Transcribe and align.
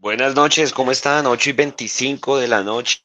Buenas 0.00 0.36
noches, 0.36 0.72
¿cómo 0.72 0.92
están? 0.92 1.26
8 1.26 1.50
y 1.50 1.52
25 1.54 2.38
de 2.38 2.46
la 2.46 2.62
noche. 2.62 3.02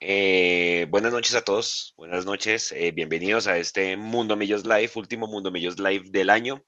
Eh, 0.00 0.88
buenas 0.90 1.12
noches 1.12 1.36
a 1.36 1.42
todos, 1.42 1.94
buenas 1.96 2.26
noches, 2.26 2.72
eh, 2.72 2.90
bienvenidos 2.90 3.46
a 3.46 3.58
este 3.58 3.96
Mundo 3.96 4.34
Millos 4.34 4.66
Live, 4.66 4.90
último 4.96 5.28
Mundo 5.28 5.52
Millos 5.52 5.78
Live 5.78 6.10
del 6.10 6.30
año, 6.30 6.60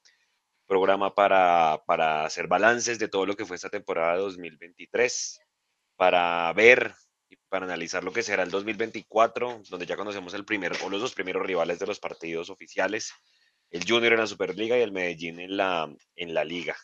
programa 0.68 1.17
para, 1.17 1.82
para 1.89 2.25
hacer 2.25 2.46
balances 2.46 3.00
de 3.00 3.09
todo 3.09 3.27
lo 3.27 3.35
que 3.35 3.46
fue 3.46 3.57
esta 3.57 3.68
temporada 3.68 4.17
2023, 4.18 5.41
para 5.96 6.53
ver 6.53 6.95
y 7.29 7.35
para 7.49 7.64
analizar 7.64 8.04
lo 8.04 8.13
que 8.13 8.22
será 8.22 8.45
el 8.45 8.53
2024, 8.53 9.63
donde 9.68 9.86
ya 9.86 9.96
conocemos 9.96 10.35
el 10.35 10.45
primer, 10.45 10.72
o 10.85 10.89
los 10.89 11.00
dos 11.00 11.14
primeros 11.14 11.45
rivales 11.45 11.81
de 11.81 11.86
los 11.89 11.99
partidos 11.99 12.49
oficiales, 12.49 13.13
el 13.71 13.82
Junior 13.85 14.13
en 14.13 14.21
la 14.21 14.29
Superliga 14.29 14.79
y 14.79 14.82
el 14.82 14.93
Medellín 14.93 15.41
en 15.41 15.57
la, 15.57 15.93
en 16.14 16.32
la 16.32 16.45
Liga. 16.45 16.77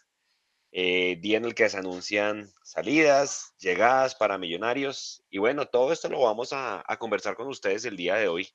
Eh, 0.73 1.17
día 1.21 1.37
en 1.39 1.45
el 1.45 1.55
que 1.55 1.69
se 1.69 1.79
anuncian 1.79 2.49
salidas, 2.63 3.55
llegadas 3.59 4.15
para 4.15 4.39
millonarios. 4.39 5.25
Y 5.29 5.39
bueno, 5.39 5.67
todo 5.67 5.93
esto 5.93 6.09
lo 6.09 6.23
vamos 6.23 6.51
a, 6.53 6.85
conversar 6.99 7.35
con 7.35 7.49
ustedes 7.49 7.85
el 7.85 7.97
día 7.97 8.17
de 8.17 8.29
hoy. 8.29 8.49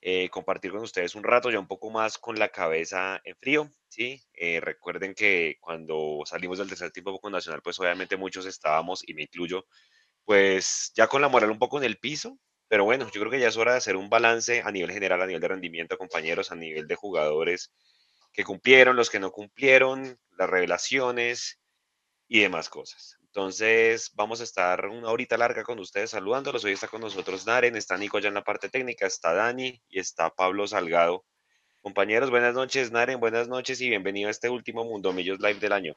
Eh, 0.00 0.28
compartir 0.30 0.72
con 0.72 0.82
ustedes 0.82 1.14
un 1.14 1.24
rato 1.24 1.50
ya 1.50 1.58
un 1.58 1.66
poco 1.66 1.90
más 1.90 2.18
con 2.18 2.38
la 2.38 2.50
cabeza 2.50 3.20
en 3.24 3.36
frío, 3.36 3.70
¿sí? 3.88 4.22
Eh, 4.34 4.60
recuerden 4.60 5.14
que 5.14 5.56
cuando 5.60 6.20
salimos 6.26 6.58
del 6.58 6.68
tercer 6.68 6.90
tiempo 6.92 7.18
con 7.18 7.32
Nacional, 7.32 7.62
pues 7.62 7.80
obviamente 7.80 8.16
muchos 8.16 8.46
estábamos, 8.46 9.02
y 9.08 9.14
me 9.14 9.22
incluyo, 9.22 9.66
pues 10.24 10.92
ya 10.94 11.08
con 11.08 11.22
la 11.22 11.28
moral 11.28 11.50
un 11.50 11.58
poco 11.58 11.78
en 11.78 11.84
el 11.84 11.98
piso, 11.98 12.38
pero 12.68 12.84
bueno, 12.84 13.06
yo 13.12 13.20
creo 13.20 13.30
que 13.30 13.40
ya 13.40 13.48
es 13.48 13.56
hora 13.56 13.72
de 13.72 13.78
hacer 13.78 13.96
un 13.96 14.10
balance 14.10 14.62
a 14.64 14.70
nivel 14.70 14.92
general, 14.92 15.22
a 15.22 15.26
nivel 15.26 15.40
de 15.40 15.48
rendimiento, 15.48 15.98
compañeros, 15.98 16.52
a 16.52 16.56
nivel 16.56 16.86
de 16.86 16.94
jugadores, 16.94 17.72
que 18.32 18.44
cumplieron, 18.44 18.96
los 18.96 19.10
que 19.10 19.18
no 19.18 19.32
cumplieron, 19.32 20.18
las 20.36 20.48
revelaciones 20.48 21.60
y 22.28 22.40
demás 22.40 22.68
cosas. 22.68 23.18
Entonces, 23.22 24.12
vamos 24.14 24.40
a 24.40 24.44
estar 24.44 24.86
una 24.86 25.10
horita 25.10 25.36
larga 25.36 25.62
con 25.62 25.78
ustedes 25.78 26.10
saludándolos. 26.10 26.64
Hoy 26.64 26.72
está 26.72 26.88
con 26.88 27.02
nosotros 27.02 27.46
Naren, 27.46 27.76
está 27.76 27.96
Nico 27.96 28.18
ya 28.18 28.28
en 28.28 28.34
la 28.34 28.44
parte 28.44 28.68
técnica, 28.68 29.06
está 29.06 29.34
Dani 29.34 29.80
y 29.88 29.98
está 29.98 30.30
Pablo 30.30 30.66
Salgado. 30.66 31.24
Compañeros, 31.82 32.30
buenas 32.30 32.54
noches, 32.54 32.90
Naren, 32.90 33.20
buenas 33.20 33.46
noches 33.46 33.80
y 33.80 33.88
bienvenido 33.88 34.28
a 34.28 34.30
este 34.30 34.48
último 34.48 34.84
Mundo 34.84 35.12
Millos 35.12 35.38
Live 35.38 35.60
del 35.60 35.72
año. 35.72 35.94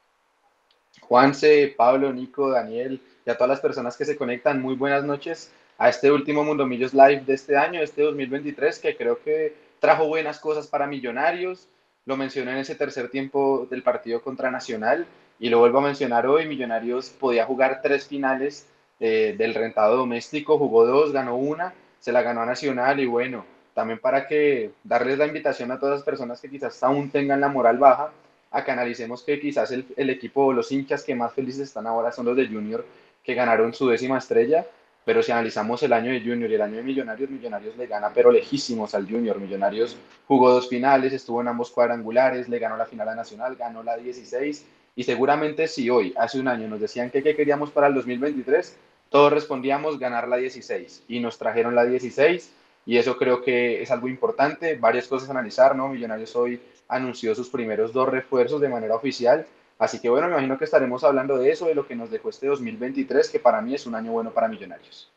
Juanse, 1.02 1.74
Pablo, 1.78 2.12
Nico, 2.12 2.50
Daniel 2.50 3.02
y 3.26 3.30
a 3.30 3.36
todas 3.36 3.50
las 3.50 3.60
personas 3.62 3.96
que 3.96 4.06
se 4.06 4.18
conectan, 4.18 4.62
muy 4.62 4.76
buenas 4.76 5.04
noches 5.04 5.52
a 5.78 5.90
este 5.90 6.12
último 6.12 6.44
Mundo 6.44 6.66
Millos 6.66 6.94
Live 6.94 7.24
de 7.26 7.34
este 7.34 7.56
año, 7.56 7.82
este 7.82 8.02
2023, 8.02 8.80
que 8.80 8.98
creo 8.98 9.24
que 9.24 9.56
trajo 9.80 10.08
buenas 10.08 10.40
cosas 10.40 10.68
para 10.68 10.88
Millonarios, 10.88 11.68
lo 12.10 12.18
mencioné 12.18 12.54
en 12.54 12.58
ese 12.58 12.74
tercer 12.74 13.10
tiempo 13.10 13.68
del 13.70 13.84
partido 13.84 14.24
contra 14.24 14.50
Nacional 14.50 15.06
y 15.40 15.50
lo 15.50 15.60
vuelvo 15.60 15.78
a 15.78 15.84
mencionar 15.84 16.26
hoy, 16.26 16.48
Millonarios 16.48 17.12
podía 17.12 17.46
jugar 17.46 17.82
tres 17.84 18.08
finales 18.08 18.68
eh, 19.00 19.36
del 19.38 19.54
rentado 19.54 19.96
doméstico, 19.96 20.58
jugó 20.58 20.88
dos, 20.88 21.14
ganó 21.14 21.38
una, 21.38 21.72
se 22.00 22.12
la 22.12 22.24
ganó 22.24 22.42
a 22.42 22.48
Nacional 22.48 23.00
y 23.00 23.06
bueno, 23.06 23.46
también 23.76 24.00
para 24.00 24.28
que 24.28 24.72
darles 24.84 25.20
la 25.20 25.28
invitación 25.28 25.72
a 25.72 25.80
todas 25.80 25.98
las 25.98 26.04
personas 26.04 26.42
que 26.42 26.50
quizás 26.50 26.82
aún 26.82 27.12
tengan 27.12 27.42
la 27.42 27.48
moral 27.48 27.78
baja, 27.78 28.12
a 28.50 28.66
que 28.66 28.72
analicemos 28.72 29.22
que 29.22 29.40
quizás 29.40 29.70
el, 29.70 29.86
el 29.96 30.10
equipo 30.10 30.52
los 30.52 30.72
hinchas 30.72 31.04
que 31.04 31.14
más 31.14 31.32
felices 31.34 31.68
están 31.68 31.86
ahora 31.86 32.12
son 32.12 32.26
los 32.26 32.36
de 32.36 32.48
Junior, 32.48 32.84
que 33.24 33.36
ganaron 33.36 33.72
su 33.72 33.88
décima 33.88 34.18
estrella, 34.18 34.66
pero 35.06 35.24
si 35.24 35.32
analizamos 35.32 35.82
el 35.84 35.94
año 35.94 36.12
de 36.12 36.22
Junior 36.22 36.52
y 36.52 36.56
el 36.56 36.62
año 36.62 36.78
de 36.78 36.84
Millonarios, 36.84 37.30
Millonarios 37.30 37.78
le 37.78 37.88
gana, 37.88 38.12
pero 38.14 38.32
lejísimos 38.32 38.94
al 38.94 39.10
Junior. 39.10 39.40
Millonarios 39.40 39.98
jugó 40.28 40.52
dos 40.52 40.70
finales, 40.70 41.14
estuvo 41.14 41.42
en 41.42 41.48
ambos 41.48 41.72
cuadrangulares, 41.72 42.50
le 42.50 42.60
ganó 42.60 42.78
la 42.78 42.86
final 42.86 43.10
a 43.10 43.16
Nacional, 43.16 43.56
ganó 43.56 43.82
la 43.82 43.98
16. 43.98 44.66
Y 44.96 45.04
seguramente 45.04 45.68
si 45.68 45.90
hoy, 45.90 46.14
hace 46.18 46.40
un 46.40 46.48
año, 46.48 46.68
nos 46.68 46.82
decían 46.82 47.10
que 47.10 47.24
qué 47.24 47.36
queríamos 47.36 47.72
para 47.72 47.88
el 47.88 47.96
2023, 47.96 48.78
todos 49.10 49.34
respondíamos 49.34 49.98
ganar 49.98 50.28
la 50.28 50.38
16. 50.38 51.06
Y 51.08 51.20
nos 51.20 51.38
trajeron 51.38 51.74
la 51.74 51.86
16. 51.86 52.54
Y 52.86 52.98
eso 52.98 53.18
creo 53.18 53.42
que 53.42 53.82
es 53.82 53.92
algo 53.92 54.08
importante. 54.08 54.76
Varias 54.76 55.08
cosas 55.08 55.30
a 55.30 55.32
analizar, 55.32 55.76
¿no? 55.76 55.88
Millonarios 55.88 56.36
hoy 56.36 56.62
anunció 56.88 57.34
sus 57.34 57.50
primeros 57.50 57.94
dos 57.94 58.10
refuerzos 58.10 58.60
de 58.62 58.70
manera 58.70 58.96
oficial 58.96 59.46
Así 59.80 60.00
que 60.00 60.10
bueno, 60.10 60.28
me 60.28 60.34
imagino 60.34 60.58
que 60.58 60.66
estaremos 60.66 61.06
hablando 61.06 61.38
de 61.38 61.52
eso, 61.52 61.66
de 61.66 61.74
lo 61.74 61.88
que 61.88 61.96
nos 61.96 62.12
dejó 62.12 62.30
este 62.30 62.48
2023, 62.48 63.30
que 63.30 63.40
para 63.40 63.62
mí 63.62 63.74
es 63.74 63.86
un 63.86 63.96
año 63.96 64.12
bueno 64.12 64.32
para 64.32 64.50
Millonarios. 64.50 65.10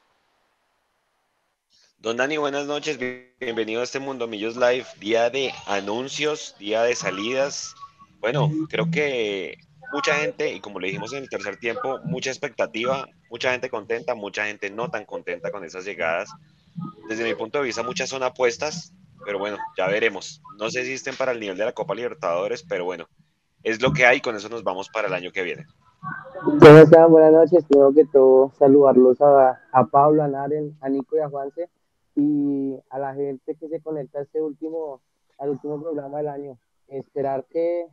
Don 1.98 2.16
Dani, 2.16 2.36
buenas 2.36 2.66
noches, 2.66 2.96
bienvenido 3.40 3.80
a 3.80 3.84
este 3.84 3.98
Mundo 3.98 4.28
Millos 4.28 4.56
Live, 4.56 4.86
día 5.00 5.30
de 5.30 5.52
anuncios, 5.66 6.54
día 6.60 6.84
de 6.84 6.94
salidas. 6.94 7.74
Bueno, 8.20 8.50
creo 8.68 8.88
que 8.88 9.58
mucha 9.92 10.14
gente, 10.14 10.52
y 10.52 10.60
como 10.60 10.78
le 10.78 10.88
dijimos 10.88 11.12
en 11.12 11.24
el 11.24 11.28
tercer 11.28 11.56
tiempo, 11.56 11.98
mucha 12.04 12.30
expectativa, 12.30 13.08
mucha 13.30 13.50
gente 13.50 13.68
contenta, 13.68 14.14
mucha 14.14 14.46
gente 14.46 14.70
no 14.70 14.88
tan 14.88 15.04
contenta 15.04 15.50
con 15.50 15.64
esas 15.64 15.84
llegadas. 15.84 16.30
Desde 17.08 17.24
mi 17.24 17.34
punto 17.34 17.58
de 17.58 17.64
vista, 17.64 17.82
muchas 17.82 18.08
son 18.08 18.22
apuestas, 18.22 18.92
pero 19.24 19.40
bueno, 19.40 19.58
ya 19.76 19.88
veremos. 19.88 20.40
No 20.56 20.70
si 20.70 20.78
estén 20.78 21.16
para 21.16 21.32
el 21.32 21.40
nivel 21.40 21.56
de 21.56 21.64
la 21.64 21.72
Copa 21.72 21.96
Libertadores, 21.96 22.62
pero 22.62 22.84
bueno, 22.84 23.08
es 23.62 23.80
lo 23.80 23.92
que 23.92 24.06
hay, 24.06 24.20
con 24.20 24.36
eso 24.36 24.48
nos 24.48 24.64
vamos 24.64 24.88
para 24.88 25.08
el 25.08 25.14
año 25.14 25.32
que 25.32 25.42
viene. 25.42 25.66
¿Cómo 26.42 26.78
están? 26.78 27.10
Buenas 27.10 27.32
noches, 27.32 27.64
Tengo 27.68 27.92
que 27.94 28.04
todo 28.06 28.52
saludarlos 28.58 29.20
a, 29.20 29.60
a, 29.72 29.86
Pablo, 29.86 30.24
a 30.24 30.28
Naren, 30.28 30.76
a 30.80 30.88
Nico 30.88 31.16
y 31.16 31.20
a 31.20 31.28
Juanse 31.28 31.68
y 32.16 32.76
a 32.90 32.98
la 32.98 33.14
gente 33.14 33.54
que 33.54 33.68
se 33.68 33.80
conecta 33.80 34.18
a 34.18 34.22
este 34.22 34.40
último, 34.40 35.00
al 35.38 35.50
último 35.50 35.80
programa 35.80 36.18
del 36.18 36.28
año. 36.28 36.58
Esperar 36.88 37.46
que, 37.48 37.86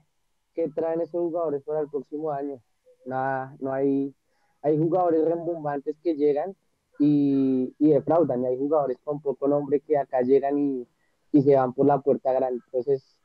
que 0.56 0.69
traen 0.69 1.02
esos 1.02 1.22
jugadores 1.22 1.62
para 1.63 1.81
el 1.81 1.90
próximo 1.90 2.31
año. 2.31 2.59
Nada, 3.06 3.56
no 3.59 3.72
hay, 3.72 4.13
hay 4.62 4.78
jugadores 4.78 5.24
rembombantes 5.24 5.96
que 6.03 6.16
llegan 6.16 6.56
y, 6.97 7.75
y 7.78 7.90
defraudan, 7.91 8.44
y 8.44 8.47
hay 8.47 8.57
jugadores 8.57 8.97
con 9.03 9.22
poco 9.22 9.47
nombre 9.47 9.80
que 9.80 9.97
acá 9.97 10.22
llegan 10.22 10.57
y, 10.57 10.88
y 11.31 11.41
se 11.44 11.56
van 11.56 11.74
por 11.74 11.86
la 11.86 12.00
puerta 12.00 12.34
grande. 12.34 12.62
Entonces, 12.66 13.16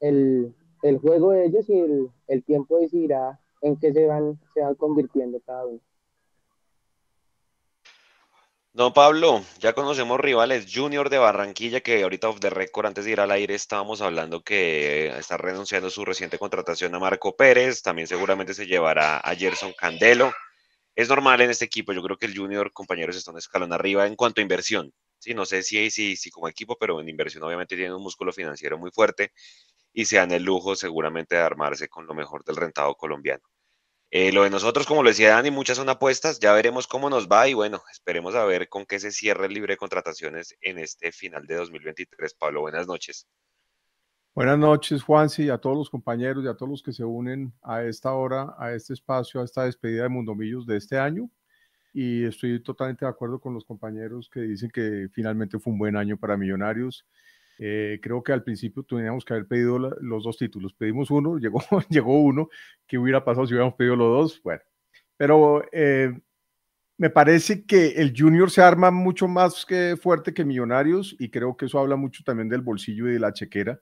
el, 0.00 0.54
el 0.84 0.98
juego 0.98 1.32
de 1.32 1.46
ellos 1.46 1.68
y 1.70 1.80
el, 2.28 2.44
tiempo 2.44 2.78
decidirá 2.78 3.40
en 3.62 3.76
qué 3.76 3.92
se 3.92 4.06
van, 4.06 4.38
se 4.52 4.60
van 4.60 4.74
convirtiendo 4.74 5.40
cada 5.40 5.64
uno. 5.64 5.80
No, 8.74 8.92
Pablo, 8.92 9.42
ya 9.60 9.72
conocemos 9.72 10.20
rivales. 10.20 10.66
Junior 10.70 11.08
de 11.08 11.16
Barranquilla, 11.16 11.80
que 11.80 12.02
ahorita 12.02 12.28
off 12.28 12.40
the 12.40 12.50
record, 12.50 12.86
antes 12.86 13.06
de 13.06 13.12
ir 13.12 13.20
al 13.20 13.30
aire, 13.30 13.54
estábamos 13.54 14.02
hablando 14.02 14.42
que 14.42 15.06
está 15.16 15.38
renunciando 15.38 15.88
su 15.88 16.04
reciente 16.04 16.38
contratación 16.38 16.94
a 16.94 16.98
Marco 16.98 17.34
Pérez. 17.34 17.80
También 17.80 18.06
seguramente 18.06 18.52
se 18.52 18.66
llevará 18.66 19.18
a 19.18 19.34
Gerson 19.34 19.72
Candelo. 19.78 20.32
Es 20.94 21.08
normal 21.08 21.40
en 21.40 21.50
este 21.50 21.64
equipo. 21.64 21.92
Yo 21.94 22.02
creo 22.02 22.18
que 22.18 22.26
el 22.26 22.36
Junior, 22.36 22.72
compañeros, 22.72 23.16
está 23.16 23.30
un 23.30 23.38
escalón 23.38 23.72
arriba 23.72 24.06
en 24.06 24.16
cuanto 24.16 24.40
a 24.40 24.42
inversión. 24.42 24.92
Sí, 25.18 25.32
no 25.32 25.46
sé 25.46 25.62
si, 25.62 25.90
si, 25.90 26.16
si 26.16 26.30
como 26.30 26.48
equipo, 26.48 26.76
pero 26.78 27.00
en 27.00 27.08
inversión 27.08 27.42
obviamente 27.44 27.76
tiene 27.76 27.94
un 27.94 28.02
músculo 28.02 28.32
financiero 28.32 28.76
muy 28.76 28.90
fuerte 28.90 29.32
y 29.94 30.04
se 30.04 30.16
dan 30.16 30.32
el 30.32 30.42
lujo 30.42 30.74
seguramente 30.74 31.36
de 31.36 31.40
armarse 31.40 31.88
con 31.88 32.06
lo 32.06 32.14
mejor 32.14 32.44
del 32.44 32.56
rentado 32.56 32.94
colombiano. 32.96 33.44
Eh, 34.10 34.32
lo 34.32 34.42
de 34.42 34.50
nosotros, 34.50 34.86
como 34.86 35.02
lo 35.02 35.08
decía 35.08 35.30
Dani, 35.30 35.50
muchas 35.50 35.76
son 35.76 35.88
apuestas, 35.88 36.38
ya 36.38 36.52
veremos 36.52 36.86
cómo 36.86 37.08
nos 37.08 37.28
va 37.28 37.48
y 37.48 37.54
bueno, 37.54 37.82
esperemos 37.90 38.34
a 38.34 38.44
ver 38.44 38.68
con 38.68 38.86
qué 38.86 38.98
se 39.00 39.10
cierra 39.12 39.46
el 39.46 39.54
libre 39.54 39.74
de 39.74 39.78
contrataciones 39.78 40.56
en 40.60 40.78
este 40.78 41.10
final 41.10 41.46
de 41.46 41.54
2023. 41.56 42.34
Pablo, 42.34 42.60
buenas 42.60 42.86
noches. 42.86 43.26
Buenas 44.34 44.58
noches, 44.58 45.02
Juansi, 45.02 45.48
a 45.48 45.58
todos 45.58 45.76
los 45.76 45.90
compañeros 45.90 46.44
y 46.44 46.48
a 46.48 46.54
todos 46.54 46.70
los 46.70 46.82
que 46.82 46.92
se 46.92 47.04
unen 47.04 47.52
a 47.62 47.84
esta 47.84 48.12
hora, 48.12 48.54
a 48.58 48.72
este 48.72 48.92
espacio, 48.92 49.40
a 49.40 49.44
esta 49.44 49.64
despedida 49.64 50.02
de 50.02 50.08
Mundomillos 50.08 50.66
de 50.66 50.76
este 50.76 50.98
año. 50.98 51.30
Y 51.92 52.24
estoy 52.24 52.60
totalmente 52.60 53.04
de 53.04 53.10
acuerdo 53.10 53.38
con 53.40 53.54
los 53.54 53.64
compañeros 53.64 54.28
que 54.28 54.40
dicen 54.40 54.70
que 54.70 55.08
finalmente 55.12 55.60
fue 55.60 55.72
un 55.72 55.78
buen 55.78 55.96
año 55.96 56.16
para 56.16 56.36
Millonarios 56.36 57.06
eh, 57.58 58.00
creo 58.02 58.22
que 58.22 58.32
al 58.32 58.42
principio 58.42 58.82
teníamos 58.82 59.24
que 59.24 59.34
haber 59.34 59.46
pedido 59.46 59.78
los 59.78 60.24
dos 60.24 60.36
títulos. 60.36 60.74
Pedimos 60.74 61.10
uno, 61.10 61.38
llegó, 61.38 61.60
llegó 61.88 62.20
uno. 62.22 62.48
¿Qué 62.86 62.98
hubiera 62.98 63.24
pasado 63.24 63.46
si 63.46 63.54
hubiéramos 63.54 63.74
pedido 63.74 63.96
los 63.96 64.08
dos? 64.08 64.42
Bueno, 64.42 64.62
pero 65.16 65.64
eh, 65.72 66.12
me 66.96 67.10
parece 67.10 67.64
que 67.64 67.88
el 67.96 68.14
Junior 68.16 68.50
se 68.50 68.62
arma 68.62 68.90
mucho 68.90 69.28
más 69.28 69.66
que 69.66 69.96
fuerte 70.00 70.32
que 70.32 70.44
Millonarios 70.44 71.16
y 71.18 71.30
creo 71.30 71.56
que 71.56 71.66
eso 71.66 71.78
habla 71.78 71.96
mucho 71.96 72.22
también 72.24 72.48
del 72.48 72.60
bolsillo 72.60 73.08
y 73.08 73.14
de 73.14 73.20
la 73.20 73.32
chequera 73.32 73.80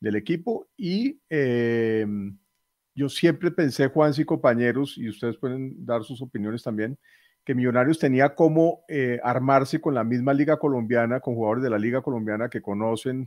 del 0.00 0.16
equipo. 0.16 0.68
Y 0.76 1.20
eh, 1.30 2.06
yo 2.94 3.08
siempre 3.08 3.50
pensé, 3.50 3.88
Juan 3.88 4.12
y 4.16 4.24
compañeros, 4.24 4.98
y 4.98 5.08
ustedes 5.08 5.36
pueden 5.38 5.84
dar 5.84 6.04
sus 6.04 6.20
opiniones 6.20 6.62
también, 6.62 6.98
que 7.44 7.54
Millonarios 7.54 7.98
tenía 7.98 8.34
como 8.34 8.84
eh, 8.88 9.18
armarse 9.22 9.80
con 9.80 9.94
la 9.94 10.04
misma 10.04 10.32
liga 10.32 10.58
colombiana, 10.58 11.20
con 11.20 11.34
jugadores 11.34 11.64
de 11.64 11.70
la 11.70 11.78
liga 11.78 12.00
colombiana 12.00 12.48
que 12.48 12.62
conocen 12.62 13.26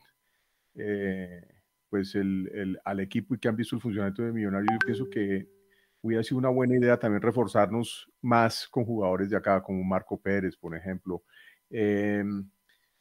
eh, 0.76 1.42
pues 1.90 2.16
el, 2.16 2.80
al 2.84 3.00
equipo 3.00 3.36
y 3.36 3.40
que 3.40 3.48
han 3.48 3.56
visto 3.56 3.76
el 3.76 3.82
funcionamiento 3.82 4.24
de 4.24 4.32
Millonarios. 4.32 4.72
Yo 4.74 4.86
pienso 4.86 5.10
que 5.10 5.48
hubiera 6.02 6.24
sido 6.24 6.38
una 6.38 6.50
buena 6.50 6.76
idea 6.76 6.98
también 6.98 7.22
reforzarnos 7.22 8.10
más 8.22 8.68
con 8.70 8.86
jugadores 8.86 9.30
de 9.30 9.38
acá, 9.38 9.62
como 9.62 9.84
Marco 9.84 10.20
Pérez, 10.20 10.56
por 10.56 10.76
ejemplo. 10.76 11.24
Em, 11.70 12.50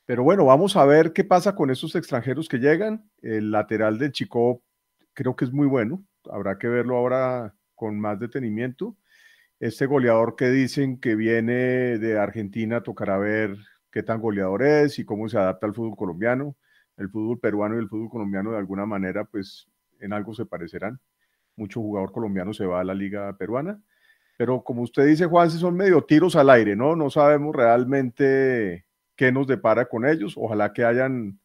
pero 0.06 0.22
bueno, 0.24 0.44
vamos 0.44 0.76
a 0.76 0.84
ver 0.84 1.12
qué 1.12 1.24
pasa 1.24 1.54
con 1.54 1.70
esos 1.70 1.94
extranjeros 1.94 2.48
que 2.48 2.58
llegan. 2.58 3.08
El 3.22 3.50
lateral 3.50 3.98
del 3.98 4.12
Chico 4.12 4.62
creo 5.12 5.36
que 5.36 5.44
es 5.44 5.52
muy 5.52 5.66
bueno. 5.66 6.04
Habrá 6.30 6.58
que 6.58 6.68
verlo 6.68 6.96
ahora 6.96 7.54
con 7.74 7.98
más 8.00 8.18
detenimiento. 8.18 8.96
Este 9.60 9.86
goleador 9.86 10.36
que 10.36 10.50
dicen 10.50 10.98
que 10.98 11.14
viene 11.14 11.98
de 11.98 12.18
Argentina 12.18 12.82
tocará 12.82 13.18
ver 13.18 13.56
qué 13.90 14.02
tan 14.02 14.20
goleador 14.20 14.62
es 14.64 14.98
y 14.98 15.04
cómo 15.04 15.28
se 15.28 15.38
adapta 15.38 15.66
al 15.66 15.74
fútbol 15.74 15.96
colombiano. 15.96 16.56
El 16.96 17.08
fútbol 17.08 17.38
peruano 17.38 17.76
y 17.76 17.78
el 17.78 17.88
fútbol 17.88 18.10
colombiano 18.10 18.52
de 18.52 18.58
alguna 18.58 18.84
manera 18.86 19.24
pues 19.24 19.68
en 20.00 20.12
algo 20.12 20.34
se 20.34 20.44
parecerán. 20.44 21.00
Mucho 21.56 21.80
jugador 21.80 22.12
colombiano 22.12 22.52
se 22.52 22.66
va 22.66 22.80
a 22.80 22.84
la 22.84 22.94
liga 22.94 23.36
peruana, 23.36 23.80
pero 24.36 24.62
como 24.64 24.82
usted 24.82 25.06
dice, 25.06 25.26
Juan, 25.26 25.50
son 25.50 25.76
medio 25.76 26.02
tiros 26.02 26.34
al 26.34 26.50
aire, 26.50 26.74
¿no? 26.74 26.96
No 26.96 27.10
sabemos 27.10 27.54
realmente 27.54 28.86
qué 29.14 29.30
nos 29.30 29.46
depara 29.46 29.86
con 29.86 30.04
ellos. 30.04 30.34
Ojalá 30.36 30.72
que 30.72 30.84
hayan, 30.84 31.38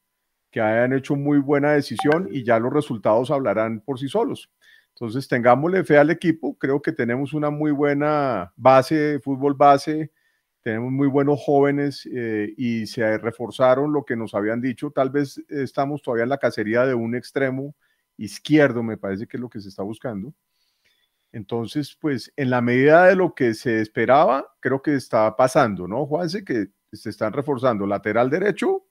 que 0.50 0.61
hayan 0.61 0.94
hecho 0.94 1.15
muy 1.15 1.38
buena 1.38 1.73
decisión 1.73 2.27
y 2.31 2.44
ya 2.44 2.57
los 2.59 2.73
resultados 2.73 3.29
hablarán 3.29 3.81
por 3.81 4.00
sí 4.00 4.07
solos. 4.07 4.50
Entonces, 4.99 5.29
tengámosle 5.29 5.85
fe 5.85 5.97
al 5.97 6.09
equipo. 6.09 6.57
Creo 6.57 6.81
que 6.81 6.91
tenemos 6.91 7.33
una 7.33 7.49
muy 7.49 7.71
buena 7.71 8.51
base 8.57 9.21
fútbol 9.21 9.53
base, 9.53 10.11
tenemos 10.61 10.91
muy 10.91 11.07
buenos 11.07 11.39
jóvenes 11.41 12.05
eh, 12.13 12.53
y 12.57 12.85
se 12.85 13.17
reforzaron 13.17 13.93
lo 13.93 14.03
que 14.03 14.17
nos 14.17 14.33
habían 14.33 14.59
dicho. 14.59 14.91
Tal 14.91 15.09
vez 15.09 15.41
estamos 15.47 16.01
todavía 16.01 16.23
en 16.23 16.29
la 16.29 16.37
cacería 16.37 16.85
de 16.85 16.95
un 16.95 17.15
extremo 17.15 17.75
izquierdo, 18.17 18.83
me 18.83 18.97
parece 18.97 19.25
que 19.25 19.37
es 19.37 19.41
lo 19.41 19.49
que 19.49 19.61
se 19.61 19.69
está 19.69 19.83
buscando. 19.83 20.33
Entonces, 21.31 21.97
pues 22.01 22.33
en 22.35 22.49
la 22.49 22.59
medida 22.59 23.05
de 23.05 23.15
lo 23.15 23.33
que 23.33 23.53
se 23.53 23.79
esperaba, 23.79 24.53
creo 24.59 24.81
que 24.81 24.95
está 24.95 25.33
pasando, 25.37 25.87
¿no, 25.87 26.05
Juanse? 26.07 26.43
Que 26.43 26.67
se 26.91 27.09
están 27.09 27.31
reforzando. 27.31 27.87
Lateral 27.87 28.29
derecho, 28.29 28.85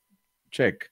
check. 0.50 0.90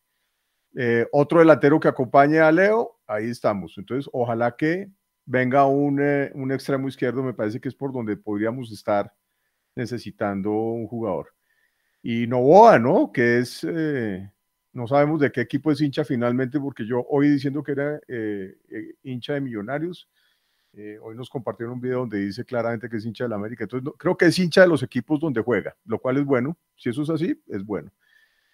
Eh, 0.75 1.07
otro 1.11 1.39
delantero 1.39 1.81
que 1.81 1.89
acompañe 1.89 2.39
a 2.39 2.53
Leo, 2.53 2.99
ahí 3.07 3.31
estamos. 3.31 3.79
Entonces, 3.79 4.11
ojalá 4.13 4.55
que 4.57 4.91
venga 5.27 5.67
un, 5.67 6.01
eh, 6.01 6.31
un 6.35 6.51
extremo 6.53 6.89
izquierdo, 6.89 7.23
me 7.23 7.35
parece 7.35 7.61
que 7.61 7.69
es 7.69 7.75
por 7.75 7.93
donde 7.93 8.17
podríamos 8.17 8.73
estar 8.73 9.13
necesitando 9.77 10.51
un 10.51 10.87
jugador. 10.89 11.37
Y 12.03 12.27
Novoa, 12.27 12.79
¿no? 12.79 13.11
Que 13.13 13.39
es, 13.39 13.67
eh, 13.69 14.31
no 14.73 14.87
sabemos 14.87 15.21
de 15.21 15.33
qué 15.33 15.41
equipo 15.41 15.73
es 15.73 15.81
hincha 15.81 16.05
finalmente, 16.05 16.61
porque 16.61 16.87
yo 16.87 17.05
hoy 17.09 17.29
diciendo 17.29 17.63
que 17.63 17.73
era 17.73 18.01
eh, 18.09 18.55
eh, 18.71 18.95
hincha 19.03 19.35
de 19.35 19.41
Millonarios, 19.41 20.09
hoy 21.01 21.17
nos 21.17 21.31
compartieron 21.31 21.75
un 21.75 21.81
video 21.81 22.01
donde 22.01 22.19
dice 22.19 22.45
claramente 22.45 22.89
que 22.91 22.99
es 22.99 23.05
hincha 23.07 23.25
de 23.25 23.31
la 23.31 23.37
América. 23.37 23.65
Entonces, 23.65 23.91
creo 23.99 24.15
que 24.15 24.27
es 24.27 24.39
hincha 24.39 24.61
de 24.61 24.69
los 24.69 24.83
equipos 24.83 25.19
donde 25.19 25.41
juega, 25.41 25.75
lo 25.87 25.99
cual 25.99 26.19
es 26.19 26.25
bueno. 26.27 26.57
Si 26.77 26.91
eso 26.91 27.03
es 27.03 27.09
así, 27.09 27.43
es 27.49 27.65
bueno. 27.65 27.91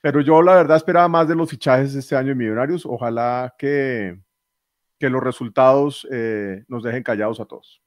Pero 0.01 0.21
yo 0.21 0.41
la 0.41 0.55
verdad 0.55 0.77
esperaba 0.77 1.09
más 1.09 1.27
de 1.27 1.35
los 1.35 1.51
fichajes 1.51 1.95
este 1.97 2.15
año 2.15 2.31
en 2.31 2.39
Millonarios. 2.39 2.87
Ojalá 2.87 3.53
que, 3.59 4.19
que 5.03 5.11
los 5.11 5.21
resultados 5.21 6.07
nos 6.69 6.85
dejen 6.85 7.03
callados 7.03 7.41
a 7.41 7.45
todos. 7.45 7.83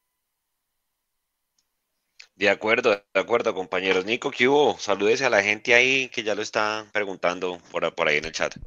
De 2.36 2.50
acuerdo, 2.50 2.90
de 2.90 3.20
acuerdo, 3.22 3.54
compañeros. 3.54 4.04
Nico, 4.04 4.32
¿qué 4.32 4.50
hubo? 4.50 4.78
Salúdese 4.78 5.24
a 5.24 5.30
la 5.30 5.42
gente 5.42 5.74
ahí 5.74 6.10
que 6.10 6.24
ya 6.24 6.36
lo 6.36 6.42
está 6.42 6.86
preguntando 6.92 7.58
por, 7.72 7.96
por 7.96 8.10
ahí 8.10 8.18
en 8.18 8.26
el 8.26 8.34
chat. 8.34 8.58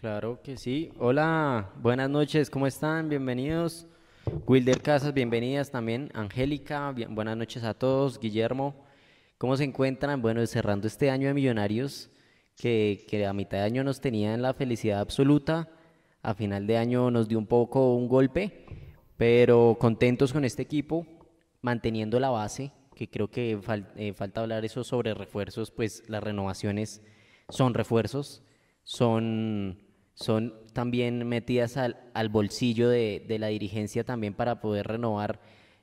Claro 0.00 0.40
que 0.42 0.56
sí. 0.56 0.90
Hola, 0.98 1.68
buenas 1.82 2.08
noches, 2.08 2.48
¿cómo 2.48 2.66
están? 2.66 3.10
Bienvenidos. 3.10 3.86
Wilder 4.46 4.80
Casas, 4.80 5.12
bienvenidas 5.12 5.70
también. 5.70 6.10
Angélica, 6.14 6.94
buenas 7.10 7.36
noches 7.36 7.62
a 7.62 7.74
todos. 7.74 8.18
Guillermo, 8.18 8.86
¿cómo 9.36 9.54
se 9.58 9.64
encuentran? 9.64 10.22
Bueno, 10.22 10.46
cerrando 10.46 10.86
este 10.86 11.10
año 11.10 11.28
de 11.28 11.34
Millonarios, 11.34 12.08
que, 12.56 13.04
que 13.06 13.26
a 13.26 13.34
mitad 13.34 13.58
de 13.58 13.64
año 13.64 13.84
nos 13.84 14.00
tenía 14.00 14.32
en 14.32 14.40
la 14.40 14.54
felicidad 14.54 15.00
absoluta, 15.00 15.68
a 16.22 16.34
final 16.34 16.66
de 16.66 16.76
año 16.76 17.10
nos 17.10 17.28
dio 17.28 17.38
un 17.38 17.46
poco 17.46 17.94
un 17.94 18.08
golpe, 18.08 18.64
pero 19.16 19.76
contentos 19.78 20.32
con 20.32 20.44
este 20.44 20.62
equipo, 20.62 21.06
manteniendo 21.60 22.20
la 22.20 22.30
base, 22.30 22.72
que 22.94 23.08
creo 23.08 23.30
que 23.30 23.58
eh, 23.96 24.12
falta 24.12 24.40
hablar 24.40 24.64
eso 24.64 24.84
sobre 24.84 25.14
refuerzos, 25.14 25.70
pues 25.70 26.02
las 26.08 26.22
renovaciones 26.22 27.02
son 27.48 27.74
refuerzos, 27.74 28.42
son, 28.82 29.82
son 30.14 30.54
también 30.72 31.26
metidas 31.26 31.76
al, 31.76 32.10
al 32.14 32.28
bolsillo 32.28 32.88
de, 32.88 33.24
de, 33.26 33.38
la 33.38 33.48
dirigencia 33.48 34.04
también 34.04 34.34
para 34.34 34.60
poder 34.60 34.86
renovar 34.86 35.40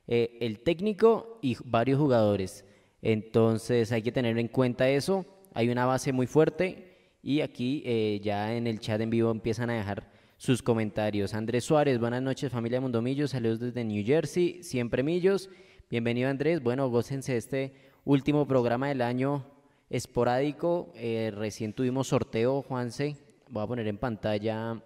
eh, 0.08 0.38
el 0.42 0.60
técnico 0.60 1.40
y 1.42 1.58
varios 1.64 2.00
jugadores. 2.00 2.66
Entonces 3.02 3.92
hay 3.92 4.02
que 4.02 4.12
tener 4.12 4.38
en 4.38 4.48
cuenta 4.48 4.90
eso, 4.90 5.26
hay 5.54 5.70
una 5.70 5.86
base 5.86 6.12
muy 6.12 6.28
fuerte 6.28 7.18
y 7.24 7.42
aquí 7.42 7.82
eh, 7.86 8.20
ya 8.24 8.56
en 8.56 8.68
el 8.68 8.80
chat 8.80 9.00
en 9.02 9.10
vivo 9.10 9.32
empiezan 9.32 9.70
a 9.70 9.74
dejar 9.74 10.12
sus 10.38 10.62
comentarios. 10.62 11.34
Andrés 11.34 11.64
Suárez, 11.64 12.00
buenas 12.00 12.22
noches 12.22 12.52
familia 12.52 12.82
Mundomillos, 12.82 13.32
saludos 13.32 13.60
desde 13.60 13.84
New 13.84 14.06
Jersey, 14.06 14.64
siempre 14.64 15.04
Millos. 15.04 15.50
Bienvenido 15.90 16.30
Andrés. 16.30 16.62
Bueno, 16.62 16.90
gócense 16.90 17.38
este 17.38 17.74
último 18.04 18.48
programa 18.48 18.90
del 18.90 19.02
año 19.02 19.46
esporádico. 19.90 20.92
Eh, 20.96 21.32
recién 21.34 21.74
tuvimos 21.74 22.08
sorteo, 22.08 22.62
Juanse. 22.64 23.18
Voy 23.50 23.64
a 23.64 23.68
poner 23.68 23.88
en 23.88 23.98
pantalla 23.98 24.82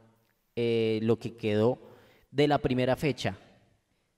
eh, 0.56 1.00
lo 1.04 1.18
que 1.18 1.36
quedó 1.36 1.80
de 2.32 2.48
la 2.48 2.60
primera 2.60 2.96
fecha. 2.96 3.38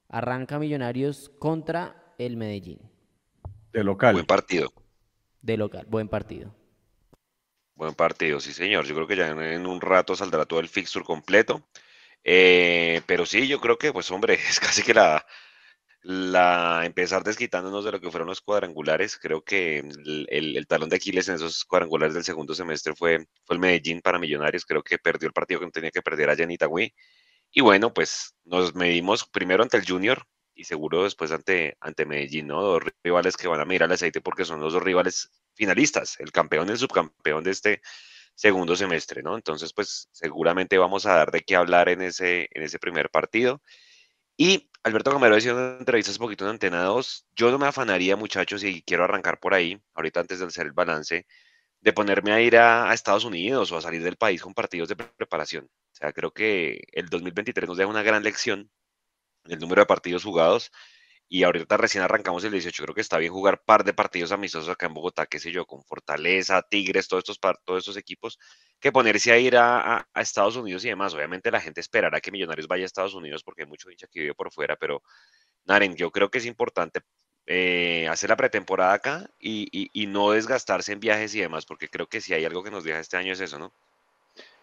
Arranca 0.10 0.60
Millonarios 0.60 1.30
contra 1.40 2.14
el 2.18 2.36
Medellín. 2.36 2.80
De 3.72 3.84
local. 3.84 4.16
Buen 4.16 4.26
partido. 4.26 4.74
De 5.42 5.58
local, 5.58 5.86
buen 5.90 6.10
partido. 6.10 6.54
Buen 7.82 7.96
partido, 7.96 8.40
sí 8.40 8.54
señor. 8.54 8.86
Yo 8.86 8.94
creo 8.94 9.08
que 9.08 9.16
ya 9.16 9.30
en 9.30 9.66
un 9.66 9.82
rato 9.82 10.16
saldrá 10.16 10.46
todo 10.46 10.60
el 10.60 10.70
fixture 10.70 11.04
completo. 11.04 11.68
Eh, 12.24 13.02
pero 13.08 13.26
sí, 13.26 13.48
yo 13.48 13.60
creo 13.60 13.80
que, 13.80 13.92
pues 13.92 14.12
hombre, 14.12 14.36
es 14.50 14.60
casi 14.60 14.84
que 14.84 14.94
la, 14.94 15.26
la 16.04 16.84
empezar 16.86 17.24
desquitándonos 17.24 17.84
de 17.86 17.94
lo 17.94 18.00
que 18.00 18.12
fueron 18.12 18.28
los 18.30 18.42
cuadrangulares. 18.42 19.18
Creo 19.18 19.44
que 19.44 19.80
el, 19.80 20.68
talón 20.68 20.90
de 20.90 20.98
Aquiles 20.98 21.28
en 21.30 21.36
esos 21.36 21.66
cuadrangulares 21.66 22.14
del 22.14 22.24
segundo 22.24 22.54
semestre 22.54 22.94
fue, 22.96 23.26
fue 23.46 23.56
el 23.56 23.60
Medellín 23.60 24.02
para 24.02 24.20
Millonarios. 24.20 24.66
Creo 24.66 24.84
que 24.84 25.00
perdió 25.00 25.28
el 25.28 25.34
partido 25.34 25.62
que 25.62 25.66
no 25.66 25.72
tenía 25.72 25.92
que 25.92 26.04
perder 26.04 26.30
allá 26.30 26.44
en 26.44 26.52
Itagüí. 26.52 26.94
Y 27.52 27.62
bueno, 27.62 27.94
pues 27.94 28.36
nos 28.46 28.76
medimos 28.76 29.26
primero 29.28 29.64
ante 29.64 29.78
el 29.78 29.88
Junior 29.88 30.28
y 30.54 30.64
seguro 30.64 31.04
después 31.04 31.32
ante, 31.32 31.78
ante 31.80 32.06
Medellín, 32.06 32.48
¿no? 32.48 32.62
Dos 32.62 32.84
rivales 33.04 33.38
que 33.38 33.48
van 33.48 33.60
a 33.60 33.66
mirar 33.66 33.90
al 33.90 33.94
aceite 33.94 34.22
porque 34.22 34.46
son 34.46 34.60
los 34.60 34.74
dos 34.74 34.84
rivales 34.84 35.32
finalistas, 35.54 36.20
el 36.20 36.32
campeón 36.32 36.68
y 36.68 36.72
el 36.72 36.78
subcampeón 36.78 37.44
de 37.44 37.52
este 37.52 37.82
segundo 38.36 38.76
semestre, 38.76 39.22
¿no? 39.24 39.36
Entonces, 39.36 39.74
pues 39.74 40.10
seguramente 40.12 40.78
vamos 40.78 41.06
a 41.06 41.16
dar 41.16 41.32
de 41.32 41.42
qué 41.42 41.56
hablar 41.56 41.90
en 41.90 42.02
ese, 42.02 42.48
en 42.52 42.64
ese 42.64 42.80
primer 42.80 43.10
partido. 43.10 43.62
Y 44.38 44.70
Alberto 44.84 45.12
Gamero 45.12 45.36
decía 45.36 45.52
en 45.52 45.58
una 45.58 45.78
entrevista 45.78 46.12
hace 46.12 46.20
poquito 46.20 46.46
en 46.46 46.52
Antena 46.52 46.84
2, 46.84 47.28
yo 47.36 47.52
no 47.52 47.60
me 47.60 47.68
afanaría, 47.68 48.16
muchachos, 48.16 48.64
y 48.64 48.82
quiero 48.82 49.04
arrancar 49.04 49.40
por 49.40 49.54
ahí, 49.54 49.80
ahorita 49.94 50.22
antes 50.22 50.40
de 50.40 50.46
hacer 50.46 50.66
el 50.66 50.72
balance, 50.72 51.28
de 51.82 51.94
ponerme 51.94 52.32
a 52.32 52.42
ir 52.42 52.58
a, 52.58 52.94
Estados 52.94 53.26
Unidos 53.26 53.72
o 53.72 53.78
a 53.78 53.82
salir 53.82 54.04
del 54.04 54.18
país 54.18 54.42
con 54.42 54.54
partidos 54.54 54.90
de 54.90 54.96
preparación. 54.96 55.66
O 55.66 55.96
sea, 55.96 56.14
creo 56.14 56.32
que 56.32 56.82
el 56.94 57.10
2023 57.10 57.68
nos 57.68 57.78
deja 57.78 57.90
una 57.90 58.04
gran 58.04 58.24
lección 58.24 58.72
del 59.44 59.60
número 59.60 59.82
de 59.82 59.86
partidos 59.86 60.24
jugados 60.24 60.72
y 61.34 61.44
ahorita 61.44 61.78
recién 61.78 62.04
arrancamos 62.04 62.44
el 62.44 62.52
18, 62.52 62.84
creo 62.84 62.94
que 62.94 63.00
está 63.00 63.18
bien 63.18 63.32
jugar 63.32 63.64
par 63.64 63.86
de 63.86 63.94
partidos 63.94 64.34
amistosos 64.34 64.68
acá 64.68 64.88
en 64.88 64.94
Bogotá, 64.94 65.28
qué 65.28 65.40
sé 65.40 65.50
yo, 65.50 65.66
con 65.66 65.82
Fortaleza, 65.86 66.62
Tigres, 66.62 67.08
todos 67.08 67.22
estos, 67.22 67.40
todos 67.64 67.80
estos 67.80 67.96
equipos, 67.96 68.38
que 68.82 68.92
ponerse 68.92 69.32
a 69.32 69.38
ir 69.38 69.56
a, 69.56 70.06
Estados 70.16 70.58
Unidos 70.58 70.84
y 70.84 70.90
demás. 70.90 71.14
Obviamente 71.14 71.50
la 71.50 71.62
gente 71.62 71.80
esperará 71.80 72.20
que 72.20 72.32
Millonarios 72.32 72.68
vaya 72.68 72.84
a 72.84 72.86
Estados 72.86 73.14
Unidos 73.14 73.44
porque 73.46 73.62
hay 73.62 73.70
mucho 73.70 73.90
hincha 73.90 74.08
que 74.08 74.20
vive 74.20 74.34
por 74.36 74.52
fuera, 74.52 74.76
pero 74.76 75.04
Naren, 75.64 75.96
yo 75.96 76.12
creo 76.12 76.30
que 76.30 76.40
es 76.40 76.46
importante 76.46 77.00
eh, 77.46 78.10
hacer 78.10 78.30
la 78.30 78.36
pretemporada 78.36 78.92
acá 78.92 79.30
y, 79.40 79.70
y, 79.72 80.08
no 80.08 80.32
desgastarse 80.32 80.92
en 80.92 81.00
viajes 81.00 81.34
y 81.34 81.40
demás, 81.40 81.66
porque 81.66 81.88
creo 81.88 82.08
que 82.08 82.20
si 82.20 82.34
hay 82.34 82.44
algo 82.44 82.62
que 82.62 82.72
nos 82.72 82.84
deja 82.84 83.00
este 83.00 83.16
año 83.16 83.32
es 83.32 83.40
eso, 83.40 83.58
¿no? 83.58 83.74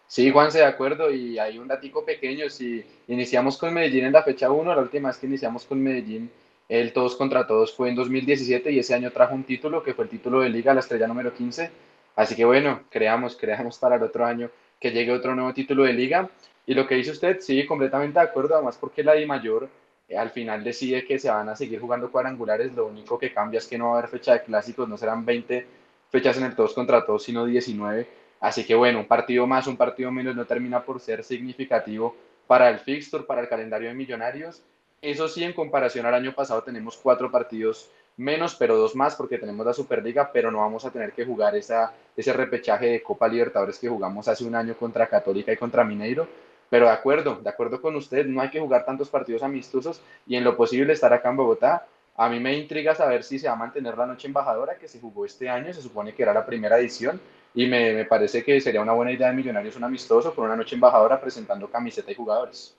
Sí, 0.09 0.31
Juanse, 0.31 0.57
de 0.57 0.65
acuerdo. 0.65 1.11
Y 1.11 1.37
hay 1.37 1.59
un 1.59 1.67
datico 1.67 2.03
pequeño. 2.03 2.49
Si 2.49 2.83
iniciamos 3.07 3.57
con 3.57 3.73
Medellín 3.73 4.05
en 4.05 4.13
la 4.13 4.23
fecha 4.23 4.49
1, 4.49 4.73
la 4.75 4.81
última 4.81 5.09
vez 5.09 5.19
que 5.19 5.27
iniciamos 5.27 5.65
con 5.65 5.81
Medellín 5.81 6.31
el 6.67 6.93
todos 6.93 7.15
contra 7.15 7.47
todos 7.47 7.75
fue 7.75 7.89
en 7.89 7.95
2017 7.95 8.71
y 8.71 8.79
ese 8.79 8.93
año 8.93 9.11
trajo 9.11 9.33
un 9.33 9.43
título 9.43 9.81
que 9.83 9.93
fue 9.93 10.05
el 10.05 10.09
título 10.09 10.41
de 10.41 10.49
liga, 10.49 10.73
la 10.73 10.79
estrella 10.81 11.07
número 11.07 11.33
15. 11.33 11.69
Así 12.15 12.35
que 12.35 12.43
bueno, 12.43 12.81
creamos, 12.89 13.35
creamos 13.35 13.77
para 13.77 13.97
el 13.97 14.03
otro 14.03 14.25
año 14.25 14.49
que 14.79 14.91
llegue 14.91 15.11
otro 15.11 15.35
nuevo 15.35 15.53
título 15.53 15.83
de 15.83 15.93
liga. 15.93 16.29
Y 16.65 16.73
lo 16.73 16.87
que 16.87 16.95
dice 16.95 17.11
usted, 17.11 17.39
sí, 17.39 17.65
completamente 17.67 18.19
de 18.19 18.25
acuerdo, 18.25 18.55
además 18.55 18.77
porque 18.79 19.03
la 19.03 19.13
Di 19.13 19.27
Mayor 19.27 19.69
eh, 20.07 20.17
al 20.17 20.31
final 20.31 20.63
decide 20.63 21.05
que 21.05 21.19
se 21.19 21.29
van 21.29 21.49
a 21.49 21.55
seguir 21.55 21.79
jugando 21.79 22.11
cuadrangulares, 22.11 22.73
lo 22.73 22.87
único 22.87 23.19
que 23.19 23.31
cambia 23.31 23.59
es 23.59 23.67
que 23.67 23.77
no 23.77 23.89
va 23.89 23.95
a 23.95 23.99
haber 23.99 24.09
fecha 24.09 24.33
de 24.33 24.43
clásicos, 24.43 24.89
no 24.89 24.97
serán 24.97 25.23
20 25.23 25.67
fechas 26.09 26.37
en 26.37 26.45
el 26.45 26.55
todos 26.55 26.73
contra 26.73 27.05
todos, 27.05 27.23
sino 27.23 27.45
19. 27.45 28.07
Así 28.39 28.65
que 28.65 28.75
bueno, 28.75 28.99
un 28.99 29.07
partido 29.07 29.45
más, 29.47 29.67
un 29.67 29.77
partido 29.77 30.11
menos 30.11 30.35
no 30.35 30.45
termina 30.45 30.83
por 30.83 30.99
ser 30.99 31.23
significativo 31.23 32.15
para 32.47 32.69
el 32.69 32.79
fixture, 32.79 33.23
para 33.23 33.41
el 33.41 33.49
calendario 33.49 33.89
de 33.89 33.95
millonarios 33.95 34.63
eso 35.01 35.29
sí, 35.29 35.43
en 35.43 35.53
comparación 35.53 36.05
al 36.05 36.13
año 36.13 36.33
pasado 36.33 36.61
tenemos 36.61 36.97
cuatro 36.97 37.31
partidos 37.31 37.89
menos, 38.17 38.55
pero 38.55 38.75
dos 38.75 38.95
más 38.97 39.15
porque 39.15 39.37
tenemos 39.37 39.65
la 39.65 39.73
Superliga, 39.73 40.29
pero 40.33 40.51
no 40.51 40.59
vamos 40.59 40.83
a 40.83 40.91
tener 40.91 41.13
que 41.13 41.25
jugar 41.25 41.55
esa, 41.55 41.93
ese 42.17 42.33
repechaje 42.33 42.87
de 42.87 43.01
Copa 43.01 43.29
Libertadores 43.29 43.79
que 43.79 43.87
jugamos 43.87 44.27
hace 44.27 44.43
un 44.43 44.55
año 44.55 44.75
contra 44.75 45.07
Católica 45.07 45.53
y 45.53 45.57
contra 45.57 45.85
Mineiro. 45.85 46.27
Pero 46.69 46.85
de 46.85 46.91
acuerdo, 46.91 47.35
de 47.35 47.49
acuerdo 47.49 47.81
con 47.81 47.95
usted, 47.95 48.25
no 48.25 48.41
hay 48.41 48.49
que 48.49 48.59
jugar 48.59 48.85
tantos 48.85 49.09
partidos 49.09 49.41
amistosos 49.41 50.01
y 50.27 50.35
en 50.35 50.43
lo 50.43 50.57
posible 50.57 50.93
estar 50.93 51.13
acá 51.13 51.29
en 51.29 51.37
Bogotá 51.37 51.87
A 52.17 52.29
mí 52.29 52.39
me 52.41 52.53
intriga 52.53 52.93
saber 52.93 53.23
si 53.23 53.39
se 53.39 53.47
va 53.47 53.53
a 53.53 53.55
mantener 53.55 53.97
la 53.97 54.05
noche 54.05 54.27
embajadora 54.27 54.77
que 54.77 54.89
se 54.89 54.99
jugó 54.99 55.25
este 55.25 55.47
año, 55.47 55.73
se 55.73 55.81
supone 55.81 56.13
que 56.13 56.23
era 56.23 56.33
la 56.33 56.45
primera 56.45 56.77
edición, 56.77 57.21
y 57.53 57.67
me, 57.67 57.93
me 57.93 58.05
parece 58.05 58.43
que 58.43 58.61
sería 58.61 58.81
una 58.81 58.93
buena 58.93 59.11
idea 59.11 59.29
de 59.29 59.33
Millonarios 59.33 59.75
un 59.75 59.83
amistoso 59.83 60.33
con 60.33 60.45
una 60.45 60.55
noche 60.55 60.75
embajadora 60.75 61.19
presentando 61.19 61.69
camiseta 61.69 62.11
y 62.11 62.15
jugadores. 62.15 62.75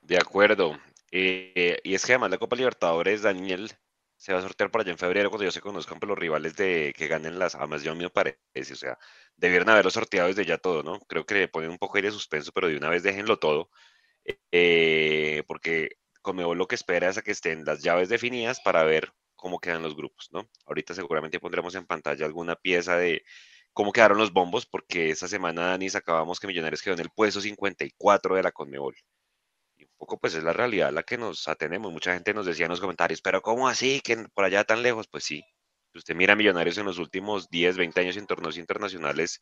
De 0.00 0.16
acuerdo. 0.16 0.78
Eh, 1.10 1.78
y 1.82 1.94
es 1.94 2.04
que 2.04 2.12
además 2.12 2.30
la 2.30 2.38
Copa 2.38 2.56
Libertadores, 2.56 3.22
Daniel, 3.22 3.70
se 4.16 4.32
va 4.32 4.40
a 4.40 4.42
sortear 4.42 4.70
para 4.70 4.82
allá 4.82 4.92
en 4.92 4.98
febrero 4.98 5.30
cuando 5.30 5.44
ya 5.44 5.50
se 5.50 5.60
conozcan 5.60 6.00
por 6.00 6.08
los 6.08 6.18
rivales 6.18 6.56
de 6.56 6.94
que 6.96 7.08
ganen 7.08 7.38
las 7.38 7.54
amas. 7.54 7.82
Yo 7.82 7.94
me 7.94 8.10
parece, 8.10 8.72
o 8.72 8.76
sea, 8.76 8.98
debieron 9.36 9.68
haberlo 9.68 9.90
sorteado 9.90 10.28
desde 10.28 10.44
ya 10.44 10.58
todo, 10.58 10.82
¿no? 10.82 11.00
Creo 11.00 11.24
que 11.24 11.34
le 11.34 11.48
ponen 11.48 11.70
un 11.70 11.78
poco 11.78 12.00
de 12.00 12.10
suspenso, 12.10 12.52
pero 12.52 12.68
de 12.68 12.76
una 12.76 12.88
vez 12.88 13.02
déjenlo 13.02 13.38
todo, 13.38 13.70
eh, 14.52 15.42
porque 15.46 15.98
Conmebol 16.22 16.58
lo 16.58 16.68
que 16.68 16.74
espera 16.74 17.08
es 17.08 17.18
a 17.18 17.22
que 17.22 17.30
estén 17.32 17.64
las 17.64 17.82
llaves 17.82 18.08
definidas 18.08 18.60
para 18.60 18.82
ver 18.84 19.12
cómo 19.38 19.60
quedan 19.60 19.82
los 19.82 19.96
grupos, 19.96 20.28
¿no? 20.32 20.48
Ahorita 20.66 20.94
seguramente 20.94 21.40
pondremos 21.40 21.74
en 21.74 21.86
pantalla 21.86 22.26
alguna 22.26 22.56
pieza 22.56 22.96
de 22.98 23.24
cómo 23.72 23.92
quedaron 23.92 24.18
los 24.18 24.32
bombos, 24.32 24.66
porque 24.66 25.10
esta 25.10 25.28
semana, 25.28 25.68
Dani, 25.68 25.88
sacábamos 25.88 26.40
que 26.40 26.46
Millonarios 26.48 26.82
quedó 26.82 26.94
en 26.94 27.00
el 27.00 27.10
puesto 27.10 27.40
54 27.40 28.34
de 28.36 28.42
la 28.42 28.52
Conmebol 28.52 28.96
poco 29.98 30.18
pues 30.18 30.34
es 30.34 30.44
la 30.44 30.52
realidad 30.52 30.92
la 30.92 31.02
que 31.02 31.18
nos 31.18 31.48
atenemos. 31.48 31.92
Mucha 31.92 32.14
gente 32.14 32.32
nos 32.32 32.46
decía 32.46 32.66
en 32.66 32.70
los 32.70 32.80
comentarios, 32.80 33.20
pero 33.20 33.42
¿cómo 33.42 33.68
así? 33.68 34.00
Que 34.00 34.16
por 34.34 34.44
allá 34.44 34.64
tan 34.64 34.82
lejos, 34.82 35.08
pues 35.08 35.24
sí. 35.24 35.44
usted 35.94 36.14
mira 36.14 36.36
Millonarios 36.36 36.78
en 36.78 36.86
los 36.86 36.98
últimos 36.98 37.50
10, 37.50 37.76
20 37.76 38.00
años 38.00 38.16
en 38.16 38.26
torneos 38.26 38.56
internacionales, 38.56 39.40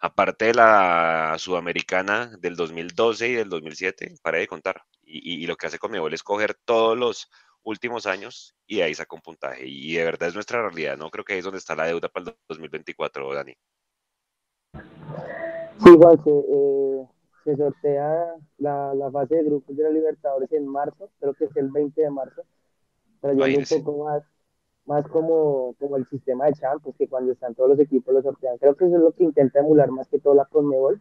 aparte 0.00 0.46
de 0.46 0.54
la 0.54 1.36
Sudamericana 1.38 2.32
del 2.40 2.56
2012 2.56 3.28
y 3.28 3.34
del 3.34 3.48
2007, 3.48 4.16
para 4.22 4.38
de 4.38 4.48
contar. 4.48 4.82
Y, 5.04 5.46
lo 5.46 5.56
que 5.56 5.66
hace 5.66 5.78
Conmebol 5.78 6.14
es 6.14 6.22
coger 6.22 6.54
todos 6.64 6.96
los 6.98 7.30
últimos 7.64 8.06
años 8.06 8.54
y 8.66 8.80
ahí 8.80 8.94
saca 8.94 9.16
un 9.16 9.22
puntaje. 9.22 9.66
Y 9.66 9.94
de 9.94 10.04
verdad 10.04 10.28
es 10.28 10.34
nuestra 10.34 10.62
realidad, 10.62 10.96
¿no? 10.96 11.10
Creo 11.10 11.24
que 11.24 11.34
ahí 11.34 11.38
es 11.38 11.44
donde 11.44 11.58
está 11.58 11.74
la 11.74 11.86
deuda 11.86 12.08
para 12.08 12.30
el 12.30 12.36
2024, 12.48 13.34
Dani. 13.34 13.54
Sí, 15.78 15.90
igual 15.90 16.20
eh, 16.26 17.06
se 17.44 17.56
sortea 17.56 18.34
la, 18.58 18.94
la, 18.94 19.10
fase 19.10 19.36
de 19.36 19.44
grupos 19.44 19.76
de 19.76 19.82
la 19.82 19.90
Libertadores 19.90 20.52
en 20.52 20.66
marzo, 20.66 21.10
creo 21.18 21.34
que 21.34 21.46
es 21.46 21.56
el 21.56 21.70
20 21.70 22.00
de 22.00 22.10
marzo, 22.10 22.42
trayendo 23.20 23.58
un 23.58 23.84
poco 23.84 24.04
más, 24.04 24.22
más 24.86 25.06
como, 25.08 25.74
como 25.78 25.96
el 25.96 26.06
sistema 26.08 26.46
de 26.46 26.54
Champions, 26.54 26.96
que 26.96 27.08
cuando 27.08 27.32
están 27.32 27.54
todos 27.54 27.70
los 27.70 27.80
equipos 27.80 28.14
lo 28.14 28.22
sortean. 28.22 28.58
Creo 28.58 28.76
que 28.76 28.86
eso 28.86 28.96
es 28.96 29.02
lo 29.02 29.12
que 29.12 29.24
intenta 29.24 29.60
emular 29.60 29.90
más 29.90 30.08
que 30.08 30.18
todo 30.18 30.34
la 30.34 30.44
Conmebol. 30.44 31.00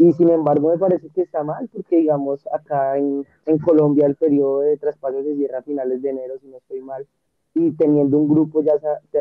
Y 0.00 0.14
sin 0.14 0.30
embargo 0.30 0.70
me 0.70 0.78
parece 0.78 1.10
que 1.10 1.20
está 1.20 1.44
mal, 1.44 1.68
porque 1.70 1.98
digamos 1.98 2.48
acá 2.50 2.96
en, 2.96 3.26
en 3.44 3.58
Colombia 3.58 4.06
el 4.06 4.16
periodo 4.16 4.60
de 4.60 4.78
traspasos 4.78 5.26
se 5.26 5.36
cierra 5.36 5.58
a 5.58 5.62
finales 5.62 6.00
de 6.00 6.08
enero, 6.08 6.38
si 6.40 6.48
no 6.48 6.56
estoy 6.56 6.80
mal, 6.80 7.06
y 7.52 7.72
teniendo 7.72 8.16
un 8.16 8.26
grupo, 8.26 8.62
ya 8.62 8.80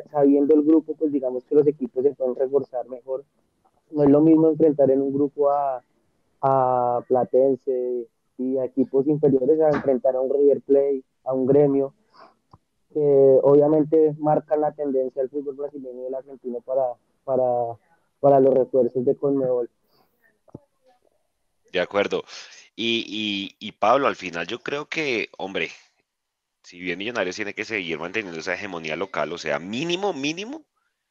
sabiendo 0.10 0.56
el 0.56 0.64
grupo, 0.64 0.96
pues 0.98 1.12
digamos 1.12 1.44
que 1.44 1.56
los 1.56 1.68
equipos 1.68 2.02
se 2.04 2.16
pueden 2.16 2.34
reforzar 2.34 2.88
mejor. 2.88 3.26
No 3.92 4.04
es 4.04 4.10
lo 4.10 4.22
mismo 4.22 4.48
enfrentar 4.48 4.90
en 4.90 5.02
un 5.02 5.12
grupo 5.12 5.50
a, 5.50 5.84
a 6.42 7.04
Platense 7.10 8.08
y 8.38 8.58
a 8.58 8.64
equipos 8.64 9.06
inferiores 9.06 9.60
a 9.60 9.72
enfrentar 9.72 10.16
a 10.16 10.22
un 10.22 10.34
River 10.34 10.62
Play, 10.62 11.04
a 11.26 11.34
un 11.34 11.46
gremio, 11.46 11.94
que 12.94 13.40
obviamente 13.44 14.16
marcan 14.18 14.62
la 14.62 14.72
tendencia 14.72 15.22
del 15.22 15.30
fútbol 15.30 15.56
brasileño 15.56 16.04
y 16.04 16.06
el 16.06 16.16
argentino 16.16 16.62
para, 16.62 16.94
para, 17.26 17.76
para 18.22 18.40
los 18.40 18.54
refuerzos 18.54 19.04
de 19.04 19.18
Conmebol. 19.18 19.70
De 21.72 21.80
acuerdo. 21.80 22.26
Y, 22.76 23.06
y, 23.60 23.68
y, 23.68 23.72
Pablo, 23.74 24.08
al 24.08 24.16
final 24.16 24.48
yo 24.48 24.60
creo 24.60 24.88
que, 24.88 25.30
hombre, 25.38 25.72
si 26.64 26.80
bien 26.80 27.00
Millonarios 27.00 27.36
tiene 27.36 27.54
que 27.54 27.66
seguir 27.66 28.00
manteniendo 28.00 28.40
esa 28.40 28.54
hegemonía 28.54 28.96
local, 28.96 29.34
o 29.34 29.38
sea, 29.38 29.60
mínimo, 29.60 30.14
mínimo, 30.14 30.66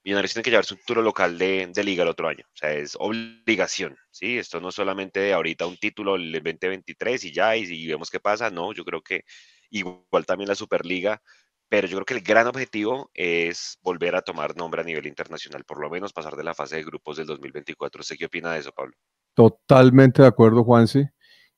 Millonarios 0.04 0.32
tiene 0.32 0.44
que 0.44 0.50
llevar 0.50 0.64
su 0.64 0.76
título 0.76 1.02
local 1.02 1.36
de, 1.38 1.70
liga 1.84 2.02
el 2.02 2.08
otro 2.08 2.28
año. 2.28 2.44
O 2.54 2.56
sea, 2.56 2.72
es 2.72 2.96
obligación, 2.98 3.96
¿sí? 4.10 4.38
Esto 4.38 4.60
no 4.60 4.72
solamente 4.72 5.20
de 5.20 5.32
ahorita 5.34 5.66
un 5.66 5.76
título 5.76 6.16
el 6.16 6.32
2023 6.32 7.24
y 7.24 7.32
ya, 7.32 7.56
y, 7.56 7.86
vemos 7.86 8.10
qué 8.10 8.20
pasa. 8.20 8.50
No, 8.50 8.72
yo 8.72 8.84
creo 8.84 9.02
que 9.02 9.24
igual 9.70 10.24
también 10.26 10.48
la 10.48 10.54
Superliga, 10.54 11.20
pero 11.68 11.88
yo 11.88 11.96
creo 11.98 12.06
que 12.06 12.14
el 12.14 12.22
gran 12.22 12.46
objetivo 12.46 13.10
es 13.14 13.78
volver 13.82 14.16
a 14.16 14.22
tomar 14.22 14.56
nombre 14.56 14.80
a 14.80 14.84
nivel 14.84 15.06
internacional, 15.06 15.64
por 15.64 15.80
lo 15.80 15.90
menos 15.90 16.12
pasar 16.12 16.36
de 16.36 16.44
la 16.44 16.54
fase 16.54 16.76
de 16.76 16.84
grupos 16.84 17.16
del 17.18 17.26
2024. 17.26 18.00
¿Usted 18.00 18.16
qué 18.16 18.26
opina 18.26 18.52
de 18.52 18.60
eso, 18.60 18.72
Pablo? 18.72 18.96
Totalmente 19.38 20.20
de 20.22 20.26
acuerdo, 20.26 20.64
Juanse. 20.64 21.12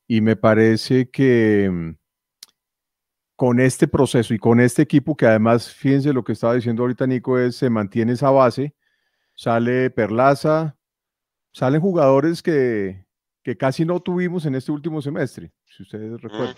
Y 0.07 0.21
me 0.21 0.35
parece 0.35 1.09
que 1.09 1.67
mm, 1.67 1.95
con 3.35 3.59
este 3.59 3.87
proceso 3.87 4.35
y 4.35 4.37
con 4.37 4.59
este 4.59 4.83
equipo, 4.83 5.17
que 5.17 5.25
además, 5.25 5.73
fíjense 5.73 6.13
lo 6.13 6.23
que 6.23 6.33
estaba 6.33 6.53
diciendo 6.53 6.83
ahorita 6.83 7.07
Nico, 7.07 7.39
es 7.39 7.55
se 7.55 7.71
mantiene 7.71 8.11
esa 8.11 8.29
base, 8.29 8.75
sale 9.33 9.89
Perlaza, 9.89 10.77
salen 11.53 11.81
jugadores 11.81 12.43
que, 12.43 13.07
que 13.41 13.57
casi 13.57 13.83
no 13.83 13.99
tuvimos 13.99 14.45
en 14.45 14.53
este 14.53 14.71
último 14.71 15.01
semestre, 15.01 15.51
si 15.65 15.81
ustedes 15.81 16.21
recuerdan. 16.21 16.57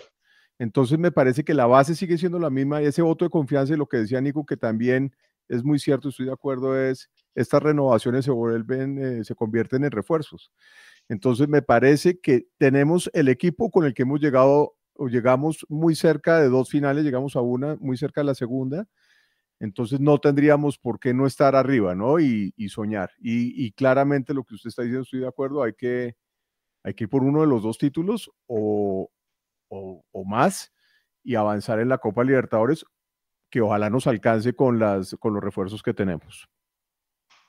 Entonces 0.58 0.98
me 0.98 1.10
parece 1.10 1.42
que 1.42 1.54
la 1.54 1.64
base 1.64 1.94
sigue 1.94 2.18
siendo 2.18 2.38
la 2.38 2.50
misma 2.50 2.82
y 2.82 2.84
ese 2.84 3.00
voto 3.00 3.24
de 3.24 3.30
confianza 3.30 3.72
y 3.72 3.78
lo 3.78 3.86
que 3.86 3.96
decía 3.96 4.20
Nico, 4.20 4.44
que 4.44 4.58
también 4.58 5.16
es 5.48 5.64
muy 5.64 5.78
cierto, 5.78 6.10
estoy 6.10 6.26
de 6.26 6.32
acuerdo, 6.32 6.78
es 6.78 7.08
estas 7.34 7.62
renovaciones 7.62 8.26
se 8.26 8.30
vuelven, 8.30 8.98
eh, 8.98 9.24
se 9.24 9.34
convierten 9.34 9.84
en 9.84 9.90
refuerzos. 9.90 10.52
Entonces 11.08 11.48
me 11.48 11.62
parece 11.62 12.18
que 12.18 12.46
tenemos 12.58 13.10
el 13.12 13.28
equipo 13.28 13.70
con 13.70 13.84
el 13.84 13.94
que 13.94 14.02
hemos 14.02 14.20
llegado 14.20 14.74
llegamos 14.98 15.66
muy 15.68 15.94
cerca 15.94 16.40
de 16.40 16.48
dos 16.48 16.70
finales, 16.70 17.04
llegamos 17.04 17.36
a 17.36 17.40
una, 17.40 17.76
muy 17.80 17.96
cerca 17.96 18.20
de 18.20 18.26
la 18.26 18.34
segunda, 18.34 18.86
entonces 19.60 20.00
no 20.00 20.18
tendríamos 20.18 20.78
por 20.78 21.00
qué 21.00 21.14
no 21.14 21.26
estar 21.26 21.56
arriba, 21.56 21.94
¿no? 21.94 22.20
Y, 22.20 22.52
soñar. 22.68 23.10
Y, 23.18 23.72
claramente 23.72 24.34
lo 24.34 24.44
que 24.44 24.54
usted 24.54 24.68
está 24.68 24.82
diciendo, 24.82 25.02
estoy 25.02 25.20
de 25.20 25.28
acuerdo, 25.28 25.62
hay 25.62 25.74
que, 25.74 26.16
hay 26.84 26.94
que 26.94 27.04
ir 27.04 27.10
por 27.10 27.22
uno 27.22 27.40
de 27.40 27.46
los 27.46 27.62
dos 27.62 27.78
títulos 27.78 28.30
o, 28.46 29.10
o, 29.68 30.24
más 30.24 30.72
y 31.22 31.36
avanzar 31.36 31.80
en 31.80 31.88
la 31.88 31.98
Copa 31.98 32.24
Libertadores, 32.24 32.84
que 33.50 33.60
ojalá 33.60 33.90
nos 33.90 34.06
alcance 34.06 34.54
con, 34.54 34.78
las, 34.78 35.16
con 35.18 35.34
los 35.34 35.42
refuerzos 35.42 35.82
que 35.82 35.94
tenemos. 35.94 36.48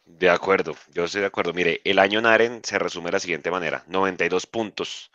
De 0.06 0.30
acuerdo, 0.30 0.76
yo 0.94 1.06
estoy 1.06 1.22
de 1.22 1.28
acuerdo. 1.28 1.54
Mire, 1.54 1.82
el 1.84 2.00
año 2.00 2.22
Naren 2.22 2.62
se 2.64 2.78
resume 2.80 3.08
de 3.08 3.14
la 3.14 3.20
siguiente 3.20 3.52
manera: 3.52 3.84
92 3.88 4.46
puntos, 4.46 5.12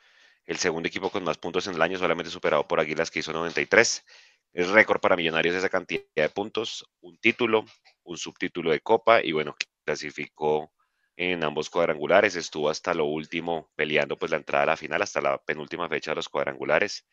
el 0.46 0.58
segundo 0.58 0.88
equipo 0.88 1.10
con 1.10 1.24
más 1.24 1.38
puntos 1.38 1.66
en 1.66 1.74
el 1.74 1.82
año, 1.82 1.98
solamente 1.98 2.30
superado 2.30 2.66
por 2.66 2.80
Águilas, 2.80 3.10
que 3.10 3.20
hizo 3.20 3.32
93. 3.32 4.04
Es 4.52 4.68
récord 4.68 5.00
para 5.00 5.16
Millonarios 5.16 5.54
esa 5.54 5.68
cantidad 5.68 6.02
de 6.16 6.28
puntos, 6.28 6.84
un 7.00 7.16
título, 7.18 7.64
un 8.02 8.18
subtítulo 8.18 8.70
de 8.72 8.80
Copa 8.80 9.22
y 9.22 9.30
bueno, 9.32 9.54
clasificó 9.84 10.72
en 11.16 11.44
ambos 11.44 11.70
cuadrangulares, 11.70 12.34
estuvo 12.34 12.68
hasta 12.70 12.92
lo 12.94 13.04
último 13.04 13.70
peleando 13.76 14.16
pues 14.18 14.30
la 14.32 14.38
entrada 14.38 14.64
a 14.64 14.66
la 14.66 14.76
final, 14.76 15.02
hasta 15.02 15.20
la 15.20 15.38
penúltima 15.38 15.88
fecha 15.88 16.10
de 16.12 16.16
los 16.16 16.28
cuadrangulares. 16.28 17.06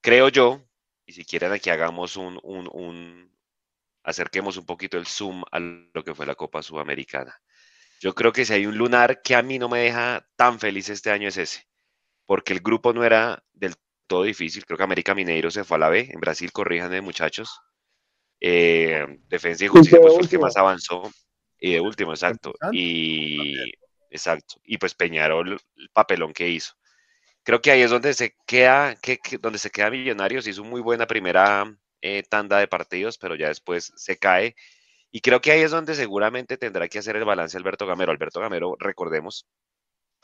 Creo 0.00 0.28
yo, 0.30 0.62
y 1.06 1.12
si 1.12 1.24
quieren 1.24 1.52
aquí 1.52 1.70
hagamos 1.70 2.16
un, 2.16 2.40
un, 2.42 2.68
un 2.72 3.32
acerquemos 4.02 4.56
un 4.56 4.66
poquito 4.66 4.98
el 4.98 5.06
zoom 5.06 5.42
a 5.50 5.58
lo 5.58 6.04
que 6.04 6.14
fue 6.14 6.26
la 6.26 6.34
Copa 6.34 6.62
Sudamericana. 6.62 7.34
Yo 8.00 8.14
creo 8.14 8.32
que 8.32 8.44
si 8.44 8.54
hay 8.54 8.66
un 8.66 8.78
lunar 8.78 9.20
que 9.22 9.34
a 9.34 9.42
mí 9.42 9.58
no 9.58 9.68
me 9.68 9.80
deja 9.80 10.26
tan 10.36 10.58
feliz 10.58 10.88
este 10.88 11.10
año 11.10 11.28
es 11.28 11.36
ese 11.36 11.70
porque 12.30 12.52
el 12.52 12.60
grupo 12.60 12.92
no 12.92 13.02
era 13.02 13.42
del 13.52 13.74
todo 14.06 14.22
difícil. 14.22 14.64
Creo 14.64 14.78
que 14.78 14.84
América 14.84 15.16
Mineiro 15.16 15.50
se 15.50 15.64
fue 15.64 15.78
a 15.78 15.80
la 15.80 15.88
B. 15.88 16.10
En 16.12 16.20
Brasil, 16.20 16.52
corríjanme, 16.52 17.00
muchachos. 17.00 17.58
Eh, 18.38 19.04
Defensa 19.26 19.64
y 19.64 19.66
Justicia 19.66 19.98
pues, 20.00 20.14
fue 20.14 20.22
el 20.22 20.28
que 20.28 20.38
más 20.38 20.56
avanzó. 20.56 21.10
Y 21.58 21.72
de 21.72 21.80
último, 21.80 22.12
exacto. 22.12 22.54
Y 22.70 23.56
exacto. 24.10 24.60
Y 24.62 24.78
pues 24.78 24.94
Peñarol, 24.94 25.58
el 25.74 25.90
papelón 25.92 26.32
que 26.32 26.48
hizo. 26.48 26.74
Creo 27.42 27.60
que 27.60 27.72
ahí 27.72 27.82
es 27.82 27.90
donde 27.90 28.14
se 28.14 28.36
queda, 28.46 28.94
que, 28.94 29.18
donde 29.40 29.58
se 29.58 29.70
queda 29.70 29.90
Millonarios. 29.90 30.46
Hizo 30.46 30.62
muy 30.62 30.80
buena 30.80 31.08
primera 31.08 31.64
eh, 32.02 32.22
tanda 32.28 32.58
de 32.58 32.68
partidos, 32.68 33.18
pero 33.18 33.34
ya 33.34 33.48
después 33.48 33.92
se 33.96 34.18
cae. 34.18 34.56
Y 35.10 35.20
creo 35.20 35.40
que 35.40 35.52
ahí 35.52 35.62
es 35.62 35.70
donde 35.72 35.94
seguramente 35.94 36.56
tendrá 36.56 36.88
que 36.88 36.98
hacer 37.00 37.16
el 37.16 37.24
balance 37.24 37.56
Alberto 37.56 37.86
Gamero. 37.86 38.12
Alberto 38.12 38.40
Gamero, 38.40 38.76
recordemos, 38.78 39.46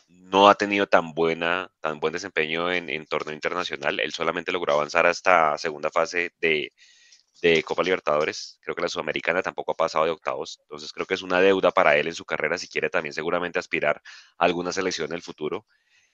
no 0.08 0.48
ha 0.48 0.54
tenido 0.54 0.86
tan 0.86 1.12
buena, 1.14 1.70
tan 1.80 2.00
buen 2.00 2.12
desempeño 2.12 2.72
en, 2.72 3.06
torneo 3.06 3.34
internacional. 3.34 4.00
Él 4.00 4.12
solamente 4.12 4.52
logró 4.52 4.74
avanzar 4.74 5.06
hasta 5.06 5.58
segunda 5.58 5.90
fase 5.90 6.32
de, 6.40 6.72
Copa 7.64 7.82
Libertadores. 7.82 8.58
Creo 8.60 8.74
que 8.74 8.82
la 8.82 8.88
Sudamericana 8.88 9.42
tampoco 9.42 9.72
ha 9.72 9.76
pasado 9.76 10.04
de 10.04 10.10
octavos. 10.12 10.58
Entonces 10.62 10.92
creo 10.92 11.06
que 11.06 11.14
es 11.14 11.22
una 11.22 11.40
deuda 11.40 11.70
para 11.70 11.96
él 11.96 12.08
en 12.08 12.14
su 12.14 12.24
carrera 12.24 12.58
si 12.58 12.68
quiere 12.68 12.90
también 12.90 13.12
seguramente 13.12 13.58
aspirar 13.58 14.02
a 14.38 14.44
alguna 14.44 14.72
selección 14.72 15.08
en 15.10 15.16
el 15.16 15.22
futuro. 15.22 15.66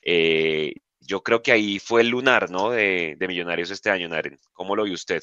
Eh, 0.03 0.75
yo 1.01 1.23
creo 1.23 1.43
que 1.43 1.53
ahí 1.53 1.79
fue 1.79 2.03
el 2.03 2.09
lunar, 2.09 2.51
¿no? 2.51 2.71
De, 2.71 3.17
Millonarios 3.21 3.71
este 3.71 3.91
año, 3.91 4.09
Naren. 4.09 4.39
¿Cómo 4.53 4.77
lo 4.77 4.85
vio 4.85 4.95
usted? 4.95 5.23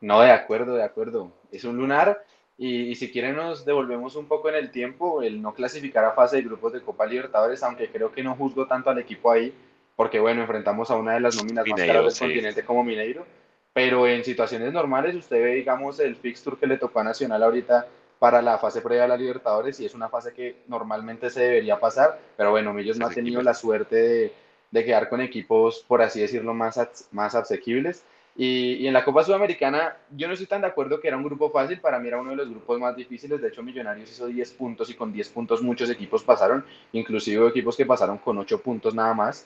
No, 0.00 0.20
de 0.20 0.30
acuerdo, 0.30 0.74
de 0.74 0.84
acuerdo. 0.84 1.32
Es 1.50 1.64
un 1.64 1.76
lunar 1.76 2.24
y, 2.56 2.96
si 2.96 3.10
quieren 3.12 3.36
nos 3.36 3.64
devolvemos 3.64 4.16
un 4.16 4.26
poco 4.26 4.48
en 4.48 4.56
el 4.56 4.72
tiempo, 4.72 5.22
el 5.22 5.40
no 5.40 5.54
clasificar 5.54 6.04
a 6.04 6.10
fase 6.10 6.36
de 6.36 6.42
grupos 6.42 6.72
de 6.72 6.82
Copa 6.82 7.06
Libertadores, 7.06 7.62
aunque 7.62 7.88
creo 7.88 8.10
que 8.10 8.24
no 8.24 8.34
juzgo 8.34 8.66
tanto 8.66 8.90
al 8.90 8.98
equipo 8.98 9.30
ahí, 9.30 9.54
porque 9.94 10.18
bueno, 10.18 10.42
enfrentamos 10.42 10.90
a 10.90 10.96
una 10.96 11.14
de 11.14 11.20
las 11.20 11.36
nóminas 11.36 11.64
más 11.68 11.80
caras 11.80 12.18
del 12.18 12.28
continente 12.28 12.64
como 12.64 12.82
Mineiro, 12.82 13.24
pero 13.72 14.08
en 14.08 14.24
situaciones 14.24 14.72
normales 14.72 15.14
usted 15.14 15.40
ve, 15.40 15.54
digamos, 15.54 16.00
el 16.00 16.16
fixture 16.16 16.56
que 16.56 16.66
le 16.66 16.78
tocó 16.78 16.98
a 16.98 17.04
Nacional 17.04 17.44
ahorita 17.44 17.86
para 18.18 18.42
la 18.42 18.58
fase 18.58 18.80
previa 18.80 19.04
a 19.04 19.08
la 19.08 19.16
Libertadores 19.16 19.78
y 19.78 19.86
es 19.86 19.94
una 19.94 20.08
fase 20.08 20.32
que 20.32 20.56
normalmente 20.66 21.30
se 21.30 21.42
debería 21.42 21.78
pasar, 21.78 22.18
pero 22.36 22.50
bueno, 22.50 22.76
ellos 22.76 22.98
no 22.98 23.06
han 23.06 23.14
tenido 23.14 23.40
la 23.40 23.54
suerte 23.54 23.94
de, 23.94 24.32
de, 24.72 24.84
quedar 24.84 25.08
con 25.08 25.20
equipos, 25.20 25.84
por 25.86 26.02
así 26.02 26.20
decirlo, 26.20 26.54
más, 26.54 27.08
más 27.12 27.36
asequibles. 27.36 28.02
Y, 28.40 28.74
y, 28.74 28.86
en 28.86 28.92
la 28.94 29.04
Copa 29.04 29.24
Sudamericana 29.24 29.96
yo 30.10 30.28
no 30.28 30.34
estoy 30.34 30.46
tan 30.46 30.60
de 30.60 30.68
acuerdo 30.68 31.00
que 31.00 31.08
era 31.08 31.16
un 31.16 31.24
grupo 31.24 31.50
fácil, 31.50 31.80
para 31.80 31.98
mí 31.98 32.06
era 32.06 32.20
uno 32.20 32.30
de 32.30 32.36
los 32.36 32.48
grupos 32.48 32.78
más 32.78 32.94
difíciles, 32.94 33.40
de 33.42 33.48
hecho 33.48 33.64
Millonarios 33.64 34.12
hizo 34.12 34.28
10 34.28 34.52
puntos 34.52 34.88
y 34.90 34.94
con 34.94 35.12
10 35.12 35.28
puntos 35.30 35.60
muchos 35.60 35.90
equipos 35.90 36.22
pasaron, 36.22 36.64
inclusive 36.92 37.48
equipos 37.48 37.76
que 37.76 37.84
pasaron 37.84 38.18
con 38.18 38.38
8 38.38 38.62
puntos 38.62 38.94
nada 38.94 39.12
más. 39.12 39.44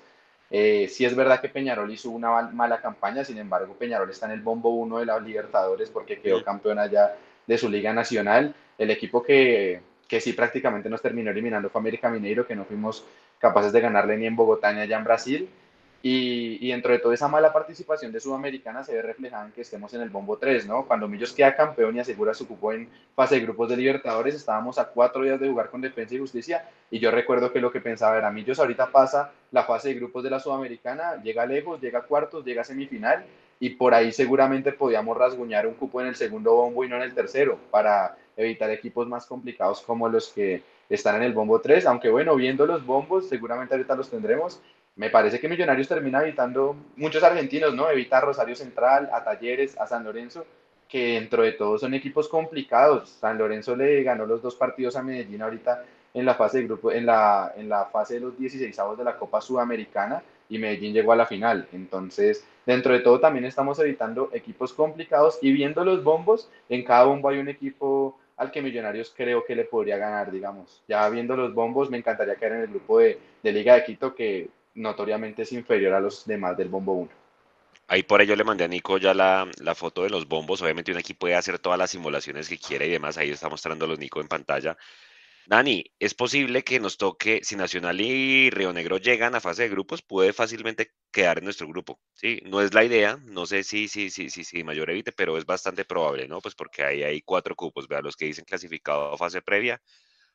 Eh, 0.51 0.89
sí 0.89 1.07
es 1.07 1.17
verdad 1.17 1.41
que 1.41 1.49
Peñarol 1.49 1.91
hizo 1.91 2.11
una 2.11 2.43
mala 2.51 2.83
campaña, 2.83 3.25
sin 3.25 3.39
embargo 3.39 3.75
Peñarol 3.79 4.11
está 4.11 4.27
en 4.27 4.33
el 4.33 4.43
bombo 4.43 4.69
1 4.69 4.99
de 4.99 5.07
las 5.07 5.23
Libertadores 5.23 5.89
porque 5.89 6.21
quedó 6.21 6.45
campeón 6.45 6.79
allá 6.79 7.17
de 7.47 7.57
su 7.57 7.71
liga 7.71 7.95
nacional. 7.95 8.55
El 8.77 8.91
equipo 8.91 9.23
que, 9.23 9.81
que 10.07 10.21
sí 10.21 10.35
prácticamente 10.35 10.91
nos 10.91 11.01
terminó 11.01 11.31
eliminando 11.31 11.71
fue 11.71 11.81
América 11.81 12.11
Mineiro, 12.11 12.47
que 12.47 12.55
no 12.55 12.67
fuimos 12.67 13.03
capaces 13.39 13.73
de 13.73 13.81
ganarle 13.81 14.19
ni 14.19 14.27
en 14.27 14.37
Bogotá 14.37 14.71
ni 14.75 14.81
allá 14.81 14.99
en 14.99 15.05
Brasil. 15.05 15.49
Y, 16.05 16.59
y, 16.61 16.73
dentro 16.73 16.93
de 16.93 16.99
toda 16.99 17.15
esa 17.15 17.29
mala 17.29 17.53
participación 17.53 18.11
de 18.11 18.19
Sudamericana 18.19 18.83
se 18.83 18.93
ve 18.93 19.03
reflejada 19.03 19.47
en 19.47 19.53
que 19.53 19.61
estemos 19.61 19.95
en 19.95 20.01
el 20.01 20.11
bombo 20.11 20.37
3, 20.37 20.67
¿no? 20.67 20.85
Cuando 20.85 21.07
Millos 21.07 21.33
queda 21.33 21.55
campeón 21.55 21.95
y 21.95 22.01
asegura 22.01 22.35
su 22.35 22.49
cupo 22.49 22.73
en 22.73 22.89
fase 23.15 23.37
de 23.37 23.43
grupos 23.43 23.69
de 23.69 23.77
Libertadores, 23.77 24.35
estábamos 24.35 24.81
a 24.81 24.87
cuatro 24.87 25.23
días 25.23 25.39
de 25.39 25.49
jugar 25.49 25.71
con 25.71 25.81
Defensa 25.81 26.17
y 26.17 26.19
Justicia 26.19 26.69
y 26.91 26.99
yo 26.99 27.13
recuerdo 27.13 27.53
que 27.53 27.61
lo 27.61 27.71
que 27.71 27.81
pensaba 27.81 28.19
era, 28.19 28.33
Millos 28.33 28.59
ahorita 28.59 28.91
pasa 28.91 29.31
la 29.53 29.63
fase 29.63 29.91
de 29.91 29.95
grupos 29.95 30.25
de 30.25 30.31
la 30.31 30.41
Sudamericana, 30.41 31.23
llega 31.23 31.47
lejos, 31.47 31.81
llega 31.81 32.01
a 32.01 32.03
cuartos, 32.03 32.45
llega 32.45 32.63
a 32.63 32.65
semifinal 32.65 33.25
y 33.61 33.71
por 33.71 33.95
ahí 33.95 34.11
seguramente 34.11 34.73
podíamos 34.73 35.17
rasguñar 35.17 35.69
un 35.69 35.75
cupo 35.75 36.01
en 36.01 36.09
el 36.09 36.17
segundo 36.17 36.53
bombo 36.53 36.85
y 36.85 36.89
no 36.89 36.97
en 36.97 37.03
el 37.03 37.15
tercero 37.15 37.61
para 37.71 38.17
evitar 38.37 38.69
equipos 38.71 39.07
más 39.07 39.25
complicados 39.25 39.83
como 39.83 40.09
los 40.09 40.33
que 40.33 40.65
están 40.89 41.17
en 41.17 41.23
el 41.23 41.33
bombo 41.33 41.61
3, 41.61 41.87
aunque 41.87 42.11
bueno, 42.11 42.35
viendo 42.35 42.67
los 42.67 42.85
bombos, 42.85 43.29
seguramente 43.29 43.75
ahorita 43.75 43.95
los 43.95 44.11
tendremos, 44.11 44.61
me 44.97 45.11
parece 45.11 45.41
que 45.41 45.49
Millonarios 45.49 45.89
termina 45.89 46.23
evitando 46.23 46.77
muchos 46.97 47.23
argentinos, 47.23 47.75
¿no? 47.75 47.89
Evita 47.91 48.19
a 48.19 48.23
Rosario 48.23 48.55
Central, 48.55 49.09
a 49.13 49.25
Talleres, 49.25 49.79
a 49.79 49.87
San 49.87 50.05
Lorenzo, 50.05 50.45
que 50.89 51.15
dentro 51.15 51.43
de 51.43 51.53
todo 51.53 51.79
son 51.79 51.95
equipos 51.95 52.29
complicados. 52.29 53.09
San 53.09 53.39
Lorenzo 53.39 53.75
le 53.75 54.03
ganó 54.03 54.27
los 54.27 54.43
dos 54.43 54.55
partidos 54.55 54.97
a 54.97 55.03
Medellín 55.03 55.41
ahorita 55.41 55.85
en 56.13 56.27
la 56.27 56.35
fase 56.35 56.59
de 56.59 56.65
grupo, 56.65 56.93
en 56.93 57.07
la, 57.07 57.53
en 57.57 57.69
la 57.71 57.87
fase 57.87 58.15
de 58.15 58.21
los 58.21 58.39
16 58.39 58.77
de 58.99 59.05
la 59.05 59.17
Copa 59.17 59.41
Sudamericana 59.41 60.23
y 60.51 60.59
Medellín 60.59 60.93
llegó 60.93 61.13
a 61.13 61.17
la 61.17 61.25
final. 61.25 61.67
Entonces, 61.73 62.47
dentro 62.67 62.93
de 62.93 63.01
todo 63.01 63.19
también 63.19 63.47
estamos 63.47 63.79
evitando 63.79 64.29
equipos 64.35 64.75
complicados 64.75 65.39
y 65.41 65.53
viendo 65.53 65.83
los 65.85 66.05
bombos, 66.05 66.51
en 66.69 66.85
cada 66.85 67.05
bombo 67.05 67.31
hay 67.31 67.39
un 67.39 67.49
equipo 67.49 68.19
al 68.37 68.51
que 68.51 68.61
Millonarios 68.61 69.15
creo 69.17 69.45
que 69.45 69.57
le 69.57 69.65
podría 69.65 69.97
ganar, 69.97 70.31
digamos. 70.31 70.83
Ya 70.87 71.09
viendo 71.09 71.35
los 71.35 71.55
bombos, 71.55 71.89
me 71.89 71.97
encantaría 71.97 72.35
caer 72.35 72.53
en 72.53 72.61
el 72.61 72.69
grupo 72.69 72.99
de, 72.99 73.19
de 73.43 73.53
Liga 73.53 73.75
de 73.75 73.85
Quito 73.85 74.15
que 74.15 74.51
notoriamente 74.75 75.43
es 75.43 75.53
inferior 75.53 75.95
a 75.95 76.01
los 76.01 76.27
demás 76.27 76.57
del 76.57 76.69
bombo 76.69 76.93
1. 76.95 77.11
Ahí 77.89 78.03
por 78.05 78.23
ello 78.23 78.37
le 78.37 78.45
mandé 78.45 78.65
a 78.65 78.69
Nico 78.69 78.99
ya 78.99 79.13
la, 79.13 79.47
la, 79.59 79.75
foto 79.75 80.03
de 80.03 80.11
los 80.11 80.27
bombos. 80.27 80.63
Obviamente 80.63 80.93
uno 80.93 81.01
aquí 81.01 81.15
puede 81.15 81.35
hacer 81.35 81.59
todas 81.59 81.79
las 81.79 81.91
simulaciones 81.91 82.49
que 82.49 82.59
quiera 82.59 82.85
y 82.85 82.91
demás. 82.91 83.19
Ahí 83.19 83.31
está 83.31 83.49
mostrando 83.49 83.87
los 83.87 83.99
Nico 83.99 84.21
en 84.21 84.29
pantalla. 84.29 84.77
Dani, 85.47 85.85
es 85.99 86.15
posible 86.15 86.63
que 86.63 86.79
nos 86.79 86.97
toque, 86.97 87.41
si 87.43 87.57
Nacional 87.57 88.01
y 88.01 88.49
Río 88.51 88.73
Negro 88.73 88.99
llegan 88.99 89.35
a 89.35 89.41
fase 89.41 89.63
de 89.63 89.69
grupos, 89.71 90.01
puede 90.01 90.33
fácilmente 90.33 90.93
quedar 91.11 91.39
en 91.39 91.45
nuestro 91.45 91.67
grupo. 91.67 92.01
Sí, 92.15 92.41
no 92.45 92.61
es 92.61 92.73
la 92.75 92.85
idea, 92.85 93.19
no 93.25 93.45
sé 93.45 93.65
si, 93.65 93.89
si, 93.89 94.09
si, 94.11 94.31
si, 94.31 94.45
si 94.45 94.63
mayor 94.63 94.91
evite, 94.91 95.11
pero 95.11 95.37
es 95.37 95.45
bastante 95.45 95.85
probable, 95.85 96.29
¿no? 96.29 96.41
Pues 96.41 96.55
porque 96.55 96.85
ahí 96.85 97.03
hay 97.03 97.23
cuatro 97.23 97.57
cupos, 97.57 97.89
vea 97.89 98.01
los 98.01 98.17
que 98.17 98.27
dicen 98.27 98.45
clasificado 98.45 99.13
a 99.13 99.19
fase 99.19 99.43
previa, 99.43 99.83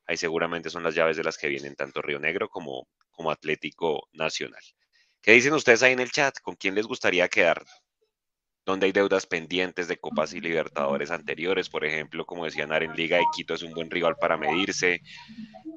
ahí 0.05 0.17
seguramente 0.17 0.69
son 0.69 0.83
las 0.83 0.93
llaves 0.95 1.15
de 1.15 1.23
las 1.23 1.37
que 1.37 1.47
vienen 1.47 1.75
tanto 1.75 2.01
Río 2.01 2.19
Negro 2.19 2.49
como, 2.49 2.87
como 3.17 3.31
Atlético 3.31 4.07
Nacional. 4.13 4.61
¿Qué 5.21 5.31
dicen 5.33 5.53
ustedes 5.53 5.83
ahí 5.83 5.93
en 5.93 5.99
el 5.99 6.11
chat? 6.11 6.35
¿Con 6.41 6.55
quién 6.55 6.75
les 6.75 6.85
gustaría 6.85 7.27
quedar? 7.27 7.65
¿Dónde 8.67 8.87
hay 8.87 8.91
deudas 8.91 9.25
pendientes 9.25 9.87
de 9.87 9.95
Copas 9.95 10.33
y 10.33 10.41
Libertadores 10.41 11.09
anteriores? 11.09 11.69
Por 11.69 11.85
ejemplo, 11.85 12.25
como 12.25 12.43
decían, 12.43 12.69
en 12.73 12.93
Liga 12.97 13.15
de 13.15 13.23
Quito 13.33 13.53
es 13.53 13.63
un 13.63 13.71
buen 13.71 13.89
rival 13.89 14.17
para 14.19 14.35
medirse. 14.35 14.99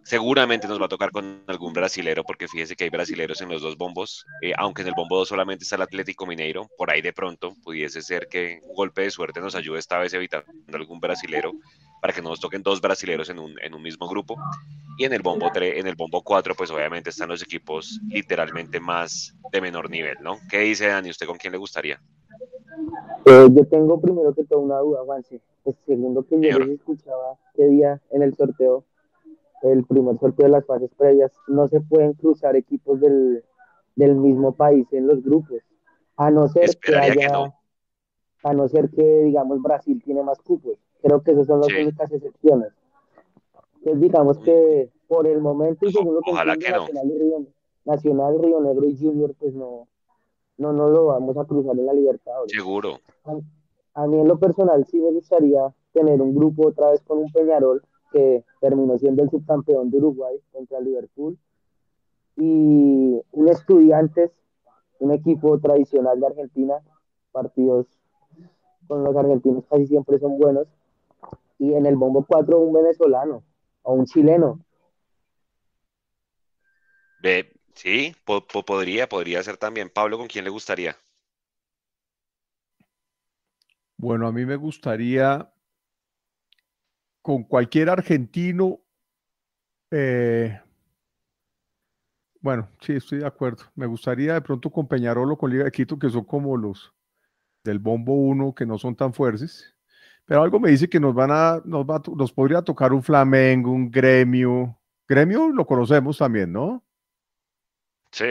Seguramente 0.03 0.67
nos 0.67 0.81
va 0.81 0.87
a 0.87 0.89
tocar 0.89 1.13
con 1.13 1.45
algún 1.47 1.73
brasilero, 1.73 2.25
porque 2.25 2.49
fíjese 2.49 2.75
que 2.75 2.83
hay 2.83 2.91
brasileros 2.91 3.41
en 3.43 3.49
los 3.49 3.63
dos 3.63 3.77
bombos, 3.77 4.27
eh, 4.43 4.55
aunque 4.59 4.83
en 4.83 4.89
el 4.89 4.95
bombo 4.97 5.19
2 5.19 5.29
solamente 5.29 5.63
está 5.63 5.77
el 5.77 5.83
Atlético 5.83 6.27
Mineiro, 6.27 6.69
por 6.77 6.91
ahí 6.91 7.01
de 7.01 7.13
pronto 7.13 7.55
pudiese 7.63 8.03
ser 8.03 8.27
que 8.29 8.59
un 8.65 8.75
golpe 8.75 9.03
de 9.03 9.13
suerte 9.13 9.41
nos 9.41 9.55
ayude 9.55 9.79
esta 9.79 9.97
vez 9.99 10.13
evitando 10.13 10.51
algún 10.73 10.99
brasilero 10.99 11.53
para 12.03 12.13
que 12.13 12.21
no 12.21 12.31
nos 12.31 12.41
toquen 12.41 12.65
dos 12.65 12.81
brasileros 12.81 13.29
en 13.29 13.39
un, 13.39 13.55
en 13.63 13.73
un 13.73 13.83
mismo 13.83 14.09
grupo. 14.09 14.37
Y 14.99 15.05
en 15.05 15.13
el 15.13 15.23
bombo 15.23 15.49
3, 15.55 15.79
en 15.79 15.87
el 15.87 15.95
bombo 15.95 16.25
4, 16.25 16.57
pues 16.57 16.73
obviamente 16.73 17.11
están 17.11 17.29
los 17.29 17.41
equipos 17.41 18.01
literalmente 18.09 18.81
más 18.81 19.33
de 19.53 19.61
menor 19.61 19.89
nivel, 19.89 20.17
¿no? 20.21 20.41
¿Qué 20.51 20.59
dice 20.59 20.89
Dani? 20.89 21.09
¿Usted 21.11 21.27
con 21.27 21.39
quién 21.39 21.53
le 21.53 21.59
gustaría? 21.59 22.01
Eh, 23.27 23.49
yo 23.53 23.67
tengo 23.67 24.01
primero 24.01 24.35
que 24.35 24.45
todo 24.45 24.61
una 24.61 24.79
duda, 24.79 25.03
Juanse. 25.05 25.41
El 25.65 25.75
segundo 25.87 26.23
que 26.25 26.41
yo 26.41 26.59
les 26.59 26.69
escuchaba 26.71 27.39
que 27.55 27.67
día 27.67 28.01
en 28.11 28.23
el 28.23 28.35
sorteo, 28.35 28.85
el 29.63 29.85
primer 29.85 30.19
sorteo 30.19 30.47
de 30.47 30.53
las 30.53 30.65
fases 30.65 30.91
previas, 30.97 31.33
no 31.49 31.69
se 31.69 31.81
pueden 31.81 32.15
cruzar 32.15 32.57
equipos 32.57 33.01
del, 33.01 33.45
del 33.95 34.15
mismo 34.15 34.53
país 34.53 34.87
en 34.93 35.07
los 35.07 35.23
grupos, 35.23 35.63
a 36.17 36.31
no 36.31 36.49
ser 36.49 36.71
que 36.79 36.97
haya, 36.97 37.53
a 38.43 38.55
no 38.55 38.69
ser 38.69 38.91
que 38.91 39.25
digamos 39.25 39.61
Brasil 39.63 40.03
tiene 40.03 40.23
más 40.23 40.39
cupos. 40.41 40.79
Creo 41.03 41.23
que 41.23 41.33
esas 41.33 41.47
son 41.47 41.61
las 41.61 41.69
únicas 41.69 42.11
excepciones. 42.11 42.73
Entonces 43.79 44.01
digamos 44.01 44.39
que 44.39 44.91
por 45.09 45.27
el 45.27 45.41
momento 45.41 45.87
y 45.87 45.93
según 45.93 46.15
lo 46.15 46.21
que, 46.21 46.31
Ojalá 46.31 46.57
que 46.57 46.71
Nacional, 46.71 47.13
no. 47.19 47.47
Nacional, 47.85 48.39
Río 48.43 48.61
Negro 48.61 48.87
y 48.87 48.97
Junior, 48.97 49.35
pues 49.39 49.55
no, 49.55 49.89
no, 50.61 50.75
no 50.75 50.91
lo 50.91 51.07
vamos 51.07 51.37
a 51.39 51.45
cruzar 51.47 51.77
en 51.79 51.87
la 51.87 51.95
Libertadores. 51.95 52.53
Seguro. 52.53 53.01
A, 53.25 54.03
a, 54.03 54.07
mí 54.07 54.19
en 54.19 54.29
lo 54.29 54.39
personal 54.39 54.85
sí 54.87 55.01
me 55.01 55.11
gustaría 55.11 55.75
tener 55.93 56.21
un 56.21 56.35
grupo 56.35 56.69
otra 56.69 56.91
vez 56.91 57.01
con 57.03 57.19
un 57.19 57.33
Peñarol 57.33 57.83
que 58.13 58.45
terminó 58.61 58.99
siendo 58.99 59.23
el 59.23 59.31
subcampeón 59.31 59.91
de 59.91 59.99
Uruguay 59.99 60.37
contra 60.53 60.81
Liverpool 60.81 61.39
y 62.37 63.21
un 63.33 63.49
Estudiantes, 63.49 64.31
un 64.99 65.13
equipo 65.13 65.59
tradicional 65.59 66.21
de 66.21 66.27
Argentina, 66.27 66.75
partidos 67.33 67.87
con 68.87 69.03
los 69.03 69.17
argentinos 69.17 69.65
casi 69.71 69.87
siempre 69.87 70.19
son 70.19 70.37
buenos 70.37 70.67
y 71.59 71.73
en 71.73 71.87
el 71.87 71.97
bombo 71.97 72.25
4 72.29 72.59
un 72.59 72.73
venezolano 72.75 73.43
o 73.83 73.95
un 73.95 74.05
chileno. 74.05 74.61
Sí, 77.75 78.15
po 78.25 78.47
po 78.47 78.65
podría, 78.65 79.09
podría 79.09 79.43
ser 79.43 79.57
también. 79.57 79.91
Pablo, 79.91 80.19
¿con 80.19 80.29
quién 80.29 80.45
le 80.45 80.51
gustaría? 80.51 80.97
Bueno, 83.97 84.27
a 84.27 84.33
mí 84.33 84.47
me 84.47 84.57
gustaría 84.57 85.53
con 87.23 87.45
cualquier 87.45 87.91
argentino. 87.91 88.81
Eh, 89.91 90.59
bueno, 92.41 92.69
sí, 92.81 92.95
estoy 92.95 93.19
de 93.19 93.27
acuerdo. 93.27 93.65
Me 93.75 93.87
gustaría 93.87 94.35
de 94.35 94.41
pronto 94.41 94.71
con 94.71 94.89
Peñarol 94.89 95.33
o 95.33 95.37
con 95.37 95.51
Liga 95.51 95.65
de 95.65 95.73
Quito, 95.73 95.99
que 95.99 96.09
son 96.09 96.25
como 96.25 96.57
los 96.57 96.95
del 97.63 97.79
bombo 97.79 98.15
1, 98.15 98.55
que 98.55 98.65
no 98.65 98.79
son 98.79 98.97
tan 98.97 99.13
fuertes. 99.13 99.77
Pero 100.25 100.43
algo 100.43 100.59
me 100.61 100.71
dice 100.71 100.89
que 100.89 101.01
nos 101.01 101.15
van 101.15 101.31
a, 101.33 101.61
nos, 101.65 101.85
va, 101.85 102.01
nos 102.17 102.33
podría 102.33 102.63
tocar 102.63 102.93
un 102.93 103.03
Flamengo, 103.03 103.73
un 103.73 103.91
Gremio. 103.91 104.79
Gremio 105.07 105.51
lo 105.51 105.67
conocemos 105.67 106.19
también, 106.19 106.53
¿no? 106.53 106.83
Sí. 108.13 108.27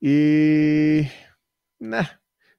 Y 0.00 1.08
nah, 1.78 2.04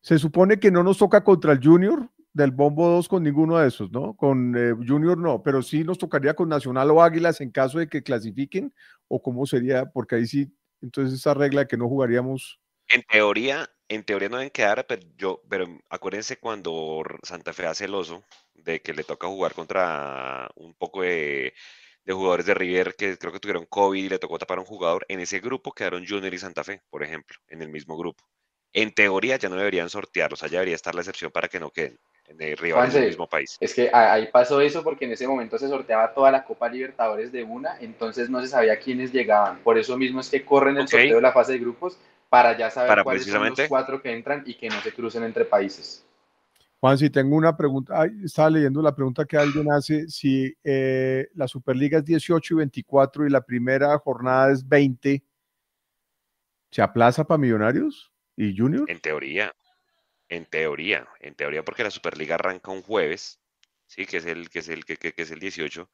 se 0.02 0.18
supone 0.20 0.60
que 0.60 0.72
no 0.72 0.84
nos 0.84 0.98
toca 0.98 1.24
contra 1.24 1.54
el 1.54 1.64
Junior 1.64 2.10
del 2.34 2.52
Bombo 2.52 2.90
2 2.90 3.08
con 3.08 3.24
ninguno 3.24 3.58
de 3.58 3.68
esos, 3.68 3.92
¿no? 3.92 4.14
Con 4.16 4.56
eh, 4.58 4.74
Junior 4.86 5.18
no, 5.18 5.42
pero 5.42 5.62
sí 5.62 5.84
nos 5.86 5.98
tocaría 5.98 6.34
con 6.34 6.50
Nacional 6.50 6.92
o 6.92 7.02
Águilas 7.02 7.40
en 7.40 7.50
caso 7.50 7.80
de 7.80 7.88
que 7.88 8.04
clasifiquen, 8.04 8.74
o 9.08 9.22
cómo 9.22 9.46
sería, 9.46 9.86
porque 9.86 10.16
ahí 10.16 10.28
sí, 10.28 10.52
entonces 10.82 11.18
esa 11.18 11.34
regla 11.34 11.62
de 11.62 11.68
que 11.68 11.78
no 11.78 11.88
jugaríamos. 11.88 12.60
En 12.90 13.04
teoría, 13.04 13.70
en 13.88 14.04
teoría 14.04 14.28
no 14.28 14.38
deben 14.38 14.52
quedar, 14.52 14.86
pero, 14.86 15.08
yo, 15.18 15.42
pero 15.50 15.66
acuérdense 15.90 16.38
cuando 16.38 17.04
Santa 17.24 17.54
Fe 17.54 17.68
hace 17.68 17.86
el 17.86 17.96
oso, 17.96 18.24
de 18.54 18.82
que 18.82 18.94
le 18.94 19.06
toca 19.06 19.28
jugar 19.28 19.54
contra 19.54 20.50
un 20.56 20.74
poco 20.74 21.04
de, 21.04 21.54
de, 22.06 22.14
jugadores 22.14 22.46
de 22.46 22.54
River 22.54 22.96
que 22.96 23.18
creo 23.18 23.34
que 23.34 23.40
tuvieron 23.40 23.66
COVID 23.66 24.04
y 24.04 24.10
le 24.10 24.20
tocó 24.20 24.38
tapar 24.38 24.58
a 24.58 24.62
un 24.62 24.68
jugador. 24.68 25.06
En 25.10 25.20
ese 25.20 25.40
grupo 25.40 25.72
quedaron 25.72 26.06
Junior 26.08 26.34
y 26.34 26.38
Santa 26.38 26.64
Fe, 26.64 26.82
por 26.90 27.04
ejemplo, 27.04 27.38
en 27.48 27.62
el 27.62 27.70
mismo 27.70 27.98
grupo. 27.98 28.24
En 28.74 28.94
teoría 28.94 29.38
ya 29.38 29.50
no 29.50 29.56
deberían 29.56 29.90
sortearlos, 29.90 30.44
allá 30.44 30.60
debería 30.60 30.76
estar 30.76 30.94
la 30.94 31.02
excepción 31.02 31.32
para 31.32 31.48
que 31.48 31.60
no 31.60 31.72
queden 31.72 31.98
en 32.28 32.42
el 32.42 32.58
rival 32.58 32.92
del 32.92 33.08
mismo 33.08 33.28
país. 33.28 33.58
Es 33.60 33.74
que 33.74 33.90
ahí 33.94 34.28
pasó 34.32 34.60
eso 34.62 34.84
porque 34.84 35.06
en 35.06 35.12
ese 35.12 35.28
momento 35.28 35.58
se 35.58 35.70
sorteaba 35.70 36.14
toda 36.14 36.32
la 36.32 36.44
Copa 36.44 36.68
Libertadores 36.70 37.32
de 37.32 37.44
una, 37.44 37.78
entonces 37.80 38.30
no 38.30 38.42
se 38.42 38.48
sabía 38.48 38.80
quiénes 38.80 39.12
llegaban. 39.12 39.60
Por 39.60 39.78
eso 39.78 39.98
mismo 39.98 40.20
es 40.20 40.30
que 40.30 40.44
corren 40.44 40.78
el 40.78 40.84
okay. 40.84 41.02
sorteo 41.02 41.16
de 41.18 41.22
la 41.22 41.32
fase 41.32 41.54
de 41.54 41.60
grupos 41.60 41.98
para 42.30 42.58
ya 42.58 42.70
saber 42.70 42.90
para 42.90 43.04
cuáles 43.04 43.26
son 43.26 43.48
los 43.48 43.62
cuatro 43.68 44.02
que 44.02 44.12
entran 44.12 44.44
y 44.46 44.56
que 44.56 44.70
no 44.70 44.82
se 44.82 44.92
crucen 44.92 45.24
entre 45.24 45.46
países. 45.46 46.06
Juan, 46.86 47.00
si 47.00 47.10
tengo 47.10 47.36
una 47.36 47.58
pregunta, 47.58 48.06
estaba 48.24 48.52
leyendo 48.52 48.80
la 48.80 48.94
pregunta 48.94 49.26
que 49.26 49.36
alguien 49.36 49.72
hace, 49.72 50.08
si 50.08 50.56
eh, 50.64 51.28
la 51.34 51.48
Superliga 51.48 51.98
es 51.98 52.06
18 52.06 52.54
y 52.54 52.58
24 52.58 53.26
y 53.26 53.32
la 53.32 53.42
primera 53.42 53.98
jornada 53.98 54.52
es 54.52 54.70
20, 54.70 55.24
¿se 56.70 56.82
aplaza 56.84 57.24
para 57.24 57.40
Millonarios 57.40 58.14
y 58.38 58.56
Junior? 58.56 58.86
En 58.88 59.00
teoría, 59.00 59.52
en 60.30 60.46
teoría, 60.46 61.08
en 61.22 61.34
teoría 61.34 61.66
porque 61.66 61.82
la 61.82 61.90
Superliga 61.90 62.36
arranca 62.36 62.70
un 62.70 62.84
jueves, 62.84 63.40
sí, 63.88 64.06
que 64.06 64.18
es 64.18 64.28
el 64.28 64.52
que 64.52 64.60
es 64.60 64.70
el 64.70 64.86
que, 64.86 64.98
que, 64.98 65.12
es 65.18 65.32
el 65.32 65.40
18 65.40 65.90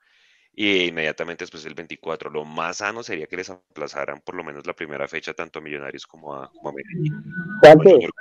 y 0.52 0.88
inmediatamente 0.88 1.44
después 1.44 1.64
el 1.64 1.74
24. 1.74 2.30
Lo 2.30 2.44
más 2.44 2.80
sano 2.80 3.02
sería 3.02 3.28
que 3.28 3.38
les 3.38 3.50
aplazaran 3.50 4.20
por 4.20 4.36
lo 4.36 4.44
menos 4.44 4.68
la 4.68 4.74
primera 4.74 5.08
fecha 5.08 5.34
tanto 5.34 5.60
a 5.60 5.62
Millonarios 5.62 6.06
como 6.06 6.36
a, 6.36 6.52
como 6.52 6.68
a 6.68 6.74
Medellín. 6.74 7.24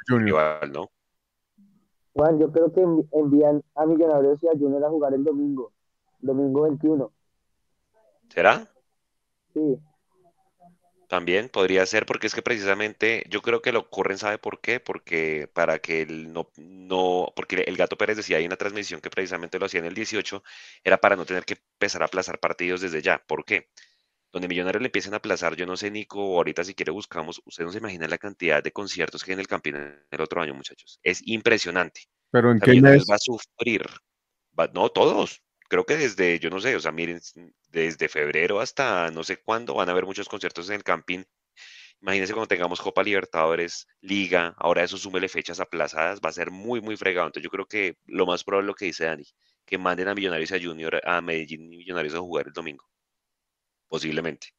Junior. 0.07 0.71
¿no? 0.71 0.89
Juan, 2.15 2.39
yo 2.39 2.51
creo 2.51 2.73
que 2.73 2.83
envían 3.13 3.63
a 3.75 3.87
Millonarios 3.87 4.43
y 4.43 4.49
a 4.49 4.53
Junior 4.53 4.85
a 4.85 4.91
jugar 4.91 5.15
el 5.15 5.25
domingo, 5.25 5.73
domingo 6.21 6.63
21. 6.63 7.13
¿Será? 8.29 8.69
Sí. 9.55 9.79
También 11.09 11.49
podría 11.49 11.85
ser 11.87 12.07
porque 12.07 12.29
es 12.29 12.35
que 12.37 12.43
precisamente 12.43 13.25
yo 13.29 13.43
creo 13.43 13.61
que 13.63 13.73
lo 13.73 13.81
ocurren, 13.81 14.17
¿sabe 14.17 14.39
por 14.39 14.61
qué? 14.61 14.79
Porque 14.79 15.51
para 15.53 15.81
que 15.81 16.03
el 16.03 16.33
no, 16.33 16.49
no, 16.57 17.33
porque 17.35 17.65
el 17.67 17.77
Gato 17.77 17.99
Pérez 17.99 18.17
decía 18.17 18.37
ahí 18.37 18.45
en 18.45 18.51
la 18.51 18.57
transmisión 18.57 19.01
que 19.01 19.11
precisamente 19.11 19.59
lo 19.59 19.67
hacía 19.67 19.81
en 19.81 19.87
el 19.87 19.95
18, 19.95 20.45
era 20.85 20.99
para 20.99 21.17
no 21.17 21.27
tener 21.27 21.45
que 21.45 21.55
empezar 21.55 22.03
a 22.03 22.05
aplazar 22.05 22.39
partidos 22.39 22.81
desde 22.81 23.03
ya. 23.03 23.21
¿Por 23.27 23.45
qué? 23.45 23.67
Donde 24.33 24.47
Millonarios 24.47 24.81
le 24.81 24.89
empiecen 24.89 25.15
a 25.15 25.17
aplazar, 25.17 25.57
yo 25.57 25.67
no 25.67 25.77
sé, 25.77 25.91
Nico, 25.91 26.21
ahorita 26.21 26.63
si 26.63 26.75
quiere 26.75 26.93
buscamos, 26.93 27.43
usted 27.45 27.65
no 27.65 27.73
se 27.73 27.79
imagina 27.79 28.07
la 28.07 28.19
cantidad 28.19 28.63
de 28.63 28.71
conciertos 28.71 29.25
que 29.25 29.33
hay 29.33 29.35
en 29.35 29.41
el 29.41 29.49
Campín 29.49 29.77
el 29.77 30.21
otro 30.21 30.41
año, 30.41 30.55
muchachos. 30.55 31.01
Es 31.03 31.21
impresionante. 31.27 32.03
¿Pero 32.31 32.53
en 32.53 32.61
qué 32.61 32.81
mes? 32.81 33.05
va 33.11 33.17
a 33.17 33.19
sufrir. 33.19 33.85
no, 34.73 34.89
todos. 34.91 35.43
Creo 35.69 35.85
que 35.85 35.97
desde, 35.97 36.39
yo 36.39 36.51
no 36.51 36.61
sé, 36.61 36.77
o 36.77 36.81
sea, 36.81 36.93
miren, 36.93 37.21
desde 37.71 38.09
febrero 38.09 38.61
hasta 38.61 39.11
no 39.11 39.23
sé 39.25 39.37
cuándo 39.39 39.75
van 39.75 39.89
a 39.89 39.93
haber 39.93 40.07
muchos 40.07 40.29
conciertos 40.29 40.69
en 40.69 40.77
el 40.77 40.85
Campín. 40.85 41.27
Imagínense 42.01 42.33
cuando 42.33 42.49
tengamos 42.49 42.81
Copa 42.81 43.03
Libertadores, 43.03 43.87
Liga, 44.01 44.55
ahora 44.59 44.85
eso 44.85 44.97
súmele 44.97 45.29
fechas 45.29 45.61
aplazadas, 45.61 46.21
va 46.25 46.31
a 46.31 46.33
ser 46.33 46.51
muy, 46.51 46.81
muy 46.81 46.97
fregado. 46.97 47.27
Entonces 47.27 47.45
yo 47.45 47.51
creo 47.51 47.67
que 47.67 47.99
lo 48.07 48.27
más 48.27 48.43
probable 48.43 48.67
es 48.67 48.69
lo 48.69 48.75
que 48.75 48.87
dice 48.87 49.05
Dani, 49.05 49.25
que 49.67 49.79
manden 49.79 50.09
a 50.09 50.15
Millonarios 50.15 50.53
a 50.53 50.61
Junior, 50.61 51.01
a 51.05 51.21
Medellín 51.21 51.73
y 51.73 51.77
Millonarios 51.79 52.15
a 52.15 52.21
jugar 52.21 52.47
el 52.47 52.53
domingo 52.53 52.90
posiblemente. 53.91 54.55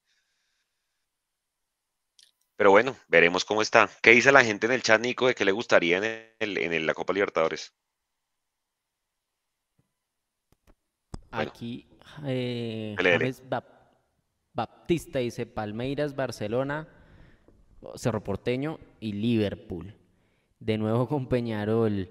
Pero 2.55 2.69
bueno, 2.69 2.95
veremos 3.07 3.43
cómo 3.43 3.63
está. 3.63 3.89
¿Qué 4.03 4.11
dice 4.11 4.31
la 4.31 4.43
gente 4.43 4.67
en 4.67 4.73
el 4.73 4.83
chat, 4.83 5.01
Nico, 5.01 5.25
de 5.25 5.33
qué 5.33 5.45
le 5.45 5.51
gustaría 5.51 5.97
en, 5.97 6.03
el, 6.37 6.57
en 6.59 6.85
la 6.85 6.93
Copa 6.93 7.11
Libertadores? 7.11 7.73
Aquí 11.31 11.87
eh, 12.25 12.95
James 12.99 13.41
Baptista 14.53 15.19
dice 15.19 15.47
Palmeiras, 15.47 16.15
Barcelona, 16.15 16.87
Cerro 17.95 18.23
Porteño 18.23 18.79
y 18.99 19.13
Liverpool. 19.13 19.95
De 20.59 20.77
nuevo 20.77 21.07
con 21.07 21.27
Peñarol. 21.27 22.09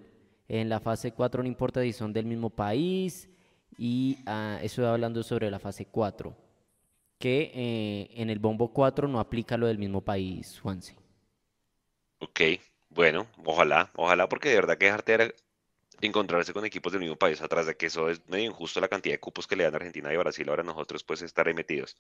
En 0.49 0.69
la 0.69 0.81
fase 0.81 1.13
4 1.13 1.45
no 1.45 1.49
importa 1.49 1.83
si 1.83 1.93
son 1.93 2.13
del 2.13 2.25
mismo 2.25 2.51
país. 2.51 3.29
Y 3.79 4.19
ah, 4.27 4.59
estoy 4.63 4.87
hablando 4.87 5.23
sobre 5.23 5.49
la 5.49 5.61
fase 5.61 5.87
4 5.87 6.50
que 7.21 7.53
eh, 7.55 8.11
en 8.15 8.31
el 8.31 8.39
bombo 8.39 8.73
4 8.73 9.07
no 9.07 9.21
aplica 9.21 9.59
lo 9.59 9.67
del 9.67 9.79
mismo 9.79 10.01
país, 10.01 10.59
Juanse. 10.59 10.97
Ok, 12.19 12.41
bueno, 12.89 13.27
ojalá, 13.45 13.91
ojalá, 13.95 14.27
porque 14.27 14.49
de 14.49 14.55
verdad 14.57 14.79
que 14.79 14.87
dejarte 14.87 15.35
encontrarse 16.01 16.55
con 16.55 16.65
equipos 16.65 16.93
del 16.93 17.03
mismo 17.03 17.17
país 17.17 17.43
atrás 17.43 17.67
de 17.67 17.77
que 17.77 17.87
eso 17.87 18.09
es 18.09 18.27
medio 18.27 18.47
injusto 18.47 18.81
la 18.81 18.89
cantidad 18.89 19.13
de 19.15 19.21
cupos 19.21 19.47
que 19.47 19.55
le 19.55 19.65
dan 19.65 19.75
a 19.75 19.77
Argentina 19.77 20.13
y 20.13 20.17
Brasil, 20.17 20.49
ahora 20.49 20.63
nosotros 20.63 21.05
pues 21.05 21.21
estar 21.21 21.53
metidos. 21.55 21.95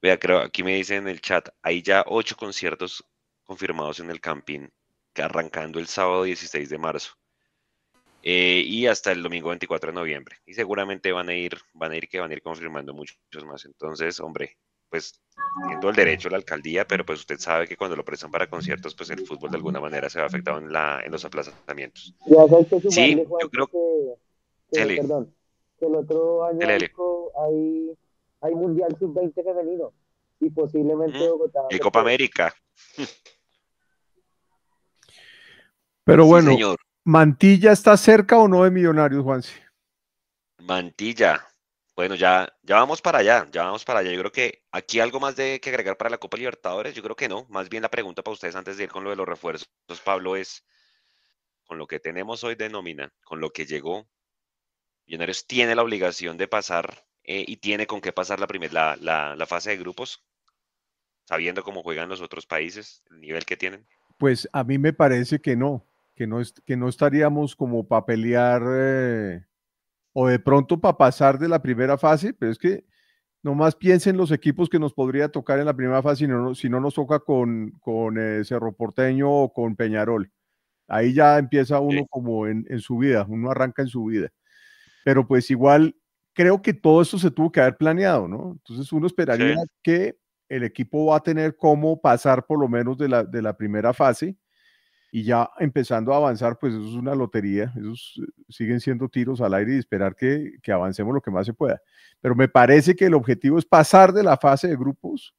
Vea, 0.00 0.18
creo, 0.18 0.38
aquí 0.38 0.62
me 0.62 0.74
dicen 0.74 1.02
en 1.02 1.08
el 1.08 1.20
chat, 1.20 1.50
hay 1.62 1.82
ya 1.82 2.02
ocho 2.06 2.34
conciertos 2.34 3.04
confirmados 3.44 4.00
en 4.00 4.10
el 4.10 4.20
camping, 4.22 4.68
que 5.12 5.22
arrancando 5.22 5.78
el 5.78 5.88
sábado 5.88 6.22
16 6.22 6.70
de 6.70 6.78
marzo. 6.78 7.12
Eh, 8.26 8.62
y 8.64 8.86
hasta 8.86 9.12
el 9.12 9.22
domingo 9.22 9.50
24 9.50 9.92
de 9.92 9.94
noviembre. 9.94 10.36
Y 10.46 10.54
seguramente 10.54 11.12
van 11.12 11.28
a 11.28 11.34
ir, 11.34 11.58
van 11.74 11.92
a 11.92 11.96
ir 11.96 12.08
que 12.08 12.20
van 12.20 12.30
a 12.30 12.32
ir 12.32 12.40
confirmando 12.40 12.94
muchos 12.94 13.18
más. 13.44 13.66
Entonces, 13.66 14.18
hombre, 14.18 14.56
pues 14.88 15.20
teniendo 15.60 15.90
el 15.90 15.94
derecho 15.94 16.28
a 16.28 16.30
la 16.30 16.38
alcaldía, 16.38 16.86
pero 16.86 17.04
pues 17.04 17.20
usted 17.20 17.38
sabe 17.38 17.68
que 17.68 17.76
cuando 17.76 17.96
lo 17.96 18.04
prestan 18.04 18.30
para 18.30 18.48
conciertos, 18.48 18.94
pues 18.94 19.10
el 19.10 19.26
fútbol 19.26 19.50
de 19.50 19.58
alguna 19.58 19.78
manera 19.78 20.08
se 20.08 20.20
va 20.20 20.26
afectado 20.26 20.56
en, 20.56 20.72
la, 20.72 21.02
en 21.04 21.12
los 21.12 21.22
aplazamientos. 21.22 22.14
sí, 22.88 23.14
yo 23.14 23.50
creo 23.50 23.66
que, 23.66 24.16
perdón, 24.96 25.34
que 25.78 25.84
el 25.84 25.94
otro 25.94 26.46
año 26.46 26.66
hay, 26.66 27.90
hay 28.40 28.54
Mundial 28.54 28.96
Sub-20 28.98 29.34
femenino 29.34 29.92
y 30.40 30.48
posiblemente 30.48 31.28
Bogotá. 31.28 31.60
Y 31.68 31.78
Copa 31.78 32.00
América. 32.00 32.54
Pero 36.04 36.24
bueno, 36.24 36.52
señor. 36.52 36.78
¿Mantilla 37.04 37.72
está 37.72 37.98
cerca 37.98 38.38
o 38.38 38.48
no 38.48 38.64
de 38.64 38.70
Millonarios, 38.70 39.22
Juanse? 39.22 39.62
Mantilla. 40.58 41.46
Bueno, 41.94 42.14
ya, 42.14 42.48
ya 42.62 42.76
vamos 42.76 43.02
para 43.02 43.18
allá, 43.18 43.46
ya 43.52 43.64
vamos 43.64 43.84
para 43.84 44.00
allá. 44.00 44.10
Yo 44.10 44.18
creo 44.20 44.32
que 44.32 44.64
aquí 44.72 45.00
algo 45.00 45.20
más 45.20 45.36
de 45.36 45.60
que 45.60 45.68
agregar 45.68 45.98
para 45.98 46.08
la 46.08 46.18
Copa 46.18 46.38
Libertadores, 46.38 46.94
yo 46.94 47.02
creo 47.02 47.14
que 47.14 47.28
no. 47.28 47.46
Más 47.50 47.68
bien 47.68 47.82
la 47.82 47.90
pregunta 47.90 48.22
para 48.22 48.32
ustedes 48.32 48.56
antes 48.56 48.78
de 48.78 48.84
ir 48.84 48.90
con 48.90 49.04
lo 49.04 49.10
de 49.10 49.16
los 49.16 49.28
refuerzos, 49.28 49.68
Pablo, 50.02 50.34
es 50.34 50.64
con 51.64 51.76
lo 51.76 51.86
que 51.86 52.00
tenemos 52.00 52.42
hoy 52.42 52.54
de 52.54 52.70
nómina, 52.70 53.12
con 53.22 53.38
lo 53.38 53.50
que 53.50 53.66
llegó, 53.66 54.08
Millonarios 55.06 55.46
tiene 55.46 55.74
la 55.74 55.82
obligación 55.82 56.38
de 56.38 56.48
pasar 56.48 57.06
eh, 57.22 57.44
y 57.46 57.58
tiene 57.58 57.86
con 57.86 58.00
qué 58.00 58.12
pasar 58.12 58.40
la, 58.40 58.46
primera 58.46 58.96
la, 58.96 59.36
la 59.36 59.46
fase 59.46 59.70
de 59.70 59.76
grupos, 59.76 60.24
sabiendo 61.26 61.62
cómo 61.62 61.82
juegan 61.82 62.08
los 62.08 62.22
otros 62.22 62.46
países, 62.46 63.02
el 63.10 63.20
nivel 63.20 63.44
que 63.44 63.58
tienen. 63.58 63.86
Pues 64.16 64.48
a 64.52 64.64
mí 64.64 64.78
me 64.78 64.94
parece 64.94 65.40
que 65.40 65.56
no 65.56 65.86
que 66.14 66.26
no, 66.26 66.40
que 66.64 66.76
no 66.76 66.88
estaríamos 66.88 67.56
como 67.56 67.86
para 67.86 68.06
pelear 68.06 68.62
eh, 68.66 69.44
o 70.12 70.28
de 70.28 70.38
pronto 70.38 70.80
para 70.80 70.96
pasar 70.96 71.38
de 71.38 71.48
la 71.48 71.60
primera 71.60 71.98
fase, 71.98 72.32
pero 72.32 72.52
es 72.52 72.58
que 72.58 72.84
nomás 73.42 73.74
piensen 73.74 74.16
los 74.16 74.30
equipos 74.30 74.68
que 74.68 74.78
nos 74.78 74.94
podría 74.94 75.28
tocar 75.28 75.58
en 75.58 75.66
la 75.66 75.74
primera 75.74 76.02
fase 76.02 76.24
si 76.24 76.28
no, 76.28 76.54
si 76.54 76.68
no 76.68 76.80
nos 76.80 76.94
toca 76.94 77.20
con, 77.20 77.72
con 77.80 78.16
eh, 78.18 78.44
Cerro 78.44 78.72
Porteño 78.72 79.30
o 79.30 79.52
con 79.52 79.76
Peñarol. 79.76 80.30
Ahí 80.86 81.14
ya 81.14 81.38
empieza 81.38 81.80
uno 81.80 82.06
como 82.08 82.46
en, 82.46 82.66
en, 82.68 82.80
su 82.80 82.98
vida, 82.98 83.26
uno 83.28 83.50
arranca 83.50 83.82
en 83.82 83.88
su 83.88 84.04
vida. 84.04 84.30
Pero 85.04 85.26
pues 85.26 85.50
igual 85.50 85.96
creo 86.32 86.62
que 86.62 86.74
todo 86.74 87.02
esto 87.02 87.18
se 87.18 87.30
tuvo 87.30 87.50
que 87.50 87.60
haber 87.60 87.76
planeado, 87.76 88.28
¿no? 88.28 88.52
Entonces 88.52 88.92
uno 88.92 89.06
esperaría 89.06 89.56
que 89.82 90.16
el 90.48 90.62
equipo 90.62 91.06
va 91.06 91.16
a 91.16 91.22
tener 91.22 91.56
cómo 91.56 92.00
pasar 92.00 92.46
por 92.46 92.60
lo 92.60 92.68
menos 92.68 92.98
de 92.98 93.08
la, 93.08 93.24
de 93.24 93.42
la 93.42 93.56
primera 93.56 93.92
fase 93.92 94.36
y 95.14 95.22
ya 95.22 95.48
empezando 95.60 96.12
a 96.12 96.16
avanzar, 96.16 96.58
pues 96.58 96.74
eso 96.74 96.88
es 96.88 96.94
una 96.94 97.14
lotería, 97.14 97.72
esos 97.76 98.20
eh, 98.20 98.32
siguen 98.48 98.80
siendo 98.80 99.08
tiros 99.08 99.40
al 99.40 99.54
aire 99.54 99.76
y 99.76 99.78
esperar 99.78 100.16
que, 100.16 100.54
que, 100.60 100.72
avancemos 100.72 101.14
lo 101.14 101.20
que 101.20 101.30
más 101.30 101.46
se 101.46 101.54
pueda. 101.54 101.80
Pero 102.20 102.34
me 102.34 102.48
parece 102.48 102.96
que 102.96 103.04
el 103.04 103.14
objetivo 103.14 103.56
es 103.56 103.64
pasar 103.64 104.12
de 104.12 104.24
la 104.24 104.36
fase 104.36 104.66
de 104.66 104.74
grupos, 104.74 105.32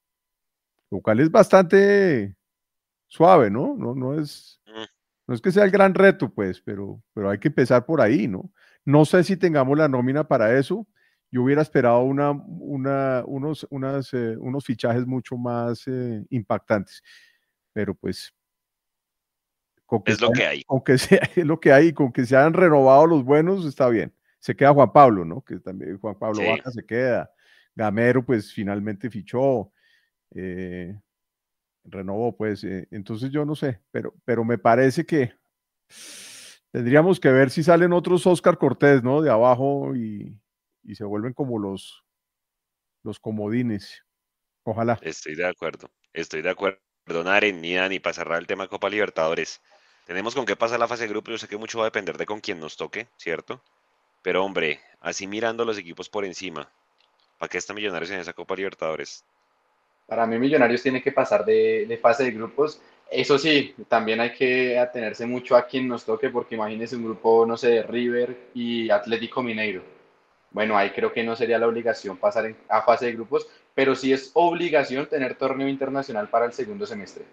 lo 0.89 1.01
cual 1.01 1.19
es 1.19 1.29
bastante 1.29 2.37
suave, 3.07 3.51
¿no? 3.51 3.75
No, 3.77 3.93
no, 3.93 4.17
es, 4.17 4.61
mm. 4.65 4.85
no 5.27 5.35
es 5.35 5.41
que 5.41 5.51
sea 5.51 5.65
el 5.65 5.71
gran 5.71 5.93
reto, 5.93 6.33
pues, 6.33 6.61
pero, 6.61 7.03
pero 7.13 7.29
hay 7.29 7.39
que 7.39 7.49
empezar 7.49 7.85
por 7.85 7.99
ahí, 7.99 8.29
¿no? 8.29 8.49
No 8.85 9.03
sé 9.03 9.25
si 9.25 9.35
tengamos 9.35 9.77
la 9.77 9.89
nómina 9.89 10.25
para 10.25 10.57
eso. 10.57 10.87
Yo 11.31 11.43
hubiera 11.43 11.61
esperado 11.61 11.99
una, 12.03 12.31
una, 12.31 13.23
unos, 13.25 13.67
unas, 13.69 14.13
eh, 14.13 14.37
unos 14.37 14.63
fichajes 14.63 15.05
mucho 15.05 15.35
más 15.35 15.85
eh, 15.87 16.25
impactantes, 16.29 17.03
pero 17.73 17.93
pues 17.93 18.33
es 20.05 20.21
lo 20.21 20.31
que 20.31 20.45
hay. 20.45 20.63
Con 20.63 20.81
que 20.83 20.97
sea 20.97 21.29
es 21.35 21.45
lo 21.45 21.59
que 21.59 21.71
hay, 21.71 21.93
con 21.93 22.11
que 22.11 22.25
se 22.25 22.35
hayan 22.35 22.53
renovado 22.53 23.05
los 23.07 23.23
buenos, 23.23 23.65
está 23.65 23.89
bien. 23.89 24.13
Se 24.39 24.55
queda 24.55 24.73
Juan 24.73 24.91
Pablo, 24.91 25.25
¿no? 25.25 25.41
Que 25.41 25.59
también 25.59 25.97
Juan 25.99 26.17
Pablo 26.17 26.43
Vaca 26.47 26.71
se 26.71 26.85
queda. 26.85 27.31
Gamero, 27.75 28.23
pues 28.25 28.53
finalmente 28.53 29.09
fichó. 29.09 29.71
Eh, 30.33 30.97
renovó, 31.83 32.35
pues. 32.35 32.63
Eh, 32.63 32.87
entonces 32.91 33.31
yo 33.31 33.45
no 33.45 33.55
sé, 33.55 33.81
pero, 33.91 34.13
pero 34.23 34.43
me 34.43 34.57
parece 34.57 35.05
que 35.05 35.33
tendríamos 36.71 37.19
que 37.19 37.31
ver 37.31 37.49
si 37.49 37.63
salen 37.63 37.93
otros 37.93 38.25
Oscar 38.27 38.57
Cortés, 38.57 39.03
¿no? 39.03 39.21
De 39.21 39.31
abajo 39.31 39.95
y, 39.95 40.39
y 40.83 40.95
se 40.95 41.03
vuelven 41.03 41.33
como 41.33 41.59
los, 41.59 42.03
los 43.03 43.19
comodines. 43.19 44.03
Ojalá. 44.63 44.99
Estoy 45.01 45.35
de 45.35 45.47
acuerdo, 45.47 45.89
estoy 46.13 46.41
de 46.41 46.49
acuerdo. 46.49 46.79
Perdonar 47.03 47.43
en 47.43 47.61
ni 47.61 47.75
ni 47.75 47.99
para 47.99 48.15
cerrar 48.15 48.39
el 48.39 48.47
tema 48.47 48.67
Copa 48.67 48.89
Libertadores. 48.89 49.61
Tenemos 50.05 50.35
con 50.35 50.45
qué 50.45 50.55
pasa 50.55 50.77
la 50.77 50.87
fase 50.87 51.03
de 51.03 51.09
grupo. 51.09 51.31
Yo 51.31 51.37
sé 51.37 51.47
que 51.47 51.57
mucho 51.57 51.79
va 51.79 51.85
a 51.85 51.87
depender 51.87 52.17
de 52.17 52.25
con 52.25 52.39
quién 52.39 52.59
nos 52.59 52.77
toque, 52.77 53.07
¿cierto? 53.17 53.61
Pero 54.21 54.45
hombre, 54.45 54.79
así 55.01 55.27
mirando 55.27 55.65
los 55.65 55.77
equipos 55.77 56.09
por 56.09 56.25
encima, 56.25 56.69
¿para 57.39 57.49
qué 57.49 57.57
está 57.57 57.73
Millonarios 57.73 58.11
en 58.11 58.19
esa 58.19 58.33
Copa 58.33 58.55
Libertadores? 58.55 59.23
Para 60.05 60.27
mí 60.27 60.37
Millonarios 60.37 60.83
tiene 60.83 61.01
que 61.01 61.11
pasar 61.11 61.43
de, 61.43 61.99
fase 62.01 62.25
de 62.25 62.31
grupos 62.31 62.79
Eso 63.09 63.39
sí, 63.39 63.73
también 63.87 64.19
hay 64.19 64.33
que 64.33 64.77
atenerse 64.77 65.25
mucho 65.25 65.55
a 65.55 65.65
quien 65.65 65.87
nos 65.87 66.05
toque, 66.05 66.29
porque 66.29 66.55
imagínense 66.55 66.95
un 66.95 67.05
grupo, 67.05 67.45
no 67.45 67.57
sé, 67.57 67.69
de 67.69 67.83
River 67.83 68.49
y 68.53 68.89
Atlético 68.91 69.41
Mineiro. 69.41 69.83
Bueno, 70.51 70.77
ahí 70.77 70.91
creo 70.91 71.11
que 71.11 71.23
no 71.23 71.35
sería 71.35 71.57
la 71.57 71.67
obligación 71.67 72.17
pasar 72.17 72.55
a 72.69 72.81
fase 72.83 73.07
de 73.07 73.13
grupos, 73.13 73.47
pero 73.73 73.95
sí 73.95 74.13
es 74.13 74.31
obligación 74.35 75.07
tener 75.07 75.35
torneo 75.35 75.67
internacional 75.67 76.29
para 76.29 76.45
el 76.45 76.53
segundo 76.53 76.85
semestre. 76.85 77.25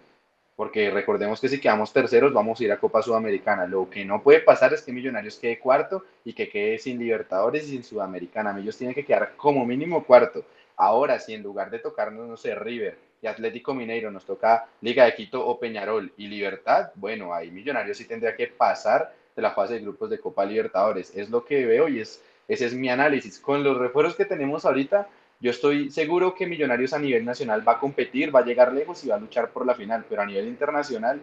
Porque 0.55 0.91
recordemos 0.91 1.41
que 1.41 1.49
si 1.49 1.59
quedamos 1.59 1.91
terceros, 1.91 2.31
vamos 2.31 2.59
a 2.59 2.63
ir 2.63 2.71
a 2.71 2.79
Copa 2.79 3.01
Sudamericana. 3.01 3.65
Lo 3.65 3.89
que 3.89 4.05
no 4.05 4.21
puede 4.21 4.39
pasar 4.39 4.73
es 4.73 4.83
que 4.83 4.91
Millonarios 4.91 5.37
quede 5.37 5.59
cuarto 5.59 6.03
y 6.23 6.33
que 6.33 6.49
quede 6.49 6.77
sin 6.77 6.99
Libertadores 6.99 7.65
y 7.65 7.71
sin 7.71 7.83
Sudamericana. 7.83 8.55
Ellos 8.59 8.77
tienen 8.77 8.93
que 8.93 9.05
quedar 9.05 9.33
como 9.35 9.65
mínimo 9.65 10.03
cuarto. 10.03 10.45
Ahora, 10.75 11.19
si 11.19 11.33
en 11.33 11.43
lugar 11.43 11.71
de 11.71 11.79
tocarnos, 11.79 12.27
no 12.27 12.37
sé, 12.37 12.53
River, 12.55 12.97
y 13.23 13.27
Atlético 13.27 13.73
Mineiro 13.73 14.11
nos 14.11 14.25
toca 14.25 14.67
Liga 14.81 15.05
de 15.05 15.15
Quito 15.15 15.45
o 15.45 15.57
Peñarol 15.57 16.11
y 16.17 16.27
Libertad, 16.27 16.91
bueno, 16.95 17.33
ahí 17.33 17.49
Millonarios 17.51 17.97
sí 17.97 18.05
tendría 18.05 18.35
que 18.35 18.47
pasar 18.47 19.13
de 19.35 19.41
la 19.41 19.51
fase 19.51 19.75
de 19.75 19.79
grupos 19.79 20.09
de 20.09 20.19
Copa 20.19 20.45
Libertadores. 20.45 21.15
Es 21.15 21.29
lo 21.29 21.45
que 21.45 21.65
veo 21.65 21.87
y 21.87 22.01
es, 22.01 22.21
ese 22.47 22.65
es 22.65 22.73
mi 22.73 22.89
análisis. 22.89 23.39
Con 23.39 23.63
los 23.63 23.77
refuerzos 23.77 24.15
que 24.15 24.25
tenemos 24.25 24.65
ahorita, 24.65 25.07
yo 25.43 25.51
estoy 25.51 25.91
seguro 25.91 26.33
que 26.33 26.47
Millonarios 26.47 26.93
a 26.93 26.99
nivel 26.99 27.25
nacional 27.25 27.67
va 27.67 27.73
a 27.73 27.79
competir, 27.79 28.33
va 28.33 28.39
a 28.39 28.45
llegar 28.45 28.71
lejos 28.71 29.03
y 29.03 29.09
va 29.09 29.15
a 29.15 29.19
luchar 29.19 29.49
por 29.49 29.65
la 29.65 29.75
final, 29.75 30.05
pero 30.07 30.21
a 30.21 30.25
nivel 30.25 30.47
internacional, 30.47 31.19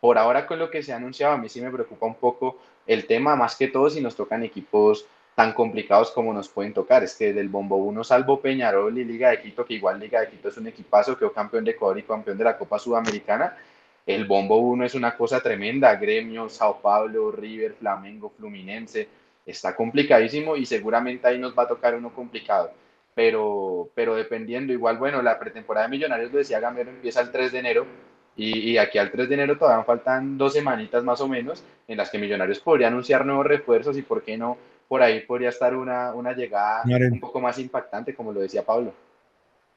por 0.00 0.18
ahora 0.18 0.44
con 0.44 0.58
lo 0.58 0.68
que 0.68 0.82
se 0.82 0.92
ha 0.92 0.96
anunciado, 0.96 1.34
a 1.34 1.38
mí 1.38 1.48
sí 1.48 1.60
me 1.60 1.70
preocupa 1.70 2.04
un 2.04 2.16
poco 2.16 2.58
el 2.84 3.06
tema, 3.06 3.36
más 3.36 3.54
que 3.54 3.68
todo 3.68 3.88
si 3.88 4.00
nos 4.00 4.16
tocan 4.16 4.42
equipos 4.42 5.06
tan 5.36 5.52
complicados 5.52 6.10
como 6.10 6.34
nos 6.34 6.48
pueden 6.48 6.74
tocar. 6.74 7.04
Es 7.04 7.14
que 7.14 7.32
del 7.32 7.48
Bombo 7.48 7.76
1, 7.76 8.02
salvo 8.02 8.40
Peñarol 8.40 8.98
y 8.98 9.04
Liga 9.04 9.30
de 9.30 9.40
Quito, 9.40 9.64
que 9.64 9.74
igual 9.74 10.00
Liga 10.00 10.20
de 10.20 10.30
Quito 10.30 10.48
es 10.48 10.56
un 10.56 10.66
equipazo, 10.66 11.16
quedó 11.16 11.32
campeón 11.32 11.64
de 11.64 11.70
Ecuador 11.70 11.96
y 11.96 12.02
campeón 12.02 12.38
de 12.38 12.44
la 12.44 12.58
Copa 12.58 12.76
Sudamericana, 12.76 13.56
el 14.04 14.24
Bombo 14.24 14.56
1 14.56 14.84
es 14.84 14.96
una 14.96 15.16
cosa 15.16 15.40
tremenda. 15.40 15.94
Gremio, 15.94 16.48
Sao 16.48 16.80
Paulo, 16.80 17.30
River, 17.30 17.74
Flamengo, 17.74 18.32
Fluminense, 18.36 19.06
está 19.46 19.76
complicadísimo 19.76 20.56
y 20.56 20.66
seguramente 20.66 21.28
ahí 21.28 21.38
nos 21.38 21.56
va 21.56 21.62
a 21.62 21.68
tocar 21.68 21.94
uno 21.94 22.12
complicado. 22.12 22.72
Pero, 23.20 23.90
pero 23.94 24.14
dependiendo, 24.14 24.72
igual, 24.72 24.96
bueno, 24.96 25.20
la 25.20 25.38
pretemporada 25.38 25.86
de 25.86 25.90
Millonarios, 25.90 26.32
lo 26.32 26.38
decía 26.38 26.58
Gamero, 26.58 26.88
empieza 26.88 27.20
el 27.20 27.30
3 27.30 27.52
de 27.52 27.58
enero. 27.58 27.86
Y, 28.34 28.70
y, 28.70 28.78
aquí 28.78 28.96
al 28.96 29.10
3 29.10 29.28
de 29.28 29.34
enero 29.34 29.58
todavía 29.58 29.84
faltan 29.84 30.38
dos 30.38 30.54
semanitas 30.54 31.04
más 31.04 31.20
o 31.20 31.28
menos 31.28 31.62
en 31.86 31.98
las 31.98 32.08
que 32.08 32.18
Millonarios 32.18 32.60
podría 32.60 32.86
anunciar 32.86 33.26
nuevos 33.26 33.44
refuerzos 33.44 33.98
y 33.98 34.02
por 34.02 34.22
qué 34.22 34.38
no 34.38 34.56
por 34.88 35.02
ahí 35.02 35.20
podría 35.20 35.50
estar 35.50 35.76
una, 35.76 36.14
una 36.14 36.32
llegada 36.32 36.82
un 36.86 37.20
poco 37.20 37.42
más 37.42 37.58
impactante, 37.58 38.14
como 38.14 38.32
lo 38.32 38.40
decía 38.40 38.64
Pablo. 38.64 38.94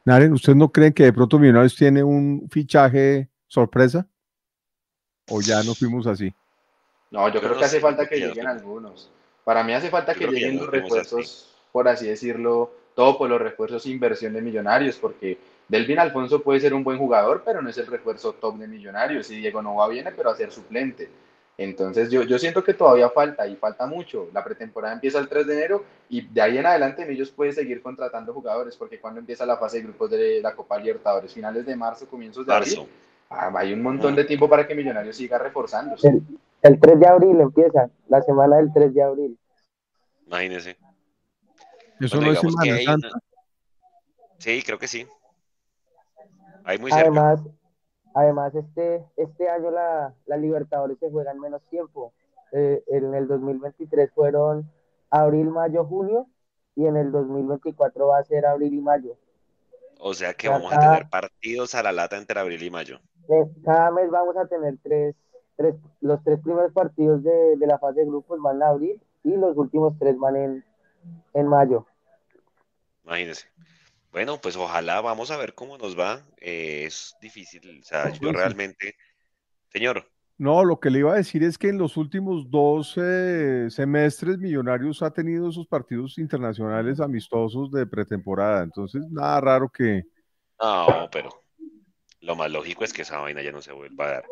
Naren, 0.06 0.32
¿usted 0.32 0.56
no 0.56 0.72
cree 0.72 0.94
que 0.94 1.04
de 1.04 1.12
pronto 1.12 1.38
Millonarios 1.38 1.76
tiene 1.76 2.02
un 2.02 2.48
fichaje 2.50 3.28
sorpresa? 3.46 4.08
¿O 5.30 5.42
ya 5.42 5.62
no 5.64 5.76
fuimos 5.76 6.08
así? 6.08 6.34
No, 7.12 7.28
yo, 7.28 7.42
creo 7.42 7.58
que 7.58 7.66
hace 7.66 7.82
falta 7.82 8.08
que 8.08 8.16
lleguen 8.16 8.48
algunos. 8.48 9.12
Para 9.44 9.66
mí 9.66 9.74
hace 9.74 9.90
falta 9.90 10.16
que 10.16 10.28
lleguen 10.28 10.60
los 10.60 10.68
refuerzos, 10.68 11.54
por 11.74 11.90
así 11.90 12.08
decirlo, 12.08 12.72
todo 12.96 13.18
por 13.18 13.30
los 13.30 13.42
refuerzos 13.42 13.86
inversión 13.86 14.34
de 14.34 14.42
Millonarios, 14.42 14.98
porque 14.98 15.38
Delvin 15.68 16.00
Alfonso 16.00 16.42
puede 16.42 16.60
ser 16.60 16.74
un 16.74 16.84
buen 16.84 16.98
jugador, 16.98 17.44
pero 17.46 17.62
no 17.62 17.70
es 17.70 17.78
el 17.78 17.88
refuerzo 17.88 18.34
top 18.34 18.58
de 18.58 18.68
Millonarios. 18.68 19.30
Y 19.32 19.38
Diego 19.38 19.62
Nova 19.62 19.88
viene, 19.88 20.12
pero 20.12 20.30
a 20.30 20.36
ser 20.36 20.52
suplente. 20.52 21.10
Entonces 21.58 22.10
yo, 22.10 22.24
yo 22.24 22.40
siento 22.40 22.64
que 22.64 22.74
todavía 22.74 23.10
falta 23.10 23.48
y 23.48 23.56
falta 23.56 23.86
mucho. 23.86 24.28
La 24.34 24.44
pretemporada 24.44 24.94
empieza 24.94 25.20
el 25.20 25.28
3 25.28 25.46
de 25.46 25.54
enero 25.54 25.84
y 26.10 26.22
de 26.22 26.42
ahí 26.42 26.58
en 26.58 26.66
adelante 26.66 27.10
ellos 27.12 27.30
pueden 27.30 27.54
seguir 27.54 27.82
contratando 27.82 28.34
jugadores 28.34 28.76
porque 28.76 29.00
cuando 29.00 29.20
empieza 29.20 29.46
la 29.46 29.58
fase 29.58 29.78
de 29.78 29.84
grupos 29.84 30.10
de 30.10 30.42
la 30.42 30.56
Copa 30.56 30.80
Libertadores, 30.80 31.32
finales 31.32 31.66
de 31.66 31.76
marzo, 31.76 32.08
comienzos 32.08 32.46
de 32.46 32.54
abril, 32.54 32.88
ah, 33.30 33.52
hay 33.56 33.74
un 33.74 33.84
montón 33.84 34.16
de 34.16 34.24
tiempo 34.24 34.50
para 34.50 34.66
que 34.66 34.74
Millonarios 34.74 35.16
siga 35.16 35.38
reforzándose. 35.38 36.08
El, 36.08 36.24
el 36.64 36.80
3 36.80 37.00
de 37.00 37.08
abril 37.08 37.40
empieza, 37.40 37.88
la 38.08 38.22
semana 38.24 38.58
del 38.58 38.74
3 38.74 38.94
de 38.94 39.04
abril. 39.04 39.38
Imagínese. 40.26 40.76
Eso 42.00 42.20
no 42.22 42.32
es 42.32 42.40
Semana 42.40 42.82
Santa. 42.84 43.10
Sí, 44.40 44.62
creo 44.64 44.78
que 44.78 44.88
sí. 44.88 45.08
Ahí 46.66 46.78
muy 46.78 46.92
Además, 46.92 47.42
Además, 48.14 48.54
este, 48.54 49.04
este 49.18 49.50
año 49.50 49.72
la, 49.72 50.14
la 50.26 50.38
Libertadores 50.38 51.00
se 51.00 51.10
juega 51.10 51.32
en 51.32 51.40
menos 51.40 51.62
tiempo. 51.70 52.14
Eh, 52.52 52.84
en 52.88 53.14
el 53.16 53.28
2023 53.28 54.12
fueron 54.14 54.70
abril, 55.10 55.50
mayo, 55.50 55.86
junio 55.86 56.28
y 56.76 56.86
en 56.86 56.98
el 56.98 57.12
2024 57.12 58.08
va 58.08 58.20
a 58.20 58.24
ser 58.24 58.46
abril 58.46 58.74
y 58.74 58.82
mayo. 58.82 59.18
O 60.00 60.14
sea 60.14 60.34
que 60.34 60.50
vamos 60.50 60.72
a 60.72 60.80
tener 60.80 61.10
partidos 61.10 61.74
a 61.76 61.84
la 61.84 61.92
lata 61.92 62.18
entre 62.18 62.40
abril 62.40 62.62
y 62.62 62.70
mayo. 62.70 63.00
Eh, 63.30 63.46
cada 63.64 63.90
mes 63.92 64.10
vamos 64.12 64.36
a 64.38 64.46
tener 64.46 64.78
tres, 64.84 65.16
tres 65.56 65.76
los 66.02 66.24
tres 66.24 66.40
primeros 66.42 66.74
partidos 66.74 67.24
de, 67.24 67.58
de, 67.58 67.68
la 67.68 67.80
fase 67.80 68.02
de 68.02 68.06
grupos 68.06 68.40
van 68.42 68.58
en 68.58 68.64
abril 68.64 69.02
y 69.24 69.36
los 69.36 69.56
últimos 69.58 69.98
tres 69.98 70.18
van 70.20 70.36
en, 70.36 70.66
en 71.34 71.48
mayo. 71.48 71.86
Imagínense. 73.04 73.48
Bueno, 74.12 74.40
pues 74.40 74.56
ojalá, 74.56 75.02
vamos 75.02 75.32
a 75.32 75.38
ver 75.38 75.56
cómo 75.56 75.78
nos 75.78 75.98
va. 75.98 76.26
Eh, 76.38 76.84
es 76.86 77.16
difícil, 77.20 77.80
o 77.82 77.84
sea, 77.84 78.10
yo 78.10 78.32
realmente, 78.32 78.96
señor. 79.70 80.08
No, 80.38 80.64
lo 80.64 80.80
que 80.80 80.90
le 80.90 81.00
iba 81.00 81.14
a 81.14 81.18
decir 81.18 81.44
es 81.44 81.58
que 81.58 81.70
en 81.70 81.78
los 81.78 81.96
últimos 81.98 82.50
dos 82.50 82.94
semestres 82.94 84.38
Millonarios 84.38 85.02
ha 85.02 85.12
tenido 85.12 85.50
esos 85.50 85.68
partidos 85.68 86.18
internacionales 86.18 87.00
amistosos 87.00 87.72
de 87.72 87.86
pretemporada, 87.86 88.64
entonces 88.64 89.04
nada 89.10 89.42
raro 89.42 89.70
que... 89.70 90.04
No, 90.60 91.08
pero 91.12 91.30
lo 92.22 92.36
más 92.36 92.50
lógico 92.52 92.84
es 92.84 92.94
que 92.94 93.02
esa 93.02 93.20
vaina 93.20 93.42
ya 93.42 93.52
no 93.52 93.62
se 93.62 93.74
vuelva 93.74 94.06
a 94.06 94.12
dar. 94.12 94.26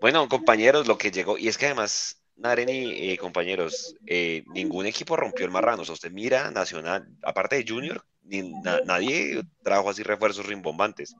Bueno, 0.00 0.28
compañeros, 0.28 0.86
lo 0.86 0.96
que 0.96 1.10
llegó, 1.10 1.38
y 1.38 1.48
es 1.48 1.58
que 1.58 1.66
además, 1.66 2.23
Naren 2.36 2.68
y 2.68 3.10
eh, 3.10 3.18
compañeros, 3.18 3.94
eh, 4.06 4.44
ningún 4.52 4.86
equipo 4.86 5.16
rompió 5.16 5.44
el 5.44 5.52
marrano, 5.52 5.82
o 5.82 5.84
sea, 5.84 5.94
usted 5.94 6.10
mira 6.10 6.50
Nacional, 6.50 7.08
aparte 7.22 7.56
de 7.56 7.64
Junior, 7.66 8.04
nadie 8.84 9.42
trajo 9.62 9.90
así 9.90 10.02
refuerzos 10.02 10.46
rimbombantes. 10.46 11.14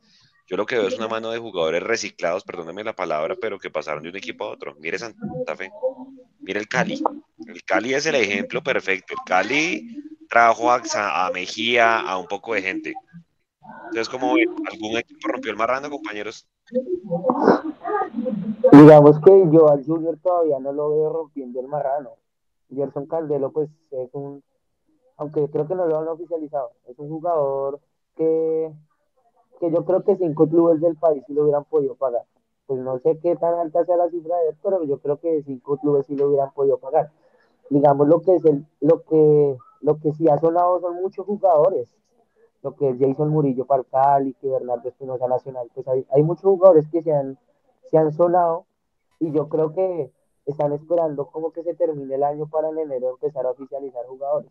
Yo 0.46 0.56
lo 0.58 0.66
que 0.66 0.76
veo 0.76 0.88
es 0.88 0.98
una 0.98 1.08
mano 1.08 1.30
de 1.30 1.38
jugadores 1.38 1.82
reciclados, 1.82 2.44
perdóneme 2.44 2.84
la 2.84 2.94
palabra, 2.94 3.34
pero 3.40 3.58
que 3.58 3.70
pasaron 3.70 4.02
de 4.02 4.10
un 4.10 4.16
equipo 4.16 4.44
a 4.44 4.50
otro. 4.50 4.76
Mire 4.78 4.98
Santa 4.98 5.56
Fe, 5.56 5.70
mire 6.40 6.60
el 6.60 6.68
Cali. 6.68 7.02
El 7.46 7.64
Cali 7.64 7.94
es 7.94 8.04
el 8.04 8.16
ejemplo 8.16 8.62
perfecto. 8.62 9.14
El 9.14 9.24
Cali 9.24 10.02
trajo 10.28 10.70
a, 10.70 11.30
Mejía, 11.32 12.00
a 12.00 12.18
un 12.18 12.26
poco 12.26 12.52
de 12.54 12.62
gente. 12.62 12.94
Entonces, 13.86 14.08
como 14.10 14.34
algún 14.34 14.98
equipo 14.98 15.28
rompió 15.28 15.50
el 15.50 15.56
marrano, 15.56 15.88
compañeros. 15.88 16.46
Digamos 18.76 19.20
que 19.20 19.48
yo 19.52 19.70
al 19.70 19.84
Junior 19.84 20.18
todavía 20.20 20.58
no 20.58 20.72
lo 20.72 20.90
veo 20.90 21.12
rompiendo 21.12 21.60
el 21.60 21.68
marrano. 21.68 22.10
Gerson 22.74 23.06
Caldelo, 23.06 23.52
pues 23.52 23.70
es 23.92 24.12
un 24.14 24.42
aunque 25.16 25.48
creo 25.48 25.68
que 25.68 25.76
no 25.76 25.86
lo 25.86 25.96
han 25.96 26.08
oficializado. 26.08 26.72
Es 26.86 26.98
un 26.98 27.08
jugador 27.08 27.78
que, 28.16 28.72
que 29.60 29.70
yo 29.70 29.84
creo 29.84 30.02
que 30.02 30.16
cinco 30.16 30.48
clubes 30.48 30.80
del 30.80 30.96
país 30.96 31.22
sí 31.24 31.34
lo 31.34 31.44
hubieran 31.44 31.64
podido 31.64 31.94
pagar. 31.94 32.24
Pues 32.66 32.80
no 32.80 32.98
sé 32.98 33.16
qué 33.22 33.36
tan 33.36 33.54
alta 33.54 33.84
sea 33.84 33.96
la 33.96 34.10
cifra 34.10 34.36
de 34.38 34.48
él, 34.48 34.56
pero 34.60 34.82
yo 34.82 34.98
creo 34.98 35.18
que 35.18 35.44
cinco 35.44 35.76
clubes 35.76 36.06
sí 36.06 36.16
lo 36.16 36.28
hubieran 36.28 36.52
podido 36.52 36.78
pagar. 36.78 37.12
Digamos 37.70 38.08
lo 38.08 38.22
que 38.22 38.34
es 38.34 38.44
el, 38.44 38.66
lo 38.80 39.02
que 39.04 39.56
lo 39.82 39.98
que 39.98 40.12
sí 40.14 40.28
ha 40.28 40.38
sonado 40.38 40.80
son 40.80 40.96
muchos 40.96 41.24
jugadores. 41.24 41.94
Lo 42.62 42.74
que 42.74 42.88
es 42.88 42.98
Jason 42.98 43.28
Murillo 43.28 43.66
para 43.66 43.84
Cali, 43.84 44.34
que 44.34 44.48
Bernardo 44.48 44.88
Espinosa 44.88 45.28
Nacional, 45.28 45.70
pues 45.74 45.86
hay, 45.86 46.04
hay 46.10 46.22
muchos 46.22 46.44
jugadores 46.44 46.88
que 46.88 47.02
se 47.02 47.12
han, 47.12 47.38
se 47.90 47.98
han 47.98 48.12
sonado 48.12 48.66
y 49.20 49.32
yo 49.32 49.48
creo 49.48 49.74
que 49.74 50.10
están 50.46 50.72
esperando 50.72 51.26
como 51.26 51.52
que 51.52 51.62
se 51.62 51.74
termine 51.74 52.14
el 52.14 52.22
año 52.22 52.46
para 52.46 52.68
en 52.68 52.78
enero 52.78 53.10
empezar 53.10 53.46
a 53.46 53.50
oficializar 53.50 54.04
jugadores. 54.06 54.50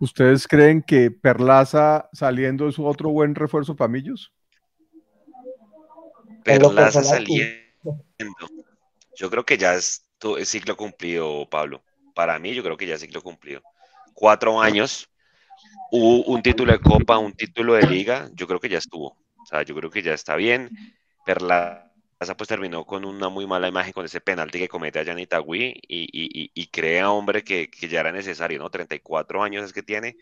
¿Ustedes 0.00 0.46
creen 0.46 0.80
que 0.82 1.10
Perlaza 1.10 2.08
saliendo 2.12 2.68
es 2.68 2.78
otro 2.78 3.10
buen 3.10 3.34
refuerzo 3.34 3.74
para 3.74 3.88
Millos? 3.88 4.32
Perlaza 6.44 7.02
saliendo. 7.02 7.58
Yo 9.16 9.28
creo 9.28 9.44
que 9.44 9.58
ya 9.58 9.74
es, 9.74 10.04
ciclo 10.44 10.76
cumplido, 10.76 11.48
Pablo. 11.50 11.82
Para 12.14 12.38
mí, 12.38 12.54
yo 12.54 12.62
creo 12.62 12.76
que 12.76 12.86
ya 12.86 12.94
es 12.94 13.00
ciclo 13.00 13.22
cumplido. 13.22 13.60
Cuatro 14.14 14.60
años, 14.60 15.10
un 15.90 16.40
título 16.42 16.72
de 16.72 16.80
Copa, 16.80 17.18
un 17.18 17.32
título 17.32 17.74
de 17.74 17.86
Liga, 17.86 18.30
yo 18.34 18.46
creo 18.46 18.60
que 18.60 18.68
ya 18.68 18.78
estuvo. 18.78 19.16
O 19.42 19.46
sea, 19.46 19.62
yo 19.62 19.74
creo 19.74 19.90
que 19.90 20.02
ya 20.02 20.14
está 20.14 20.36
bien. 20.36 20.70
Perlaza 21.28 21.90
pues 22.38 22.48
terminó 22.48 22.86
con 22.86 23.04
una 23.04 23.28
muy 23.28 23.46
mala 23.46 23.68
imagen 23.68 23.92
con 23.92 24.06
ese 24.06 24.18
penalti 24.18 24.58
que 24.60 24.66
comete 24.66 24.98
a 24.98 25.02
Yanitagui 25.02 25.74
y, 25.86 26.08
y, 26.10 26.50
y, 26.54 26.66
crea, 26.68 27.10
hombre, 27.10 27.44
que, 27.44 27.68
que, 27.68 27.86
ya 27.86 28.00
era 28.00 28.12
necesario, 28.12 28.58
¿no? 28.58 28.70
34 28.70 29.42
años 29.42 29.62
es 29.66 29.74
que 29.74 29.82
tiene. 29.82 30.16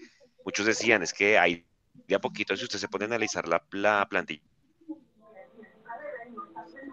Muchos 0.45 0.67
decían, 0.67 1.05
es 1.05 1.15
que 1.15 1.39
hay 1.39 1.65
de 2.09 2.17
a 2.17 2.19
poquito, 2.19 2.57
si 2.57 2.65
usted 2.65 2.81
se 2.81 2.89
pone 2.89 3.05
a 3.05 3.07
analizar 3.07 3.47
la, 3.47 3.65
la 3.71 4.05
plantilla, 4.11 4.43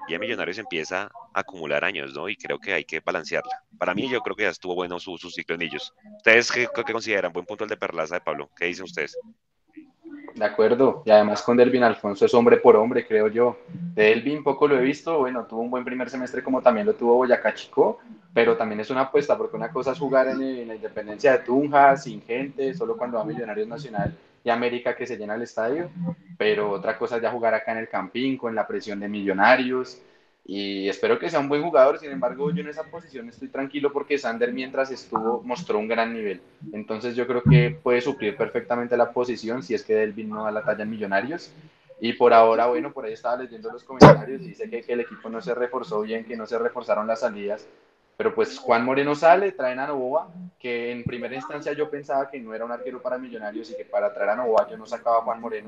ya 0.08 0.20
Millonarios 0.20 0.60
empieza 0.60 1.06
a 1.34 1.40
acumular 1.40 1.84
años, 1.84 2.14
¿no? 2.14 2.30
Y 2.30 2.36
creo 2.36 2.60
que 2.60 2.74
hay 2.74 2.86
que 2.86 3.00
balancearla. 3.00 3.64
Para 3.80 3.96
mí, 3.96 4.08
yo 4.08 4.22
creo 4.22 4.36
que 4.36 4.44
ya 4.44 4.50
estuvo 4.50 4.76
bueno 4.76 5.00
su, 5.00 5.18
ciclo 5.18 5.56
en 5.56 5.64
ellos. 5.64 5.92
¿Ustedes 6.18 6.52
qué, 6.52 6.68
qué, 6.74 6.94
consideran? 6.94 7.34
Buen 7.34 7.48
punto 7.48 7.64
el 7.64 7.70
de 7.72 7.78
Perlaza 7.78 8.16
de 8.16 8.22
Pablo. 8.22 8.52
¿Qué 8.56 8.66
dicen 8.66 8.86
ustedes? 8.86 9.18
De 10.36 10.46
acuerdo, 10.46 11.04
y 11.06 11.12
además 11.12 11.44
con 11.44 11.58
Delvin 11.58 11.84
Alfonso 11.84 12.26
es 12.26 12.34
hombre 12.34 12.58
por 12.58 12.76
hombre, 12.76 13.06
creo 13.06 13.28
yo. 13.28 13.58
De 13.94 14.06
Delvin 14.06 14.44
poco 14.44 14.68
lo 14.68 14.78
he 14.78 14.82
visto, 14.82 15.20
bueno, 15.20 15.46
tuvo 15.46 15.62
un 15.62 15.70
buen 15.70 15.86
primer 15.86 16.10
semestre 16.10 16.42
como 16.42 16.62
también 16.62 16.88
lo 16.88 16.94
tuvo 16.94 17.16
Boyacá 17.16 17.54
Chico, 17.54 18.00
pero 18.34 18.58
también 18.58 18.80
es 18.80 18.90
una 18.90 19.02
apuesta, 19.02 19.38
porque 19.38 19.56
una 19.56 19.70
cosa 19.70 19.92
es 19.92 20.00
jugar 20.00 20.28
en, 20.28 20.68
la 20.68 20.76
Independencia 20.76 21.34
de 21.34 21.40
Tunja, 21.40 21.96
sin 21.98 22.22
gente, 22.24 22.74
solo 22.74 22.98
cuando 22.98 23.20
va 23.20 23.26
Millonarios 23.26 23.68
Nacional 23.68 24.16
y 24.44 24.50
América 24.50 24.96
que 24.96 25.06
se 25.06 25.18
llena 25.18 25.36
el 25.36 25.44
estadio, 25.44 25.90
pero 26.38 26.72
otra 26.72 26.98
cosa 26.98 27.18
es 27.18 27.22
ya 27.22 27.32
jugar 27.32 27.54
acá 27.54 27.72
en 27.72 27.78
el 27.78 27.90
Campín 27.90 28.36
con 28.36 28.56
la 28.56 28.66
presión 28.66 29.00
de 29.00 29.08
Millonarios, 29.08 30.02
y 30.46 30.90
espero 30.90 31.20
que 31.20 31.30
sea 31.30 31.40
un 31.40 31.48
buen 31.48 31.64
jugador. 31.64 32.00
Sin 32.00 32.12
embargo, 32.12 32.52
yo 32.52 32.62
en 32.62 32.70
esa 32.70 32.84
posición 32.84 33.30
estoy 33.30 33.48
tranquilo 33.48 33.94
porque 33.94 34.18
Sander 34.18 34.52
mientras 34.52 34.92
estuvo 34.92 35.42
mostró 35.44 35.80
un 35.80 35.88
gran 35.88 36.14
nivel. 36.14 36.42
Entonces 36.74 37.16
yo 37.16 37.26
creo 37.26 37.42
que 37.44 37.78
puede 37.82 38.02
suplir 38.02 38.36
perfectamente 38.36 38.98
la 38.98 39.12
posición 39.12 39.64
si 39.64 39.74
es 39.74 39.84
que 39.84 39.96
Delvin 39.96 40.30
no 40.30 40.44
da 40.44 40.52
la 40.52 40.64
talla 40.64 40.84
en 40.84 40.90
Millonarios. 40.90 41.52
Y 42.02 42.14
por 42.14 42.34
ahora, 42.34 42.66
bueno, 42.66 42.92
por 42.92 43.06
ahí 43.06 43.14
estaba 43.14 43.42
leyendo 43.42 43.72
los 43.72 43.84
comentarios 43.84 44.42
y 44.42 44.50
dice 44.50 44.70
que, 44.70 44.82
que 44.82 44.94
el 44.94 45.00
equipo 45.00 45.30
no 45.30 45.42
se 45.42 45.56
reforzó 45.56 46.02
bien, 46.02 46.26
que 46.26 46.36
no 46.36 46.46
se 46.46 46.60
reforzaron 46.60 47.08
las 47.08 47.22
salidas 47.22 47.66
pero 48.16 48.36
pues 48.36 48.60
Juan 48.60 48.86
Moreno 48.86 49.16
sale, 49.16 49.52
traen 49.54 49.80
a 49.80 49.88
Novoa, 49.88 50.30
que 50.60 50.92
en 50.92 51.04
primera 51.04 51.36
instancia 51.36 51.74
yo 51.74 51.90
pensaba 51.90 52.30
que 52.30 52.40
no 52.40 52.54
era 52.54 52.64
un 52.64 52.72
arquero 52.72 53.02
para 53.02 53.18
millonarios 53.18 53.72
y 53.72 53.76
que 53.76 53.86
para 53.86 54.14
traer 54.14 54.32
a 54.32 54.36
Novoa 54.36 54.68
yo 54.70 54.78
no 54.78 54.86
sacaba 54.86 55.18
a 55.18 55.22
Juan 55.22 55.42
Moreno, 55.42 55.68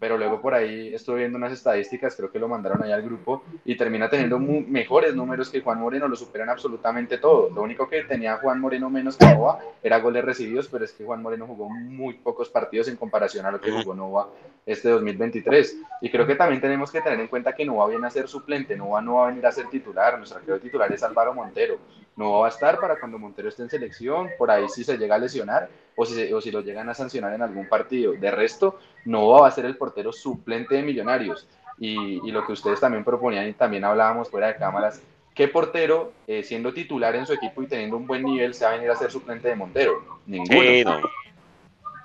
pero 0.00 0.16
luego 0.16 0.40
por 0.40 0.54
ahí 0.54 0.92
estuve 0.94 1.20
viendo 1.20 1.36
unas 1.38 1.52
estadísticas, 1.52 2.16
creo 2.16 2.32
que 2.32 2.38
lo 2.38 2.48
mandaron 2.48 2.82
ahí 2.82 2.92
al 2.92 3.02
grupo 3.02 3.44
y 3.64 3.76
termina 3.76 4.08
teniendo 4.08 4.38
mejores 4.38 5.14
números 5.14 5.50
que 5.50 5.60
Juan 5.60 5.80
Moreno, 5.80 6.08
lo 6.08 6.16
superan 6.16 6.48
absolutamente 6.48 7.18
todo. 7.18 7.50
Lo 7.50 7.62
único 7.62 7.88
que 7.88 8.04
tenía 8.04 8.38
Juan 8.38 8.58
Moreno 8.58 8.88
menos 8.88 9.16
que 9.16 9.26
Novoa 9.26 9.60
era 9.82 10.00
goles 10.00 10.24
recibidos, 10.24 10.68
pero 10.68 10.84
es 10.84 10.92
que 10.92 11.04
Juan 11.04 11.22
Moreno 11.22 11.46
jugó 11.46 11.68
muy 11.68 12.14
pocos 12.14 12.48
partidos 12.48 12.88
en 12.88 12.96
comparación 12.96 13.44
a 13.46 13.50
lo 13.50 13.60
que 13.60 13.70
jugó 13.70 13.94
Novoa 13.94 14.30
este 14.64 14.88
2023. 14.88 15.76
Y 16.00 16.10
creo 16.10 16.26
que 16.26 16.36
también 16.36 16.60
tenemos 16.60 16.90
que 16.90 17.00
tener 17.00 17.20
en 17.20 17.28
cuenta 17.28 17.54
que 17.54 17.64
Novoa 17.64 17.88
viene 17.88 18.06
a 18.06 18.10
ser 18.10 18.28
suplente, 18.28 18.76
Novoa 18.76 19.02
no 19.02 19.14
va 19.14 19.24
a 19.24 19.28
venir 19.28 19.46
a 19.46 19.52
ser 19.52 19.68
titular, 19.68 20.16
nuestro 20.16 20.38
arquero 20.38 20.58
titular 20.58 20.90
es 20.90 21.02
Álvaro 21.02 21.34
Montero 21.34 21.78
no 22.16 22.40
va 22.40 22.46
a 22.46 22.50
estar 22.50 22.78
para 22.78 22.98
cuando 22.98 23.18
Montero 23.18 23.48
esté 23.48 23.62
en 23.62 23.70
selección, 23.70 24.30
por 24.38 24.50
ahí 24.50 24.68
si 24.68 24.84
se 24.84 24.98
llega 24.98 25.14
a 25.14 25.18
lesionar 25.18 25.68
o 25.96 26.04
si, 26.04 26.32
o 26.32 26.40
si 26.40 26.50
lo 26.50 26.60
llegan 26.60 26.88
a 26.88 26.94
sancionar 26.94 27.32
en 27.34 27.42
algún 27.42 27.68
partido. 27.68 28.12
De 28.12 28.30
resto, 28.30 28.78
no 29.04 29.28
va 29.28 29.48
a 29.48 29.50
ser 29.50 29.64
el 29.64 29.76
portero 29.76 30.12
suplente 30.12 30.74
de 30.74 30.82
Millonarios. 30.82 31.48
Y, 31.78 32.20
y, 32.26 32.30
lo 32.30 32.46
que 32.46 32.52
ustedes 32.52 32.80
también 32.80 33.02
proponían 33.02 33.48
y 33.48 33.54
también 33.54 33.84
hablábamos 33.84 34.28
fuera 34.28 34.48
de 34.48 34.56
cámaras, 34.56 35.02
¿qué 35.34 35.48
portero, 35.48 36.12
eh, 36.26 36.42
siendo 36.42 36.72
titular 36.72 37.16
en 37.16 37.26
su 37.26 37.32
equipo 37.32 37.62
y 37.62 37.66
teniendo 37.66 37.96
un 37.96 38.06
buen 38.06 38.22
nivel, 38.22 38.54
se 38.54 38.64
va 38.64 38.72
a 38.72 38.74
venir 38.74 38.90
a 38.90 38.96
ser 38.96 39.10
suplente 39.10 39.48
de 39.48 39.56
Montero? 39.56 40.20
Ninguno. 40.26 41.00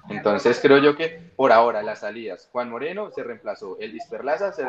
Entonces 0.10 0.60
creo 0.62 0.78
yo 0.78 0.96
que 0.96 1.20
por 1.36 1.52
ahora 1.52 1.84
las 1.84 2.00
salidas, 2.00 2.48
Juan 2.52 2.70
Moreno 2.70 3.12
se 3.12 3.24
reemplazó, 3.24 3.78
el 3.80 3.92
Disperlaza 3.92 4.54
se, 4.54 4.64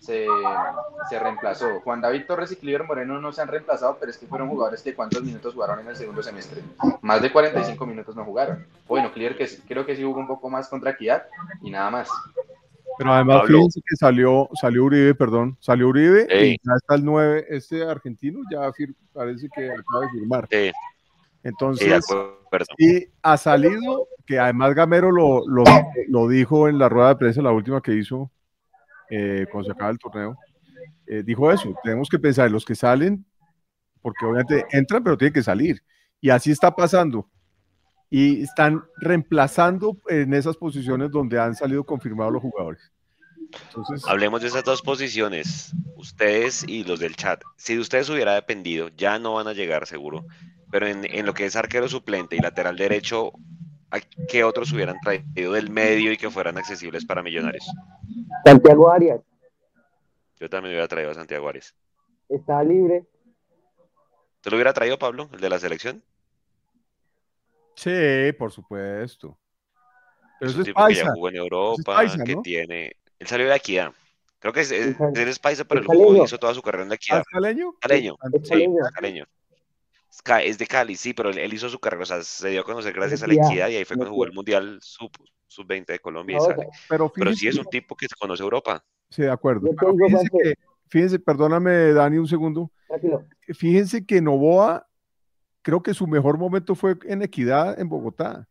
se, 0.00 0.26
se, 1.08 1.18
reemplazó. 1.18 1.80
Juan 1.80 2.00
David 2.00 2.24
Torres 2.26 2.50
y 2.52 2.56
Cliver 2.56 2.84
Moreno 2.84 3.20
no 3.20 3.32
se 3.32 3.42
han 3.42 3.48
reemplazado, 3.48 3.98
pero 4.00 4.10
es 4.10 4.18
que 4.18 4.26
fueron 4.26 4.48
jugadores 4.48 4.82
que 4.82 4.94
cuántos 4.94 5.22
minutos 5.22 5.54
jugaron 5.54 5.78
en 5.80 5.88
el 5.88 5.96
segundo 5.96 6.22
semestre. 6.22 6.62
Más 7.02 7.20
de 7.20 7.30
45 7.30 7.86
minutos 7.86 8.16
no 8.16 8.24
jugaron. 8.24 8.66
Bueno, 8.88 9.12
Cliver 9.12 9.36
que 9.36 9.46
creo 9.68 9.84
que 9.84 9.94
sí 9.94 10.02
jugó 10.02 10.20
un 10.20 10.26
poco 10.26 10.48
más 10.48 10.68
contra 10.68 10.92
Equidad 10.92 11.24
y 11.62 11.70
nada 11.70 11.90
más. 11.90 12.08
Pero 12.98 13.12
además, 13.12 13.42
fíjense 13.46 13.80
que 13.86 13.96
salió, 13.96 14.48
salió 14.60 14.84
Uribe, 14.84 15.14
perdón, 15.14 15.56
salió 15.60 15.88
Uribe 15.88 16.26
y 16.30 16.50
ya 16.50 16.74
está 16.76 16.94
el 16.96 17.04
9, 17.04 17.46
este 17.48 17.84
argentino 17.84 18.40
ya 18.50 18.70
parece 19.12 19.48
que 19.54 19.70
acaba 19.70 20.00
de 20.02 20.10
firmar. 20.12 20.48
Entonces, 21.42 22.04
y 22.76 23.06
ha 23.22 23.36
salido, 23.36 24.08
que 24.26 24.38
además 24.38 24.74
Gamero 24.74 25.10
lo, 25.12 25.46
lo, 25.46 25.64
lo 26.08 26.28
dijo 26.28 26.68
en 26.68 26.78
la 26.78 26.88
rueda 26.88 27.10
de 27.10 27.16
prensa, 27.16 27.42
la 27.42 27.52
última 27.52 27.80
que 27.80 27.94
hizo, 27.94 28.30
eh, 29.10 29.46
cuando 29.50 29.66
se 29.66 29.72
acaba 29.72 29.90
el 29.90 29.98
torneo, 29.98 30.36
eh, 31.06 31.22
dijo 31.24 31.50
eso, 31.50 31.74
tenemos 31.82 32.08
que 32.08 32.18
pensar 32.18 32.46
en 32.46 32.52
los 32.52 32.64
que 32.64 32.74
salen, 32.74 33.24
porque 34.00 34.24
obviamente 34.24 34.64
entran, 34.70 35.02
pero 35.02 35.18
tienen 35.18 35.32
que 35.32 35.42
salir. 35.42 35.82
Y 36.20 36.30
así 36.30 36.50
está 36.50 36.74
pasando. 36.74 37.28
Y 38.08 38.42
están 38.42 38.82
reemplazando 38.96 39.96
en 40.08 40.34
esas 40.34 40.56
posiciones 40.56 41.10
donde 41.10 41.38
han 41.38 41.54
salido 41.54 41.84
confirmados 41.84 42.32
los 42.32 42.42
jugadores. 42.42 42.92
Entonces, 43.66 44.06
Hablemos 44.06 44.40
de 44.40 44.48
esas 44.48 44.64
dos 44.64 44.82
posiciones, 44.82 45.72
ustedes 45.96 46.64
y 46.66 46.84
los 46.84 47.00
del 47.00 47.16
chat. 47.16 47.42
Si 47.56 47.74
de 47.74 47.80
ustedes 47.80 48.08
hubiera 48.08 48.34
dependido, 48.34 48.88
ya 48.96 49.18
no 49.18 49.34
van 49.34 49.48
a 49.48 49.52
llegar 49.52 49.86
seguro, 49.86 50.24
pero 50.70 50.86
en, 50.86 51.04
en 51.04 51.26
lo 51.26 51.34
que 51.34 51.46
es 51.46 51.56
arquero 51.56 51.88
suplente 51.88 52.36
y 52.36 52.40
lateral 52.40 52.76
derecho, 52.76 53.32
qué 54.28 54.44
otros 54.44 54.72
hubieran 54.72 54.96
traído 55.00 55.52
del 55.52 55.70
medio 55.70 56.12
y 56.12 56.16
que 56.16 56.30
fueran 56.30 56.58
accesibles 56.58 57.04
para 57.04 57.22
millonarios? 57.22 57.64
Santiago 58.44 58.90
Arias. 58.90 59.20
Yo 60.38 60.48
también 60.48 60.72
hubiera 60.72 60.88
traído 60.88 61.10
a 61.10 61.14
Santiago 61.14 61.48
Arias. 61.48 61.74
Está 62.28 62.62
libre. 62.62 63.06
¿Te 64.40 64.50
lo 64.50 64.56
hubiera 64.56 64.72
traído, 64.72 64.98
Pablo, 64.98 65.28
el 65.32 65.40
de 65.40 65.50
la 65.50 65.58
selección? 65.58 66.02
Sí, 67.74 68.32
por 68.38 68.52
supuesto. 68.52 69.38
Pero 70.38 70.50
es 70.50 70.56
un 70.56 70.64
tipo 70.64 70.86
que 70.86 70.94
ya 70.94 71.12
jugó 71.12 71.28
en 71.28 71.36
Europa, 71.36 72.04
que 72.24 72.36
tiene... 72.36 72.96
Él 73.18 73.26
salió 73.26 73.48
de 73.48 73.56
Equidad. 73.56 73.92
Creo 74.38 74.54
que 74.54 74.60
es, 74.60 74.70
es, 74.70 74.96
es 74.98 75.38
paisa, 75.38 75.64
pero 75.64 75.82
él 75.82 76.22
hizo 76.24 76.38
toda 76.38 76.54
su 76.54 76.62
carrera 76.62 76.84
en 76.84 76.88
la 76.88 76.94
Equidad. 76.94 77.22
¿Caleño? 77.30 77.74
Caleño, 77.78 78.16
sí, 78.42 78.66
caleño 78.94 79.26
es 80.42 80.58
de 80.58 80.66
Cali, 80.66 80.96
sí, 80.96 81.12
pero 81.14 81.30
él, 81.30 81.52
hizo 81.52 81.68
su 81.68 81.78
carrera, 81.78 82.02
o 82.02 82.06
sea, 82.06 82.22
se 82.22 82.50
dio 82.50 82.60
a 82.60 82.64
conocer 82.64 82.92
gracias 82.92 83.22
a 83.22 83.26
la 83.26 83.34
equidad 83.34 83.68
y 83.68 83.76
ahí 83.76 83.84
fue 83.84 83.96
cuando 83.96 84.12
jugó 84.12 84.24
el 84.24 84.32
Mundial 84.32 84.78
Sub-20 84.80 85.86
de 85.86 85.98
Colombia. 85.98 86.38
pero, 86.88 87.10
sí 87.34 87.48
es 87.48 87.56
un 87.56 87.66
tipo 87.66 87.96
que 87.96 88.06
conoce 88.18 88.42
Europa. 88.42 88.84
Sí, 89.08 89.22
de 89.22 89.30
acuerdo. 89.30 89.68
fíjense, 90.88 91.18
perdóname, 91.18 91.92
Dani, 91.92 92.18
un 92.18 92.28
segundo. 92.28 92.70
Fíjense 93.48 94.04
que 94.04 94.20
Novoa, 94.20 94.86
creo 95.62 95.82
que 95.82 95.94
su 95.94 96.06
mejor 96.06 96.38
momento 96.38 96.74
fue 96.74 96.96
en 97.04 97.22
Equidad, 97.22 97.78
en 97.80 97.88
Bogotá. 97.88 98.46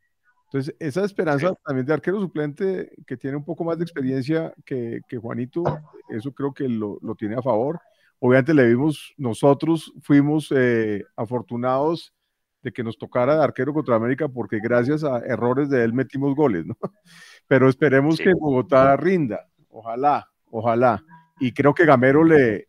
Entonces, 0.45 0.75
esa 0.79 1.05
esperanza 1.05 1.53
también 1.63 1.85
de 1.85 1.93
arquero 1.93 2.19
suplente 2.19 2.91
que 3.05 3.15
tiene 3.15 3.37
un 3.37 3.45
poco 3.45 3.63
más 3.63 3.77
de 3.77 3.83
experiencia 3.83 4.51
que, 4.65 5.01
que 5.07 5.17
Juanito, 5.17 5.63
eso 6.09 6.31
creo 6.31 6.53
que 6.53 6.67
lo, 6.67 6.97
lo 7.03 7.13
tiene 7.13 7.35
a 7.35 7.41
favor 7.41 7.79
obviamente 8.19 8.53
le 8.53 8.67
vimos, 8.67 9.13
nosotros 9.17 9.91
fuimos 10.01 10.53
eh, 10.55 11.03
afortunados 11.15 12.13
de 12.61 12.71
que 12.71 12.83
nos 12.83 12.97
tocara 12.97 13.37
de 13.37 13.43
arquero 13.43 13.73
contra 13.73 13.95
América 13.95 14.27
porque 14.27 14.59
gracias 14.59 15.03
a 15.03 15.19
errores 15.19 15.69
de 15.69 15.83
él 15.83 15.93
metimos 15.93 16.35
goles, 16.35 16.65
¿no? 16.65 16.77
Pero 17.47 17.69
esperemos 17.69 18.17
que 18.17 18.33
Bogotá 18.33 18.95
rinda, 18.97 19.47
ojalá, 19.69 20.29
ojalá. 20.51 21.03
Y 21.39 21.53
creo 21.53 21.73
que 21.73 21.85
Gamero 21.85 22.23
le 22.25 22.67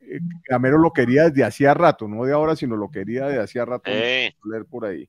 Gamero 0.49 0.79
lo 0.79 0.93
quería 0.93 1.29
desde 1.29 1.45
hacía 1.45 1.75
rato, 1.75 2.07
no 2.07 2.25
de 2.25 2.33
ahora, 2.33 2.55
sino 2.55 2.77
lo 2.77 2.89
quería 2.89 3.27
desde 3.27 3.43
hacía 3.43 3.65
rato 3.65 3.91
leer 3.91 4.65
por 4.71 4.87
ahí. 4.87 5.09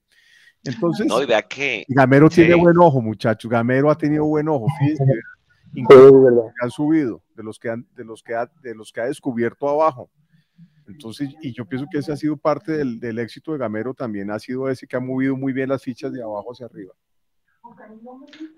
Entonces, 0.64 1.08
no, 1.08 1.26
vea 1.26 1.42
que, 1.44 1.86
Gamero 1.88 2.30
tiene 2.30 2.56
buen 2.56 2.78
ojo, 2.78 3.02
muchachos. 3.02 3.50
Gamero 3.50 3.90
ha 3.90 3.98
tenido 3.98 4.26
buen 4.26 4.48
ojo, 4.48 4.68
fíjense, 4.80 5.04
incluso 5.74 6.52
han 6.62 6.70
subido, 6.72 7.24
de 7.36 7.44
los 7.44 7.60
que 7.60 7.70
han, 7.70 7.88
de 7.96 8.04
los 8.04 8.22
que 8.22 8.36
ha, 8.36 8.50
de 8.62 8.76
los 8.76 8.92
que 8.92 9.02
ha 9.02 9.06
descubierto 9.06 9.70
abajo. 9.70 10.10
Entonces, 10.88 11.30
y 11.42 11.54
yo 11.54 11.66
pienso 11.66 11.88
que 11.92 12.00
ese 12.00 12.12
ha 12.12 12.18
sido 12.18 12.38
parte 12.38 12.72
del, 12.72 13.20
éxito 13.20 13.54
de 13.54 13.60
Gamero, 13.60 13.94
también 13.94 14.32
ha 14.32 14.40
sido 14.40 14.70
ese 14.70 14.88
que 14.88 14.96
ha 14.96 15.00
movido 15.00 15.36
muy 15.36 15.54
bien 15.54 15.70
las 15.70 15.84
fichas 15.84 16.12
de 16.12 16.22
abajo 16.22 16.52
hacia 16.52 16.66
arriba. 16.66 16.94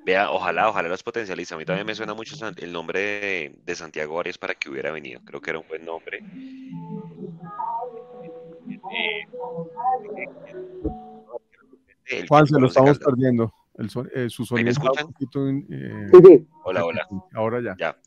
Vea, 0.05 0.31
ojalá, 0.31 0.69
ojalá 0.69 0.89
los 0.89 1.03
potencializa. 1.03 1.55
A 1.55 1.57
mí 1.57 1.65
también 1.65 1.85
me 1.85 1.93
suena 1.93 2.13
mucho 2.13 2.35
el 2.57 2.71
nombre 2.71 3.53
de, 3.63 3.75
Santiago 3.75 4.19
Arias 4.19 4.37
para 4.37 4.55
que 4.55 4.69
hubiera 4.69 4.91
venido. 4.91 5.21
Creo 5.25 5.41
que 5.41 5.49
era 5.49 5.59
un 5.59 5.67
buen 5.67 5.85
nombre. 5.85 6.23
Juan, 12.27 12.47
se 12.47 12.59
lo 12.59 12.67
estamos 12.67 12.99
perdiendo. 12.99 13.53
El 13.75 13.89
eh, 14.13 14.29
su 14.29 14.45
sonido 14.45 14.65
¿Me 14.65 14.71
escuchan? 14.71 15.65
Eh, 15.69 16.45
hola, 16.63 16.85
hola. 16.85 17.07
Ahora 17.33 17.61
ya. 17.61 17.75
ya. 17.77 17.97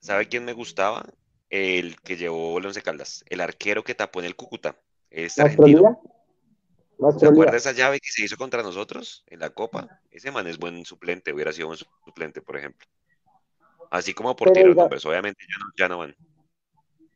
¿Sabe 0.00 0.28
quién 0.28 0.44
me 0.44 0.52
gustaba? 0.52 1.04
El 1.50 2.00
que 2.00 2.16
llevó 2.16 2.58
el 2.58 2.66
Once 2.66 2.82
Caldas, 2.82 3.24
el 3.28 3.40
arquero 3.40 3.84
que 3.84 3.94
tapó 3.94 4.20
en 4.20 4.26
el 4.26 4.36
Cúcuta, 4.36 4.76
es 5.10 5.38
argentino. 5.38 6.00
¿Se 7.18 7.26
acuerda 7.26 7.56
esa 7.56 7.72
llave 7.72 8.00
que 8.00 8.10
se 8.10 8.24
hizo 8.24 8.36
contra 8.36 8.62
nosotros 8.62 9.22
en 9.26 9.40
la 9.40 9.50
Copa? 9.50 10.00
Ese 10.10 10.30
man 10.30 10.46
es 10.46 10.58
buen 10.58 10.84
suplente, 10.84 11.32
hubiera 11.32 11.52
sido 11.52 11.68
buen 11.68 11.78
suplente, 11.78 12.40
por 12.40 12.56
ejemplo. 12.56 12.86
Así 13.90 14.14
como 14.14 14.34
por 14.34 14.50
tiro 14.52 14.74
nombres, 14.74 15.04
obviamente 15.04 15.44
ya 15.76 15.88
no, 15.88 15.98
van. 15.98 16.16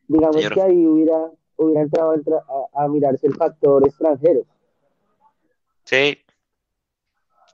Digamos 0.06 0.36
que 0.36 0.60
ahí 0.60 0.86
hubiera, 0.86 1.30
hubiera 1.56 1.82
entrado 1.82 2.14
a, 2.74 2.88
mirarse 2.88 3.26
el 3.26 3.34
factor 3.34 3.86
extranjero. 3.86 4.44
Sí, 5.84 6.18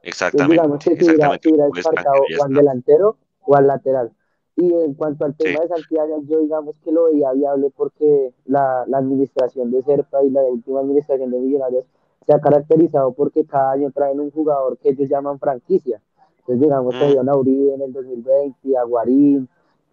exactamente. 0.02 0.54
digamos 0.54 0.84
que 0.84 0.92
exactamente. 0.92 1.48
hubiera, 1.48 1.68
o 1.68 2.44
al 2.44 2.52
delantero 2.52 3.18
o 3.40 3.56
al 3.56 3.66
lateral. 3.68 4.12
Y 4.56 4.72
en 4.72 4.94
cuanto 4.94 5.26
al 5.26 5.36
tema 5.36 5.60
de 5.60 5.68
Santiago, 5.68 6.22
yo 6.26 6.40
digamos 6.40 6.76
que 6.82 6.90
lo 6.90 7.04
veía 7.04 7.30
viable 7.32 7.70
porque 7.76 8.32
la, 8.46 8.82
administración 8.82 9.70
de 9.70 9.82
Serpa 9.82 10.24
y 10.24 10.30
la 10.30 10.42
última 10.42 10.80
administración 10.80 11.30
de 11.30 11.38
Millonarios 11.38 11.84
se 12.26 12.32
ha 12.32 12.40
caracterizado 12.40 13.12
porque 13.12 13.44
cada 13.44 13.72
año 13.72 13.90
traen 13.92 14.18
un 14.18 14.30
jugador 14.30 14.78
que 14.78 14.90
ellos 14.90 15.08
llaman 15.08 15.38
franquicia. 15.38 16.00
Entonces, 16.38 16.60
digamos 16.60 16.94
que 16.94 17.22
Mm. 17.22 17.28
a 17.28 17.36
Uribe 17.36 17.74
en 17.74 17.82
el 17.82 17.92
2020, 17.92 18.76
a 18.78 18.84
Guarín, 18.84 19.48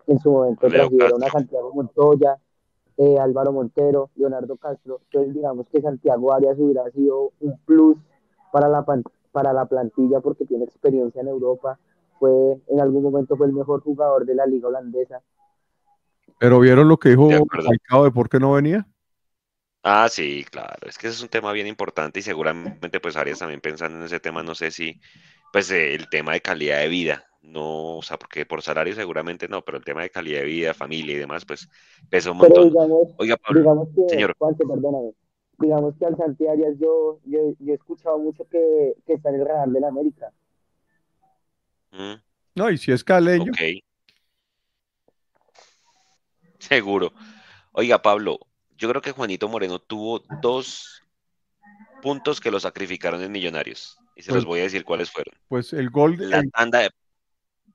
en 0.07 0.19
su 0.19 0.31
momento 0.31 0.67
trajeron 0.67 1.23
a. 1.23 1.29
Santiago 1.29 1.71
Montoya, 1.73 2.37
eh, 2.97 3.17
Álvaro 3.19 3.51
Montero, 3.51 4.11
Leonardo 4.15 4.55
Castro. 4.57 5.01
Entonces, 5.05 5.33
digamos 5.33 5.67
que 5.67 5.81
Santiago 5.81 6.33
Arias 6.33 6.57
hubiera 6.59 6.89
sido 6.91 7.31
un 7.41 7.57
plus 7.65 7.97
para 8.51 8.69
la, 8.69 8.85
para 9.31 9.51
la 9.51 9.65
plantilla 9.65 10.19
porque 10.21 10.45
tiene 10.45 10.63
experiencia 10.63 11.21
en 11.21 11.27
Europa. 11.27 11.79
Fue, 12.23 12.57
en 12.69 12.79
algún 12.79 13.03
momento 13.03 13.35
fue 13.35 13.47
el 13.47 13.51
mejor 13.51 13.81
jugador 13.81 14.25
de 14.25 14.33
la 14.33 14.45
liga 14.45 14.69
holandesa. 14.69 15.21
Pero 16.39 16.61
vieron 16.61 16.87
lo 16.87 16.95
que 16.95 17.09
dijo 17.09 17.27
De. 17.27 17.43
Falcao 17.49 18.05
de 18.05 18.11
por 18.11 18.29
qué 18.29 18.39
no 18.39 18.53
venía. 18.53 18.87
Ah, 19.83 20.07
sí, 20.09 20.45
claro. 20.49 20.87
Es 20.87 20.97
que 20.97 21.07
ese 21.07 21.17
es 21.17 21.21
un 21.21 21.27
tema 21.27 21.51
bien 21.51 21.67
importante 21.67 22.21
y 22.21 22.23
seguramente 22.23 23.01
pues 23.01 23.17
Arias 23.17 23.39
también 23.39 23.59
pensando 23.59 23.97
en 23.97 24.05
ese 24.05 24.21
tema, 24.21 24.41
no 24.41 24.55
sé 24.55 24.71
si, 24.71 25.01
pues 25.51 25.69
eh, 25.71 25.95
el 25.95 26.07
tema 26.07 26.31
de 26.31 26.39
calidad 26.39 26.79
de 26.79 26.87
vida, 26.87 27.25
no, 27.41 27.97
o 27.97 28.01
sea, 28.01 28.17
porque 28.17 28.45
por 28.45 28.61
salario 28.61 28.95
seguramente 28.95 29.49
no, 29.49 29.61
pero 29.63 29.77
el 29.77 29.83
tema 29.83 30.03
de 30.03 30.09
calidad 30.09 30.39
de 30.39 30.45
vida, 30.45 30.73
familia 30.73 31.15
y 31.15 31.17
demás, 31.17 31.43
pues 31.43 31.67
pesa 32.09 32.31
un 32.31 32.39
Pero 32.39 32.55
montón. 32.55 32.69
digamos, 32.69 33.15
Oiga, 33.17 33.35
Pablo, 33.35 33.59
digamos 33.59 33.89
que, 33.93 34.07
señor. 34.07 34.33
Juanse, 34.37 34.65
perdóname, 34.65 35.11
digamos 35.59 35.93
que 35.97 36.05
al 36.05 36.15
Santi 36.15 36.47
Arias 36.47 36.75
yo, 36.79 37.19
yo, 37.25 37.53
yo 37.59 37.73
he 37.73 37.75
escuchado 37.75 38.17
mucho 38.17 38.47
que, 38.47 38.95
que 39.05 39.15
está 39.15 39.27
en 39.27 39.35
el 39.41 39.45
radar 39.45 39.67
del 39.67 39.83
América. 39.83 40.31
Mm, 41.93 42.13
No, 42.55 42.69
y 42.69 42.77
si 42.77 42.91
es 42.91 43.03
caleño, 43.03 43.51
ok. 43.51 43.59
Seguro. 46.59 47.13
Oiga, 47.71 48.01
Pablo, 48.01 48.39
yo 48.77 48.89
creo 48.89 49.01
que 49.01 49.11
Juanito 49.11 49.49
Moreno 49.49 49.79
tuvo 49.79 50.23
dos 50.41 51.01
puntos 52.01 52.39
que 52.39 52.51
lo 52.51 52.59
sacrificaron 52.59 53.21
en 53.21 53.31
Millonarios. 53.31 53.97
Y 54.15 54.21
se 54.21 54.31
los 54.31 54.39
Pues- 54.43 54.45
voy 54.45 54.59
a 54.59 54.63
decir 54.63 54.83
cuáles 54.83 55.09
fueron. 55.11 55.33
pues 55.47 55.73
el 55.73 55.89
gol, 55.89 56.17
La 56.19 56.39
el- 56.39 56.51
tanda 56.51 56.79
de... 56.79 56.89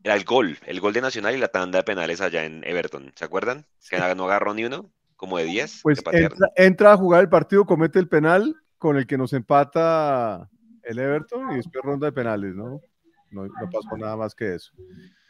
Era 0.04 0.14
el 0.14 0.24
gol, 0.24 0.56
el 0.66 0.80
gol 0.80 0.92
de 0.92 1.00
Nacional 1.00 1.34
y 1.34 1.38
la 1.38 1.48
tanda 1.48 1.78
de 1.78 1.82
penales 1.84 2.20
allá 2.20 2.44
en 2.44 2.62
Everton. 2.64 3.12
¿Se 3.16 3.24
acuerdan? 3.24 3.66
Que 3.90 3.98
no 4.14 4.24
agarró 4.26 4.54
ni 4.54 4.64
uno, 4.64 4.92
como 5.16 5.38
de 5.38 5.44
10 5.44 5.80
pues 5.82 5.98
entra, 6.12 6.48
entra 6.54 6.92
a 6.92 6.96
jugar 6.96 7.22
el 7.22 7.28
partido, 7.28 7.64
comete 7.66 7.98
el 7.98 8.08
penal 8.08 8.54
con 8.78 8.96
el 8.96 9.08
que 9.08 9.18
nos 9.18 9.32
empata 9.32 10.48
el 10.84 10.98
Everton 11.00 11.50
y 11.52 11.56
después 11.56 11.82
ronda 11.84 12.06
de 12.06 12.12
penales, 12.12 12.54
¿no? 12.54 12.80
No, 13.30 13.44
no 13.46 13.70
pasó 13.70 13.96
nada 13.96 14.16
más 14.16 14.34
que 14.34 14.54
eso. 14.54 14.72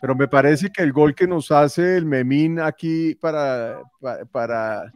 Pero 0.00 0.14
me 0.14 0.28
parece 0.28 0.70
que 0.70 0.82
el 0.82 0.92
gol 0.92 1.14
que 1.14 1.26
nos 1.26 1.50
hace 1.50 1.96
el 1.96 2.04
Memín 2.06 2.60
aquí 2.60 3.14
para, 3.16 3.82
pa- 4.00 4.24
para, 4.30 4.92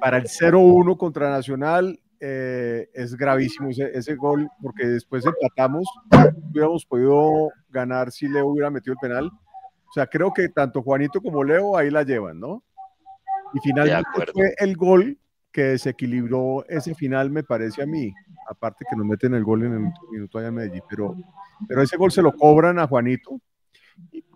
para 0.00 0.16
el 0.18 0.24
0-1 0.24 0.96
contra 0.96 1.30
Nacional 1.30 1.98
eh, 2.18 2.88
es 2.92 3.14
gravísimo 3.16 3.70
ese, 3.70 3.90
ese 3.96 4.16
gol, 4.16 4.48
porque 4.60 4.86
después 4.86 5.24
empatamos, 5.24 5.86
hubiéramos 6.50 6.84
podido 6.84 7.50
ganar 7.68 8.10
si 8.10 8.26
Leo 8.28 8.48
hubiera 8.48 8.70
metido 8.70 8.94
el 8.94 8.98
penal. 8.98 9.26
O 9.26 9.92
sea, 9.92 10.06
creo 10.06 10.32
que 10.32 10.48
tanto 10.48 10.82
Juanito 10.82 11.20
como 11.20 11.42
Leo 11.44 11.76
ahí 11.76 11.90
la 11.90 12.02
llevan, 12.02 12.38
¿no? 12.40 12.62
Y 13.54 13.58
finalmente 13.60 14.08
fue 14.32 14.54
el 14.58 14.76
gol 14.76 15.18
que 15.52 15.62
desequilibró 15.62 16.64
ese 16.68 16.94
final, 16.94 17.30
me 17.30 17.42
parece 17.42 17.82
a 17.82 17.86
mí. 17.86 18.12
Aparte 18.48 18.84
que 18.88 18.96
nos 18.96 19.06
meten 19.06 19.34
el 19.34 19.44
gol 19.44 19.64
en 19.64 19.72
el 19.74 19.92
minuto 20.10 20.38
allá 20.38 20.48
en 20.48 20.54
Medellín, 20.54 20.82
pero, 20.88 21.16
pero 21.68 21.82
ese 21.82 21.96
gol 21.96 22.10
se 22.12 22.22
lo 22.22 22.32
cobran 22.32 22.78
a 22.78 22.86
Juanito. 22.86 23.40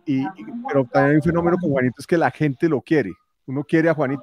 Y, 0.07 0.21
y- 0.23 0.27
pero 0.69 0.85
también 0.85 1.11
hay 1.13 1.17
un 1.17 1.23
fenómeno 1.23 1.57
con 1.61 1.71
Juanito, 1.71 1.97
es 1.99 2.07
que 2.07 2.19
la 2.19 2.31
gente 2.31 2.69
lo 2.69 2.81
quiere. 2.81 3.13
Uno 3.47 3.63
quiere 3.65 3.89
a 3.89 3.95
Juanito. 3.95 4.23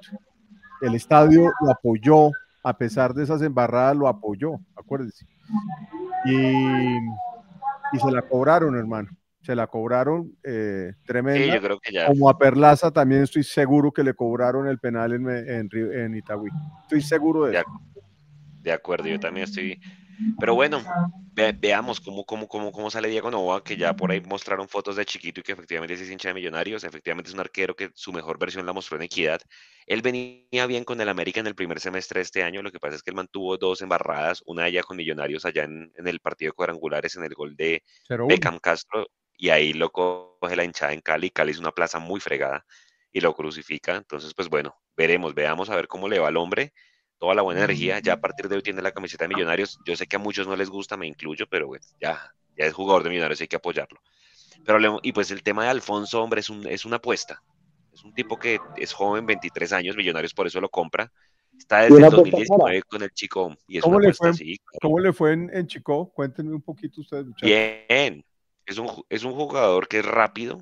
El 0.81 0.95
estadio 0.95 1.51
lo 1.61 1.71
apoyó, 1.71 2.31
a 2.63 2.77
pesar 2.77 3.13
de 3.13 3.23
esas 3.23 3.41
embarradas, 3.41 3.95
lo 3.95 4.07
apoyó, 4.07 4.53
acuérdense. 4.75 5.25
Y, 6.25 6.35
y 7.93 7.99
se 8.01 8.11
la 8.11 8.21
cobraron, 8.21 8.75
hermano. 8.77 9.09
Se 9.41 9.55
la 9.55 9.67
cobraron 9.67 10.37
eh, 10.43 10.93
tremenda. 11.05 11.43
Sí, 11.45 11.51
yo 11.51 11.61
creo 11.61 11.79
que 11.79 11.91
ya. 11.91 12.05
Como 12.07 12.29
a 12.29 12.37
Perlaza 12.37 12.91
también 12.91 13.23
estoy 13.23 13.43
seguro 13.43 13.91
que 13.91 14.03
le 14.03 14.13
cobraron 14.13 14.67
el 14.67 14.77
penal 14.79 15.13
en, 15.13 15.27
en, 15.29 15.69
en 15.73 16.15
Itagüí. 16.15 16.51
Estoy 16.83 17.01
seguro 17.01 17.45
de 17.45 17.53
Ya. 17.53 17.59
eso. 17.61 17.69
De 18.61 18.71
acuerdo, 18.71 19.07
yo 19.07 19.19
también 19.19 19.45
estoy. 19.45 19.79
Pero 20.39 20.53
bueno, 20.53 20.83
ve- 21.33 21.55
veamos 21.59 21.99
cómo, 21.99 22.23
cómo, 22.23 22.47
cómo, 22.47 22.71
cómo 22.71 22.91
sale 22.91 23.07
Diego 23.09 23.31
Novoa, 23.31 23.63
que 23.63 23.75
ya 23.75 23.95
por 23.95 24.11
ahí 24.11 24.21
mostraron 24.21 24.67
fotos 24.69 24.95
de 24.95 25.03
chiquito 25.03 25.39
y 25.39 25.43
que 25.43 25.53
efectivamente 25.53 25.95
es 25.95 26.11
hincha 26.11 26.27
de 26.27 26.35
Millonarios. 26.35 26.83
Efectivamente 26.83 27.29
es 27.29 27.33
un 27.33 27.39
arquero 27.39 27.75
que 27.75 27.89
su 27.95 28.13
mejor 28.13 28.37
versión 28.37 28.63
la 28.67 28.73
mostró 28.73 28.97
en 28.97 29.01
Equidad. 29.03 29.41
Él 29.87 30.03
venía 30.03 30.67
bien 30.67 30.83
con 30.83 31.01
el 31.01 31.09
América 31.09 31.39
en 31.39 31.47
el 31.47 31.55
primer 31.55 31.79
semestre 31.79 32.19
de 32.19 32.23
este 32.25 32.43
año. 32.43 32.61
Lo 32.61 32.71
que 32.71 32.79
pasa 32.79 32.95
es 32.97 33.01
que 33.01 33.09
él 33.09 33.15
mantuvo 33.15 33.57
dos 33.57 33.81
embarradas, 33.81 34.43
una 34.45 34.63
de 34.63 34.69
ellas 34.69 34.85
con 34.85 34.97
Millonarios 34.97 35.43
allá 35.45 35.63
en, 35.63 35.91
en 35.97 36.07
el 36.07 36.19
partido 36.19 36.49
de 36.49 36.53
cuadrangulares, 36.55 37.15
en 37.15 37.23
el 37.23 37.33
gol 37.33 37.55
de 37.55 37.81
0-1. 38.07 38.27
Beckham 38.27 38.59
Castro, 38.59 39.07
y 39.41 39.49
ahí 39.49 39.73
lo 39.73 39.91
coge 39.91 40.55
la 40.55 40.63
hinchada 40.65 40.93
en 40.93 41.01
Cali. 41.01 41.31
Cali 41.31 41.51
es 41.51 41.59
una 41.59 41.73
plaza 41.73 41.99
muy 41.99 42.21
fregada 42.21 42.65
y 43.11 43.21
lo 43.21 43.33
crucifica. 43.35 43.97
Entonces, 43.97 44.33
pues 44.35 44.49
bueno, 44.49 44.75
veremos, 44.95 45.33
veamos 45.35 45.69
a 45.71 45.75
ver 45.77 45.87
cómo 45.89 46.07
le 46.09 46.19
va 46.19 46.29
al 46.29 46.37
hombre. 46.37 46.73
Toda 47.19 47.35
la 47.35 47.41
buena 47.43 47.61
energía. 47.61 47.99
Ya 48.01 48.13
a 48.13 48.17
partir 48.21 48.49
de 48.49 48.57
hoy 48.57 48.63
tiene 48.63 48.83
la 48.83 48.91
camiseta 48.93 49.25
de 49.25 49.29
Millonarios. 49.29 49.79
Yo 49.85 49.95
sé 49.97 50.07
que 50.07 50.17
a 50.17 50.19
muchos 50.19 50.47
no 50.47 50.55
les 50.57 50.69
gusta, 50.69 50.97
me 50.97 51.07
incluyo, 51.07 51.47
pero 51.49 51.67
bueno, 51.67 51.85
ya, 51.99 52.33
ya 52.57 52.65
es 52.67 52.73
jugador 52.75 53.03
de 53.03 53.09
Millonarios, 53.09 53.41
hay 53.41 53.47
que 53.49 53.57
apoyarlo. 53.57 53.99
Pero, 54.63 54.79
le- 54.79 54.99
y 55.03 55.11
pues 55.13 55.31
el 55.31 55.43
tema 55.43 55.63
de 55.65 55.69
Alfonso, 55.71 56.21
hombre, 56.23 56.41
es, 56.41 56.49
un, 56.49 56.67
es 56.67 56.85
una 56.85 56.97
apuesta. 56.97 57.43
Es 57.91 58.03
un 58.03 58.13
tipo 58.13 58.39
que 58.39 58.63
es 58.75 58.93
joven, 58.93 59.25
23 59.25 59.73
años, 59.73 59.95
Millonarios 59.97 60.33
por 60.33 60.47
eso 60.47 60.61
lo 60.61 60.69
compra. 60.69 61.11
Está 61.57 61.81
desde 61.83 62.01
el 62.01 62.09
apuesta 62.09 62.37
2019 62.37 62.81
con 62.83 63.03
el 63.03 63.11
chico 63.11 63.55
y 63.67 63.77
es 63.77 63.85
¿Cómo 63.85 63.87
una 63.87 63.97
le 63.99 64.11
apuesta, 64.11 64.13
fue? 64.13 64.33
sí, 64.33 64.57
claro. 64.65 64.81
¿Cómo 64.81 64.99
le 64.99 65.11
fue 65.13 65.33
en, 65.33 65.49
en 65.53 65.67
Chico? 65.67 66.11
Cuéntenme 66.13 66.53
un 66.55 66.61
poquito 66.61 67.01
ustedes, 67.01 67.25
muchachos. 67.25 67.69
Bien, 67.89 68.23
es 68.65 68.77
un, 68.77 68.89
es 69.09 69.23
un 69.23 69.33
jugador 69.33 69.87
que 69.87 69.99
es 69.99 70.05
rápido, 70.05 70.59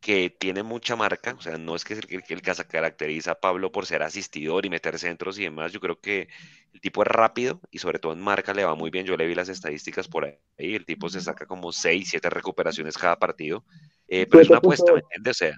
que 0.00 0.30
tiene 0.30 0.62
mucha 0.62 0.96
marca, 0.96 1.34
o 1.34 1.40
sea, 1.42 1.58
no 1.58 1.74
es 1.76 1.84
que 1.84 1.94
el, 1.94 2.06
que- 2.06 2.34
el 2.34 2.42
que 2.42 2.54
se 2.54 2.66
caracteriza 2.66 3.32
a 3.32 3.40
Pablo 3.40 3.72
por 3.72 3.86
ser 3.86 4.02
asistidor 4.02 4.66
y 4.66 4.70
meter 4.70 4.98
centros 4.98 5.38
y 5.38 5.44
demás, 5.44 5.72
yo 5.72 5.80
creo 5.80 6.00
que 6.00 6.28
el 6.72 6.80
tipo 6.80 7.02
es 7.02 7.08
rápido 7.08 7.60
y 7.70 7.78
sobre 7.78 7.98
todo 7.98 8.12
en 8.12 8.20
marca 8.20 8.54
le 8.54 8.64
va 8.64 8.74
muy 8.76 8.90
bien, 8.90 9.06
yo 9.06 9.16
le 9.16 9.26
vi 9.26 9.34
las 9.34 9.48
estadísticas 9.48 10.08
por 10.08 10.24
ahí, 10.26 10.38
el 10.58 10.86
tipo 10.86 11.08
se 11.08 11.20
saca 11.20 11.46
como 11.46 11.72
6, 11.72 12.08
7 12.10 12.30
recuperaciones 12.30 12.98
cada 12.98 13.18
partido, 13.18 13.64
eh, 14.08 14.26
pero 14.30 14.42
es 14.42 14.48
una 14.48 14.58
apuesta, 14.58 14.92
¿me 14.92 15.00
7.2. 15.00 15.00
entiendes? 15.00 15.36
O 15.36 15.38
sea, 15.46 15.56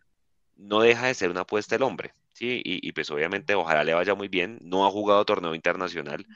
no 0.57 0.81
deja 0.83 1.07
de 1.07 1.15
ser 1.15 1.31
una 1.31 1.43
apuesta 1.43 1.77
el 1.77 1.83
hombre, 1.83 2.13
¿sí? 2.33 2.61
Y, 2.65 2.87
y 2.89 2.93
pues 2.93 3.11
obviamente 3.11 3.55
ojalá 3.55 3.85
le 3.85 3.95
vaya 3.95 4.15
muy 4.15 4.29
bien, 4.29 4.59
no 4.63 4.87
ha 4.87 4.91
jugado 4.91 5.25
torneo 5.25 5.55
internacional, 5.55 6.27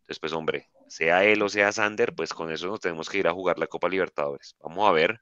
entonces 0.00 0.18
pues 0.20 0.32
hombre, 0.32 0.68
sea 0.92 1.24
él 1.24 1.42
o 1.42 1.48
sea 1.48 1.72
Sander, 1.72 2.14
pues 2.14 2.32
con 2.34 2.50
eso 2.52 2.66
nos 2.66 2.80
tenemos 2.80 3.08
que 3.08 3.18
ir 3.18 3.26
a 3.28 3.32
jugar 3.32 3.58
la 3.58 3.66
Copa 3.66 3.88
Libertadores. 3.88 4.56
Vamos 4.62 4.88
a 4.88 4.92
ver. 4.92 5.20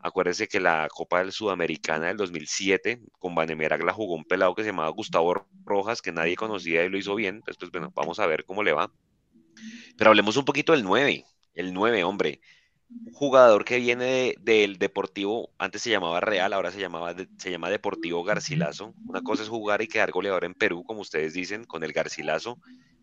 Acuérdense 0.00 0.48
que 0.48 0.60
la 0.60 0.88
Copa 0.92 1.30
Sudamericana 1.30 2.08
del 2.08 2.16
2007 2.18 3.00
con 3.18 3.34
Vanemerac 3.34 3.82
la 3.82 3.92
jugó 3.94 4.14
un 4.14 4.24
pelado 4.24 4.54
que 4.54 4.62
se 4.62 4.68
llamaba 4.70 4.90
Gustavo 4.90 5.46
Rojas, 5.64 6.02
que 6.02 6.12
nadie 6.12 6.36
conocía 6.36 6.84
y 6.84 6.90
lo 6.90 6.98
hizo 6.98 7.14
bien. 7.14 7.40
Pues, 7.42 7.56
pues 7.56 7.70
bueno, 7.70 7.90
vamos 7.94 8.18
a 8.18 8.26
ver 8.26 8.44
cómo 8.44 8.62
le 8.62 8.72
va. 8.72 8.92
Pero 9.96 10.10
hablemos 10.10 10.36
un 10.36 10.44
poquito 10.44 10.72
del 10.72 10.84
9. 10.84 11.24
El 11.54 11.72
9, 11.72 12.04
hombre. 12.04 12.40
Jugador 13.12 13.64
que 13.64 13.78
viene 13.78 14.04
de- 14.04 14.36
del 14.40 14.78
Deportivo, 14.78 15.50
antes 15.58 15.82
se 15.82 15.90
llamaba 15.90 16.20
Real, 16.20 16.52
ahora 16.52 16.70
se, 16.70 16.80
llamaba, 16.80 17.14
se 17.38 17.50
llama 17.50 17.70
Deportivo 17.70 18.22
Garcilaso. 18.24 18.94
Una 19.06 19.22
cosa 19.22 19.42
es 19.42 19.48
jugar 19.48 19.82
y 19.82 19.88
quedar 19.88 20.10
goleador 20.12 20.44
en 20.44 20.54
Perú, 20.54 20.84
como 20.84 21.00
ustedes 21.00 21.32
dicen, 21.34 21.64
con 21.64 21.82
el 21.84 21.92
Garcilaso. 21.92 22.58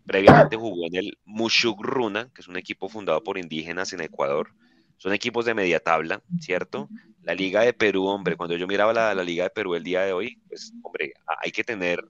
Previamente 0.05 0.57
jugó 0.57 0.87
en 0.87 0.95
el 0.95 1.17
Mushuk 1.25 1.81
Runa, 1.81 2.29
que 2.33 2.41
es 2.41 2.47
un 2.47 2.57
equipo 2.57 2.89
fundado 2.89 3.23
por 3.23 3.37
indígenas 3.37 3.93
en 3.93 4.01
Ecuador. 4.01 4.49
Son 4.97 5.13
equipos 5.13 5.45
de 5.45 5.53
media 5.53 5.79
tabla, 5.79 6.21
¿cierto? 6.39 6.89
La 7.23 7.33
Liga 7.33 7.61
de 7.61 7.73
Perú, 7.73 8.05
hombre, 8.05 8.35
cuando 8.35 8.55
yo 8.55 8.67
miraba 8.67 8.93
la, 8.93 9.13
la 9.13 9.23
Liga 9.23 9.45
de 9.45 9.49
Perú 9.49 9.75
el 9.75 9.83
día 9.83 10.01
de 10.01 10.13
hoy, 10.13 10.39
pues, 10.47 10.73
hombre, 10.83 11.13
hay 11.41 11.51
que 11.51 11.63
tener 11.63 12.03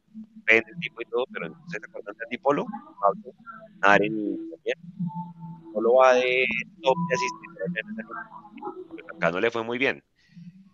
fe 0.45 0.57
en 0.57 0.63
el 0.67 0.79
tipo 0.79 1.01
y 1.01 1.05
todo, 1.05 1.25
pero 1.31 1.47
entonces, 1.47 1.79
¿se 1.81 1.89
acuerdan 1.89 2.15
de 2.17 2.25
Tipolo? 2.29 2.65
Pablo? 2.99 3.33
Solo 5.73 5.93
va 5.95 6.13
de 6.15 6.45
top 6.81 6.95
de 7.09 7.15
asistencia. 7.15 8.05
Acá 9.15 9.31
no 9.31 9.39
le 9.39 9.51
fue 9.51 9.63
muy 9.63 9.77
bien. 9.77 10.03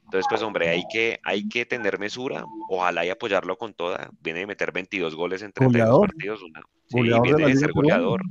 Entonces, 0.05 0.26
pues, 0.30 0.41
hombre, 0.41 0.70
hay 0.70 0.84
que, 0.91 1.20
hay 1.24 1.47
que 1.49 1.65
tener 1.65 1.99
mesura, 1.99 2.45
ojalá 2.70 3.05
y 3.05 3.09
apoyarlo 3.09 3.57
con 3.57 3.74
toda. 3.74 4.09
Viene 4.22 4.39
de 4.39 4.47
meter 4.47 4.72
22 4.72 5.15
goles 5.15 5.41
en 5.41 5.51
32 5.51 5.86
Goleador. 5.86 6.07
partidos. 6.09 6.41
Una, 6.43 6.61
sí, 6.89 6.97
de 6.97 7.21
viene 7.21 7.39
la 7.41 7.47
de 7.47 7.53
Liga 7.53 7.59
ser 7.59 7.71
goleador. 7.73 8.21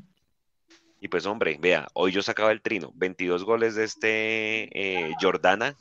Y 1.00 1.08
pues, 1.08 1.26
hombre, 1.26 1.58
vea, 1.60 1.86
hoy 1.94 2.12
yo 2.12 2.22
sacaba 2.22 2.50
el 2.52 2.62
trino, 2.62 2.90
22 2.96 3.44
goles 3.44 3.74
de 3.74 3.84
este 3.84 4.70
eh, 5.08 5.12
Jordana 5.20 5.76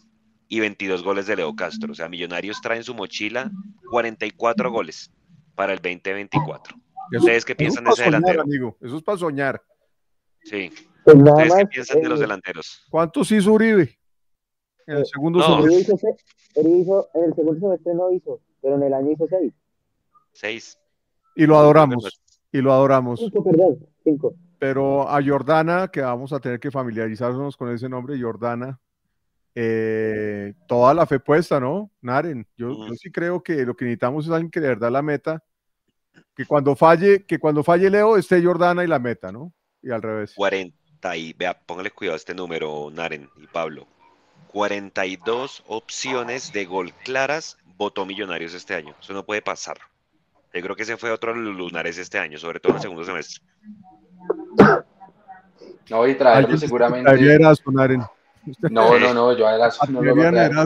y 0.47 0.59
22 0.59 1.03
goles 1.03 1.26
de 1.28 1.36
Leo 1.38 1.55
Castro. 1.55 1.91
O 1.91 1.95
sea, 1.95 2.09
Millonarios 2.09 2.59
traen 2.61 2.84
su 2.84 2.93
mochila 2.93 3.49
44 3.89 4.71
goles 4.71 5.11
para 5.55 5.73
el 5.73 5.80
2024. 5.80 6.76
Eso- 7.11 7.19
¿Ustedes 7.23 7.45
qué 7.45 7.55
piensan 7.55 7.84
de 7.86 7.91
ese 7.91 8.03
soñar, 8.03 8.21
delantero? 8.21 8.41
amigo. 8.43 8.78
Eso 8.82 8.97
es 8.97 9.03
para 9.03 9.17
soñar. 9.17 9.61
Sí. 10.43 10.69
Pues 11.03 11.17
nada 11.17 11.32
¿Ustedes 11.43 11.53
qué 11.59 11.65
piensan 11.67 12.01
de 12.01 12.09
los 12.09 12.19
eh, 12.19 12.21
delanteros? 12.23 12.86
¿Cuántos 12.89 13.32
hizo 13.32 13.51
Uribe? 13.53 13.97
En 14.88 14.97
el 14.97 15.05
segundo 15.05 15.39
no. 15.39 15.63
semestre. 15.63 15.95
Hizo, 15.95 15.95
hizo- 16.61 17.09
en 17.15 17.23
el 17.23 17.34
segundo 17.36 17.59
semestre 17.59 17.93
no 17.95 18.11
hizo, 18.11 18.41
pero 18.61 18.76
en 18.76 18.84
el 18.84 18.93
año 18.93 19.11
hizo 19.11 19.26
seis. 19.28 19.53
Seis. 20.34 20.78
Y 21.36 21.45
lo 21.45 21.57
adoramos. 21.57 22.21
Y 22.51 22.61
lo 22.61 22.73
adoramos. 22.73 23.19
Cinco, 23.19 23.43
perdón, 23.43 23.77
cinco. 24.03 24.35
Pero 24.59 25.09
a 25.09 25.21
Jordana, 25.23 25.89
que 25.89 26.01
vamos 26.01 26.31
a 26.33 26.39
tener 26.39 26.59
que 26.59 26.71
familiarizarnos 26.71 27.57
con 27.57 27.73
ese 27.73 27.89
nombre, 27.89 28.19
Jordana, 28.19 28.79
eh, 29.53 30.53
toda 30.67 30.93
la 30.93 31.05
fe 31.05 31.19
puesta, 31.19 31.59
¿no? 31.59 31.91
Naren, 32.01 32.45
yo, 32.57 32.87
yo, 32.87 32.93
sí 32.95 33.11
creo 33.11 33.41
que 33.41 33.65
lo 33.65 33.75
que 33.75 33.85
necesitamos 33.85 34.25
es 34.25 34.31
alguien 34.31 34.51
que 34.51 34.59
de 34.59 34.67
verdad 34.69 34.91
la 34.91 35.01
meta, 35.01 35.43
que 36.35 36.45
cuando 36.45 36.75
falle, 36.75 37.25
que 37.25 37.39
cuando 37.39 37.63
falle 37.63 37.89
Leo 37.89 38.17
esté 38.17 38.43
Jordana 38.43 38.83
y 38.83 38.87
la 38.87 38.99
meta, 38.99 39.31
¿no? 39.31 39.53
Y 39.81 39.91
al 39.91 40.01
revés. 40.01 40.33
40 40.35 41.17
y 41.17 41.33
vea, 41.33 41.57
póngale 41.57 41.91
cuidado 41.91 42.15
a 42.15 42.17
este 42.17 42.33
número, 42.33 42.89
Naren 42.91 43.29
y 43.37 43.47
Pablo. 43.47 43.87
42 44.47 45.63
opciones 45.67 46.53
de 46.53 46.65
gol 46.65 46.93
claras 47.03 47.57
votó 47.77 48.05
Millonarios 48.05 48.53
este 48.53 48.73
año. 48.73 48.95
Eso 49.01 49.13
no 49.13 49.25
puede 49.25 49.41
pasar. 49.41 49.77
Yo 50.56 50.62
creo 50.62 50.76
que 50.76 50.84
ese 50.84 50.95
fue 50.95 51.12
otro 51.12 51.34
de 51.34 51.39
los 51.41 51.56
lunares 51.56 51.97
este 51.97 52.18
año, 52.18 52.38
sobre 52.38 52.62
todo 52.62 52.72
en 52.72 52.76
el 52.78 52.82
segundo 52.82 53.03
semestre. 53.03 53.43
No, 55.89 56.08
y 56.08 56.16
traerlo 56.16 56.58
seguramente. 56.58 57.12
No, 58.70 58.97
no, 58.97 59.14
no, 59.14 59.36
yo 59.36 59.47
a 59.47 59.58
no 59.89 60.01
lo 60.01 60.16
voy 60.16 60.26
a 60.26 60.66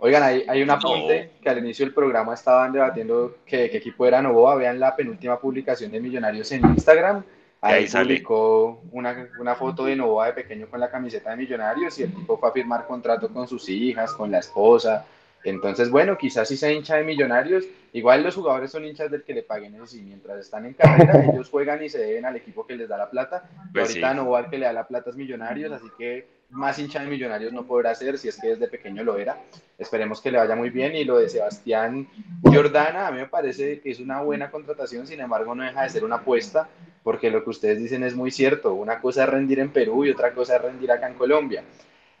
Oigan, 0.00 0.22
hay, 0.22 0.44
hay 0.48 0.62
una 0.62 0.74
apunte 0.74 1.32
que 1.40 1.48
al 1.48 1.58
inicio 1.58 1.86
del 1.86 1.94
programa 1.94 2.34
estaban 2.34 2.72
debatiendo 2.72 3.36
que, 3.46 3.70
qué 3.70 3.78
equipo 3.78 4.06
era 4.06 4.20
Novoa. 4.20 4.56
Vean 4.56 4.78
la 4.78 4.94
penúltima 4.94 5.38
publicación 5.40 5.92
de 5.92 6.00
Millonarios 6.00 6.50
en 6.52 6.66
Instagram. 6.66 7.24
Ahí, 7.60 7.86
publicó 7.86 8.82
una, 8.90 9.28
una, 9.38 9.54
foto 9.54 9.84
de 9.84 9.94
Novoa 9.94 10.26
de 10.26 10.32
pequeño 10.32 10.66
con 10.68 10.80
la 10.80 10.90
camiseta 10.90 11.30
de 11.30 11.36
Millonarios 11.36 11.98
y 12.00 12.02
el 12.02 12.12
tipo 12.12 12.36
fue 12.36 12.48
a 12.48 12.52
firmar 12.52 12.86
contrato 12.86 13.28
con 13.32 13.46
sus 13.46 13.68
hijas, 13.68 14.12
con 14.12 14.30
la 14.30 14.40
esposa. 14.40 15.06
Entonces, 15.44 15.90
bueno, 15.90 16.16
quizás 16.16 16.48
si 16.48 16.56
se 16.56 16.72
hincha 16.72 16.96
de 16.96 17.04
Millonarios, 17.04 17.64
igual 17.92 18.22
los 18.22 18.34
jugadores 18.34 18.70
son 18.70 18.84
hinchas 18.84 19.10
del 19.10 19.24
que 19.24 19.34
le 19.34 19.42
paguen 19.42 19.74
eso, 19.74 19.96
y 19.96 20.02
mientras 20.02 20.38
están 20.38 20.66
en 20.66 20.74
carrera, 20.74 21.24
ellos 21.32 21.50
juegan 21.50 21.82
y 21.82 21.88
se 21.88 21.98
deben 21.98 22.24
al 22.24 22.36
equipo 22.36 22.66
que 22.66 22.76
les 22.76 22.88
da 22.88 22.96
la 22.96 23.10
plata. 23.10 23.48
Pues 23.72 23.88
ahorita 23.88 24.14
no 24.14 24.34
al 24.36 24.48
que 24.48 24.58
le 24.58 24.66
da 24.66 24.72
la 24.72 24.86
plata 24.86 25.10
es 25.10 25.16
Millonarios, 25.16 25.72
así 25.72 25.88
que 25.98 26.42
más 26.52 26.78
hincha 26.78 27.00
de 27.00 27.08
Millonarios 27.08 27.52
no 27.52 27.66
podrá 27.66 27.94
ser, 27.94 28.18
si 28.18 28.28
es 28.28 28.38
que 28.38 28.48
desde 28.48 28.68
pequeño 28.68 29.02
lo 29.02 29.16
era. 29.16 29.38
Esperemos 29.78 30.20
que 30.20 30.30
le 30.30 30.38
vaya 30.38 30.54
muy 30.54 30.70
bien. 30.70 30.94
Y 30.94 31.04
lo 31.04 31.18
de 31.18 31.28
Sebastián 31.28 32.06
Jordana, 32.42 33.08
a 33.08 33.10
mí 33.10 33.18
me 33.18 33.26
parece 33.26 33.80
que 33.80 33.90
es 33.90 34.00
una 34.00 34.20
buena 34.22 34.50
contratación, 34.50 35.06
sin 35.06 35.20
embargo, 35.20 35.54
no 35.54 35.64
deja 35.64 35.82
de 35.82 35.88
ser 35.88 36.04
una 36.04 36.16
apuesta, 36.16 36.68
porque 37.02 37.30
lo 37.30 37.42
que 37.42 37.50
ustedes 37.50 37.78
dicen 37.78 38.04
es 38.04 38.14
muy 38.14 38.30
cierto. 38.30 38.74
Una 38.74 39.00
cosa 39.00 39.24
es 39.24 39.30
rendir 39.30 39.60
en 39.60 39.72
Perú 39.72 40.04
y 40.04 40.10
otra 40.10 40.34
cosa 40.34 40.56
es 40.56 40.62
rendir 40.62 40.92
acá 40.92 41.08
en 41.08 41.14
Colombia. 41.14 41.64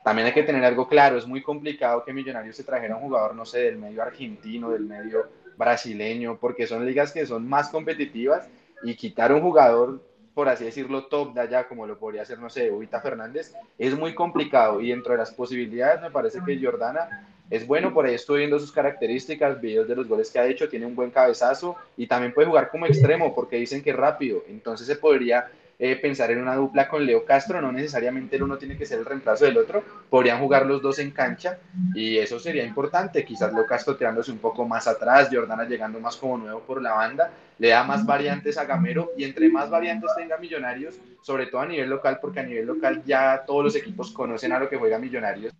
También 0.04 0.26
hay 0.26 0.34
que 0.34 0.42
tener 0.42 0.64
algo 0.64 0.88
claro, 0.88 1.16
es 1.16 1.26
muy 1.26 1.42
complicado 1.42 2.04
que 2.04 2.12
Millonarios 2.12 2.56
se 2.56 2.64
trajera 2.64 2.96
un 2.96 3.02
jugador, 3.02 3.34
no 3.34 3.44
sé, 3.44 3.60
del 3.60 3.78
medio 3.78 4.02
argentino, 4.02 4.70
del 4.70 4.84
medio 4.84 5.28
brasileño, 5.56 6.36
porque 6.38 6.66
son 6.66 6.84
ligas 6.84 7.12
que 7.12 7.24
son 7.24 7.48
más 7.48 7.68
competitivas 7.68 8.48
y 8.82 8.96
quitar 8.96 9.32
un 9.32 9.40
jugador, 9.40 10.00
por 10.34 10.48
así 10.48 10.64
decirlo, 10.64 11.04
top 11.04 11.34
de 11.34 11.42
allá, 11.42 11.68
como 11.68 11.86
lo 11.86 11.98
podría 11.98 12.22
hacer, 12.22 12.38
no 12.38 12.50
sé, 12.50 12.70
Ubita 12.70 13.00
Fernández, 13.00 13.54
es 13.78 13.96
muy 13.96 14.14
complicado. 14.14 14.80
Y 14.80 14.88
dentro 14.88 15.12
de 15.12 15.18
las 15.18 15.30
posibilidades 15.30 16.00
me 16.00 16.10
parece 16.10 16.40
que 16.44 16.58
Jordana 16.60 17.28
es 17.50 17.66
bueno, 17.66 17.92
por 17.92 18.06
ahí 18.06 18.14
estoy 18.14 18.38
viendo 18.38 18.58
sus 18.58 18.72
características, 18.72 19.60
videos 19.60 19.86
de 19.86 19.94
los 19.94 20.08
goles 20.08 20.30
que 20.30 20.38
ha 20.38 20.46
hecho, 20.46 20.68
tiene 20.68 20.86
un 20.86 20.96
buen 20.96 21.10
cabezazo 21.10 21.76
y 21.96 22.06
también 22.06 22.32
puede 22.32 22.48
jugar 22.48 22.70
como 22.70 22.86
extremo 22.86 23.34
porque 23.34 23.56
dicen 23.56 23.82
que 23.82 23.90
es 23.90 23.96
rápido, 23.96 24.42
entonces 24.48 24.86
se 24.86 24.96
podría 24.96 25.50
eh, 25.84 25.96
pensar 25.96 26.30
en 26.30 26.40
una 26.40 26.54
dupla 26.54 26.86
con 26.86 27.04
Leo 27.04 27.24
Castro, 27.24 27.60
no 27.60 27.72
necesariamente 27.72 28.36
el 28.36 28.44
uno 28.44 28.56
tiene 28.56 28.76
que 28.76 28.86
ser 28.86 29.00
el 29.00 29.04
reemplazo 29.04 29.46
del 29.46 29.58
otro, 29.58 29.82
podrían 30.08 30.38
jugar 30.38 30.64
los 30.64 30.80
dos 30.80 31.00
en 31.00 31.10
cancha 31.10 31.58
y 31.92 32.18
eso 32.18 32.38
sería 32.38 32.64
importante, 32.64 33.24
quizás 33.24 33.52
Leo 33.52 33.66
Castro 33.66 33.96
tirándose 33.96 34.30
un 34.30 34.38
poco 34.38 34.64
más 34.64 34.86
atrás, 34.86 35.28
Jordana 35.28 35.64
llegando 35.64 35.98
más 35.98 36.14
como 36.14 36.38
nuevo 36.38 36.60
por 36.60 36.80
la 36.80 36.92
banda, 36.92 37.32
le 37.58 37.70
da 37.70 37.82
más 37.82 38.06
variantes 38.06 38.58
a 38.58 38.64
Gamero 38.64 39.10
y 39.16 39.24
entre 39.24 39.48
más 39.48 39.70
variantes 39.70 40.12
tenga 40.16 40.38
Millonarios, 40.38 40.94
sobre 41.20 41.46
todo 41.46 41.62
a 41.62 41.66
nivel 41.66 41.90
local, 41.90 42.20
porque 42.22 42.38
a 42.38 42.44
nivel 42.44 42.66
local 42.66 43.02
ya 43.04 43.42
todos 43.44 43.64
los 43.64 43.74
equipos 43.74 44.12
conocen 44.12 44.52
a 44.52 44.60
lo 44.60 44.68
que 44.68 44.76
juega 44.76 45.00
Millonarios 45.00 45.52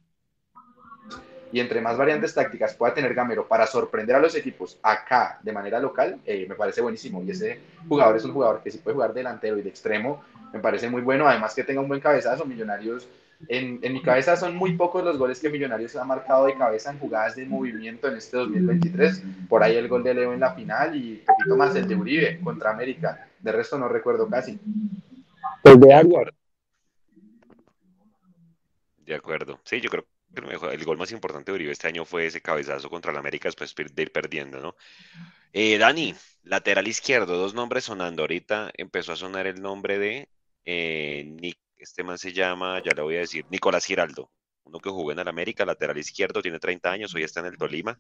y 1.53 1.61
entre 1.61 1.83
más 1.83 1.99
variantes 1.99 2.35
tácticas 2.35 2.75
pueda 2.75 2.95
tener 2.95 3.15
Gamero 3.15 3.47
para 3.47 3.67
sorprender 3.67 4.17
a 4.17 4.21
los 4.21 4.35
equipos 4.35 4.79
acá 4.83 5.39
de 5.43 5.53
manera 5.53 5.79
local, 5.79 6.19
eh, 6.25 6.47
me 6.49 6.55
parece 6.55 6.81
buenísimo. 6.81 7.23
Y 7.23 7.31
ese 7.31 7.61
jugador 7.87 8.17
es 8.17 8.25
un 8.25 8.33
jugador 8.33 8.63
que 8.63 8.71
sí 8.71 8.79
puede 8.79 8.95
jugar 8.95 9.13
delantero 9.13 9.59
y 9.59 9.63
de 9.63 9.69
extremo, 9.69 10.25
me 10.53 10.61
parece 10.61 10.89
muy 10.89 11.03
bueno. 11.03 11.29
Además 11.29 11.55
que 11.55 11.63
tenga 11.63 11.83
un 11.83 11.89
buen 11.89 12.01
cabezazo, 12.01 12.47
Millonarios. 12.47 13.07
En, 13.49 13.81
en 13.83 13.93
mi 13.93 14.01
cabeza 14.01 14.37
son 14.37 14.55
muy 14.57 14.77
pocos 14.77 15.05
los 15.05 15.19
goles 15.19 15.41
que 15.41 15.51
Millonarios 15.51 15.95
ha 15.97 16.05
marcado 16.05 16.47
de 16.47 16.57
cabeza 16.57 16.91
en 16.91 16.99
jugadas 16.99 17.37
de 17.37 17.45
movimiento 17.45 18.09
en 18.09 18.17
este 18.17 18.39
2023. 18.39 19.23
Por 19.49 19.63
ahí 19.63 19.77
el 19.77 19.89
gol 19.89 20.03
de 20.03 20.15
Leo 20.15 20.33
en 20.33 20.41
la 20.41 20.55
final 20.55 20.97
y 20.97 21.19
un 21.21 21.27
poquito 21.27 21.57
más 21.57 21.77
el 21.77 21.87
de 21.87 21.97
Uribe 21.97 22.41
contra 22.43 22.71
América. 22.71 23.29
De 23.41 23.53
resto 23.53 23.77
no 23.79 23.89
recuerdo 23.89 24.27
casi. 24.29 24.59
El 25.65 25.81
de 25.81 25.93
Álvaro. 25.93 26.33
De 29.05 29.15
acuerdo. 29.15 29.59
Sí, 29.65 29.81
yo 29.81 29.91
creo 29.91 30.05
el 30.35 30.85
gol 30.85 30.99
más 30.99 31.12
importante 31.12 31.51
de 31.51 31.57
Uribe 31.57 31.72
este 31.72 31.89
año 31.89 32.05
fue 32.05 32.26
ese 32.26 32.41
cabezazo 32.41 32.89
contra 32.89 33.12
el 33.12 33.18
América 33.18 33.49
después 33.49 33.74
de 33.74 34.03
ir 34.03 34.12
perdiendo, 34.12 34.61
¿no? 34.61 34.76
Eh, 35.53 35.76
Dani, 35.78 36.14
lateral 36.43 36.89
izquierdo, 36.89 37.37
dos 37.37 37.55
nombres 37.55 37.85
sonando. 37.85 38.22
Ahorita 38.22 38.70
empezó 38.74 39.12
a 39.12 39.16
sonar 39.16 39.47
el 39.47 39.61
nombre 39.61 39.99
de 39.99 40.28
eh, 40.64 41.24
Nick, 41.26 41.59
este 41.76 42.05
man 42.05 42.18
se 42.18 42.33
llama, 42.33 42.80
ya 42.83 42.93
le 42.95 43.03
voy 43.03 43.16
a 43.16 43.20
decir, 43.20 43.45
Nicolás 43.51 43.85
Giraldo, 43.85 44.30
uno 44.64 44.78
que 44.78 44.91
jugó 44.91 45.12
en 45.12 45.18
el 45.18 45.28
América, 45.28 45.66
lateral 45.66 45.99
izquierdo, 45.99 46.41
tiene 46.41 46.59
30 46.59 46.91
años, 46.91 47.14
hoy 47.14 47.24
está 47.24 47.41
en 47.41 47.47
el 47.47 47.59
Tolima. 47.59 47.99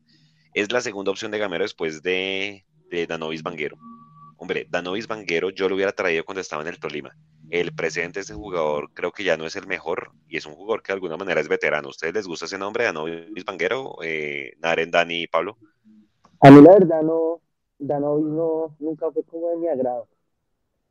Es 0.54 0.70
la 0.72 0.80
segunda 0.80 1.10
opción 1.10 1.30
de 1.32 1.38
Gamero 1.38 1.64
después 1.64 2.02
de, 2.02 2.64
de 2.90 3.06
Danovis 3.06 3.42
Banguero. 3.42 3.76
Hombre, 4.36 4.66
Danovis 4.70 5.06
Banguero 5.06 5.50
yo 5.50 5.68
lo 5.68 5.74
hubiera 5.74 5.92
traído 5.92 6.24
cuando 6.24 6.40
estaba 6.40 6.62
en 6.62 6.68
el 6.68 6.78
Tolima 6.78 7.14
el 7.52 7.74
presente 7.74 8.18
de 8.18 8.22
ese 8.22 8.32
jugador 8.32 8.88
creo 8.94 9.12
que 9.12 9.24
ya 9.24 9.36
no 9.36 9.44
es 9.44 9.56
el 9.56 9.66
mejor 9.66 10.12
y 10.26 10.38
es 10.38 10.46
un 10.46 10.54
jugador 10.54 10.82
que 10.82 10.90
de 10.90 10.94
alguna 10.94 11.18
manera 11.18 11.38
es 11.38 11.48
veterano. 11.48 11.90
ustedes 11.90 12.14
les 12.14 12.26
gusta 12.26 12.46
ese 12.46 12.56
nombre, 12.56 12.84
Danovis 12.84 13.44
Banguero, 13.44 13.96
eh, 14.02 14.54
Naren, 14.62 14.90
Dani 14.90 15.24
y 15.24 15.26
Pablo? 15.26 15.58
A 16.40 16.50
mí 16.50 16.62
la 16.62 16.72
verdad 16.72 17.02
no, 17.02 17.42
Danovis 17.78 18.24
no, 18.24 18.74
nunca 18.78 19.10
fue 19.10 19.22
como 19.24 19.50
de 19.50 19.56
mi 19.58 19.68
agrado. 19.68 20.08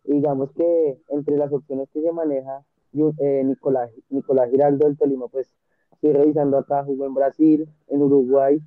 Digamos 0.04 0.52
que 0.52 1.00
entre 1.10 1.36
las 1.36 1.52
opciones 1.52 1.90
que 1.92 2.00
se 2.00 2.12
maneja, 2.12 2.64
eh, 2.94 3.42
Nicolás, 3.44 3.90
Nicolás 4.10 4.52
Giraldo 4.52 4.86
del 4.86 5.00
Tolima, 5.00 5.30
pues 5.30 5.56
estoy 5.94 6.14
revisando 6.14 6.60
acá, 6.60 6.84
jugó 6.84 7.08
en 7.08 7.16
Brasil, 7.16 7.68
en 7.88 8.02
Uruguay, 8.04 8.62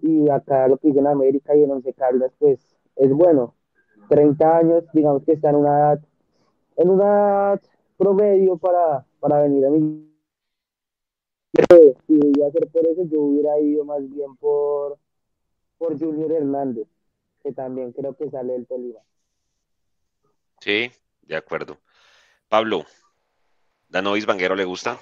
y 0.00 0.30
acá 0.30 0.68
lo 0.68 0.78
que 0.78 0.88
hizo 0.88 1.00
en 1.00 1.08
América 1.08 1.54
y 1.54 1.64
en 1.64 1.70
Once 1.70 1.92
Caldas, 1.92 2.32
pues 2.38 2.78
es 2.96 3.12
bueno. 3.12 3.54
30 4.08 4.56
años, 4.56 4.84
digamos 4.94 5.22
que 5.24 5.32
está 5.32 5.50
en 5.50 5.56
una 5.56 5.78
edad 5.78 6.00
en 6.76 6.90
una 6.90 7.60
promedio 7.96 8.56
para, 8.56 9.04
para 9.20 9.42
venir 9.42 9.66
a 9.66 9.70
mí. 9.70 10.10
Si 12.06 12.14
iba 12.36 12.48
a 12.48 12.50
ser 12.50 12.68
por 12.68 12.84
eso, 12.86 13.04
yo 13.04 13.20
hubiera 13.20 13.58
ido 13.60 13.84
más 13.84 14.00
bien 14.10 14.36
por, 14.36 14.98
por 15.78 15.98
Junior 15.98 16.32
Hernández, 16.32 16.88
que 17.42 17.52
también 17.52 17.92
creo 17.92 18.14
que 18.16 18.28
sale 18.30 18.54
del 18.54 18.66
Tolima. 18.66 19.00
Sí, 20.60 20.90
de 21.22 21.36
acuerdo. 21.36 21.78
Pablo, 22.48 22.84
¿Danovis 23.88 24.26
Vanguero 24.26 24.56
le 24.56 24.64
gusta? 24.64 24.98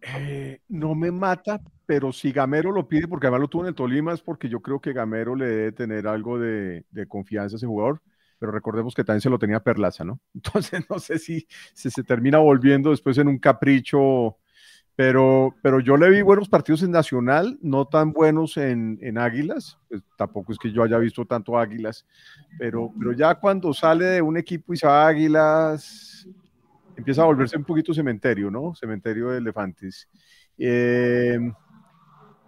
Eh, 0.00 0.60
no 0.68 0.94
me 0.94 1.10
mata, 1.10 1.60
pero 1.84 2.12
si 2.12 2.32
Gamero 2.32 2.72
lo 2.72 2.88
pide, 2.88 3.08
porque 3.08 3.26
además 3.26 3.42
lo 3.42 3.48
tuvo 3.48 3.62
en 3.62 3.68
el 3.68 3.74
Tolima, 3.74 4.14
es 4.14 4.22
porque 4.22 4.48
yo 4.48 4.60
creo 4.60 4.80
que 4.80 4.92
Gamero 4.92 5.34
le 5.34 5.46
debe 5.46 5.72
tener 5.72 6.06
algo 6.06 6.38
de, 6.38 6.86
de 6.90 7.06
confianza 7.06 7.56
a 7.56 7.58
ese 7.58 7.66
jugador 7.66 8.00
pero 8.38 8.52
recordemos 8.52 8.94
que 8.94 9.04
también 9.04 9.20
se 9.20 9.30
lo 9.30 9.38
tenía 9.38 9.60
Perlaza, 9.60 10.04
¿no? 10.04 10.20
Entonces 10.34 10.84
no 10.88 10.98
sé 10.98 11.18
si, 11.18 11.46
se 11.74 12.02
termina 12.02 12.38
volviendo 12.38 12.90
después 12.90 13.18
en 13.18 13.28
un 13.28 13.38
capricho, 13.38 14.36
pero, 14.94 15.54
pero 15.62 15.80
yo 15.80 15.96
le 15.96 16.08
vi 16.10 16.22
buenos 16.22 16.48
partidos 16.48 16.82
en 16.82 16.90
Nacional, 16.90 17.58
no 17.60 17.86
tan 17.86 18.12
buenos 18.12 18.56
en, 18.56 18.98
en 19.02 19.18
Águilas, 19.18 19.78
pues, 19.88 20.02
tampoco 20.16 20.52
es 20.52 20.58
que 20.58 20.72
yo 20.72 20.82
haya 20.82 20.98
visto 20.98 21.24
tanto 21.24 21.58
Águilas, 21.58 22.06
pero, 22.58 22.90
pero 22.98 23.12
ya 23.12 23.34
cuando 23.34 23.74
sale 23.74 24.06
de 24.06 24.22
un 24.22 24.36
equipo 24.36 24.72
y 24.72 24.76
se 24.76 24.86
va 24.86 25.04
a 25.04 25.08
Águilas, 25.08 26.26
empieza 26.96 27.22
a 27.22 27.26
volverse 27.26 27.56
un 27.56 27.64
poquito 27.64 27.92
cementerio, 27.92 28.50
¿no? 28.50 28.74
Cementerio 28.74 29.28
de 29.28 29.38
elefantes. 29.38 30.08
Eh, 30.58 31.38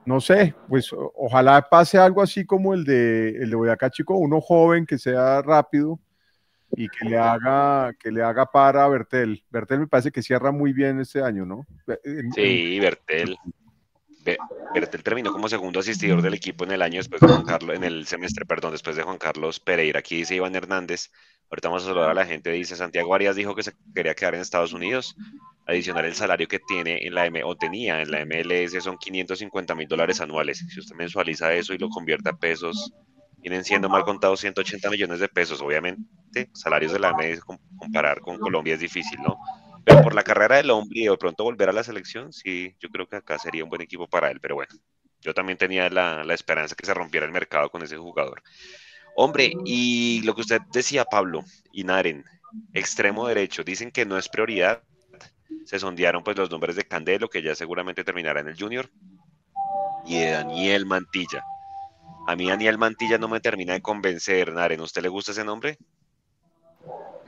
no 0.09 0.23
sé, 0.23 0.55
pues 0.69 0.91
ojalá 0.93 1.69
pase 1.69 1.99
algo 1.99 2.23
así 2.23 2.47
como 2.47 2.73
el 2.73 2.85
de, 2.85 3.29
el 3.29 3.51
de 3.51 3.57
Boyacá 3.57 3.91
Chico, 3.91 4.17
uno 4.17 4.41
joven 4.41 4.87
que 4.87 4.97
sea 4.97 5.43
rápido 5.43 6.01
y 6.73 6.89
que 6.89 7.11
le 7.11 7.19
haga, 7.19 7.93
que 8.01 8.11
le 8.11 8.23
haga 8.23 8.47
para 8.47 8.85
a 8.85 8.89
Bertel. 8.89 9.45
Bertel 9.51 9.81
me 9.81 9.87
parece 9.87 10.11
que 10.11 10.23
cierra 10.23 10.51
muy 10.51 10.73
bien 10.73 10.99
este 10.99 11.23
año, 11.23 11.45
¿no? 11.45 11.67
Sí, 12.35 12.81
Bertel. 12.81 13.37
Bertel 14.75 15.03
terminó 15.03 15.33
como 15.33 15.49
segundo 15.49 15.81
asistidor 15.81 16.21
del 16.21 16.35
equipo 16.35 16.65
en 16.65 16.73
el 16.73 16.83
año 16.83 16.99
después 16.99 17.21
de 17.21 17.29
Juan 17.29 17.45
Carlos, 17.45 17.77
en 17.77 17.85
el 17.85 18.07
semestre, 18.07 18.45
perdón, 18.45 18.73
después 18.73 18.97
de 18.97 19.03
Juan 19.03 19.19
Carlos 19.19 19.61
Pereira. 19.61 20.01
Aquí 20.01 20.17
dice 20.17 20.35
Iván 20.35 20.55
Hernández. 20.55 21.11
Ahorita 21.51 21.69
vamos 21.69 21.85
a 21.85 21.87
saludar 21.87 22.11
a 22.11 22.15
la 22.15 22.27
gente. 22.27 22.51
Dice 22.51 22.77
Santiago 22.77 23.15
Arias 23.15 23.37
dijo 23.37 23.55
que 23.55 23.63
se 23.63 23.73
quería 23.95 24.15
quedar 24.15 24.35
en 24.35 24.43
Estados 24.43 24.73
Unidos 24.73 25.17
adicional 25.69 26.07
el 26.07 26.15
salario 26.15 26.49
que 26.49 26.59
tiene 26.59 27.07
en 27.07 27.15
la 27.15 27.27
M 27.27 27.45
o 27.45 27.55
tenía 27.55 28.01
en 28.01 28.11
la 28.11 28.25
MLS 28.25 28.83
son 28.83 28.97
550 28.97 29.75
mil 29.75 29.87
dólares 29.87 30.21
anuales. 30.21 30.65
Si 30.67 30.81
usted 30.81 30.97
mensualiza 30.97 31.53
eso 31.53 31.75
y 31.75 31.79
lo 31.79 31.91
convierte 31.91 32.31
a 32.31 32.33
pesos, 32.33 32.93
vienen 33.37 33.65
siendo 33.65 33.89
mal 33.89 34.03
contados 34.03 34.41
180 34.41 34.89
millones 34.91 35.21
de 35.21 35.29
pesos. 35.29 35.61
Obviamente, 35.61 36.51
salarios 36.55 36.93
de 36.93 36.99
la 36.99 37.13
MLS 37.13 37.41
comparar 37.77 38.21
con 38.21 38.39
Colombia 38.39 38.75
es 38.75 38.81
difícil, 38.81 39.21
¿no? 39.21 39.37
Pero 39.89 40.03
por 40.03 40.15
la 40.15 40.23
carrera 40.23 40.57
del 40.57 40.71
hombre 40.71 41.01
y 41.01 41.05
de 41.07 41.17
pronto 41.17 41.45
volver 41.45 41.71
a 41.71 41.73
la 41.73 41.83
selección, 41.83 42.31
sí, 42.31 42.77
yo 42.79 42.91
creo 42.91 43.09
que 43.09 43.17
acá 43.17 43.39
sería 43.39 43.65
un 43.65 43.71
buen 43.71 43.81
equipo 43.81 44.07
para 44.07 44.31
él. 44.31 44.39
Pero 44.39 44.57
bueno, 44.57 44.75
yo 45.21 45.33
también 45.33 45.57
tenía 45.57 45.89
la, 45.89 46.25
la 46.25 46.35
esperanza 46.35 46.75
que 46.75 46.85
se 46.85 46.93
rompiera 46.93 47.25
el 47.25 47.33
mercado 47.33 47.71
con 47.71 47.83
ese 47.83 47.97
jugador. 47.97 48.43
Hombre, 49.17 49.53
y 49.65 50.21
lo 50.25 50.35
que 50.35 50.43
usted 50.43 50.61
decía, 50.73 51.07
Pablo, 51.07 51.43
y 51.73 51.85
Naren, 51.85 52.23
extremo 52.75 53.27
derecho, 53.27 53.65
dicen 53.65 53.91
que 53.91 54.05
no 54.05 54.19
es 54.19 54.29
prioridad. 54.29 54.83
Se 55.65 55.79
sondearon 55.79 56.23
pues 56.23 56.37
los 56.37 56.51
nombres 56.51 56.77
de 56.77 56.85
Candelo, 56.85 57.31
que 57.31 57.43
ya 57.43 57.55
seguramente 57.55 58.05
terminará 58.05 58.41
en 58.41 58.49
el 58.49 58.61
Junior, 58.61 58.91
y 60.05 60.19
de 60.19 60.31
Daniel 60.33 60.85
Mantilla. 60.85 61.43
A 62.27 62.37
mí 62.37 62.47
Daniel 62.47 62.77
Mantilla 62.77 63.17
no 63.17 63.29
me 63.29 63.41
termina 63.41 63.73
de 63.73 63.81
convencer, 63.81 64.53
Naren. 64.53 64.83
¿Usted 64.83 65.01
le 65.01 65.09
gusta 65.09 65.33
ese 65.33 65.45
nombre? 65.45 65.79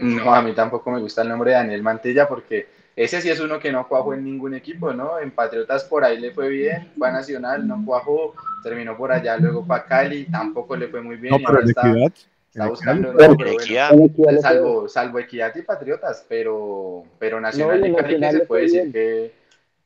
No, 0.00 0.34
a 0.34 0.42
mí 0.42 0.52
tampoco 0.54 0.90
me 0.90 1.00
gusta 1.00 1.22
el 1.22 1.28
nombre 1.28 1.50
de 1.50 1.56
Daniel 1.58 1.82
Mantilla 1.82 2.26
porque 2.28 2.68
ese 2.96 3.20
sí 3.20 3.30
es 3.30 3.40
uno 3.40 3.58
que 3.58 3.70
no 3.72 3.86
cuajó 3.88 4.14
en 4.14 4.24
ningún 4.24 4.54
equipo, 4.54 4.92
¿no? 4.92 5.18
En 5.18 5.30
Patriotas 5.30 5.84
por 5.84 6.04
ahí 6.04 6.18
le 6.18 6.32
fue 6.32 6.48
bien, 6.48 6.90
fue 6.98 7.08
a 7.08 7.12
Nacional, 7.12 7.66
no 7.66 7.82
cuajó, 7.84 8.34
terminó 8.62 8.96
por 8.96 9.12
allá, 9.12 9.36
luego 9.36 9.66
para 9.66 9.84
Cali, 9.84 10.24
tampoco 10.26 10.76
le 10.76 10.88
fue 10.88 11.00
muy 11.00 11.16
bien. 11.16 11.32
No, 11.32 11.38
pero 11.46 11.60
está, 11.62 11.88
Equidad. 11.88 12.12
está 12.50 12.68
buscando, 12.68 13.12
Equidad. 13.12 13.28
no, 13.28 13.36
pero 13.36 13.50
bueno, 13.52 13.62
Equidad. 13.62 14.40
Salvo, 14.40 14.88
salvo 14.88 15.18
Equidad 15.18 15.54
y 15.54 15.62
Patriotas, 15.62 16.24
pero, 16.28 17.04
pero 17.18 17.40
Nacional 17.40 17.80
No, 17.80 17.86
y 17.86 17.94
Cali 17.94 18.14
que 18.14 18.20
Nacional 18.20 18.32
se 18.32 18.38
le 18.38 18.46
puede 18.46 18.62
decir 18.62 18.92
que... 18.92 19.32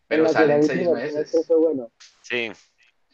Pero 0.06 0.26
En 0.26 0.32
salen 0.32 0.62
seis 0.62 0.88
meses. 0.90 1.12
semestre 1.12 1.40
fue 1.46 1.56
bueno. 1.56 1.90
Sí. 2.22 2.52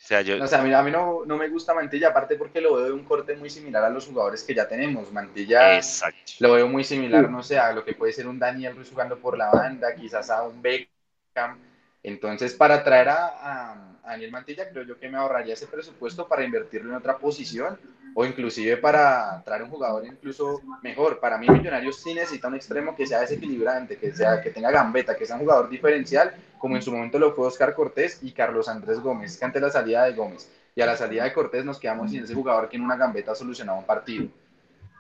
O 0.03 0.07
sea, 0.11 0.23
yo, 0.23 0.43
O 0.43 0.47
sea, 0.47 0.61
a 0.61 0.63
mí, 0.63 0.73
a 0.73 0.83
mí 0.83 0.91
no, 0.91 1.25
no 1.27 1.37
me 1.37 1.49
gusta 1.49 1.75
Mantilla, 1.75 2.09
aparte 2.09 2.37
porque 2.37 2.61
lo 2.61 2.75
veo 2.75 2.87
de 2.87 2.93
un 2.93 3.05
corte 3.05 3.37
muy 3.37 3.51
similar 3.51 3.85
a 3.85 3.91
los 3.91 4.07
jugadores 4.07 4.43
que 4.43 4.55
ya 4.55 4.67
tenemos. 4.67 5.13
Mantilla 5.13 5.77
exacto. 5.77 6.19
lo 6.41 6.53
veo 6.53 6.69
muy 6.69 6.85
similar, 6.85 7.31
no 7.31 7.43
sé, 7.43 7.59
a 7.59 7.73
lo 7.73 7.85
que 7.85 7.95
puede 7.95 8.13
ser 8.13 8.27
un 8.27 8.39
Daniel 8.39 8.75
Ruiz 8.75 8.89
jugando 8.91 9.19
por 9.19 9.37
la 9.37 9.51
banda, 9.51 9.95
quizás 9.95 10.31
a 10.31 10.43
un 10.45 10.63
Beckham. 10.63 11.59
Entonces, 12.03 12.55
para 12.55 12.83
traer 12.83 13.11
a, 13.11 13.27
a- 13.27 13.73
a 14.03 14.11
Daniel 14.13 14.31
Mantilla, 14.33 14.69
creo 14.71 14.85
yo 14.85 14.99
que 14.99 15.11
me 15.11 15.19
ahorraría 15.19 15.53
ese 15.55 15.67
presupuesto 15.67 16.27
para 16.27 16.43
invertirlo 16.45 16.91
en 16.91 16.97
otra 16.97 17.19
posición 17.19 17.79
o 18.15 18.25
inclusive 18.25 18.77
para 18.77 19.43
traer 19.45 19.63
un 19.63 19.71
jugador 19.71 20.05
incluso 20.07 20.61
mejor. 20.83 21.21
Para 21.21 21.39
mí, 21.39 21.49
Millonarios 21.49 22.01
sí 22.01 22.15
necesita 22.15 22.49
un 22.49 22.57
extremo 22.57 22.95
que 22.95 23.07
sea 23.07 23.21
desequilibrante, 23.21 23.97
que, 23.97 24.13
sea, 24.13 24.41
que 24.41 24.51
tenga 24.51 24.71
gambeta, 24.71 25.17
que 25.17 25.27
sea 25.27 25.37
un 25.37 25.43
jugador 25.43 25.69
diferencial, 25.69 26.35
como 26.59 26.77
en 26.77 26.83
su 26.83 26.93
momento 26.93 27.19
lo 27.19 27.35
fue 27.35 27.47
Oscar 27.47 27.75
Cortés 27.75 28.19
y 28.23 28.33
Carlos 28.33 28.69
Andrés 28.69 29.01
Gómez, 29.01 29.39
que 29.39 29.45
ante 29.45 29.61
la 29.61 29.71
salida 29.71 30.05
de 30.05 30.13
Gómez 30.13 30.51
y 30.75 30.81
a 30.81 30.87
la 30.87 30.97
salida 30.97 31.25
de 31.25 31.33
Cortés 31.33 31.65
nos 31.65 31.79
quedamos 31.79 32.11
sin 32.11 32.25
ese 32.25 32.35
jugador 32.35 32.69
que 32.69 32.77
en 32.77 32.83
una 32.83 32.97
gambeta 32.97 33.35
solucionaba 33.35 33.79
un 33.79 33.87
partido. 33.87 34.29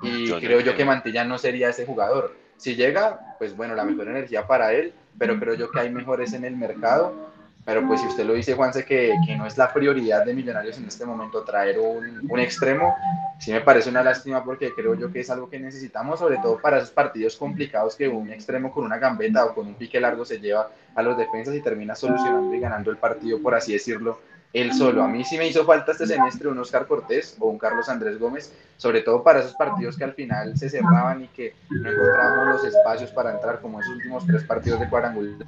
Y 0.02 0.26
Yo 0.26 0.36
no 0.36 0.40
creo 0.40 0.60
yo 0.60 0.76
que 0.76 0.84
Mantilla 0.84 1.24
no 1.24 1.38
sería 1.38 1.68
ese 1.68 1.84
jugador. 1.84 2.34
Si 2.56 2.74
llega, 2.74 3.36
pues 3.38 3.56
bueno, 3.56 3.74
la 3.74 3.84
mejor 3.84 4.08
energía 4.08 4.46
para 4.46 4.72
él, 4.72 4.92
pero 5.18 5.38
creo 5.38 5.54
yo 5.54 5.70
que 5.70 5.80
hay 5.80 5.90
mejores 5.90 6.32
en 6.32 6.44
el 6.44 6.56
mercado. 6.56 7.30
Pero 7.64 7.86
pues 7.86 8.00
si 8.00 8.06
usted 8.06 8.24
lo 8.24 8.32
dice, 8.32 8.54
Juanse, 8.54 8.84
que, 8.84 9.14
que 9.26 9.36
no 9.36 9.46
es 9.46 9.58
la 9.58 9.72
prioridad 9.72 10.24
de 10.24 10.34
Millonarios 10.34 10.78
en 10.78 10.86
este 10.86 11.04
momento 11.04 11.44
traer 11.44 11.78
un, 11.78 12.26
un 12.28 12.40
extremo, 12.40 12.94
sí 13.38 13.52
me 13.52 13.60
parece 13.60 13.90
una 13.90 14.02
lástima 14.02 14.42
porque 14.42 14.72
creo 14.74 14.94
yo 14.94 15.12
que 15.12 15.20
es 15.20 15.30
algo 15.30 15.48
que 15.48 15.60
necesitamos, 15.60 16.18
sobre 16.18 16.38
todo 16.38 16.58
para 16.58 16.78
esos 16.78 16.90
partidos 16.90 17.36
complicados 17.36 17.96
que 17.96 18.08
un 18.08 18.30
extremo 18.32 18.72
con 18.72 18.84
una 18.84 18.98
gambeta 18.98 19.44
o 19.44 19.54
con 19.54 19.66
un 19.66 19.74
pique 19.74 20.00
largo 20.00 20.24
se 20.24 20.40
lleva 20.40 20.70
a 20.94 21.02
los 21.02 21.16
defensas 21.16 21.54
y 21.54 21.60
termina 21.60 21.94
solucionando 21.94 22.54
y 22.54 22.60
ganando 22.60 22.90
el 22.90 22.96
partido, 22.96 23.40
por 23.40 23.54
así 23.54 23.72
decirlo, 23.72 24.20
él 24.52 24.72
solo. 24.72 25.02
A 25.02 25.08
mí 25.08 25.24
sí 25.24 25.38
me 25.38 25.46
hizo 25.46 25.64
falta 25.64 25.92
este 25.92 26.06
semestre 26.06 26.48
un 26.48 26.58
Oscar 26.58 26.86
Cortés 26.86 27.36
o 27.38 27.46
un 27.46 27.58
Carlos 27.58 27.88
Andrés 27.88 28.18
Gómez, 28.18 28.52
sobre 28.76 29.02
todo 29.02 29.22
para 29.22 29.40
esos 29.40 29.54
partidos 29.54 29.96
que 29.96 30.04
al 30.04 30.12
final 30.14 30.56
se 30.56 30.68
cerraban 30.68 31.22
y 31.24 31.28
que 31.28 31.54
no 31.70 31.90
encontrábamos 31.90 32.54
los 32.56 32.64
espacios 32.64 33.10
para 33.12 33.32
entrar, 33.32 33.60
como 33.60 33.80
esos 33.80 33.94
últimos 33.94 34.26
tres 34.26 34.42
partidos 34.44 34.80
de 34.80 34.88
cuadrangular. 34.88 35.46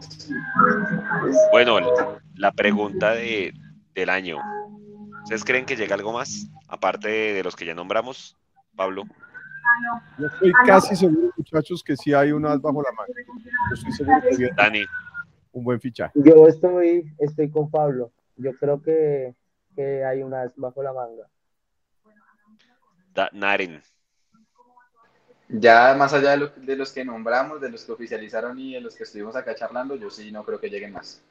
Bueno, 1.51 1.81
la- 2.37 2.53
pregunta 2.53 3.13
de, 3.13 3.53
del 3.95 4.09
año. 4.09 4.39
¿Ustedes 5.25 5.45
creen 5.45 5.67
que 5.67 5.77
llega 5.77 5.95
algo 5.95 6.13
más? 6.13 6.49
Aparte 6.69 7.09
de, 7.09 7.43
los 7.43 7.57
que 7.57 7.65
ya 7.65 7.75
nombramos, 7.75 8.37
Pablo. 8.77 9.05
Yo 10.19 10.27
estoy 10.27 10.53
casi 10.67 10.95
seguro, 10.95 11.31
muchachos, 11.37 11.83
que 11.83 11.97
sí 11.97 12.13
hay 12.13 12.33
unas 12.33 12.61
bajo 12.61 12.83
la 12.83 12.93
manga. 12.93 13.13
Yo 13.69 13.75
estoy 13.75 13.93
seguro 13.93 14.21
que 14.37 14.51
Dani, 14.57 14.85
un 15.53 15.65
buen 15.65 15.81
fichaje. 15.81 16.13
Yo 16.15 16.47
estoy, 16.47 17.05
estoy 17.19 17.51
con 17.51 17.71
Pablo. 17.71 18.13
Yo 18.43 18.57
creo 18.57 18.83
que, 18.83 19.35
que 19.75 20.05
hay 20.05 20.23
unas 20.23 20.51
bajo 20.57 20.83
la 20.83 20.93
manga. 20.93 21.29
Naren. 23.33 23.83
Ya 25.49 25.95
más 25.95 26.13
allá 26.15 26.31
de, 26.31 26.37
lo- 26.39 26.49
de 26.49 26.77
los 26.77 26.93
que 26.93 27.05
nombramos, 27.05 27.61
de 27.61 27.69
los 27.71 27.85
que 27.85 27.93
oficializaron 27.93 28.59
y 28.59 28.75
de 28.75 28.81
los 28.81 28.97
que 28.97 29.03
estuvimos 29.05 29.37
acá 29.37 29.55
charlando, 29.55 29.97
yo 29.97 30.11
sí 30.11 30.33
no 30.33 30.45
creo 30.45 30.59
que 30.59 30.71
lleguen 30.71 30.93
más. 30.93 31.23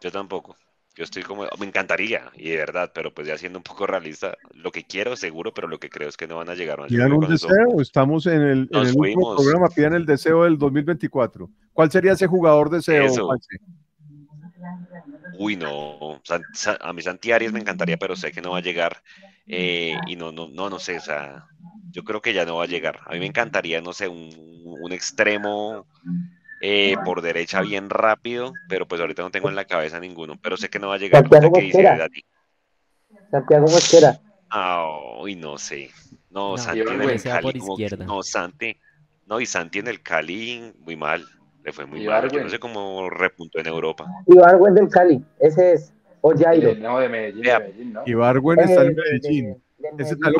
Yo 0.00 0.12
tampoco. 0.12 0.56
Yo 0.96 1.04
estoy 1.04 1.22
como, 1.22 1.46
me 1.58 1.66
encantaría, 1.66 2.30
y 2.34 2.50
de 2.50 2.56
verdad, 2.56 2.90
pero 2.92 3.14
pues 3.14 3.26
ya 3.26 3.38
siendo 3.38 3.58
un 3.60 3.62
poco 3.62 3.86
realista, 3.86 4.36
lo 4.54 4.72
que 4.72 4.84
quiero 4.84 5.16
seguro, 5.16 5.54
pero 5.54 5.68
lo 5.68 5.78
que 5.78 5.88
creo 5.88 6.08
es 6.08 6.16
que 6.16 6.26
no 6.26 6.36
van 6.36 6.50
a 6.50 6.54
llegar. 6.54 6.84
Pidan 6.88 7.12
un 7.12 7.20
deseo, 7.20 7.80
estamos 7.80 8.26
en 8.26 8.42
el, 8.42 8.68
en 8.72 8.86
el 8.86 8.94
programa, 8.94 9.68
pidan 9.68 9.94
el 9.94 10.04
deseo 10.04 10.44
del 10.44 10.58
2024. 10.58 11.48
¿Cuál 11.72 11.90
sería 11.92 12.12
ese 12.12 12.26
jugador 12.26 12.68
deseo? 12.70 13.04
Eso. 13.06 13.28
Uy, 15.32 15.56
no, 15.56 16.20
a 16.80 16.92
mí 16.92 17.02
Santi 17.02 17.32
Arias 17.32 17.52
me 17.52 17.60
encantaría, 17.60 17.96
pero 17.96 18.16
sé 18.16 18.32
que 18.32 18.40
no 18.42 18.52
va 18.52 18.58
a 18.58 18.62
llegar. 18.62 19.02
eh, 19.48 20.00
y 20.06 20.16
no, 20.16 20.32
no, 20.32 20.48
no, 20.48 20.70
no 20.70 20.78
sé, 20.78 20.96
o 20.98 21.00
sea, 21.00 21.46
yo 21.92 22.04
creo 22.04 22.20
que 22.20 22.32
ya 22.32 22.44
no 22.44 22.56
va 22.56 22.64
a 22.64 22.68
llegar. 22.68 23.00
A 23.06 23.12
mí 23.12 23.18
me 23.20 23.26
encantaría, 23.26 23.80
no 23.80 23.92
sé, 23.92 24.06
un, 24.08 24.30
un 24.64 24.92
extremo 24.92 25.86
eh, 26.60 26.96
por 27.04 27.22
derecha 27.22 27.60
bien 27.62 27.90
rápido, 27.90 28.56
pero 28.68 28.86
pues 28.86 29.00
ahorita 29.00 29.22
no 29.22 29.30
tengo 29.30 29.48
en 29.48 29.56
la 29.56 29.64
cabeza 29.64 29.98
ninguno, 29.98 30.36
pero 30.42 30.56
sé 30.56 30.68
que 30.68 30.78
no 30.78 30.88
va 30.88 30.94
a 30.96 30.98
llegar. 30.98 31.22
Santiago 31.22 31.46
¿Usted 31.46 31.60
qué 31.60 31.66
dice, 31.66 31.78
Mosquera. 31.78 31.98
Dani? 31.98 32.20
Santiago 33.30 33.66
Mosquera. 33.66 34.20
Ah, 34.50 35.16
uy, 35.20 35.36
no 35.36 35.58
sé. 35.58 35.90
No, 36.30 36.50
No, 36.50 36.58
Santi 36.58 36.80
en 36.80 37.02
el 37.02 37.22
Cali. 37.22 37.52
como 37.58 37.76
no, 38.06 38.22
Santi. 38.22 38.76
No, 39.26 39.40
y 39.40 39.46
Santi 39.46 39.78
en 39.78 39.88
el 39.88 40.02
Cali, 40.02 40.72
muy 40.80 40.96
mal. 40.96 41.26
Le 41.64 41.72
fue 41.72 41.86
muy 41.86 42.04
mal. 42.06 42.30
Yo 42.30 42.42
no 42.42 42.48
sé 42.48 42.58
cómo 42.58 43.10
repuntó 43.10 43.58
en 43.58 43.66
Europa. 43.66 44.06
Iván 44.26 44.74
del 44.74 44.88
Cali. 44.88 45.22
Ese 45.38 45.74
es. 45.74 45.92
O 46.22 46.34
Jairo. 46.36 46.74
No, 46.74 46.98
de 46.98 47.08
Medellín, 47.08 47.42
de 47.42 47.58
Medellín, 47.58 47.92
¿no? 47.94 48.02
Ibargüen 48.06 48.58
está 48.60 48.82
en 48.84 48.94
de- 48.94 49.02
Medellín. 49.02 49.62
de- 49.78 49.90
de 49.92 50.02
Ese 50.02 50.16
tal 50.16 50.34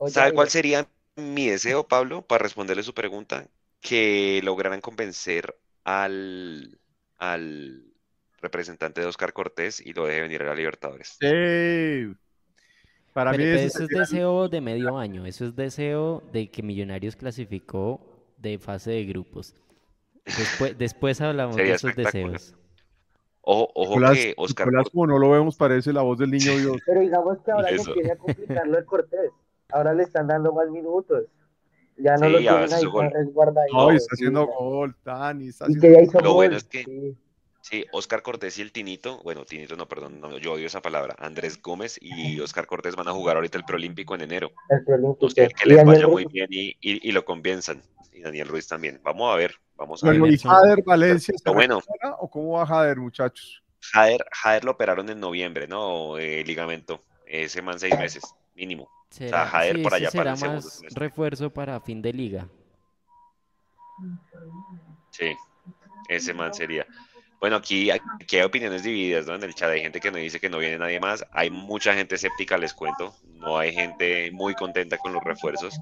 lo 0.00 0.08
¿Sabe 0.08 0.32
cuál 0.32 0.48
sería 0.48 0.86
mi 1.16 1.48
deseo, 1.48 1.86
Pablo, 1.86 2.22
para 2.22 2.42
responderle 2.42 2.82
su 2.82 2.94
pregunta? 2.94 3.46
Que 3.80 4.40
lograran 4.44 4.80
convencer 4.80 5.56
al, 5.84 6.78
al 7.16 7.82
representante 8.40 9.00
de 9.00 9.06
Oscar 9.06 9.32
Cortés 9.32 9.84
y 9.84 9.92
lo 9.92 10.06
deje 10.06 10.20
venir 10.22 10.42
a 10.42 10.46
la 10.46 10.54
Libertadores. 10.54 11.16
Sí. 11.20 12.12
Para 13.12 13.32
Pero, 13.32 13.42
mí 13.42 13.50
pero 13.50 13.56
ese 13.60 13.66
eso 13.66 13.82
es 13.84 13.88
deseo 13.88 14.48
de 14.48 14.60
medio 14.60 14.96
año, 14.98 15.26
eso 15.26 15.44
es 15.44 15.56
deseo 15.56 16.22
de 16.32 16.48
que 16.50 16.62
Millonarios 16.62 17.16
clasificó 17.16 18.00
de 18.38 18.58
fase 18.58 18.90
de 18.92 19.04
grupos. 19.04 19.54
Después, 20.24 20.76
después 20.78 21.20
hablamos 21.20 21.56
de 21.56 21.62
Sería 21.62 21.74
esos 21.76 21.90
espectacular. 21.90 22.32
deseos. 22.32 22.54
Ojo, 23.40 23.70
ojo 23.74 23.90
Nicolás, 23.94 24.12
que 24.18 24.34
Oscar 24.36 24.66
Nicolás, 24.66 24.82
Cortés. 24.84 24.92
como 24.92 25.06
no 25.06 25.18
lo 25.18 25.30
vemos, 25.30 25.56
parece 25.56 25.92
la 25.92 26.02
voz 26.02 26.18
del 26.18 26.30
niño 26.30 26.56
Dios. 26.58 26.76
Pero 26.86 27.00
digamos 27.00 27.38
que 27.44 27.50
ahora 27.50 27.68
se 27.68 27.76
empieza 27.76 28.12
a 28.12 28.16
complicarlo 28.16 28.76
de 28.76 28.84
Cortés. 28.84 29.30
Ahora 29.70 29.94
le 29.94 30.02
están 30.02 30.26
dando 30.26 30.52
más 30.52 30.68
minutos. 30.70 31.24
Ya 31.96 32.12
no 32.16 32.26
Sí, 32.26 32.32
lo 32.32 32.38
tienen 32.38 32.72
ahí 32.72 32.84
gol. 32.84 33.10
No, 33.72 33.92
y 33.92 33.96
está 33.96 34.14
sí, 34.14 34.22
haciendo 34.24 34.46
ya. 34.46 34.52
gol, 34.58 34.94
Tani, 35.02 35.48
está 35.48 35.64
Y 35.64 35.72
haciendo 35.74 35.80
que 35.82 35.92
ya 35.94 36.00
hizo 36.02 36.20
Lo 36.20 36.28
gol. 36.28 36.34
bueno 36.36 36.56
es 36.56 36.64
que- 36.64 36.84
sí. 36.84 37.16
Sí, 37.60 37.84
Oscar 37.92 38.22
Cortés 38.22 38.58
y 38.58 38.62
el 38.62 38.72
Tinito, 38.72 39.20
bueno, 39.24 39.44
Tinito 39.44 39.76
no, 39.76 39.86
perdón, 39.88 40.20
no, 40.20 40.38
yo 40.38 40.52
odio 40.54 40.66
esa 40.66 40.80
palabra. 40.80 41.16
Andrés 41.18 41.60
Gómez 41.60 41.98
y 42.00 42.38
Oscar 42.40 42.66
Cortés 42.66 42.96
van 42.96 43.08
a 43.08 43.12
jugar 43.12 43.36
ahorita 43.36 43.58
el 43.58 43.64
Preolímpico 43.64 44.14
en 44.14 44.22
enero. 44.22 44.52
El 44.70 44.84
preolímpico. 44.84 45.26
No 45.26 45.30
sé, 45.30 45.48
que 45.48 45.68
Y 45.68 45.72
les 45.74 45.84
vaya 45.84 46.06
muy 46.06 46.24
bien 46.26 46.46
y, 46.50 46.68
y, 46.80 47.06
y 47.08 47.12
lo 47.12 47.24
convenzan. 47.26 47.82
Y 48.18 48.22
Daniel 48.22 48.48
Ruiz 48.48 48.66
también. 48.66 49.00
Vamos 49.04 49.32
a 49.32 49.36
ver, 49.36 49.54
vamos 49.76 50.02
a 50.02 50.08
ver. 50.08 50.18
Bueno, 50.18 50.32
¿y 50.32 50.34
Emerson. 50.34 50.50
Jader 50.50 50.82
Valencia 50.82 51.34
Pero 51.44 51.54
bueno. 51.54 51.80
o 52.18 52.28
cómo 52.28 52.58
va 52.58 52.66
Jader, 52.66 52.96
muchachos? 52.96 53.62
Jader, 53.80 54.24
Jader 54.32 54.64
lo 54.64 54.72
operaron 54.72 55.08
en 55.08 55.20
noviembre, 55.20 55.68
¿no? 55.68 56.18
Eh, 56.18 56.42
ligamento. 56.44 57.00
Ese 57.24 57.62
man 57.62 57.78
seis 57.78 57.96
meses, 57.96 58.24
mínimo. 58.56 58.90
Será, 59.10 59.46
Jader 59.46 59.76
sí, 59.76 59.82
por 59.82 59.94
allá 59.94 60.10
para 60.10 60.32
el 60.32 60.36
segundo 60.36 60.62
más 60.62 60.82
refuerzo 60.94 61.50
para 61.50 61.80
fin 61.80 62.02
de 62.02 62.12
liga. 62.12 62.48
Sí, 65.10 65.32
ese 66.08 66.34
man 66.34 66.52
sería. 66.52 66.86
Bueno, 67.40 67.56
aquí, 67.56 67.88
aquí 67.90 68.36
hay 68.36 68.42
opiniones 68.42 68.82
divididas, 68.82 69.26
¿no? 69.26 69.36
En 69.36 69.44
el 69.44 69.54
chat 69.54 69.70
hay 69.70 69.80
gente 69.80 70.00
que 70.00 70.10
no 70.10 70.18
dice 70.18 70.40
que 70.40 70.50
no 70.50 70.58
viene 70.58 70.76
nadie 70.76 70.98
más. 70.98 71.24
Hay 71.30 71.50
mucha 71.50 71.94
gente 71.94 72.16
escéptica, 72.16 72.58
les 72.58 72.74
cuento. 72.74 73.14
No 73.34 73.58
hay 73.58 73.72
gente 73.72 74.32
muy 74.32 74.54
contenta 74.54 74.98
con 74.98 75.12
los 75.12 75.22
refuerzos. 75.22 75.78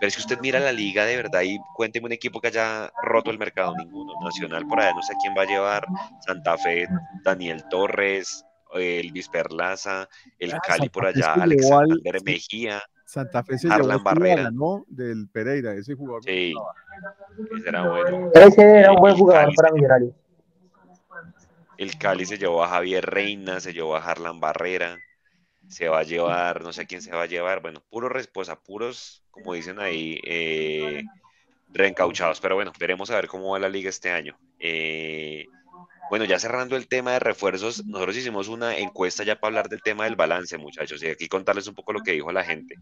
Pero 0.00 0.10
si 0.10 0.20
usted 0.20 0.38
mira 0.40 0.60
la 0.60 0.72
liga 0.72 1.04
de 1.04 1.16
verdad 1.16 1.42
y 1.42 1.58
cuénteme 1.74 2.06
un 2.06 2.12
equipo 2.12 2.40
que 2.40 2.48
haya 2.48 2.90
roto 3.02 3.30
el 3.30 3.38
mercado, 3.38 3.74
ninguno. 3.76 4.12
Nacional 4.24 4.66
por 4.66 4.80
allá, 4.80 4.92
no 4.94 5.02
sé 5.02 5.14
quién 5.22 5.34
va 5.36 5.42
a 5.42 5.46
llevar. 5.46 5.86
Santa 6.26 6.56
Fe, 6.58 6.86
Daniel 7.24 7.64
Torres, 7.70 8.44
el 8.74 9.12
Perlaza, 9.30 10.08
el 10.38 10.52
Ah, 10.52 10.60
Cali 10.66 10.88
por 10.88 11.04
Santa 11.04 11.32
allá, 11.34 11.46
llevó 11.46 11.78
al- 11.78 11.84
Alexander 11.90 12.22
Mejía. 12.24 12.82
Santa 13.06 13.44
Fe 13.44 13.58
se 13.58 13.68
llevó 13.68 13.80
Harlan 13.80 14.02
Barrera. 14.02 14.50
¿no? 14.50 14.84
Del 14.88 15.28
Pereira, 15.28 15.74
ese 15.74 15.94
jugador. 15.94 16.24
Sí, 16.24 16.52
ese 17.58 17.68
era 17.68 17.88
bueno. 17.88 18.30
Ese 18.34 18.62
era 18.80 18.90
un 18.92 18.96
buen 18.98 19.12
El 19.14 19.18
jugador 19.20 19.44
Cali 19.44 19.56
para 19.56 19.68
se- 19.68 19.74
Millonarios. 19.74 20.12
El 21.76 21.98
Cali 21.98 22.24
se 22.24 22.38
llevó 22.38 22.62
a 22.62 22.68
Javier 22.68 23.04
Reina, 23.04 23.60
se 23.60 23.72
llevó 23.72 23.96
a 23.96 24.00
Harlan 24.04 24.40
Barrera, 24.40 24.96
se 25.68 25.88
va 25.88 26.00
a 26.00 26.02
llevar, 26.04 26.62
no 26.62 26.72
sé 26.72 26.82
a 26.82 26.86
quién 26.86 27.02
se 27.02 27.12
va 27.12 27.22
a 27.22 27.26
llevar, 27.26 27.60
bueno, 27.62 27.82
puros, 27.90 28.10
res- 28.12 28.28
pues 28.32 28.50
puros, 28.64 29.24
como 29.30 29.54
dicen 29.54 29.80
ahí, 29.80 30.20
eh, 30.24 31.02
reencauchados. 31.72 32.40
Pero 32.40 32.54
bueno, 32.54 32.72
veremos 32.78 33.10
a 33.10 33.16
ver 33.16 33.28
cómo 33.28 33.50
va 33.52 33.58
la 33.58 33.68
liga 33.68 33.88
este 33.90 34.10
año. 34.10 34.38
Eh, 34.58 35.46
bueno, 36.10 36.24
ya 36.26 36.38
cerrando 36.38 36.76
el 36.76 36.86
tema 36.86 37.12
de 37.12 37.18
refuerzos, 37.18 37.84
nosotros 37.86 38.16
hicimos 38.16 38.48
una 38.48 38.76
encuesta 38.76 39.24
ya 39.24 39.36
para 39.36 39.48
hablar 39.48 39.68
del 39.68 39.82
tema 39.82 40.04
del 40.04 40.16
balance, 40.16 40.56
muchachos, 40.58 41.02
y 41.02 41.08
aquí 41.08 41.28
contarles 41.28 41.66
un 41.66 41.74
poco 41.74 41.92
lo 41.92 42.00
que 42.00 42.12
dijo 42.12 42.30
la 42.30 42.44
gente. 42.44 42.76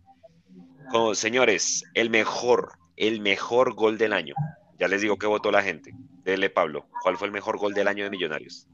Como, 0.90 1.14
señores, 1.14 1.84
el 1.94 2.10
mejor, 2.10 2.72
el 2.96 3.20
mejor 3.20 3.74
gol 3.74 3.96
del 3.96 4.12
año. 4.12 4.34
Ya 4.78 4.88
les 4.88 5.00
digo 5.00 5.16
qué 5.16 5.26
votó 5.26 5.50
la 5.50 5.62
gente. 5.62 5.92
Dele, 6.24 6.50
Pablo. 6.50 6.86
¿Cuál 7.02 7.16
fue 7.16 7.26
el 7.28 7.32
mejor 7.32 7.56
gol 7.58 7.72
del 7.72 7.88
año 7.88 8.04
de 8.04 8.10
Millonarios? 8.10 8.66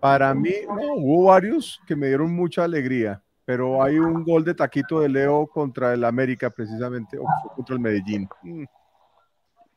Para 0.00 0.34
mí, 0.34 0.52
no, 0.66 0.94
hubo 0.94 1.24
varios 1.24 1.80
que 1.86 1.94
me 1.94 2.06
dieron 2.08 2.34
mucha 2.34 2.64
alegría, 2.64 3.22
pero 3.44 3.82
hay 3.82 3.98
un 3.98 4.24
gol 4.24 4.44
de 4.44 4.54
taquito 4.54 5.00
de 5.00 5.08
Leo 5.08 5.46
contra 5.46 5.92
el 5.92 6.04
América, 6.04 6.48
precisamente, 6.50 7.18
o 7.18 7.24
contra 7.54 7.74
el 7.74 7.80
Medellín. 7.80 8.28
Mm, 8.42 8.64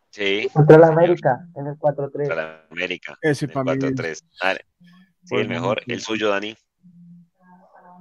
Sí. 0.10 0.48
Contra 0.54 0.76
señor. 0.76 0.92
América, 0.94 1.48
en 1.56 1.66
el 1.68 1.76
4-3. 1.76 2.28
Contra 2.30 2.36
la 2.36 2.66
América. 2.70 3.18
Ese 3.20 3.46
el 3.46 3.52
para 3.52 3.64
mí. 3.74 3.80
4-3. 3.80 4.24
Ah, 4.44 4.54
sí, 4.84 4.88
fue 5.26 5.42
el 5.42 5.50
mejor. 5.50 5.82
El 5.88 6.02
suyo, 6.02 6.30
Dani. 6.30 6.56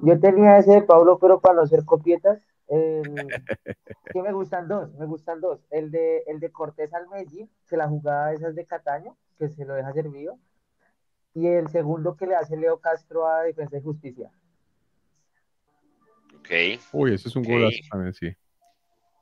Yo 0.02 0.20
tenía 0.20 0.58
ese 0.58 0.72
de 0.72 0.82
Pablo, 0.82 1.18
pero 1.18 1.40
para 1.40 1.54
no 1.54 1.66
ser 1.66 1.86
copietas, 1.86 2.46
el- 2.68 3.28
que 4.12 4.20
me 4.22 4.30
gustan 4.32 4.68
dos, 4.68 4.92
me 4.98 5.06
gustan 5.06 5.40
dos. 5.40 5.60
El 5.70 5.90
de, 5.90 6.18
el 6.26 6.38
de 6.38 6.50
Cortés 6.52 6.92
al 6.92 7.08
Medellín, 7.08 7.48
que 7.66 7.78
la 7.78 7.88
jugada 7.88 8.34
esa 8.34 8.48
es 8.48 8.54
de 8.56 8.66
Cataño, 8.66 9.16
que 9.38 9.48
se 9.48 9.64
lo 9.64 9.72
deja 9.74 9.92
servido. 9.94 10.38
Y 11.34 11.46
el 11.46 11.68
segundo 11.68 12.16
que 12.16 12.26
le 12.26 12.34
hace 12.36 12.56
Leo 12.56 12.78
Castro 12.78 13.26
a 13.26 13.42
Defensa 13.42 13.78
y 13.78 13.82
Justicia. 13.82 14.30
Ok. 16.36 16.50
Uy, 16.92 17.14
ese 17.14 17.28
es 17.28 17.36
un 17.36 17.42
Ok. 17.42 17.48
golazo 17.48 17.78
también, 17.90 18.14
sí. 18.14 18.36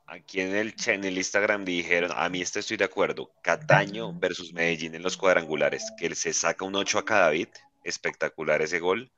Aquí 0.07 0.41
en 0.41 0.53
el, 0.53 0.73
en 0.87 1.03
el 1.05 1.17
Instagram 1.17 1.63
dijeron, 1.63 2.11
a 2.13 2.27
mí 2.27 2.41
este 2.41 2.59
estoy 2.59 2.75
de 2.75 2.83
acuerdo, 2.83 3.31
Cataño 3.41 4.11
versus 4.19 4.51
Medellín 4.51 4.93
en 4.93 5.03
los 5.03 5.15
cuadrangulares, 5.15 5.89
que 5.97 6.05
él 6.07 6.15
se 6.15 6.33
saca 6.33 6.65
un 6.65 6.75
8 6.75 6.99
a 6.99 7.05
cada 7.05 7.29
bit, 7.29 7.49
espectacular 7.85 8.61
ese 8.61 8.79
gol. 8.79 9.09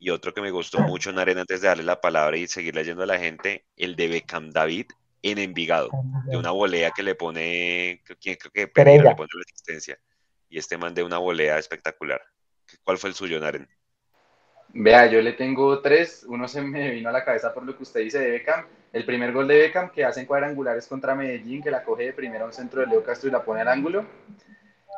Y 0.00 0.10
otro 0.10 0.34
que 0.34 0.40
me 0.40 0.50
gustó 0.50 0.80
mucho, 0.80 1.12
Naren, 1.12 1.38
antes 1.38 1.60
de 1.60 1.68
darle 1.68 1.84
la 1.84 2.00
palabra 2.00 2.36
y 2.36 2.48
seguir 2.48 2.74
leyendo 2.74 3.04
a 3.04 3.06
la 3.06 3.18
gente, 3.18 3.64
el 3.76 3.94
de 3.94 4.08
Beckham 4.08 4.50
David 4.50 4.86
en 5.22 5.38
Envigado, 5.38 5.90
de 6.26 6.36
una 6.36 6.50
volea 6.50 6.90
que 6.90 7.04
le 7.04 7.14
pone, 7.14 8.02
creo 8.04 8.18
que, 8.20 8.36
creo 8.36 8.50
que 8.50 8.66
Pereira 8.66 8.74
Pereira. 8.74 9.10
le 9.10 9.16
pone 9.16 9.28
la 9.34 9.42
asistencia. 9.46 9.98
Y 10.54 10.58
este 10.58 10.78
man 10.78 10.94
de 10.94 11.02
una 11.02 11.18
volea 11.18 11.58
espectacular. 11.58 12.22
¿Cuál 12.84 12.96
fue 12.96 13.10
el 13.10 13.16
suyo, 13.16 13.40
Naren? 13.40 13.66
Vea, 14.68 15.06
yo 15.06 15.20
le 15.20 15.32
tengo 15.32 15.80
tres. 15.80 16.24
Uno 16.28 16.46
se 16.46 16.62
me 16.62 16.92
vino 16.92 17.08
a 17.08 17.12
la 17.12 17.24
cabeza 17.24 17.52
por 17.52 17.64
lo 17.64 17.76
que 17.76 17.82
usted 17.82 18.02
dice 18.02 18.20
de 18.20 18.30
Beckham. 18.30 18.64
El 18.92 19.04
primer 19.04 19.32
gol 19.32 19.48
de 19.48 19.58
Beckham 19.58 19.90
que 19.90 20.04
hacen 20.04 20.26
cuadrangulares 20.26 20.86
contra 20.86 21.16
Medellín, 21.16 21.60
que 21.60 21.72
la 21.72 21.82
coge 21.82 22.04
de 22.04 22.12
primero 22.12 22.44
a 22.44 22.46
un 22.46 22.52
centro 22.52 22.82
de 22.82 22.86
Leo 22.86 23.02
Castro 23.02 23.28
y 23.28 23.32
la 23.32 23.42
pone 23.42 23.62
al 23.62 23.68
ángulo. 23.68 24.06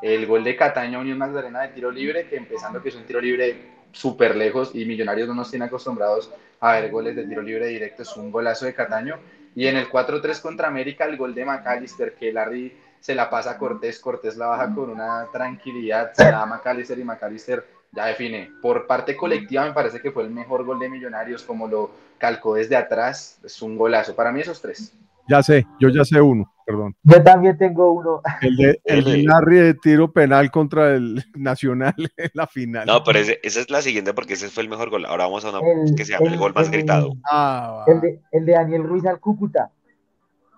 El 0.03 0.27
gol 0.27 0.45
de 0.45 0.57
Cataño 0.57 1.01
Unión 1.01 1.17
Magdalena 1.17 1.63
de 1.63 1.69
tiro 1.69 1.91
libre, 1.91 2.29
que 2.29 2.37
empezando 2.37 2.83
que 2.83 2.91
es 2.91 2.95
un 2.95 3.07
tiro 3.07 3.23
libre 3.23 3.57
súper 3.93 4.37
lejos 4.37 4.75
y 4.75 4.85
Millonarios 4.85 5.27
no 5.27 5.35
nos 5.35 5.49
tiene 5.49 5.65
acostumbrados 5.65 6.31
a 6.61 6.73
ver 6.73 6.91
goles 6.91 7.17
de 7.17 7.25
tiro 7.25 7.41
libre 7.41 7.69
directo, 7.69 8.03
es 8.03 8.15
un 8.19 8.31
golazo 8.31 8.67
de 8.67 8.75
Cataño. 8.75 9.19
Y 9.55 9.69
en 9.69 9.79
el 9.79 9.89
4-3 9.89 10.39
contra 10.43 10.69
América, 10.69 11.07
el 11.07 11.17
gol 11.17 11.35
de 11.35 11.47
McAllister, 11.47 12.15
que 12.15 12.31
Larry 12.31 12.77
se 13.07 13.15
la 13.15 13.31
pasa 13.31 13.53
a 13.53 13.57
Cortés, 13.59 14.01
Cortés 14.01 14.37
la 14.37 14.47
baja 14.47 14.75
con 14.75 14.91
una 14.91 15.29
tranquilidad, 15.33 16.11
se 16.13 16.25
la 16.25 16.31
da 16.33 16.43
a 16.43 16.47
McAllister 16.47 16.99
y 16.99 17.05
McAllister 17.05 17.65
ya 17.93 18.07
define. 18.07 18.51
Por 18.61 18.89
parte 18.89 19.17
colectiva 19.17 19.65
me 19.65 19.73
parece 19.73 20.01
que 20.01 20.11
fue 20.11 20.25
el 20.25 20.31
mejor 20.31 20.65
gol 20.65 20.81
de 20.81 20.89
Millonarios, 20.89 21.45
como 21.45 21.69
lo 21.69 21.93
calcó 22.19 22.55
desde 22.57 22.75
atrás, 22.75 23.39
es 23.45 23.63
un 23.63 23.77
golazo. 23.79 24.17
Para 24.17 24.33
mí 24.33 24.41
esos 24.41 24.61
tres. 24.61 24.93
Ya 25.29 25.41
sé, 25.41 25.65
yo 25.79 25.89
ya 25.89 26.05
sé 26.05 26.21
uno, 26.21 26.53
perdón. 26.67 26.97
Yo 27.05 27.23
también 27.23 27.57
tengo 27.57 27.93
uno. 27.93 28.23
El 28.41 28.57
de, 28.57 28.81
el 28.85 29.05
de. 29.05 29.23
Larry 29.23 29.57
de 29.59 29.75
tiro 29.75 30.11
penal 30.13 30.51
contra 30.51 30.95
el 30.95 31.25
Nacional 31.37 31.95
en 32.17 32.31
la 32.35 32.49
final. 32.49 32.87
No, 32.89 33.05
pero 33.05 33.21
ese- 33.21 33.39
esa 33.45 33.61
es 33.61 33.71
la 33.71 33.83
siguiente 33.83 34.15
porque 34.15 34.33
ese 34.35 34.49
fue 34.49 34.65
el 34.65 34.69
mejor 34.69 34.91
gol. 34.91 35.07
Ahora 35.07 35.27
vamos 35.27 35.45
a 35.45 35.51
una 35.51 35.61
El, 35.61 35.95
que 35.95 36.05
se 36.05 36.11
llama 36.15 36.27
el, 36.27 36.33
el- 36.33 36.39
gol 36.41 36.55
más 36.55 36.67
el- 36.67 36.73
gritado. 36.73 37.13
Ah. 37.31 37.85
El 37.87 38.01
de, 38.01 38.21
el 38.33 38.45
de 38.47 38.53
Daniel 38.53 38.83
Ruiz 38.83 39.07
al 39.07 39.21
Cúcuta. 39.21 39.71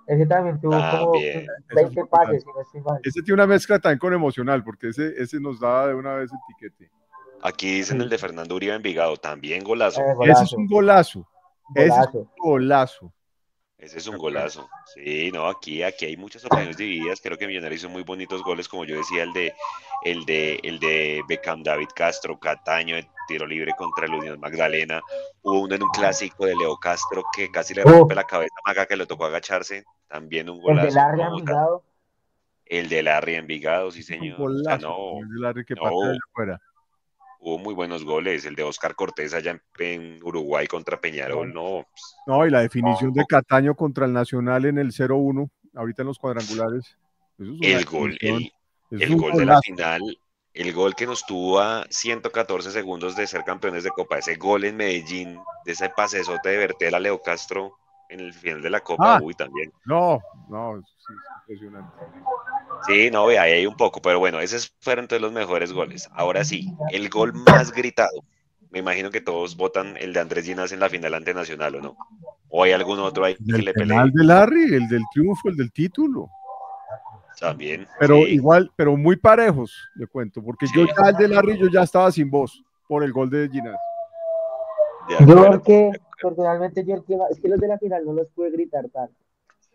Ese 0.08 0.24
también 0.26 0.58
tuvo 0.58 0.72
como 0.72 1.12
También. 1.12 1.46
20 1.74 2.04
pases, 2.06 2.42
si 2.72 2.78
no. 2.80 2.98
Ese 3.02 3.22
tiene 3.22 3.34
una 3.34 3.46
mezcla 3.46 3.78
también 3.78 3.98
con 3.98 4.14
emocional, 4.14 4.64
porque 4.64 4.88
ese, 4.88 5.12
ese 5.22 5.38
nos 5.38 5.60
daba 5.60 5.88
de 5.88 5.94
una 5.94 6.14
vez 6.14 6.30
el 6.32 6.38
tiquete. 6.48 6.90
Aquí 7.42 7.74
dicen 7.76 8.00
el 8.00 8.08
de 8.08 8.16
Fernando 8.18 8.54
Uribe 8.56 8.74
Envigado, 8.74 9.16
también 9.18 9.62
golazo. 9.62 10.00
Eh, 10.00 10.14
Ese 10.24 10.44
es 10.44 10.52
un 10.54 10.66
golazo. 10.66 11.28
Ese 11.74 11.86
es 11.86 11.94
golazo. 11.94 12.18
un 12.18 12.28
golazo. 12.38 13.12
Ese 13.78 13.98
es 13.98 14.06
un 14.08 14.18
golazo. 14.18 14.68
Sí, 14.92 15.30
no, 15.32 15.46
aquí, 15.46 15.84
aquí 15.84 16.06
hay 16.06 16.16
muchas 16.16 16.44
opiniones 16.44 16.76
divididas. 16.76 17.20
Creo 17.20 17.38
que 17.38 17.46
Millonarios 17.46 17.80
hizo 17.82 17.88
muy 17.88 18.02
bonitos 18.02 18.42
goles, 18.42 18.68
como 18.68 18.84
yo 18.84 18.96
decía, 18.96 19.22
el 19.22 19.32
de, 19.32 19.54
el 20.04 20.24
de, 20.24 20.58
el 20.64 20.80
de 20.80 21.22
Beckham 21.28 21.62
David 21.62 21.86
Castro, 21.94 22.38
Cataño, 22.40 22.96
de 22.96 23.08
tiro 23.28 23.46
libre 23.46 23.72
contra 23.78 24.06
el 24.06 24.14
Unión 24.14 24.40
Magdalena. 24.40 25.00
Hubo 25.42 25.60
uno 25.60 25.76
en 25.76 25.82
un 25.84 25.90
clásico 25.90 26.44
de 26.44 26.56
Leo 26.56 26.76
Castro 26.78 27.22
que 27.36 27.50
casi 27.52 27.72
le 27.74 27.82
Oh. 27.84 27.90
rompe 27.90 28.16
la 28.16 28.24
cabeza 28.24 28.52
a 28.64 28.68
Maga, 28.68 28.86
que 28.86 28.96
le 28.96 29.06
tocó 29.06 29.26
agacharse. 29.26 29.84
También 30.08 30.50
un 30.50 30.56
El 30.56 30.62
golazo. 30.62 30.86
de 30.88 30.92
Larry. 30.94 31.22
Envigado. 31.22 31.84
El 32.66 32.88
de 32.88 33.02
Larry 33.02 33.34
Envigado, 33.36 33.90
sí, 33.92 34.00
Un 34.00 34.04
señor. 34.04 34.40
O 34.40 34.48
sea, 34.64 34.76
golazo. 34.76 34.88
no, 34.88 35.18
el 35.22 35.28
de 35.28 35.40
Larry 35.40 35.64
que 35.64 35.74
no. 35.74 35.86
afuera. 35.86 36.60
Hubo 37.40 37.58
muy 37.58 37.74
buenos 37.74 38.04
goles. 38.04 38.44
El 38.44 38.54
de 38.54 38.62
Oscar 38.62 38.94
Cortés 38.94 39.34
allá 39.34 39.60
en, 39.78 40.20
Uruguay 40.22 40.66
contra 40.66 41.00
Peñarol, 41.00 41.52
no. 41.52 41.86
pues, 41.90 42.16
No, 42.26 42.46
y 42.46 42.50
la 42.50 42.60
definición 42.60 43.12
de 43.12 43.24
Cataño 43.26 43.74
contra 43.74 44.06
el 44.06 44.12
Nacional 44.12 44.64
en 44.64 44.78
el 44.78 44.92
0-1, 44.92 45.50
ahorita 45.74 46.02
en 46.02 46.08
los 46.08 46.18
cuadrangulares. 46.18 46.96
Eso 47.38 47.52
es 47.52 47.58
una 47.60 47.78
El 47.78 47.84
gol, 47.84 48.18
el, 48.20 49.16
gol 49.16 49.32
de 49.32 49.46
la 49.46 49.60
final, 49.60 50.18
el 50.54 50.72
gol 50.72 50.94
que 50.94 51.06
nos 51.06 51.24
tuvo 51.24 51.60
a 51.60 51.86
114 51.88 52.70
segundos 52.70 53.14
de 53.16 53.26
ser 53.26 53.44
campeones 53.44 53.84
de 53.84 53.90
Copa, 53.90 54.18
ese 54.18 54.36
gol 54.36 54.64
en 54.64 54.76
Medellín, 54.76 55.38
de 55.64 55.72
ese 55.72 55.88
pasesote 55.90 56.48
de 56.48 56.56
Bertel 56.56 56.94
a 56.94 57.00
Leo 57.00 57.22
Castro 57.22 57.76
en 58.08 58.20
el 58.20 58.32
final 58.32 58.62
de 58.62 58.70
la 58.70 58.80
Copa, 58.80 59.16
Ah. 59.16 59.20
uy, 59.22 59.34
también. 59.34 59.70
No, 59.84 60.18
no, 60.48 60.78
es 60.78 60.84
impresionante. 61.46 61.92
Sí, 62.86 63.10
no, 63.10 63.26
ve, 63.26 63.38
ahí 63.38 63.52
hay 63.52 63.66
un 63.66 63.76
poco, 63.76 64.00
pero 64.00 64.18
bueno, 64.18 64.40
esos 64.40 64.74
fueron 64.80 65.08
todos 65.08 65.20
los 65.20 65.32
mejores 65.32 65.72
goles. 65.72 66.08
Ahora 66.12 66.44
sí, 66.44 66.72
el 66.90 67.08
gol 67.08 67.32
más 67.34 67.72
gritado. 67.72 68.22
Me 68.70 68.80
imagino 68.80 69.10
que 69.10 69.20
todos 69.20 69.56
votan 69.56 69.96
el 69.96 70.12
de 70.12 70.20
Andrés 70.20 70.44
Ginás 70.44 70.72
en 70.72 70.80
la 70.80 70.88
final 70.90 71.14
ante 71.14 71.32
Nacional, 71.34 71.74
¿o 71.76 71.80
no? 71.80 71.96
¿O 72.50 72.62
hay 72.62 72.72
algún 72.72 72.98
otro 72.98 73.24
ahí 73.24 73.34
que 73.34 73.56
El 73.56 73.64
le 73.64 73.72
pelee? 73.72 73.88
penal 73.88 74.10
de 74.12 74.24
Larry, 74.24 74.74
el 74.74 74.88
del 74.88 75.02
triunfo, 75.12 75.48
el 75.48 75.56
del 75.56 75.72
título. 75.72 76.28
También. 77.40 77.86
Pero 77.98 78.16
sí. 78.16 78.32
igual, 78.34 78.70
pero 78.76 78.96
muy 78.96 79.16
parejos, 79.16 79.72
le 79.94 80.06
cuento, 80.06 80.42
porque 80.42 80.66
yo 80.74 80.86
ya 80.86 81.10
el 81.10 81.16
de 81.16 81.28
Larry 81.28 81.58
yo 81.58 81.68
ya 81.72 81.82
estaba 81.82 82.10
sin 82.10 82.30
voz 82.30 82.62
por 82.88 83.04
el 83.04 83.12
gol 83.12 83.30
de 83.30 83.48
Ginás. 83.48 83.76
Yo 85.08 85.16
acuerdo. 85.20 85.46
porque 85.52 85.90
personalmente 86.20 86.84
yo 86.84 86.94
el 86.96 87.04
que 87.04 87.16
es 87.30 87.40
que 87.40 87.48
los 87.48 87.60
de 87.60 87.68
la 87.68 87.78
final 87.78 88.04
no 88.04 88.12
los 88.12 88.28
pude 88.28 88.50
gritar 88.50 88.88
tanto, 88.90 89.14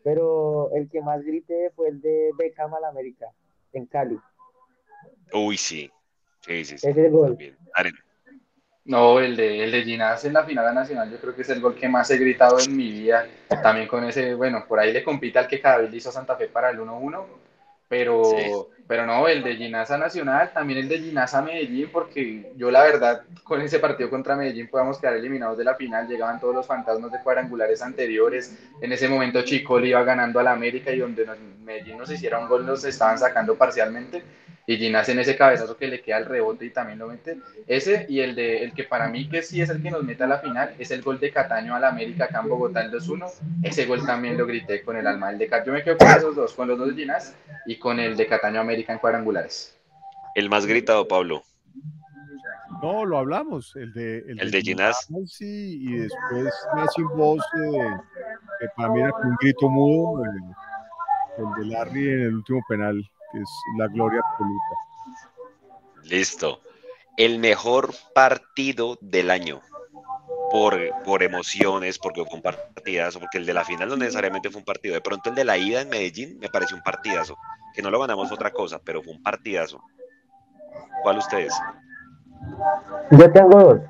pero 0.04 0.70
el 0.74 0.90
que 0.90 1.02
más 1.02 1.24
grité 1.24 1.72
fue 1.76 1.90
el 1.90 2.02
de 2.02 2.32
Beckham 2.38 2.74
al 2.74 2.86
América, 2.86 3.28
en 3.72 3.86
Cali. 3.86 4.20
Uy, 5.34 5.58
sí. 5.58 5.90
Sí, 6.42 6.66
sí, 6.66 6.78
sí. 6.78 6.88
Ese 6.88 7.10
gol. 7.10 7.30
también. 7.30 7.58
Aren, 7.74 7.94
No, 8.86 9.20
el 9.20 9.36
de, 9.36 9.64
el 9.64 9.72
de 9.72 9.84
Ginás 9.84 10.26
en 10.26 10.34
la 10.34 10.44
final 10.44 10.76
nacional, 10.76 11.10
yo 11.10 11.18
creo 11.20 11.34
que 11.34 11.44
es 11.44 11.50
el 11.50 11.62
gol 11.62 11.76
que 11.76 11.88
más 11.88 12.12
he 12.12 12.18
gritado 12.18 12.60
en 12.60 12.76
mi 12.76 12.92
vida. 12.92 13.26
También 13.62 13.88
con 13.88 14.04
ese, 14.04 14.36
bueno, 14.36 14.66
por 14.68 14.80
ahí 14.80 14.92
le 14.92 15.04
compite 15.04 15.40
al 15.40 15.48
que 15.48 15.62
cada 15.62 15.78
vez 15.78 15.90
le 15.90 15.98
hizo 15.98 16.12
Santa 16.12 16.36
Fe 16.36 16.48
para 16.48 16.70
el 16.70 16.80
1-1. 16.80 17.26
Pero, 17.94 18.24
Sí. 18.24 18.52
pero 18.88 19.06
no, 19.06 19.28
el 19.28 19.44
de 19.44 19.56
Ginás 19.56 19.92
a 19.92 19.98
Nacional, 20.00 20.52
también 20.52 20.80
el 20.80 20.90
de 20.90 20.98
Ginás 21.00 21.36
a 21.36 21.44
Medellín, 21.44 21.90
porque 21.92 22.52
yo 22.58 22.72
la 22.72 22.82
verdad, 22.82 23.22
con 23.44 23.62
ese 23.62 23.78
partido 23.78 24.10
contra 24.10 24.36
Medellín 24.36 24.68
podíamos 24.68 24.98
quedar 24.98 25.14
eliminados 25.16 25.60
de 25.60 25.64
la 25.64 25.76
final, 25.76 26.08
llegaban 26.08 26.40
todos 26.40 26.56
los 26.56 26.66
fantasmas 26.66 27.12
de 27.12 27.20
cuadrangulares 27.22 27.84
anteriores. 27.84 28.58
En 28.82 28.92
ese 28.92 29.08
momento 29.08 29.44
Chico 29.44 29.80
le 29.80 29.90
iba 29.90 30.04
ganando 30.04 30.40
al 30.40 30.48
América 30.48 30.92
y 30.92 30.98
donde 30.98 31.24
nos- 31.24 31.38
Medellín 31.64 32.00
nos 32.00 32.10
hiciera 32.12 32.40
un 32.40 32.48
gol, 32.48 32.66
nos 32.66 32.84
estaban 32.84 33.20
sacando 33.20 33.56
parcialmente. 33.56 34.24
Y 34.66 34.78
Ginás 34.78 35.10
en 35.10 35.20
ese 35.20 35.36
cabezazo 35.36 35.76
que 35.76 35.88
le 35.88 36.02
queda 36.02 36.20
el 36.20 36.26
rebote 36.26 36.66
y 36.66 36.70
también 36.70 37.00
lo 37.00 37.08
mete. 37.10 37.38
Ese 37.68 38.06
y 38.08 38.22
el 38.22 38.34
de 38.34 38.64
el 38.64 38.74
que 38.74 38.86
para 38.86 39.10
mí 39.10 39.28
que 39.28 39.42
sí 39.42 39.62
es 39.62 39.70
el 39.70 39.82
que 39.84 39.92
nos 39.92 40.04
mete 40.04 40.24
a 40.24 40.28
la 40.28 40.40
final 40.40 40.74
es 40.80 40.90
el 40.92 41.02
gol 41.02 41.20
de 41.20 41.32
Cataño 41.32 41.76
al 41.76 41.84
América 41.84 42.26
acá 42.26 42.40
en 42.42 42.48
Bogotá 42.50 42.82
el 42.82 42.92
2-1. 42.92 43.30
Ese 43.62 43.86
gol 43.86 44.06
también 44.06 44.38
lo 44.38 44.46
grité 44.46 44.82
con 44.82 44.96
el 44.96 45.06
alma. 45.06 45.32
El 45.32 45.38
de 45.38 45.48
Cat- 45.48 45.66
yo 45.66 45.74
me 45.74 45.84
quedo 45.84 45.98
con 45.98 46.08
esos 46.08 46.36
dos, 46.36 46.54
con 46.54 46.68
los 46.70 46.78
dos 46.78 46.88
de 46.90 46.94
Ginás 47.02 47.36
y 47.66 47.78
con 47.78 48.00
el 48.00 48.16
de 48.16 48.26
Cataño 48.26 48.62
América 48.62 48.94
en 48.94 49.00
cuadrangulares. 49.00 49.78
el 50.36 50.50
más 50.50 50.66
gritado, 50.66 51.08
Pablo. 51.08 51.44
No, 52.82 53.06
lo 53.06 53.18
hablamos, 53.18 53.76
el 53.76 53.94
de 53.94 54.20
El 54.28 54.52
de 54.52 54.62
Ginás. 54.62 55.08
Sí, 55.26 55.78
y 55.88 55.98
después 55.98 56.54
ya 56.76 56.86
sin 56.96 57.08
voz, 57.10 57.40
eh, 57.64 57.98
que 58.60 58.68
para 58.76 58.90
mí 58.90 59.00
era 59.02 59.14
un 59.24 59.36
grito 59.42 59.70
mudo, 59.70 60.24
eh, 60.26 60.30
el 61.38 61.64
de 61.64 61.74
Larry 61.76 62.10
en 62.10 62.20
el 62.22 62.36
último 62.36 62.62
penal, 62.68 63.10
que 63.34 63.40
es 63.40 63.50
la 63.78 63.88
gloria 63.88 64.22
absoluta. 64.24 64.76
Listo. 66.04 66.62
El 67.18 67.40
mejor 67.40 67.92
partido 68.14 68.98
del 69.02 69.32
año. 69.32 69.60
Por, 70.52 70.78
por 71.04 71.24
emociones, 71.24 71.98
porque 71.98 72.24
fue 72.24 72.36
un 72.36 72.44
partidazo, 72.44 73.20
porque 73.20 73.40
el 73.40 73.46
de 73.46 73.56
la 73.56 73.66
final 73.66 73.90
no 73.90 73.98
necesariamente 73.98 74.52
fue 74.52 74.60
un 74.60 74.66
partido. 74.66 74.94
De 74.94 75.02
pronto 75.02 75.32
el 75.32 75.36
de 75.36 75.46
la 75.46 75.58
ida 75.58 75.82
en 75.82 75.90
Medellín 75.90 76.38
me 76.40 76.48
pareció 76.48 76.78
un 76.78 76.84
partidazo. 76.84 77.36
Que 77.74 77.82
no 77.82 77.90
lo 77.90 78.00
ganamos 78.00 78.32
otra 78.32 78.52
cosa, 78.52 78.80
pero 78.84 79.02
fue 79.02 79.14
un 79.14 79.24
partidazo. 79.24 79.82
¿Cuál 81.02 81.18
ustedes? 81.18 81.54
Yo 83.12 83.32
tengo 83.32 83.60
dos. 83.60 83.82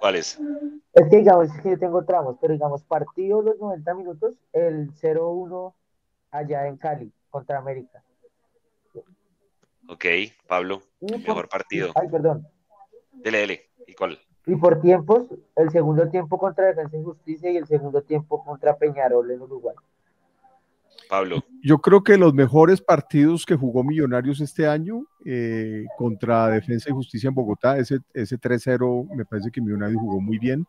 ¿Cuáles? 0.00 0.40
Es 0.92 1.08
que 1.08 1.16
digamos 1.18 1.48
que 1.62 1.70
yo 1.70 1.78
tengo 1.78 2.04
tramos, 2.04 2.36
pero 2.40 2.52
digamos, 2.52 2.82
partido 2.82 3.42
los 3.42 3.58
90 3.60 3.94
minutos, 3.94 4.34
el 4.52 4.92
0-1 4.94 5.72
allá 6.32 6.66
en 6.66 6.76
Cali 6.78 7.12
contra 7.30 7.58
América. 7.58 8.02
Ok, 9.90 10.04
Pablo, 10.46 10.82
Y 11.00 11.08
por- 11.08 11.18
mejor 11.20 11.48
partido. 11.48 11.90
Ay, 11.94 12.08
perdón. 12.08 12.46
Dele, 13.12 13.38
dele. 13.38 13.60
¿Y 13.86 13.94
cuál? 13.94 14.18
Y 14.46 14.54
por 14.56 14.80
tiempos, 14.80 15.26
el 15.56 15.70
segundo 15.70 16.08
tiempo 16.08 16.38
contra 16.38 16.66
Defensa 16.66 16.96
y 16.96 17.02
Justicia 17.02 17.50
y 17.50 17.56
el 17.56 17.66
segundo 17.66 18.00
tiempo 18.02 18.42
contra 18.44 18.76
Peñarol 18.76 19.30
en 19.30 19.42
Uruguay. 19.42 19.74
Pablo. 21.08 21.42
Yo 21.62 21.78
creo 21.78 22.02
que 22.04 22.16
los 22.16 22.32
mejores 22.34 22.80
partidos 22.80 23.44
que 23.44 23.56
jugó 23.56 23.82
Millonarios 23.82 24.40
este 24.40 24.68
año 24.68 25.04
eh, 25.24 25.84
contra 25.98 26.46
Defensa 26.48 26.88
y 26.88 26.92
Justicia 26.92 27.28
en 27.28 27.34
Bogotá, 27.34 27.78
ese, 27.78 27.98
ese 28.14 28.38
3-0 28.38 29.08
me 29.16 29.24
parece 29.24 29.50
que 29.50 29.60
Millonarios 29.60 30.00
jugó 30.00 30.20
muy 30.20 30.38
bien. 30.38 30.64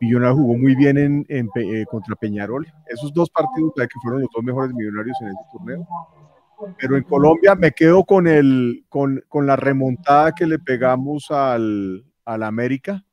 Millonarios 0.00 0.38
jugó 0.40 0.54
muy 0.58 0.74
bien 0.74 0.98
en, 0.98 1.24
en 1.28 1.48
eh, 1.54 1.86
contra 1.88 2.16
Peñarol. 2.16 2.66
Esos 2.88 3.12
dos 3.14 3.30
partidos 3.30 3.72
que 3.76 3.86
fueron 4.02 4.22
los 4.22 4.30
dos 4.34 4.42
mejores 4.42 4.74
Millonarios 4.74 5.16
en 5.20 5.28
este 5.28 5.44
torneo. 5.52 5.86
Pero 6.78 6.96
en 6.96 7.02
Colombia 7.04 7.54
me 7.54 7.72
quedo 7.72 8.04
con, 8.04 8.26
el, 8.26 8.84
con, 8.88 9.22
con 9.28 9.46
la 9.46 9.56
remontada 9.56 10.32
que 10.32 10.46
le 10.46 10.58
pegamos 10.58 11.30
al, 11.30 12.04
al 12.24 12.42
América. 12.42 13.04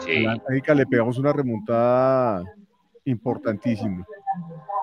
Sí. 0.00 0.24
A 0.26 0.34
la 0.34 0.42
América 0.46 0.74
le 0.74 0.86
pegamos 0.86 1.18
una 1.18 1.32
remontada 1.32 2.44
importantísima. 3.04 4.04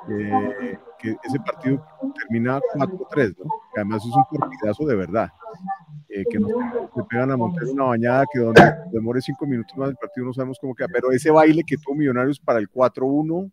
Eh, 0.09 0.77
que 0.99 1.15
ese 1.23 1.39
partido 1.39 1.85
termina 2.19 2.59
4-3, 2.75 3.35
¿no? 3.37 3.45
Que 3.73 3.81
además 3.81 4.03
es 4.05 4.11
un 4.13 4.39
partidazo 4.39 4.85
de 4.85 4.95
verdad. 4.95 5.29
Eh, 6.09 6.23
que 6.29 6.39
nos 6.39 6.51
le 6.51 7.03
pegan 7.09 7.31
a 7.31 7.37
Montero 7.37 7.71
una 7.71 7.85
bañada 7.85 8.25
que 8.31 8.39
donde 8.39 8.61
demore 8.91 9.21
cinco 9.21 9.45
minutos 9.47 9.75
más 9.77 9.89
el 9.89 9.95
partido 9.95 10.25
no 10.27 10.33
sabemos 10.33 10.57
cómo 10.59 10.75
queda. 10.75 10.87
Pero 10.91 11.11
ese 11.11 11.31
baile 11.31 11.63
que 11.65 11.77
tuvo 11.77 11.95
Millonarios 11.95 12.39
para 12.39 12.59
el 12.59 12.69
4-1, 12.69 13.51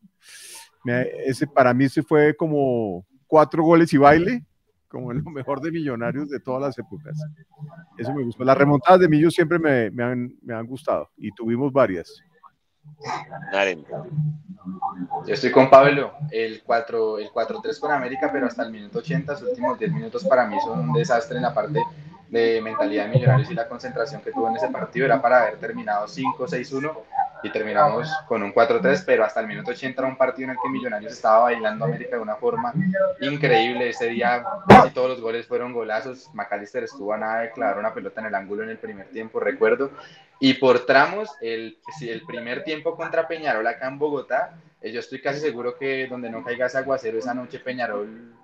me- 0.84 1.08
ese 1.26 1.46
para 1.46 1.72
mí 1.74 1.88
se 1.88 2.02
fue 2.02 2.34
como 2.36 3.04
cuatro 3.30 3.62
goles 3.62 3.92
y 3.94 3.96
baile, 3.96 4.44
como 4.88 5.12
en 5.12 5.22
lo 5.24 5.30
mejor 5.30 5.60
de 5.60 5.70
Millonarios 5.70 6.28
de 6.28 6.40
todas 6.40 6.60
las 6.60 6.78
épocas. 6.78 7.16
Eso 7.96 8.12
me 8.12 8.24
gustó. 8.24 8.44
Las 8.44 8.58
remontadas 8.58 9.00
de 9.00 9.08
Millos 9.08 9.32
siempre 9.32 9.58
me, 9.58 9.90
me 9.92 10.02
han, 10.02 10.34
me 10.42 10.52
han 10.52 10.66
gustado 10.66 11.08
y 11.16 11.30
tuvimos 11.32 11.72
varias. 11.72 12.20
Naren. 13.52 13.84
Yo 15.26 15.34
estoy 15.34 15.52
con 15.52 15.70
Pablo, 15.70 16.12
el 16.30 16.62
4 16.64 17.18
el 17.18 17.30
4-3 17.30 17.78
con 17.78 17.92
América, 17.92 18.30
pero 18.32 18.46
hasta 18.46 18.64
el 18.64 18.72
minuto 18.72 18.98
80, 18.98 19.32
los 19.32 19.42
últimos 19.42 19.78
10 19.78 19.92
minutos 19.92 20.24
para 20.24 20.46
mí 20.46 20.56
son 20.60 20.80
un 20.80 20.92
desastre 20.92 21.36
en 21.36 21.42
la 21.42 21.54
parte 21.54 21.80
de 22.28 22.60
mentalidad 22.60 23.06
de 23.06 23.10
Millonarios 23.12 23.50
y 23.50 23.54
la 23.54 23.68
concentración 23.68 24.22
que 24.22 24.32
tuvo 24.32 24.48
en 24.48 24.56
ese 24.56 24.68
partido. 24.68 25.06
Era 25.06 25.22
para 25.22 25.42
haber 25.42 25.58
terminado 25.58 26.06
5-6-1 26.06 26.92
y 27.42 27.50
terminamos 27.50 28.08
con 28.26 28.42
un 28.42 28.52
4-3, 28.52 29.02
pero 29.06 29.24
hasta 29.24 29.40
el 29.40 29.46
minuto 29.46 29.70
80 29.70 30.00
era 30.00 30.08
un 30.08 30.16
partido 30.16 30.46
en 30.46 30.50
el 30.50 30.56
que 30.62 30.68
Millonarios 30.68 31.12
estaba 31.12 31.44
bailando 31.44 31.84
América 31.84 32.16
de 32.16 32.22
una 32.22 32.36
forma 32.36 32.72
increíble. 33.20 33.90
Ese 33.90 34.08
día 34.08 34.44
casi 34.68 34.90
todos 34.90 35.10
los 35.10 35.20
goles 35.20 35.46
fueron 35.46 35.72
golazos. 35.72 36.30
McAllister 36.34 36.84
estuvo 36.84 37.12
a 37.12 37.18
nada 37.18 37.40
de 37.40 37.52
clavar 37.52 37.78
una 37.78 37.94
pelota 37.94 38.20
en 38.20 38.26
el 38.28 38.34
ángulo 38.34 38.62
en 38.62 38.70
el 38.70 38.78
primer 38.78 39.08
tiempo, 39.08 39.40
recuerdo. 39.40 39.90
Y 40.38 40.54
por 40.54 40.86
tramos, 40.86 41.30
el, 41.40 41.78
el 42.00 42.22
primer 42.22 42.64
tiempo 42.64 42.96
contra 42.96 43.28
Peñarol 43.28 43.66
acá 43.66 43.88
en 43.88 43.98
Bogotá, 43.98 44.54
eh, 44.80 44.92
yo 44.92 45.00
estoy 45.00 45.20
casi 45.20 45.40
seguro 45.40 45.76
que 45.76 46.06
donde 46.06 46.30
no 46.30 46.42
caiga 46.42 46.66
ese 46.66 46.78
aguacero 46.78 47.18
esa 47.18 47.34
noche 47.34 47.58
Peñarol 47.58 48.34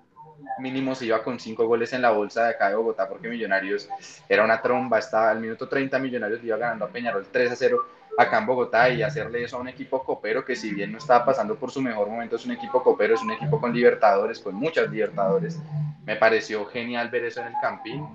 mínimo 0.59 0.93
se 0.93 1.05
iba 1.05 1.23
con 1.23 1.39
cinco 1.39 1.65
goles 1.65 1.93
en 1.93 2.01
la 2.03 2.11
bolsa 2.11 2.43
de 2.43 2.49
acá 2.51 2.69
de 2.69 2.75
Bogotá 2.75 3.09
porque 3.09 3.27
Millonarios 3.27 3.89
era 4.29 4.43
una 4.43 4.61
tromba, 4.61 4.99
estaba 4.99 5.31
al 5.31 5.39
minuto 5.39 5.67
30 5.67 5.97
Millonarios 5.99 6.43
iba 6.43 6.57
ganando 6.57 6.85
a 6.85 6.89
Peñarol 6.89 7.25
3 7.31 7.51
a 7.51 7.55
0 7.55 7.96
acá 8.17 8.39
en 8.39 8.47
Bogotá 8.47 8.89
y 8.89 9.03
hacerle 9.03 9.43
eso 9.43 9.57
a 9.57 9.59
un 9.61 9.67
equipo 9.67 10.03
copero 10.03 10.43
que 10.43 10.55
si 10.55 10.73
bien 10.73 10.91
no 10.91 10.97
estaba 10.97 11.23
pasando 11.23 11.55
por 11.55 11.71
su 11.71 11.81
mejor 11.81 12.09
momento 12.09 12.35
es 12.35 12.45
un 12.45 12.51
equipo 12.51 12.83
copero, 12.83 13.13
es 13.13 13.21
un 13.21 13.31
equipo 13.31 13.61
con 13.61 13.73
libertadores, 13.73 14.39
con 14.39 14.55
muchas 14.55 14.89
libertadores, 14.89 15.59
me 16.03 16.15
pareció 16.15 16.65
genial 16.65 17.09
ver 17.09 17.25
eso 17.25 17.41
en 17.41 17.47
el 17.47 17.53
Campín, 17.61 18.05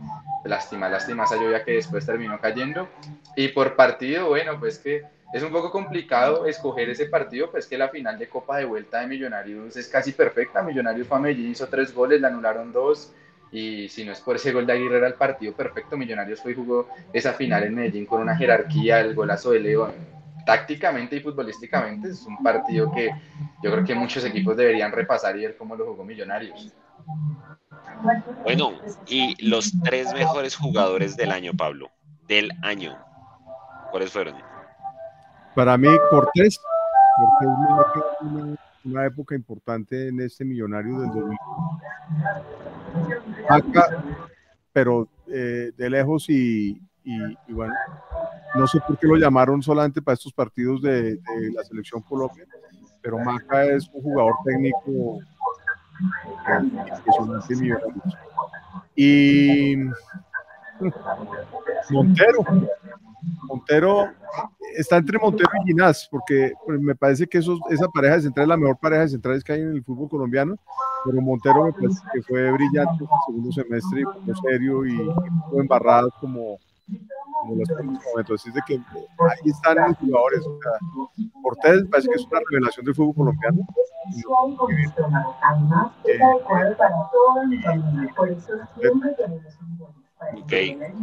lástima, 0.45 0.89
lástima 0.89 1.25
esa 1.25 1.37
lluvia 1.37 1.65
que 1.65 1.75
después 1.75 2.05
terminó 2.05 2.41
cayendo 2.41 2.89
y 3.37 3.49
por 3.49 3.77
partido, 3.77 4.29
bueno, 4.29 4.59
pues 4.59 4.79
que 4.79 5.05
es 5.33 5.43
un 5.43 5.51
poco 5.51 5.71
complicado 5.71 6.47
escoger 6.47 6.91
ese 6.91 7.07
partido, 7.07 7.51
pues 7.51 7.67
que 7.67 7.79
la 7.79 7.89
final 7.89 8.19
de 8.19 8.29
Copa 8.29 8.59
de 8.59 8.67
Vuelta 8.67 9.01
de 9.01 9.07
Millonarios 9.07 9.75
es 9.77 9.89
casi 9.89 10.13
perfecta. 10.13 10.63
Millonarios 10.63 11.09
fue 11.09 11.17
a 11.17 11.21
Medellín, 11.21 11.53
hizo 11.53 11.67
tres 11.69 11.95
goles, 11.95 12.21
le 12.21 12.27
anularon 12.27 12.71
dos. 12.71 13.15
Y 13.53 13.89
si 13.91 14.05
no 14.05 14.13
es 14.13 14.21
por 14.21 14.37
ese 14.37 14.51
gol 14.51 14.67
de 14.67 14.73
Aguirre, 14.73 14.97
era 14.97 15.07
el 15.07 15.15
partido 15.15 15.53
perfecto. 15.53 15.97
Millonarios 15.97 16.41
fue 16.41 16.53
y 16.53 16.55
jugó 16.55 16.89
esa 17.13 17.35
final 17.35 17.63
en 17.65 17.75
Medellín 17.75 18.07
con 18.07 18.23
una 18.23 18.35
jerarquía, 18.35 19.01
el 19.01 19.15
golazo 19.15 19.51
de 19.51 19.61
Leo. 19.61 19.95
Tácticamente 20.47 21.17
y 21.17 21.21
futbolísticamente 21.21 22.09
es 22.09 22.23
un 22.27 22.43
partido 22.43 22.91
que 22.91 23.11
yo 23.63 23.71
creo 23.71 23.85
que 23.85 23.95
muchos 23.95 24.25
equipos 24.25 24.57
deberían 24.57 24.91
repasar 24.91 25.37
y 25.37 25.43
ver 25.43 25.57
cómo 25.57 25.77
lo 25.77 25.87
jugó 25.87 26.03
Millonarios. 26.03 26.73
Bueno, 28.43 28.73
y 29.07 29.37
los 29.47 29.73
tres 29.85 30.13
mejores 30.15 30.57
jugadores 30.57 31.17
del 31.17 31.31
año, 31.31 31.53
Pablo. 31.57 31.91
Del 32.27 32.51
año. 32.63 32.99
¿Cuáles 33.91 34.11
fueron? 34.11 34.37
Para 35.55 35.77
mí, 35.77 35.89
Cortés, 36.11 36.59
Cortés 37.39 38.59
una, 38.85 39.07
época 39.07 39.35
importante 39.35 40.09
en 40.09 40.21
este 40.21 40.45
millonario 40.45 41.01
del 41.01 41.09
2000. 41.11 41.39
Acá, 43.49 44.05
pero 44.73 45.09
eh, 45.29 45.73
de 45.77 45.91
lejos 45.91 46.29
y, 46.29 46.81
y- 47.05 47.39
y 47.49 47.53
bueno, 47.53 47.75
no 48.55 48.67
sé 48.67 48.81
por 48.81 48.99
qué 48.99 49.07
lo 49.07 49.17
llamaron 49.17 49.63
solamente 49.63 50.03
para 50.03 50.15
estos 50.15 50.33
partidos 50.33 50.83
de, 50.83 51.17
de 51.17 51.53
la 51.55 51.65
selección 51.65 52.03
Colombia, 52.03 52.45
pero 53.01 53.19
Maca 53.19 53.65
es 53.65 53.89
un 53.93 54.03
jugador 54.03 54.35
técnico 54.45 55.19
eh. 56.49 57.75
Y 58.97 59.77
Montero, 61.91 62.45
Montero 63.49 64.09
está 64.77 64.97
entre 64.97 65.19
Montero 65.19 65.51
y 65.63 65.69
Ginás, 65.69 66.09
porque 66.11 66.53
me 66.67 66.95
parece 66.95 67.27
que 67.27 67.39
esos, 67.39 67.61
esa 67.71 67.89
pareja 67.89 68.17
de 68.17 68.23
centrales 68.23 68.47
es 68.47 68.49
la 68.49 68.57
mejor 68.57 68.79
pareja 68.79 69.03
de 69.03 69.09
centrales 69.09 69.45
que 69.45 69.53
hay 69.53 69.61
en 69.61 69.73
el 69.73 69.85
fútbol 69.85 70.09
colombiano, 70.09 70.57
pero 71.05 71.21
Montero 71.21 71.65
me 71.65 71.73
parece 71.73 72.01
que 72.13 72.23
fue 72.23 72.51
brillante 72.51 73.05
en 73.05 73.11
el 73.11 73.19
segundo 73.27 73.53
semestre, 73.53 74.05
como 74.05 74.35
serio 74.37 74.87
y, 74.87 74.95
y 74.95 75.59
embarrado 75.59 76.11
como, 76.21 76.59
como 77.43 77.57
los 77.57 77.69
momentos. 77.71 78.41
Así 78.41 78.49
es 78.49 78.55
de 78.55 78.63
que 78.67 78.75
eh, 78.75 78.83
ahí 79.19 79.51
están 79.51 79.77
los 79.77 79.97
jugadores. 79.99 80.47
O 80.47 80.59
sea, 80.63 80.73
Cortés 81.43 81.85
parece 81.91 82.09
que 82.09 82.15
es 82.15 82.27
una 82.27 82.41
revelación 82.51 82.87
del 82.87 82.95
fútbol 82.95 83.15
colombiano. 83.15 83.67
muy 84.57 84.75
bien. 84.75 84.93
Ok, 90.43 90.53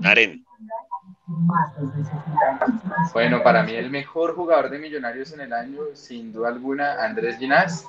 Naren. 0.02 0.46
Bueno, 3.14 3.44
para 3.44 3.64
mí 3.64 3.74
el 3.74 3.90
mejor 3.90 4.36
jugador 4.36 4.70
de 4.70 4.80
Millonarios 4.80 5.32
en 5.34 5.42
el 5.42 5.54
año, 5.54 5.80
sin 5.94 6.32
duda 6.32 6.50
alguna, 6.50 7.04
Andrés 7.04 7.38
Ginás. 7.38 7.86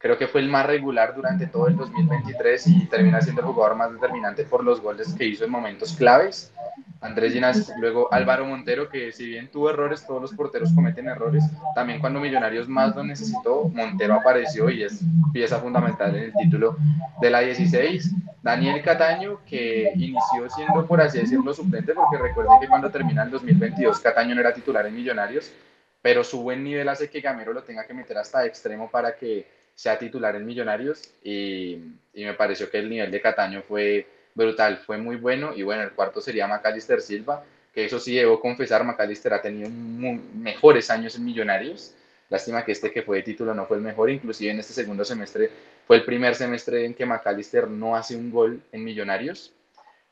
Creo 0.00 0.16
que 0.16 0.28
fue 0.28 0.40
el 0.40 0.48
más 0.48 0.64
regular 0.64 1.14
durante 1.16 1.48
todo 1.48 1.66
el 1.66 1.76
2023 1.76 2.66
y 2.68 2.86
termina 2.86 3.20
siendo 3.20 3.42
el 3.42 3.48
jugador 3.48 3.76
más 3.76 3.92
determinante 3.92 4.44
por 4.44 4.62
los 4.62 4.80
goles 4.80 5.12
que 5.14 5.24
hizo 5.24 5.44
en 5.44 5.50
momentos 5.50 5.94
claves. 5.94 6.52
Andrés 7.00 7.32
Ginás, 7.32 7.72
luego 7.80 8.12
Álvaro 8.12 8.44
Montero, 8.44 8.88
que 8.88 9.12
si 9.12 9.26
bien 9.26 9.50
tuvo 9.50 9.70
errores, 9.70 10.06
todos 10.06 10.22
los 10.22 10.32
porteros 10.34 10.72
cometen 10.72 11.08
errores. 11.08 11.42
También 11.74 12.00
cuando 12.00 12.20
Millonarios 12.20 12.68
más 12.68 12.94
lo 12.94 13.02
necesitó, 13.02 13.64
Montero 13.74 14.14
apareció 14.14 14.70
y 14.70 14.84
es 14.84 15.00
pieza 15.32 15.58
fundamental 15.58 16.14
en 16.14 16.24
el 16.24 16.32
título 16.32 16.76
de 17.20 17.30
la 17.30 17.40
16. 17.40 18.14
Daniel 18.40 18.82
Cataño, 18.82 19.40
que 19.44 19.90
inició 19.96 20.48
siendo, 20.54 20.86
por 20.86 21.00
así 21.00 21.18
decirlo, 21.18 21.52
suplente, 21.52 21.92
porque 21.92 22.18
recuerden 22.18 22.60
que 22.60 22.68
cuando 22.68 22.88
termina 22.90 23.24
el 23.24 23.30
2022, 23.30 23.98
Cataño 23.98 24.34
no 24.34 24.40
era 24.40 24.54
titular 24.54 24.86
en 24.86 24.94
Millonarios, 24.94 25.52
pero 26.00 26.22
su 26.22 26.42
buen 26.42 26.62
nivel 26.62 26.88
hace 26.88 27.10
que 27.10 27.20
Gamero 27.20 27.52
lo 27.52 27.64
tenga 27.64 27.84
que 27.84 27.94
meter 27.94 28.16
hasta 28.18 28.46
extremo 28.46 28.88
para 28.90 29.16
que 29.16 29.57
sea 29.78 29.96
titular 29.96 30.34
en 30.34 30.44
Millonarios 30.44 31.08
y, 31.22 31.78
me 32.12 32.34
pareció 32.34 32.68
que 32.68 32.78
el 32.78 32.90
nivel 32.90 33.12
de 33.12 33.20
Cataño 33.20 33.62
fue 33.62 34.08
brutal, 34.34 34.78
fue 34.78 34.98
muy 34.98 35.14
bueno 35.14 35.52
y 35.54 35.62
bueno, 35.62 35.84
el 35.84 35.92
cuarto 35.92 36.20
sería 36.20 36.48
Macalister 36.48 37.00
Silva, 37.00 37.44
que 37.72 37.84
eso 37.84 38.00
sí 38.00 38.16
debo 38.16 38.40
confesar, 38.40 38.82
Macalister 38.82 39.32
ha 39.34 39.40
tenido 39.40 39.70
mejores 39.70 40.90
años 40.90 41.14
en 41.14 41.24
Millonarios, 41.24 41.94
Lástima 42.30 42.62
que 42.62 42.72
este 42.72 42.90
que 42.90 43.02
fue 43.02 43.18
de 43.18 43.22
título 43.22 43.54
no 43.54 43.64
fue 43.66 43.78
el 43.78 43.82
mejor, 43.82 44.10
inclusive 44.10 44.50
en 44.50 44.58
este 44.58 44.74
segundo 44.74 45.04
semestre 45.04 45.50
fue 45.86 45.96
el 45.96 46.04
primer 46.04 46.34
semestre 46.34 46.84
en 46.84 46.92
que 46.92 47.06
McAllister 47.06 47.68
no 47.68 47.96
hace 47.96 48.16
un 48.16 48.30
gol 48.30 48.60
en 48.72 48.84
Millonarios. 48.84 49.54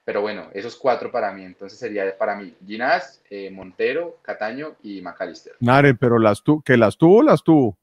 Pero 0.03 0.23
bueno, 0.23 0.47
esos 0.55 0.77
cuatro 0.77 1.11
para 1.11 1.33
mí. 1.33 1.43
Entonces 1.43 1.79
sería 1.79 2.17
para 2.17 2.37
mí 2.37 2.55
Ginás, 2.65 3.21
eh, 3.29 3.51
Montero, 3.51 4.17
Cataño 4.23 4.77
y 4.83 5.03
McAllister. 5.03 5.57
Naren, 5.61 5.99
pero 5.99 6.19
las 6.19 6.43
tu 6.43 6.63
que 6.63 6.79
las 6.79 6.97
tuvo, 6.97 7.23
las 7.23 7.43
tuvo. 7.43 7.77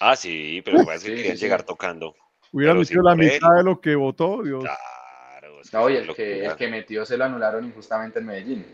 Ah, 0.00 0.16
sí, 0.16 0.62
pero 0.64 0.84
parece 0.84 1.08
que 1.08 1.16
querían 1.16 1.36
llegar 1.36 1.62
tocando. 1.62 2.16
Hubiera 2.52 2.74
metido 2.74 3.02
sí, 3.02 3.06
la 3.06 3.12
él. 3.12 3.18
mitad 3.18 3.54
de 3.54 3.62
lo 3.62 3.80
que 3.80 3.94
votó, 3.94 4.42
Dios. 4.42 4.64
Claro. 4.64 5.60
es 5.60 5.72
No, 5.72 5.90
y 5.90 5.96
el 5.96 6.14
que, 6.14 6.46
el 6.46 6.56
que 6.56 6.68
metió 6.68 7.04
se 7.04 7.18
lo 7.18 7.26
anularon 7.26 7.66
injustamente 7.66 8.18
en 8.18 8.26
Medellín. 8.26 8.66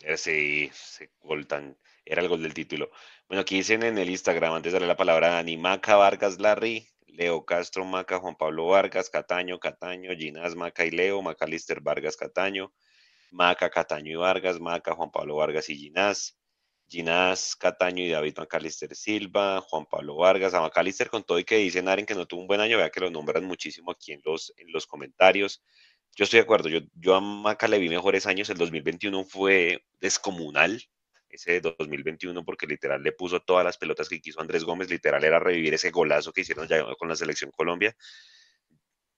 Ese, 0.00 0.64
ese 0.66 1.10
gol 1.22 1.46
tan, 1.46 1.76
era 2.04 2.22
el 2.22 2.28
gol 2.28 2.42
del 2.42 2.54
título. 2.54 2.90
Bueno, 3.28 3.42
aquí 3.42 3.56
dicen 3.56 3.82
en 3.82 3.98
el 3.98 4.08
Instagram, 4.08 4.54
antes 4.54 4.72
de 4.72 4.76
darle 4.76 4.88
la 4.88 4.96
palabra 4.96 5.26
a 5.26 5.34
Dani, 5.36 5.56
Maca, 5.56 5.96
Vargas, 5.96 6.38
Larry, 6.38 6.86
Leo 7.08 7.44
Castro, 7.44 7.84
Maca, 7.84 8.20
Juan 8.20 8.36
Pablo 8.36 8.66
Vargas, 8.66 9.10
Cataño, 9.10 9.58
Cataño, 9.58 10.14
Ginás, 10.16 10.54
Maca 10.54 10.84
y 10.84 10.90
Leo, 10.90 11.20
Macalister, 11.20 11.80
Vargas, 11.80 12.16
Cataño, 12.16 12.72
Maca, 13.32 13.70
Cataño 13.70 14.12
y 14.12 14.16
Vargas, 14.16 14.60
Maca, 14.60 14.94
Juan 14.94 15.10
Pablo 15.10 15.36
Vargas 15.36 15.68
y 15.68 15.76
Ginás, 15.76 16.38
Ginás, 16.88 17.56
Cataño 17.56 18.04
y 18.04 18.10
David 18.10 18.34
Macalister 18.38 18.94
Silva, 18.94 19.60
Juan 19.60 19.86
Pablo 19.86 20.16
Vargas, 20.16 20.54
a 20.54 20.60
Macalister 20.60 21.08
con 21.08 21.24
todo 21.24 21.38
y 21.38 21.44
que 21.44 21.56
dicen 21.56 21.88
Aren 21.88 22.06
que 22.06 22.14
no 22.14 22.26
tuvo 22.26 22.42
un 22.42 22.46
buen 22.46 22.60
año, 22.60 22.78
vea 22.78 22.90
que 22.90 23.00
lo 23.00 23.10
nombran 23.10 23.44
muchísimo 23.44 23.90
aquí 23.90 24.12
en 24.12 24.20
los, 24.24 24.52
en 24.56 24.72
los 24.72 24.86
comentarios. 24.86 25.62
Yo 26.16 26.24
estoy 26.24 26.38
de 26.38 26.44
acuerdo, 26.44 26.68
yo, 26.68 26.80
yo 26.94 27.16
a 27.16 27.20
Maca 27.20 27.66
le 27.66 27.78
vi 27.78 27.88
mejores 27.88 28.26
años, 28.26 28.48
el 28.50 28.58
2021 28.58 29.24
fue 29.24 29.84
descomunal, 30.00 30.82
ese 31.28 31.60
de 31.60 31.74
2021, 31.76 32.44
porque 32.44 32.66
literal 32.66 33.02
le 33.02 33.12
puso 33.12 33.40
todas 33.40 33.64
las 33.64 33.76
pelotas 33.76 34.08
que 34.08 34.20
quiso 34.20 34.40
Andrés 34.40 34.64
Gómez, 34.64 34.88
literal 34.88 35.24
era 35.24 35.40
revivir 35.40 35.74
ese 35.74 35.90
golazo 35.90 36.32
que 36.32 36.42
hicieron 36.42 36.68
ya 36.68 36.84
con 36.96 37.08
la 37.08 37.16
selección 37.16 37.50
Colombia, 37.50 37.96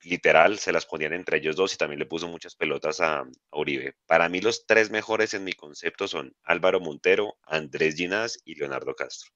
literal 0.02 0.58
se 0.58 0.72
las 0.72 0.86
ponían 0.86 1.12
entre 1.12 1.38
ellos 1.38 1.56
dos 1.56 1.74
y 1.74 1.76
también 1.76 1.98
le 1.98 2.06
puso 2.06 2.28
muchas 2.28 2.54
pelotas 2.54 3.00
a, 3.00 3.20
a 3.20 3.58
Uribe. 3.58 3.96
Para 4.06 4.28
mí 4.28 4.40
los 4.40 4.66
tres 4.66 4.90
mejores 4.90 5.34
en 5.34 5.44
mi 5.44 5.52
concepto 5.52 6.08
son 6.08 6.34
Álvaro 6.44 6.80
Montero, 6.80 7.38
Andrés 7.42 7.96
Ginás 7.96 8.38
y 8.44 8.54
Leonardo 8.54 8.94
Castro, 8.94 9.30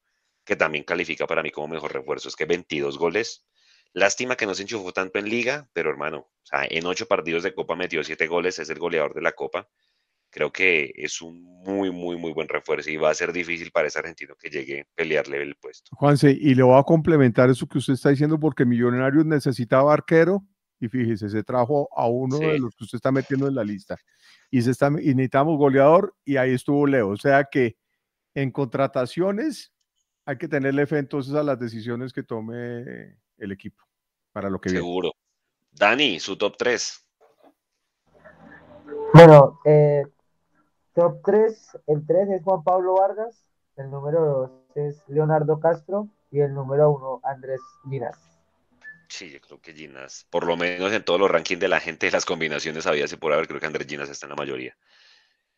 que 0.44 0.56
también 0.56 0.84
califica 0.84 1.26
para 1.26 1.42
mí 1.42 1.50
como 1.50 1.68
mejor 1.68 1.92
refuerzo, 1.92 2.28
es 2.28 2.36
que 2.36 2.46
22 2.46 2.98
goles. 2.98 3.46
Lástima 3.92 4.36
que 4.36 4.46
no 4.46 4.54
se 4.54 4.62
enchufó 4.62 4.92
tanto 4.92 5.18
en 5.18 5.28
liga, 5.28 5.68
pero 5.72 5.90
hermano, 5.90 6.18
o 6.18 6.46
sea, 6.46 6.64
en 6.68 6.86
ocho 6.86 7.06
partidos 7.06 7.42
de 7.42 7.54
Copa 7.54 7.74
metió 7.74 8.04
siete 8.04 8.28
goles, 8.28 8.58
es 8.60 8.70
el 8.70 8.78
goleador 8.78 9.14
de 9.14 9.22
la 9.22 9.32
Copa. 9.32 9.68
Creo 10.30 10.52
que 10.52 10.92
es 10.96 11.20
un 11.20 11.42
muy, 11.42 11.90
muy, 11.90 12.16
muy 12.16 12.32
buen 12.32 12.48
refuerzo 12.48 12.88
y 12.90 12.96
va 12.96 13.10
a 13.10 13.14
ser 13.14 13.32
difícil 13.32 13.72
para 13.72 13.88
ese 13.88 13.98
argentino 13.98 14.34
que 14.36 14.48
llegue 14.48 14.82
a 14.82 14.84
pelearle 14.94 15.42
el 15.42 15.56
puesto. 15.56 15.90
Juanse, 15.96 16.30
y 16.30 16.54
le 16.54 16.62
voy 16.62 16.78
a 16.78 16.84
complementar 16.84 17.50
eso 17.50 17.66
que 17.66 17.78
usted 17.78 17.94
está 17.94 18.10
diciendo 18.10 18.38
porque 18.38 18.64
Millonarios 18.64 19.26
necesitaba 19.26 19.92
arquero 19.92 20.44
y 20.78 20.88
fíjese, 20.88 21.28
se 21.28 21.42
trajo 21.42 21.88
a 21.94 22.06
uno 22.08 22.38
Sí. 22.38 22.44
de 22.46 22.58
los 22.60 22.74
que 22.76 22.84
usted 22.84 22.96
está 22.96 23.10
metiendo 23.12 23.48
en 23.48 23.54
la 23.54 23.64
lista. 23.64 23.98
Y, 24.50 24.62
se 24.62 24.70
está, 24.70 24.86
y 24.88 25.14
necesitamos 25.14 25.58
goleador 25.58 26.14
y 26.24 26.36
ahí 26.36 26.52
estuvo 26.54 26.86
Leo. 26.86 27.08
O 27.08 27.16
sea 27.16 27.44
que 27.44 27.76
en 28.34 28.50
contrataciones 28.52 29.72
hay 30.24 30.38
que 30.38 30.48
tenerle 30.48 30.86
fe 30.86 30.98
entonces 30.98 31.34
a 31.34 31.42
las 31.42 31.58
decisiones 31.58 32.12
que 32.12 32.22
tome 32.22 33.16
el 33.36 33.52
equipo 33.52 33.82
para 34.32 34.48
lo 34.48 34.60
que 34.60 34.70
viene. 34.70 34.80
Seguro. 34.84 35.12
Dani, 35.72 36.20
su 36.20 36.36
top 36.36 36.56
3. 36.56 37.06
Bueno, 39.12 39.60
eh, 39.64 40.04
top 40.94 41.20
3, 41.24 41.78
el 41.86 42.06
3 42.06 42.30
es 42.30 42.42
Juan 42.42 42.62
Pablo 42.62 42.94
Vargas, 42.94 43.44
el 43.76 43.90
número 43.90 44.50
2 44.74 44.86
es 44.86 45.02
Leonardo 45.08 45.60
Castro 45.60 46.08
y 46.30 46.40
el 46.40 46.54
número 46.54 46.90
1 46.90 47.20
Andrés 47.24 47.60
Ginás. 47.88 48.18
Sí, 49.08 49.28
yo 49.30 49.40
creo 49.40 49.60
que 49.60 49.74
Ginas, 49.74 50.26
por 50.30 50.46
lo 50.46 50.56
menos 50.56 50.92
en 50.92 51.04
todos 51.04 51.18
los 51.18 51.28
rankings 51.28 51.60
de 51.60 51.68
la 51.68 51.80
gente, 51.80 52.10
las 52.12 52.24
combinaciones 52.24 52.86
había 52.86 53.08
se 53.08 53.16
por 53.16 53.32
haber, 53.32 53.48
creo 53.48 53.58
que 53.58 53.66
Andrés 53.66 53.88
Ginas 53.88 54.08
está 54.08 54.26
en 54.26 54.30
la 54.30 54.36
mayoría. 54.36 54.76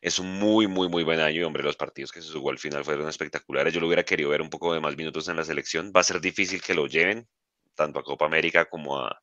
Es 0.01 0.19
un 0.19 0.39
muy, 0.39 0.67
muy, 0.67 0.89
muy 0.89 1.05
buen 1.05 1.21
año 1.21 1.41
y, 1.41 1.45
hombre, 1.45 1.63
los 1.63 1.77
partidos 1.77 2.11
que 2.11 2.23
se 2.23 2.33
jugó 2.33 2.51
al 2.51 2.59
final 2.59 2.83
fueron 2.83 3.09
espectaculares. 3.09 3.73
Yo 3.75 3.81
lo 3.81 3.87
hubiera 3.89 4.05
querido 4.05 4.31
ver 4.31 4.41
un 4.41 4.49
poco 4.49 4.73
de 4.73 4.81
más 4.81 4.97
minutos 4.97 5.29
en 5.29 5.37
la 5.37 5.45
selección. 5.45 5.93
Va 5.95 6.01
a 6.01 6.05
ser 6.05 6.21
difícil 6.21 6.63
que 6.63 6.75
lo 6.75 6.87
lleven, 6.87 7.29
tanto 7.75 7.99
a 7.99 8.03
Copa 8.03 8.25
América 8.25 8.65
como 8.65 8.99
a, 8.99 9.23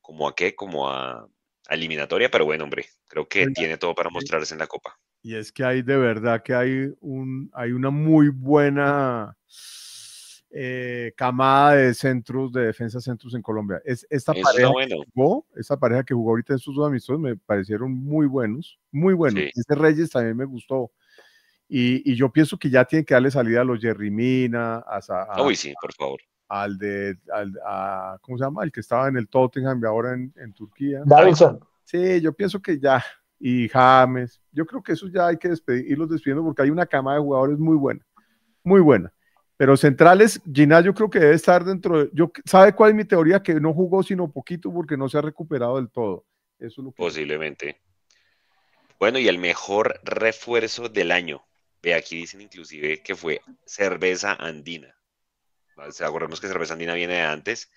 como 0.00 0.28
a 0.28 0.34
qué, 0.34 0.54
como 0.56 0.90
a, 0.90 1.28
a 1.68 1.74
eliminatoria, 1.74 2.30
pero 2.30 2.44
bueno, 2.44 2.64
hombre, 2.64 2.86
creo 3.06 3.28
que 3.28 3.46
tiene 3.48 3.78
todo 3.78 3.94
para 3.94 4.10
mostrarse 4.10 4.52
en 4.52 4.58
la 4.58 4.66
Copa. 4.66 4.98
Y 5.24 5.34
es 5.36 5.50
que 5.50 5.64
hay 5.64 5.80
de 5.80 5.96
verdad 5.96 6.42
que 6.42 6.54
hay, 6.54 6.94
un, 7.00 7.50
hay 7.54 7.72
una 7.72 7.88
muy 7.88 8.28
buena 8.28 9.34
eh, 10.50 11.14
camada 11.16 11.76
de 11.76 11.94
centros, 11.94 12.52
de 12.52 12.66
defensa 12.66 13.00
centros 13.00 13.34
en 13.34 13.40
Colombia. 13.40 13.80
Es, 13.86 14.06
esta, 14.10 14.32
Eso 14.32 14.42
pareja 14.42 14.68
bueno. 14.70 14.96
que 15.02 15.10
jugó, 15.14 15.46
esta 15.56 15.78
pareja 15.78 16.04
que 16.04 16.12
jugó 16.12 16.32
ahorita 16.32 16.52
en 16.52 16.58
estos 16.58 16.74
dos 16.74 16.86
amistosos 16.86 17.20
me 17.20 17.36
parecieron 17.36 17.90
muy 17.92 18.26
buenos, 18.26 18.78
muy 18.92 19.14
buenos. 19.14 19.42
Sí. 19.44 19.50
Este 19.54 19.74
Reyes 19.74 20.10
también 20.10 20.36
me 20.36 20.44
gustó. 20.44 20.92
Y, 21.70 22.12
y 22.12 22.14
yo 22.16 22.30
pienso 22.30 22.58
que 22.58 22.68
ya 22.68 22.84
tienen 22.84 23.06
que 23.06 23.14
darle 23.14 23.30
salida 23.30 23.62
a 23.62 23.64
los 23.64 23.80
Jerry 23.80 24.10
Mina, 24.10 24.76
a, 24.86 25.00
a- 25.08 25.42
Uy, 25.42 25.56
sí, 25.56 25.72
por 25.80 25.94
favor. 25.94 26.20
al 26.48 26.76
de, 26.76 27.16
al, 27.32 27.58
a- 27.66 28.18
¿cómo 28.20 28.36
se 28.36 28.44
llama? 28.44 28.62
El 28.62 28.70
que 28.70 28.80
estaba 28.80 29.08
en 29.08 29.16
el 29.16 29.26
Tottenham 29.26 29.80
y 29.82 29.86
ahora 29.86 30.12
en, 30.12 30.34
en 30.36 30.52
Turquía. 30.52 31.00
Davidson, 31.06 31.60
Sí, 31.82 32.20
yo 32.20 32.34
pienso 32.34 32.60
que 32.60 32.78
ya. 32.78 33.02
Y 33.46 33.68
James, 33.68 34.40
yo 34.52 34.64
creo 34.64 34.82
que 34.82 34.92
eso 34.92 35.06
ya 35.06 35.26
hay 35.26 35.36
que 35.36 35.50
despedir, 35.50 35.90
irlos 35.90 36.08
despidiendo 36.08 36.42
porque 36.42 36.62
hay 36.62 36.70
una 36.70 36.86
cama 36.86 37.12
de 37.12 37.20
jugadores 37.20 37.58
muy 37.58 37.76
buena, 37.76 38.00
muy 38.62 38.80
buena. 38.80 39.12
Pero 39.58 39.76
centrales, 39.76 40.40
Ginás 40.50 40.82
yo 40.82 40.94
creo 40.94 41.10
que 41.10 41.18
debe 41.18 41.34
estar 41.34 41.62
dentro 41.62 41.98
de, 41.98 42.10
yo, 42.14 42.32
¿sabe 42.46 42.72
cuál 42.72 42.92
es 42.92 42.96
mi 42.96 43.04
teoría? 43.04 43.42
Que 43.42 43.60
no 43.60 43.74
jugó 43.74 44.02
sino 44.02 44.32
poquito 44.32 44.72
porque 44.72 44.96
no 44.96 45.10
se 45.10 45.18
ha 45.18 45.20
recuperado 45.20 45.76
del 45.76 45.90
todo. 45.90 46.24
Eso. 46.58 46.90
Posiblemente. 46.96 47.82
Bueno, 48.98 49.18
y 49.18 49.28
el 49.28 49.36
mejor 49.36 50.00
refuerzo 50.04 50.88
del 50.88 51.10
año. 51.10 51.44
Ve, 51.82 51.92
aquí 51.92 52.16
dicen 52.16 52.40
inclusive 52.40 53.02
que 53.02 53.14
fue 53.14 53.42
cerveza 53.66 54.32
andina. 54.32 54.96
O 55.76 55.92
sea, 55.92 56.08
que 56.10 56.48
cerveza 56.48 56.72
andina 56.72 56.94
viene 56.94 57.16
de 57.16 57.20
antes, 57.20 57.70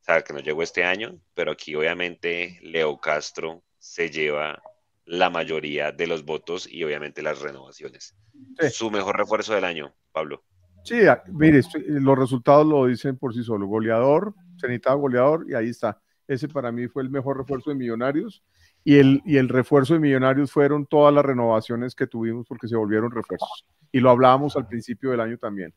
o 0.00 0.04
sea, 0.04 0.22
que 0.22 0.32
no 0.32 0.40
llegó 0.40 0.64
este 0.64 0.82
año, 0.82 1.20
pero 1.32 1.52
aquí 1.52 1.76
obviamente 1.76 2.58
Leo 2.60 2.98
Castro 2.98 3.62
se 3.78 4.10
lleva 4.10 4.60
la 5.04 5.30
mayoría 5.30 5.92
de 5.92 6.06
los 6.06 6.24
votos 6.24 6.66
y 6.70 6.84
obviamente 6.84 7.22
las 7.22 7.40
renovaciones. 7.40 8.14
Sí. 8.60 8.70
Su 8.70 8.90
mejor 8.90 9.16
refuerzo 9.16 9.54
del 9.54 9.64
año, 9.64 9.94
Pablo. 10.12 10.42
Sí, 10.84 11.06
a- 11.06 11.22
mire, 11.28 11.60
los 11.86 12.18
resultados 12.18 12.66
lo 12.66 12.86
dicen 12.86 13.16
por 13.18 13.34
sí 13.34 13.42
solo. 13.42 13.66
Goleador, 13.66 14.34
se 14.56 14.66
necesitaba 14.66 14.96
goleador 14.96 15.46
y 15.48 15.54
ahí 15.54 15.68
está. 15.70 16.00
Ese 16.26 16.48
para 16.48 16.70
mí 16.72 16.86
fue 16.88 17.02
el 17.02 17.10
mejor 17.10 17.38
refuerzo 17.38 17.70
de 17.70 17.76
Millonarios 17.76 18.42
y 18.84 18.98
el, 18.98 19.20
y 19.24 19.36
el 19.36 19.48
refuerzo 19.48 19.94
de 19.94 20.00
Millonarios 20.00 20.50
fueron 20.52 20.86
todas 20.86 21.12
las 21.12 21.24
renovaciones 21.24 21.94
que 21.94 22.06
tuvimos 22.06 22.46
porque 22.48 22.68
se 22.68 22.76
volvieron 22.76 23.10
refuerzos. 23.10 23.66
Y 23.90 24.00
lo 24.00 24.10
hablábamos 24.10 24.56
al 24.56 24.66
principio 24.66 25.10
del 25.10 25.20
año 25.20 25.36
también. 25.38 25.74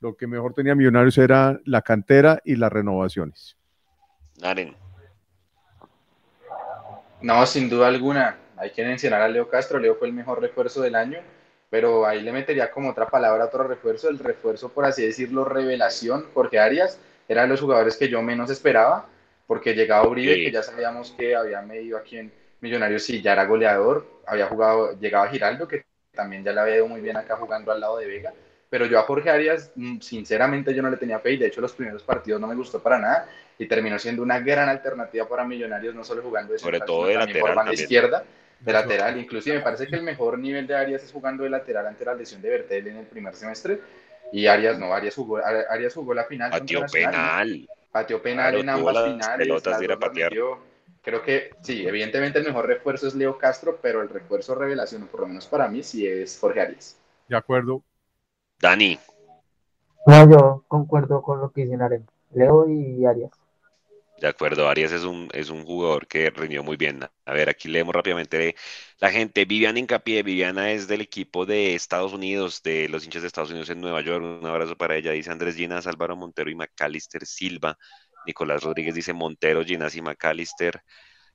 Lo 0.00 0.16
que 0.16 0.26
mejor 0.26 0.52
tenía 0.54 0.74
Millonarios 0.74 1.16
era 1.18 1.58
la 1.64 1.82
cantera 1.82 2.40
y 2.44 2.56
las 2.56 2.72
renovaciones. 2.72 3.56
Naren, 4.40 4.76
No, 7.22 7.44
sin 7.46 7.68
duda 7.68 7.88
alguna. 7.88 8.36
Hay 8.56 8.70
que 8.70 8.84
mencionar 8.84 9.22
a 9.22 9.28
Leo 9.28 9.48
Castro. 9.48 9.78
Leo 9.78 9.94
fue 9.96 10.08
el 10.08 10.14
mejor 10.14 10.40
refuerzo 10.40 10.80
del 10.82 10.94
año, 10.94 11.18
pero 11.70 12.06
ahí 12.06 12.20
le 12.22 12.32
metería 12.32 12.70
como 12.70 12.90
otra 12.90 13.06
palabra 13.06 13.44
otro 13.46 13.64
refuerzo, 13.66 14.08
el 14.08 14.18
refuerzo, 14.18 14.68
por 14.70 14.84
así 14.84 15.04
decirlo, 15.04 15.44
revelación. 15.44 16.26
Jorge 16.34 16.58
Arias 16.58 16.98
era 17.28 17.42
de 17.42 17.48
los 17.48 17.60
jugadores 17.60 17.96
que 17.96 18.08
yo 18.08 18.22
menos 18.22 18.50
esperaba, 18.50 19.06
porque 19.46 19.74
llegaba 19.74 20.08
Uribe, 20.08 20.34
Sí. 20.34 20.44
que 20.46 20.52
ya 20.52 20.62
sabíamos 20.62 21.12
que 21.12 21.34
había 21.36 21.60
medido 21.62 21.98
aquí 21.98 22.18
en 22.18 22.32
Millonarios 22.60 23.08
y 23.10 23.20
ya 23.20 23.32
era 23.34 23.44
goleador. 23.44 24.06
Había 24.26 24.46
jugado, 24.46 24.98
llegaba 24.98 25.28
Giraldo, 25.28 25.68
que 25.68 25.84
también 26.12 26.42
ya 26.42 26.52
la 26.52 26.62
había 26.62 26.76
ido 26.76 26.88
muy 26.88 27.00
bien 27.00 27.16
acá 27.16 27.36
jugando 27.36 27.70
al 27.70 27.80
lado 27.80 27.98
de 27.98 28.06
Vega. 28.06 28.32
Pero 28.70 28.86
yo 28.86 28.98
a 28.98 29.02
Jorge 29.02 29.30
Arias, 29.30 29.70
mm, 29.76 30.00
sinceramente, 30.00 30.74
yo 30.74 30.82
no 30.82 30.90
le 30.90 30.96
tenía 30.96 31.18
fe 31.20 31.32
y 31.32 31.36
de 31.36 31.46
hecho 31.46 31.60
los 31.60 31.72
primeros 31.74 32.02
partidos 32.02 32.40
no 32.40 32.46
me 32.46 32.54
gustó 32.54 32.82
para 32.82 32.98
nada 32.98 33.28
y 33.58 33.66
terminó 33.66 33.98
siendo 33.98 34.22
una 34.22 34.40
gran 34.40 34.68
alternativa 34.68 35.28
para 35.28 35.44
Millonarios, 35.44 35.94
no 35.94 36.02
solo 36.02 36.22
jugando 36.22 36.52
de 36.54 36.58
Sobre 36.58 36.80
todo 36.80 37.06
sino 37.06 37.06
de 37.08 37.14
también 37.14 37.38
por 37.40 37.50
lateral 37.50 37.56
banda 37.56 37.70
también. 37.70 37.82
izquierda, 37.84 38.24
de 38.60 38.72
lateral. 38.72 39.18
Inclusive 39.18 39.56
me 39.56 39.62
parece 39.62 39.86
que 39.86 39.96
el 39.96 40.02
mejor 40.02 40.38
nivel 40.38 40.66
de 40.66 40.74
Arias 40.76 41.02
es 41.02 41.12
jugando 41.12 41.44
de 41.44 41.50
lateral 41.50 41.86
ante 41.86 42.04
la 42.04 42.14
lesión 42.14 42.40
de 42.42 42.50
Bertel 42.50 42.86
en 42.88 42.96
el 42.96 43.06
primer 43.06 43.34
semestre. 43.34 43.80
Y 44.32 44.46
Arias 44.46 44.78
no, 44.78 44.92
Arias 44.92 45.14
jugó, 45.14 45.38
Arias 45.38 45.94
jugó 45.94 46.14
la 46.14 46.24
final. 46.24 46.50
pateó 46.50 46.84
penal. 46.86 47.68
Pateó 47.90 48.20
penal 48.22 48.46
Claro, 48.52 48.58
en 48.58 48.68
ambas 48.68 48.94
las 48.94 49.04
finales. 49.04 49.38
pelotas 49.38 49.70
las 49.72 49.78
de 49.78 49.84
ir 49.84 49.92
a 49.92 49.98
patear. 49.98 50.30
metió. 50.30 50.58
Creo 51.02 51.22
que 51.22 51.50
sí, 51.62 51.86
evidentemente 51.86 52.38
el 52.40 52.44
mejor 52.46 52.66
refuerzo 52.66 53.06
es 53.06 53.14
Leo 53.14 53.38
Castro, 53.38 53.78
pero 53.80 54.02
el 54.02 54.08
refuerzo 54.08 54.54
revelación, 54.56 55.06
por 55.06 55.20
lo 55.20 55.28
menos 55.28 55.46
para 55.46 55.68
mí, 55.68 55.82
sí 55.82 56.06
es 56.06 56.36
Jorge 56.38 56.60
Arias. 56.60 56.96
De 57.28 57.36
acuerdo. 57.36 57.82
Dani, 58.60 58.98
no, 60.06 60.30
yo 60.30 60.64
concuerdo 60.68 61.20
con 61.22 61.40
lo 61.40 61.50
que 61.50 61.62
dicen 61.64 61.82
Aren, 61.82 62.06
Leo 62.32 62.68
y 62.68 63.04
Arias. 63.04 63.30
De 64.18 64.28
acuerdo, 64.28 64.66
Arias 64.68 64.92
es 64.92 65.04
un, 65.04 65.28
es 65.34 65.50
un 65.50 65.64
jugador 65.64 66.06
que 66.06 66.30
rindió 66.30 66.62
muy 66.62 66.76
bien. 66.78 67.00
A 67.26 67.32
ver, 67.34 67.50
aquí 67.50 67.68
leemos 67.68 67.94
rápidamente 67.94 68.54
la 68.98 69.10
gente. 69.10 69.44
Viviana 69.44 69.78
Incapié, 69.78 70.22
Viviana 70.22 70.70
es 70.72 70.88
del 70.88 71.02
equipo 71.02 71.44
de 71.44 71.74
Estados 71.74 72.14
Unidos, 72.14 72.62
de 72.62 72.88
los 72.88 73.04
hinchas 73.04 73.22
de 73.22 73.28
Estados 73.28 73.50
Unidos 73.50 73.68
en 73.68 73.80
Nueva 73.80 74.00
York. 74.00 74.24
Un 74.24 74.46
abrazo 74.46 74.74
para 74.76 74.96
ella, 74.96 75.12
dice 75.12 75.30
Andrés 75.30 75.56
Ginas, 75.56 75.86
Álvaro 75.86 76.16
Montero 76.16 76.50
y 76.50 76.54
Macalister 76.54 77.26
Silva. 77.26 77.76
Nicolás 78.26 78.62
Rodríguez 78.62 78.94
dice 78.94 79.12
Montero, 79.12 79.62
Ginas 79.64 79.94
y 79.96 80.00
Macalister. 80.02 80.82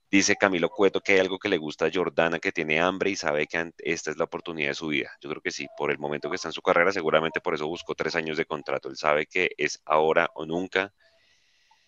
Dice 0.09 0.35
Camilo 0.35 0.69
Cueto 0.69 1.01
que 1.01 1.13
hay 1.13 1.19
algo 1.19 1.39
que 1.39 1.49
le 1.49 1.57
gusta 1.57 1.85
a 1.85 1.91
Jordana, 1.93 2.39
que 2.39 2.51
tiene 2.51 2.81
hambre 2.81 3.11
y 3.11 3.15
sabe 3.15 3.47
que 3.47 3.71
esta 3.77 4.11
es 4.11 4.17
la 4.17 4.25
oportunidad 4.25 4.69
de 4.69 4.75
su 4.75 4.87
vida. 4.87 5.11
Yo 5.21 5.29
creo 5.29 5.41
que 5.41 5.51
sí, 5.51 5.67
por 5.77 5.91
el 5.91 5.99
momento 5.99 6.29
que 6.29 6.35
está 6.35 6.49
en 6.49 6.53
su 6.53 6.61
carrera, 6.61 6.91
seguramente 6.91 7.41
por 7.41 7.53
eso 7.53 7.67
buscó 7.67 7.95
tres 7.95 8.15
años 8.15 8.37
de 8.37 8.45
contrato. 8.45 8.89
Él 8.89 8.97
sabe 8.97 9.27
que 9.27 9.51
es 9.57 9.81
ahora 9.85 10.29
o 10.35 10.45
nunca. 10.45 10.93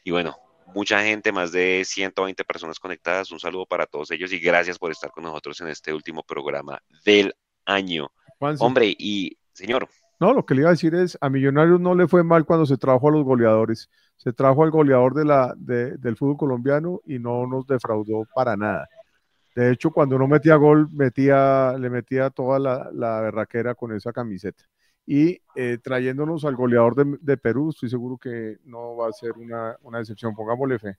Y 0.04 0.12
bueno, 0.12 0.38
mucha 0.74 1.02
gente, 1.02 1.32
más 1.32 1.52
de 1.52 1.84
120 1.86 2.44
personas 2.44 2.80
conectadas. 2.80 3.32
Un 3.32 3.40
saludo 3.40 3.66
para 3.66 3.86
todos 3.86 4.12
ellos 4.12 4.32
y 4.34 4.40
gracias 4.40 4.78
por 4.78 4.92
estar 4.92 5.12
con 5.12 5.24
nosotros 5.24 5.60
en 5.62 5.68
este 5.68 5.94
último 5.94 6.24
programa 6.24 6.80
del 7.06 7.34
año. 7.66 8.12
Hombre, 8.60 8.96
y 8.98 9.38
señor. 9.54 9.88
No, 10.20 10.34
lo 10.34 10.46
que 10.46 10.56
le 10.56 10.62
iba 10.62 10.70
a 10.70 10.74
decir 10.74 10.96
es, 10.96 11.18
a 11.22 11.30
Millonarios 11.30 11.80
no 11.80 11.96
le 11.96 12.08
fue 12.08 12.24
mal 12.24 12.46
cuando 12.46 12.66
se 12.66 12.78
trajo 12.78 13.10
a 13.10 13.12
los 13.12 13.24
goleadores. 13.24 13.90
Se 14.18 14.32
trajo 14.32 14.64
al 14.64 14.72
goleador 14.72 15.14
de 15.14 15.26
la, 15.26 15.54
del 15.58 16.16
fútbol 16.16 16.38
colombiano 16.38 17.02
y 17.06 17.20
no 17.20 17.46
nos 17.48 17.68
defraudó 17.68 18.26
para 18.34 18.56
nada. 18.56 18.88
De 19.56 19.72
hecho, 19.72 19.92
cuando 19.92 20.18
no 20.18 20.28
metía 20.28 20.56
gol, 20.56 20.90
metía, 20.92 21.74
le 21.78 21.90
metía 21.90 22.30
toda 22.30 22.58
la, 22.58 22.90
la 22.94 23.22
berraquera 23.22 23.76
con 23.76 23.96
esa 23.96 24.12
camiseta 24.12 24.64
y 25.06 25.42
eh, 25.56 25.78
trayéndonos 25.84 26.46
al 26.46 26.56
goleador 26.56 26.96
de, 27.20 27.38
Perú, 27.38 27.70
estoy 27.72 27.90
seguro 27.90 28.18
que 28.18 28.58
no 28.64 28.96
va 28.96 29.10
a 29.10 29.14
ser 29.14 29.34
una, 29.34 29.76
una 29.82 30.00
decepción. 30.00 30.34
Pongámosle 30.34 30.80
fe. 30.80 30.98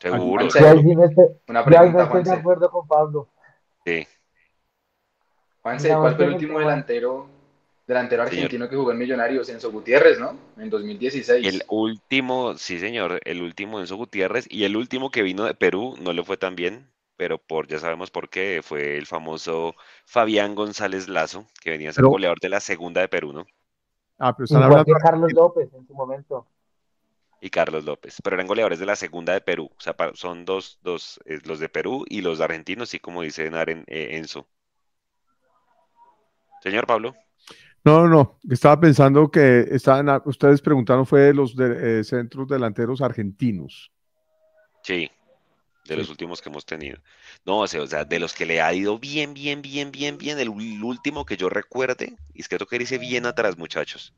Seguro. 0.00 0.48
una 1.48 1.64
pregunta, 1.64 2.04
estoy 2.04 2.22
de 2.22 2.32
acuerdo 2.32 2.70
con 2.70 2.86
Pablo. 2.86 3.28
Sí. 3.84 4.06
Juanse, 5.62 5.88
¿cuál 5.88 6.16
fue 6.16 6.24
el 6.26 6.32
último 6.32 6.58
delantero, 6.58 7.28
delantero 7.86 8.22
argentino 8.22 8.68
que 8.68 8.76
jugó 8.76 8.92
en 8.92 8.98
Millonarios? 8.98 9.48
Enzo 9.48 9.72
Gutiérrez, 9.72 10.18
¿no? 10.18 10.36
En 10.56 10.70
2016. 10.70 11.46
El 11.46 11.62
último, 11.68 12.56
sí 12.56 12.78
señor, 12.78 13.20
el 13.24 13.42
último 13.42 13.80
Enzo 13.80 13.96
Gutiérrez 13.96 14.46
y 14.48 14.64
el 14.64 14.76
último 14.76 15.10
que 15.10 15.22
vino 15.22 15.44
de 15.44 15.54
Perú 15.54 15.96
no 16.00 16.12
le 16.12 16.24
fue 16.24 16.36
tan 16.36 16.54
bien, 16.54 16.86
pero 17.18 17.36
por 17.36 17.66
ya 17.66 17.80
sabemos 17.80 18.12
por 18.12 18.30
qué, 18.30 18.60
fue 18.62 18.96
el 18.96 19.04
famoso 19.04 19.74
Fabián 20.06 20.54
González 20.54 21.08
Lazo, 21.08 21.46
que 21.60 21.70
venía 21.70 21.90
a 21.90 21.92
ser 21.92 22.04
goleador 22.04 22.38
de 22.40 22.48
la 22.48 22.60
segunda 22.60 23.00
de 23.00 23.08
Perú, 23.08 23.32
¿no? 23.32 23.44
Ah, 24.18 24.34
pero 24.34 24.44
están 24.44 24.62
hablando... 24.62 24.92
Carlos 25.02 25.32
López 25.32 25.68
en 25.74 25.84
su 25.84 25.94
momento. 25.94 26.46
Y 27.40 27.50
Carlos 27.50 27.84
López, 27.84 28.18
pero 28.22 28.36
eran 28.36 28.46
goleadores 28.46 28.78
de 28.78 28.86
la 28.86 28.94
segunda 28.94 29.32
de 29.32 29.40
Perú, 29.40 29.68
o 29.76 29.80
sea, 29.80 29.96
son 30.14 30.44
dos, 30.44 30.78
dos 30.82 31.20
eh, 31.24 31.40
los 31.44 31.58
de 31.58 31.68
Perú 31.68 32.04
y 32.08 32.20
los 32.20 32.40
argentinos, 32.40 32.88
sí, 32.88 33.00
como 33.00 33.22
dice 33.22 33.50
Naren 33.50 33.84
eh, 33.88 34.10
Enzo. 34.12 34.46
Señor 36.62 36.86
Pablo. 36.86 37.16
No, 37.84 38.06
no, 38.06 38.38
estaba 38.48 38.78
pensando 38.78 39.28
que 39.28 39.66
estaban, 39.70 40.22
ustedes 40.24 40.62
preguntaron 40.62 41.04
fue 41.04 41.20
de 41.22 41.34
los 41.34 41.56
de, 41.56 42.00
eh, 42.00 42.04
centros 42.04 42.46
delanteros 42.46 43.02
argentinos. 43.02 43.92
Sí 44.82 45.10
de 45.88 45.96
los 45.96 46.10
últimos 46.10 46.40
que 46.40 46.50
hemos 46.50 46.64
tenido. 46.64 46.98
No, 47.44 47.60
o 47.60 47.66
sea, 47.66 48.04
de 48.04 48.18
los 48.20 48.34
que 48.34 48.46
le 48.46 48.60
ha 48.60 48.72
ido 48.72 48.98
bien, 48.98 49.34
bien, 49.34 49.62
bien, 49.62 49.90
bien, 49.90 50.18
bien, 50.18 50.38
el, 50.38 50.48
último 50.48 51.24
que 51.24 51.36
yo 51.36 51.48
recuerde, 51.48 52.16
y 52.34 52.42
es 52.42 52.48
que 52.48 52.58
que 52.58 52.78
dice 52.78 52.98
bien 52.98 53.26
atrás, 53.26 53.56
muchachos. 53.56 54.14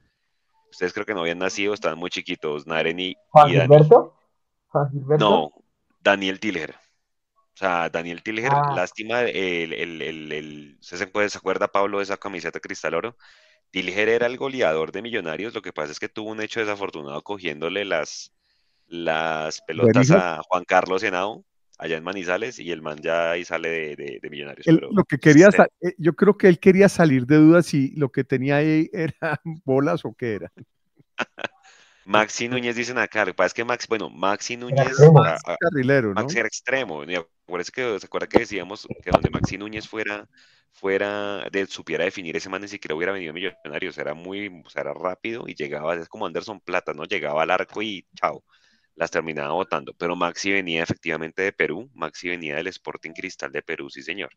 Ustedes 0.71 0.93
creo 0.93 1.07
que 1.07 1.15
no 1.15 1.21
habían 1.21 1.39
nacido, 1.39 1.73
estaban 1.73 1.99
muy 1.99 2.11
chiquitos, 2.11 2.67
Naren 2.67 2.99
y, 2.99 3.17
Juan 3.29 3.51
Gilberto. 3.51 4.17
No, 5.19 5.53
Daniel 6.01 6.41
Tilger. 6.41 6.75
O 7.55 7.57
sea, 7.61 7.89
Daniel 7.91 8.23
Tilger, 8.23 8.53
ah. 8.53 8.73
lástima, 8.75 9.23
el, 9.23 9.73
el, 9.73 10.03
el, 10.33 10.79
¿se, 10.81 10.97
se 10.97 11.05
acuerda, 11.05 11.69
Pablo, 11.69 11.99
de 11.99 12.05
esa 12.05 12.17
camiseta 12.17 12.61
cristal 12.61 12.95
oro? 12.95 13.17
Tilger 13.71 14.09
era 14.09 14.27
el 14.27 14.37
goleador 14.37 14.91
de 14.91 15.03
Millonarios, 15.03 15.55
lo 15.55 15.63
que 15.63 15.73
pasa 15.73 15.93
es 15.93 16.01
que 16.01 16.09
tuvo 16.09 16.31
un 16.31 16.41
hecho 16.41 16.61
desafortunado 16.61 17.23
cogiéndole 17.23 17.85
las, 17.85 18.33
las 18.87 19.61
pelotas 19.63 20.11
a 20.11 20.43
Juan 20.49 20.65
Carlos 20.65 21.03
Henao 21.03 21.45
allá 21.81 21.97
en 21.97 22.05
Manizales 22.05 22.59
y 22.59 22.71
el 22.71 22.83
man 22.83 22.99
ya 23.01 23.33
ahí 23.33 23.45
sale 23.45 23.97
de, 23.97 24.21
Millonarios. 24.31 24.67
lo 24.67 25.05
que 25.05 25.19
quería, 25.19 25.49
eh, 25.81 25.95
yo 25.97 26.15
creo 26.15 26.37
que 26.37 26.47
él 26.47 26.59
quería 26.59 26.89
salir 26.89 27.27
de 27.27 27.37
dudas 27.37 27.67
si 27.67 27.95
lo 27.97 28.13
que 28.13 28.23
tenía 28.23 28.57
ahí 28.57 28.91
eran 28.93 29.39
bolas 29.65 30.05
o 30.05 30.15
qué 30.15 30.35
era. 30.35 30.53
Maxi 32.05 32.49
Núñez 32.49 32.75
dicen 32.77 32.99
acá, 32.99 33.21
lo 33.21 33.27
que 33.27 33.35
pasa 33.35 33.47
es 33.49 33.55
que 33.55 33.65
Maxi, 33.65 33.87
bueno, 33.89 34.11
Maxi 34.11 34.57
Núñez, 34.57 34.97
carrilero, 35.61 36.13
Maxi 36.13 36.39
era 36.39 36.49
extremo, 36.49 37.03
parece 37.47 37.71
que 37.71 38.01
se 38.01 38.07
acuerda 38.07 38.27
que 38.27 38.41
decíamos 38.41 38.87
que 39.03 39.11
donde 39.11 39.31
Maxi 39.31 39.57
Núñez 39.57 39.87
fuera, 39.87 40.29
fuera, 40.73 41.47
de, 41.53 41.67
supiera 41.67 42.05
definir 42.05 42.37
ese 42.37 42.49
man 42.49 42.63
ni 42.63 42.69
siquiera 42.69 42.97
hubiera 42.97 43.13
venido 43.13 43.33
Millonarios, 43.33 43.97
era 43.99 44.15
muy, 44.15 44.49
o 44.65 44.71
sea, 44.71 44.83
era 44.83 44.95
rápido 44.95 45.45
y 45.47 45.55
llegaba, 45.55 45.95
es 45.95 46.09
como 46.09 46.27
Anderson 46.27 46.61
Plata, 46.61 46.95
¿no? 46.95 47.05
Llegaba 47.05 47.45
al 47.45 47.51
arco 47.51 47.81
y 47.81 48.05
chao 48.17 48.43
las 49.01 49.11
terminaba 49.11 49.53
votando. 49.55 49.95
Pero 49.95 50.15
Maxi 50.15 50.53
venía 50.53 50.83
efectivamente 50.83 51.41
de 51.41 51.53
Perú, 51.53 51.91
Maxi 51.95 52.29
venía 52.29 52.57
del 52.57 52.67
Sporting 52.67 53.13
Cristal 53.13 53.51
de 53.51 53.63
Perú, 53.63 53.89
sí 53.89 54.03
señor. 54.03 54.29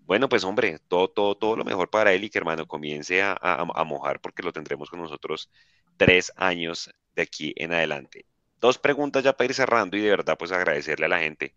Bueno, 0.00 0.28
pues 0.28 0.42
hombre, 0.42 0.80
todo, 0.88 1.08
todo, 1.08 1.36
todo 1.36 1.54
lo 1.54 1.64
mejor 1.64 1.88
para 1.90 2.12
él 2.12 2.24
y 2.24 2.28
que 2.28 2.38
hermano 2.38 2.66
comience 2.66 3.22
a, 3.22 3.38
a, 3.40 3.84
mojar 3.84 4.20
porque 4.20 4.42
lo 4.42 4.52
tendremos 4.52 4.90
con 4.90 5.00
nosotros 5.00 5.48
tres 5.96 6.32
años 6.34 6.90
de 7.14 7.22
aquí 7.22 7.54
en 7.56 7.72
adelante. 7.72 8.26
Dos 8.60 8.78
preguntas 8.78 9.22
ya 9.22 9.32
para 9.32 9.46
ir 9.46 9.54
cerrando 9.54 9.96
y 9.96 10.00
de 10.00 10.10
verdad 10.10 10.36
pues 10.36 10.50
agradecerle 10.50 11.06
a 11.06 11.10
la 11.10 11.20
gente. 11.20 11.54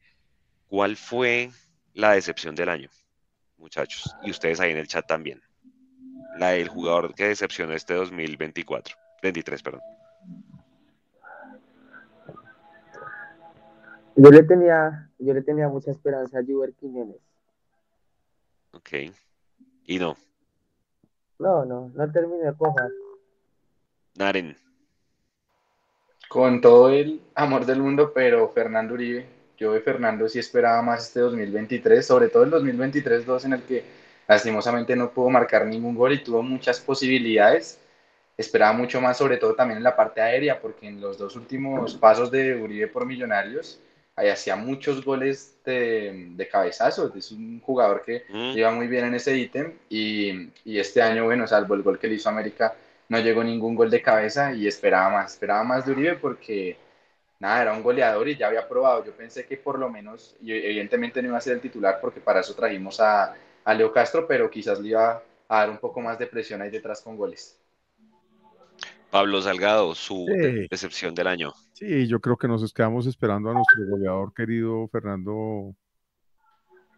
¿Cuál 0.68 0.96
fue 0.96 1.50
la 1.96 2.12
decepción 2.12 2.54
del 2.54 2.70
año, 2.70 2.92
muchachos? 3.58 4.16
Y 4.22 4.30
ustedes 4.30 4.60
ahí 4.60 4.72
en 4.72 4.78
el 4.78 4.88
chat 4.88 5.08
también. 5.08 5.42
La 6.38 6.50
del 6.50 6.68
jugador 6.68 7.16
que 7.16 7.30
decepcionó 7.30 7.74
este 7.74 7.96
2024, 7.96 8.96
23, 9.24 9.64
perdón. 9.64 9.82
Yo 14.20 14.32
le 14.32 14.42
tenía, 14.42 15.12
yo 15.20 15.32
le 15.32 15.44
tenía 15.44 15.68
mucha 15.68 15.92
esperanza 15.92 16.40
a 16.40 16.44
Juber 16.44 16.74
Quiñones. 16.74 17.22
Ok. 18.72 19.14
¿Y 19.86 20.00
no? 20.00 20.18
No, 21.38 21.64
no, 21.66 21.92
no 21.94 22.12
terminé 22.12 22.46
de 22.46 22.54
cojar. 22.56 22.90
Naren. 24.16 24.58
Con 26.28 26.62
todo 26.62 26.90
el 26.90 27.22
amor 27.36 27.68
del 27.68 27.80
mundo, 27.80 28.12
pero 28.12 28.50
Fernando 28.50 28.96
Uribe, 28.96 29.28
yo 29.56 29.74
de 29.74 29.82
Fernando 29.82 30.28
sí 30.28 30.40
esperaba 30.40 30.82
más 30.82 31.08
este 31.08 31.20
2023, 31.20 32.04
sobre 32.04 32.30
todo 32.30 32.44
el 32.44 32.52
2023-2 32.52 33.46
en 33.46 33.54
el 33.54 33.62
que 33.62 33.84
lastimosamente 34.28 34.96
no 34.96 35.12
pudo 35.12 35.30
marcar 35.30 35.68
ningún 35.68 35.96
gol 35.96 36.14
y 36.14 36.24
tuvo 36.24 36.42
muchas 36.42 36.80
posibilidades. 36.80 37.80
Esperaba 38.36 38.74
mucho 38.74 39.00
más, 39.00 39.16
sobre 39.16 39.38
todo 39.38 39.54
también 39.54 39.78
en 39.78 39.84
la 39.84 39.96
parte 39.96 40.22
aérea, 40.22 40.60
porque 40.60 40.88
en 40.88 41.00
los 41.00 41.20
dos 41.20 41.36
últimos 41.36 41.96
pasos 41.96 42.32
de 42.32 42.56
Uribe 42.56 42.88
por 42.88 43.06
Millonarios, 43.06 43.80
ahí 44.18 44.30
hacía 44.30 44.56
muchos 44.56 45.06
goles 45.06 45.56
de, 45.64 46.32
de 46.32 46.48
cabezazo, 46.50 47.14
es 47.16 47.32
un 47.32 47.62
jugador 47.62 48.02
que 48.04 48.26
mm. 48.28 48.58
iba 48.58 48.72
muy 48.72 48.88
bien 48.88 49.06
en 49.06 49.14
ese 49.14 49.38
ítem 49.38 49.74
y, 49.90 50.50
y, 50.66 50.80
este 50.80 51.02
año, 51.02 51.26
bueno, 51.26 51.48
salvo 51.48 51.76
el 51.76 51.84
gol 51.84 52.00
que 52.00 52.08
le 52.08 52.16
hizo 52.16 52.28
América, 52.28 52.76
no 53.10 53.20
llegó 53.20 53.44
ningún 53.44 53.76
gol 53.76 53.92
de 53.92 54.02
cabeza 54.02 54.54
y 54.54 54.68
esperaba 54.68 55.10
más, 55.10 55.34
esperaba 55.34 55.64
más 55.64 55.86
de 55.86 55.92
Uribe 55.92 56.16
porque 56.16 56.78
nada, 57.40 57.62
era 57.62 57.74
un 57.74 57.84
goleador 57.84 58.28
y 58.28 58.36
ya 58.36 58.48
había 58.48 58.68
probado, 58.68 59.06
yo 59.06 59.12
pensé 59.12 59.46
que 59.46 59.56
por 59.56 59.78
lo 59.78 59.88
menos, 59.88 60.36
y 60.42 60.52
evidentemente 60.52 61.22
no 61.22 61.30
iba 61.30 61.38
a 61.38 61.42
ser 61.42 61.54
el 61.54 61.62
titular 61.62 62.00
porque 62.02 62.20
para 62.20 62.40
eso 62.40 62.56
trajimos 62.56 63.00
a, 63.00 63.36
a 63.64 63.74
Leo 63.76 63.94
Castro, 63.94 64.26
pero 64.28 64.50
quizás 64.50 64.80
le 64.80 64.90
iba 64.90 65.22
a 65.48 65.60
dar 65.60 65.70
un 65.70 65.78
poco 65.78 66.02
más 66.02 66.18
de 66.18 66.26
presión 66.26 66.62
ahí 66.62 66.72
detrás 66.72 67.02
con 67.02 67.16
goles. 67.16 67.56
Pablo 69.10 69.42
Salgado, 69.42 69.96
su 69.96 70.26
decepción 70.70 71.16
del 71.16 71.28
año. 71.28 71.54
Sí, 71.74 72.08
yo 72.08 72.20
creo 72.20 72.38
que 72.38 72.48
nos 72.48 72.74
quedamos 72.74 73.06
esperando 73.08 73.50
a 73.50 73.54
nuestro 73.54 73.86
goleador 73.88 74.34
querido 74.34 74.88
Fernando, 74.90 75.76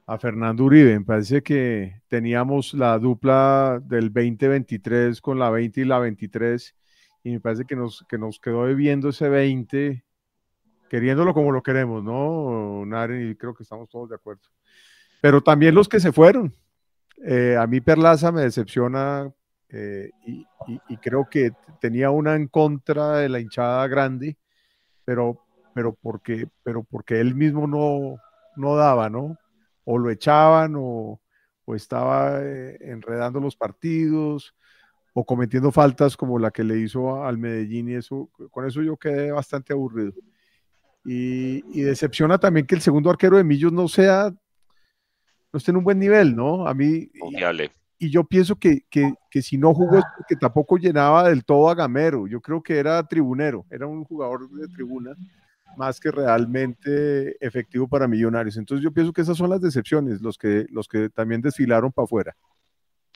a 0.06 0.18
Fernando 0.18 0.64
Uribe. 0.64 0.98
Me 0.98 1.06
parece 1.06 1.44
que 1.44 2.02
teníamos 2.07 2.73
la 2.73 2.98
dupla 2.98 3.81
del 3.84 4.11
2023 4.11 5.22
con 5.22 5.38
la 5.38 5.49
20 5.49 5.81
y 5.81 5.86
la 5.86 5.99
23 5.99 6.76
y 7.23 7.31
me 7.31 7.40
parece 7.40 7.65
que 7.65 7.76
nos, 7.76 8.06
que 8.07 8.18
nos 8.18 8.40
quedó 8.40 8.65
debiendo 8.65 9.10
ese 9.10 9.30
20, 9.30 10.03
queriéndolo 10.90 11.34
como 11.34 11.52
lo 11.52 11.61
queremos, 11.61 12.03
¿no? 12.03 12.86
Naren, 12.86 13.30
y 13.30 13.36
creo 13.36 13.53
que 13.53 13.64
estamos 13.64 13.90
todos 13.90 14.10
de 14.10 14.15
acuerdo. 14.15 14.44
Pero 15.22 15.41
también 15.41 15.76
los 15.76 15.90
que 15.90 15.99
se 15.99 16.11
fueron. 16.11 16.56
Eh, 17.26 17.57
a 17.60 17.68
mí 17.68 17.81
Perlaza 17.81 18.31
me 18.31 18.41
decepciona 18.41 19.30
eh, 19.72 20.12
y, 20.26 20.98
creo 20.98 21.28
que 21.30 21.52
tenía 21.80 22.10
una 22.10 22.36
en 22.36 22.48
contra 22.48 23.18
de 23.18 23.30
la 23.30 23.40
hinchada 23.40 23.88
grande 23.88 24.38
pero, 25.10 25.44
pero, 25.74 25.98
porque, 26.00 26.48
pero 26.62 26.84
porque 26.84 27.20
él 27.20 27.34
mismo 27.34 27.66
no, 27.66 28.18
no 28.56 28.76
daba, 28.76 29.10
¿no? 29.10 29.40
O 29.84 29.98
lo 29.98 30.12
echaban 30.12 30.76
o, 30.78 31.20
o 31.66 31.74
estaba 31.76 32.44
eh, 32.44 32.78
enredando 32.80 33.40
los 33.40 33.56
partidos 33.56 34.54
o 35.14 35.26
cometiendo 35.26 35.72
faltas 35.72 36.16
como 36.16 36.38
la 36.38 36.52
que 36.52 36.64
le 36.64 36.78
hizo 36.78 37.24
al 37.24 37.40
Medellín 37.40 37.90
y 37.90 37.96
eso, 37.96 38.30
con 38.52 38.68
eso 38.68 38.84
yo 38.84 38.98
quedé 38.98 39.32
bastante 39.32 39.74
aburrido. 39.74 40.14
Y, 41.04 41.82
decepciona 41.82 42.38
también 42.38 42.68
que 42.68 42.76
el 42.76 42.82
segundo 42.82 43.10
arquero 43.10 43.38
de 43.38 43.44
Millos 43.44 43.74
no 43.74 43.88
sea, 43.88 44.30
no 44.30 45.58
esté 45.58 45.72
en 45.72 45.78
un 45.78 45.84
buen 45.84 45.98
nivel, 45.98 46.36
¿no? 46.36 46.68
A 46.68 46.76
mí. 46.76 47.10
Confiable. 47.20 47.72
Y, 48.00 48.10
yo 48.10 48.24
pienso 48.24 48.56
que, 48.56 48.86
que, 48.90 49.14
que, 49.30 49.42
si 49.42 49.58
no 49.58 49.74
jugó 49.74 49.98
es 49.98 50.06
porque 50.18 50.36
tampoco 50.36 50.78
llenaba 50.78 51.30
del 51.30 51.44
todo 51.44 51.70
a 51.70 51.76
Gamero. 51.76 52.28
Yo 52.28 52.42
creo 52.42 52.64
que 52.64 52.78
era 52.78 53.06
tribunero, 53.08 53.66
era 53.70 53.88
un 53.88 54.04
jugador 54.04 54.50
de 54.50 54.68
tribuna 54.68 55.16
más 55.78 56.00
que 56.00 56.12
realmente 56.12 57.36
efectivo 57.46 57.88
para 57.88 58.08
Millonarios. 58.08 58.58
Entonces 58.58 58.84
yo 58.84 58.92
pienso 58.92 59.14
que 59.14 59.22
esas 59.22 59.38
son 59.38 59.50
las 59.50 59.62
decepciones, 59.62 60.22
los 60.22 60.38
que, 60.38 60.66
los 60.70 60.88
que 60.88 61.10
también 61.10 61.42
desfilaron 61.42 61.92
para 61.92 62.06
afuera. 62.06 62.36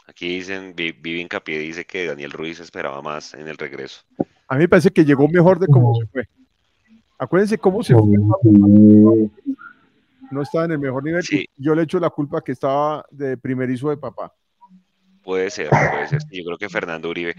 Aquí 0.07 0.35
dicen, 0.35 0.73
Vivi 0.75 1.21
Hincapié 1.21 1.59
dice 1.59 1.85
que 1.85 2.05
Daniel 2.05 2.31
Ruiz 2.31 2.59
esperaba 2.59 3.01
más 3.01 3.33
en 3.33 3.47
el 3.47 3.57
regreso. 3.57 4.01
A 4.47 4.55
mí 4.55 4.61
me 4.61 4.69
parece 4.69 4.91
que 4.91 5.05
llegó 5.05 5.27
mejor 5.27 5.59
de 5.59 5.67
cómo 5.67 5.95
se 5.95 6.07
fue. 6.07 6.27
Acuérdense 7.17 7.57
cómo 7.57 7.83
se 7.83 7.93
fue. 7.93 8.17
No 10.29 10.41
estaba 10.41 10.65
en 10.65 10.71
el 10.71 10.79
mejor 10.79 11.03
nivel. 11.03 11.23
Yo 11.55 11.75
le 11.75 11.83
echo 11.83 11.99
la 11.99 12.09
culpa 12.09 12.41
que 12.41 12.51
estaba 12.51 13.05
de 13.11 13.37
primerizo 13.37 13.89
de 13.89 13.97
papá. 13.97 14.33
Puede 15.23 15.49
ser, 15.49 15.69
puede 15.69 16.07
ser. 16.07 16.21
Yo 16.29 16.43
creo 16.43 16.57
que 16.57 16.69
Fernando 16.69 17.09
Uribe. 17.09 17.35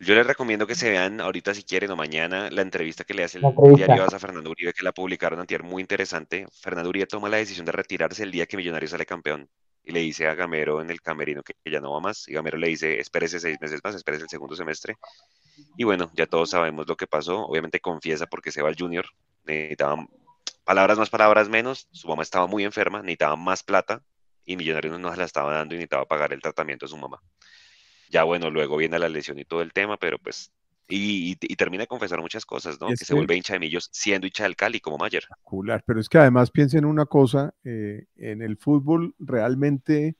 Yo 0.00 0.14
les 0.14 0.26
recomiendo 0.26 0.66
que 0.66 0.76
se 0.76 0.90
vean 0.90 1.20
ahorita 1.20 1.54
si 1.54 1.64
quieren 1.64 1.90
o 1.90 1.96
mañana 1.96 2.50
la 2.50 2.62
entrevista 2.62 3.02
que 3.02 3.14
le 3.14 3.24
hace 3.24 3.38
el 3.38 3.74
diario 3.74 4.04
a 4.04 4.18
Fernando 4.18 4.50
Uribe, 4.50 4.72
que 4.72 4.84
la 4.84 4.92
publicaron 4.92 5.40
antier, 5.40 5.64
muy 5.64 5.82
interesante. 5.82 6.46
Fernando 6.52 6.88
Uribe 6.88 7.06
toma 7.06 7.28
la 7.28 7.38
decisión 7.38 7.66
de 7.66 7.72
retirarse 7.72 8.22
el 8.22 8.30
día 8.30 8.46
que 8.46 8.56
Millonarios 8.56 8.92
sale 8.92 9.04
campeón. 9.04 9.48
Y 9.82 9.92
le 9.92 10.00
dice 10.00 10.28
a 10.28 10.34
Gamero 10.34 10.80
en 10.80 10.90
el 10.90 11.00
camerino 11.00 11.42
que, 11.42 11.54
ya 11.64 11.80
no 11.80 11.92
va 11.92 12.00
más. 12.00 12.28
Y 12.28 12.34
Gamero 12.34 12.58
le 12.58 12.68
dice, 12.68 13.00
espérese 13.00 13.40
seis 13.40 13.58
meses 13.60 13.80
más, 13.82 13.94
espérese 13.94 14.24
el 14.24 14.28
segundo 14.28 14.54
semestre. 14.54 14.96
Y 15.76 15.84
bueno, 15.84 16.10
ya 16.14 16.26
todos 16.26 16.50
sabemos 16.50 16.86
lo 16.86 16.96
que 16.96 17.06
pasó. 17.06 17.44
Obviamente 17.46 17.80
confiesa 17.80 18.26
porque 18.26 18.52
se 18.52 18.62
va 18.62 18.68
al 18.68 18.76
Junior. 18.78 19.06
Necesitaba 19.44 20.06
palabras 20.64 20.98
más, 20.98 21.10
palabras 21.10 21.48
menos. 21.48 21.88
Su 21.90 22.06
mamá 22.06 22.22
estaba 22.22 22.46
muy 22.46 22.64
enferma, 22.64 23.00
necesitaba 23.00 23.34
más 23.34 23.62
plata. 23.62 24.02
Y 24.48 24.56
Millonarios 24.56 24.98
no 24.98 25.10
se 25.12 25.18
la 25.18 25.24
estaba 25.24 25.52
dando 25.52 25.74
y 25.74 25.78
necesitaba 25.78 26.06
pagar 26.06 26.32
el 26.32 26.40
tratamiento 26.40 26.86
de 26.86 26.90
su 26.90 26.96
mamá. 26.96 27.20
Ya 28.08 28.24
bueno, 28.24 28.50
luego 28.50 28.78
viene 28.78 28.98
la 28.98 29.10
lesión 29.10 29.38
y 29.38 29.44
todo 29.44 29.60
el 29.60 29.74
tema, 29.74 29.98
pero 29.98 30.18
pues 30.18 30.50
y, 30.88 31.36
termina 31.56 31.82
de 31.82 31.86
confesar 31.86 32.18
muchas 32.22 32.46
cosas, 32.46 32.80
¿no? 32.80 32.88
Que, 32.88 32.96
se 32.96 33.12
vuelve 33.12 33.36
hincha 33.36 33.52
de 33.52 33.58
Millos 33.58 33.90
siendo 33.92 34.26
hincha 34.26 34.44
del 34.44 34.56
Cali 34.56 34.80
como 34.80 34.96
Mayer. 34.96 35.24
Pero 35.84 36.00
es 36.00 36.08
que 36.08 36.16
además 36.16 36.50
piensen 36.50 36.86
una 36.86 37.04
cosa, 37.04 37.54
eh, 37.62 38.06
en 38.16 38.40
el 38.40 38.56
fútbol 38.56 39.14
realmente 39.18 40.16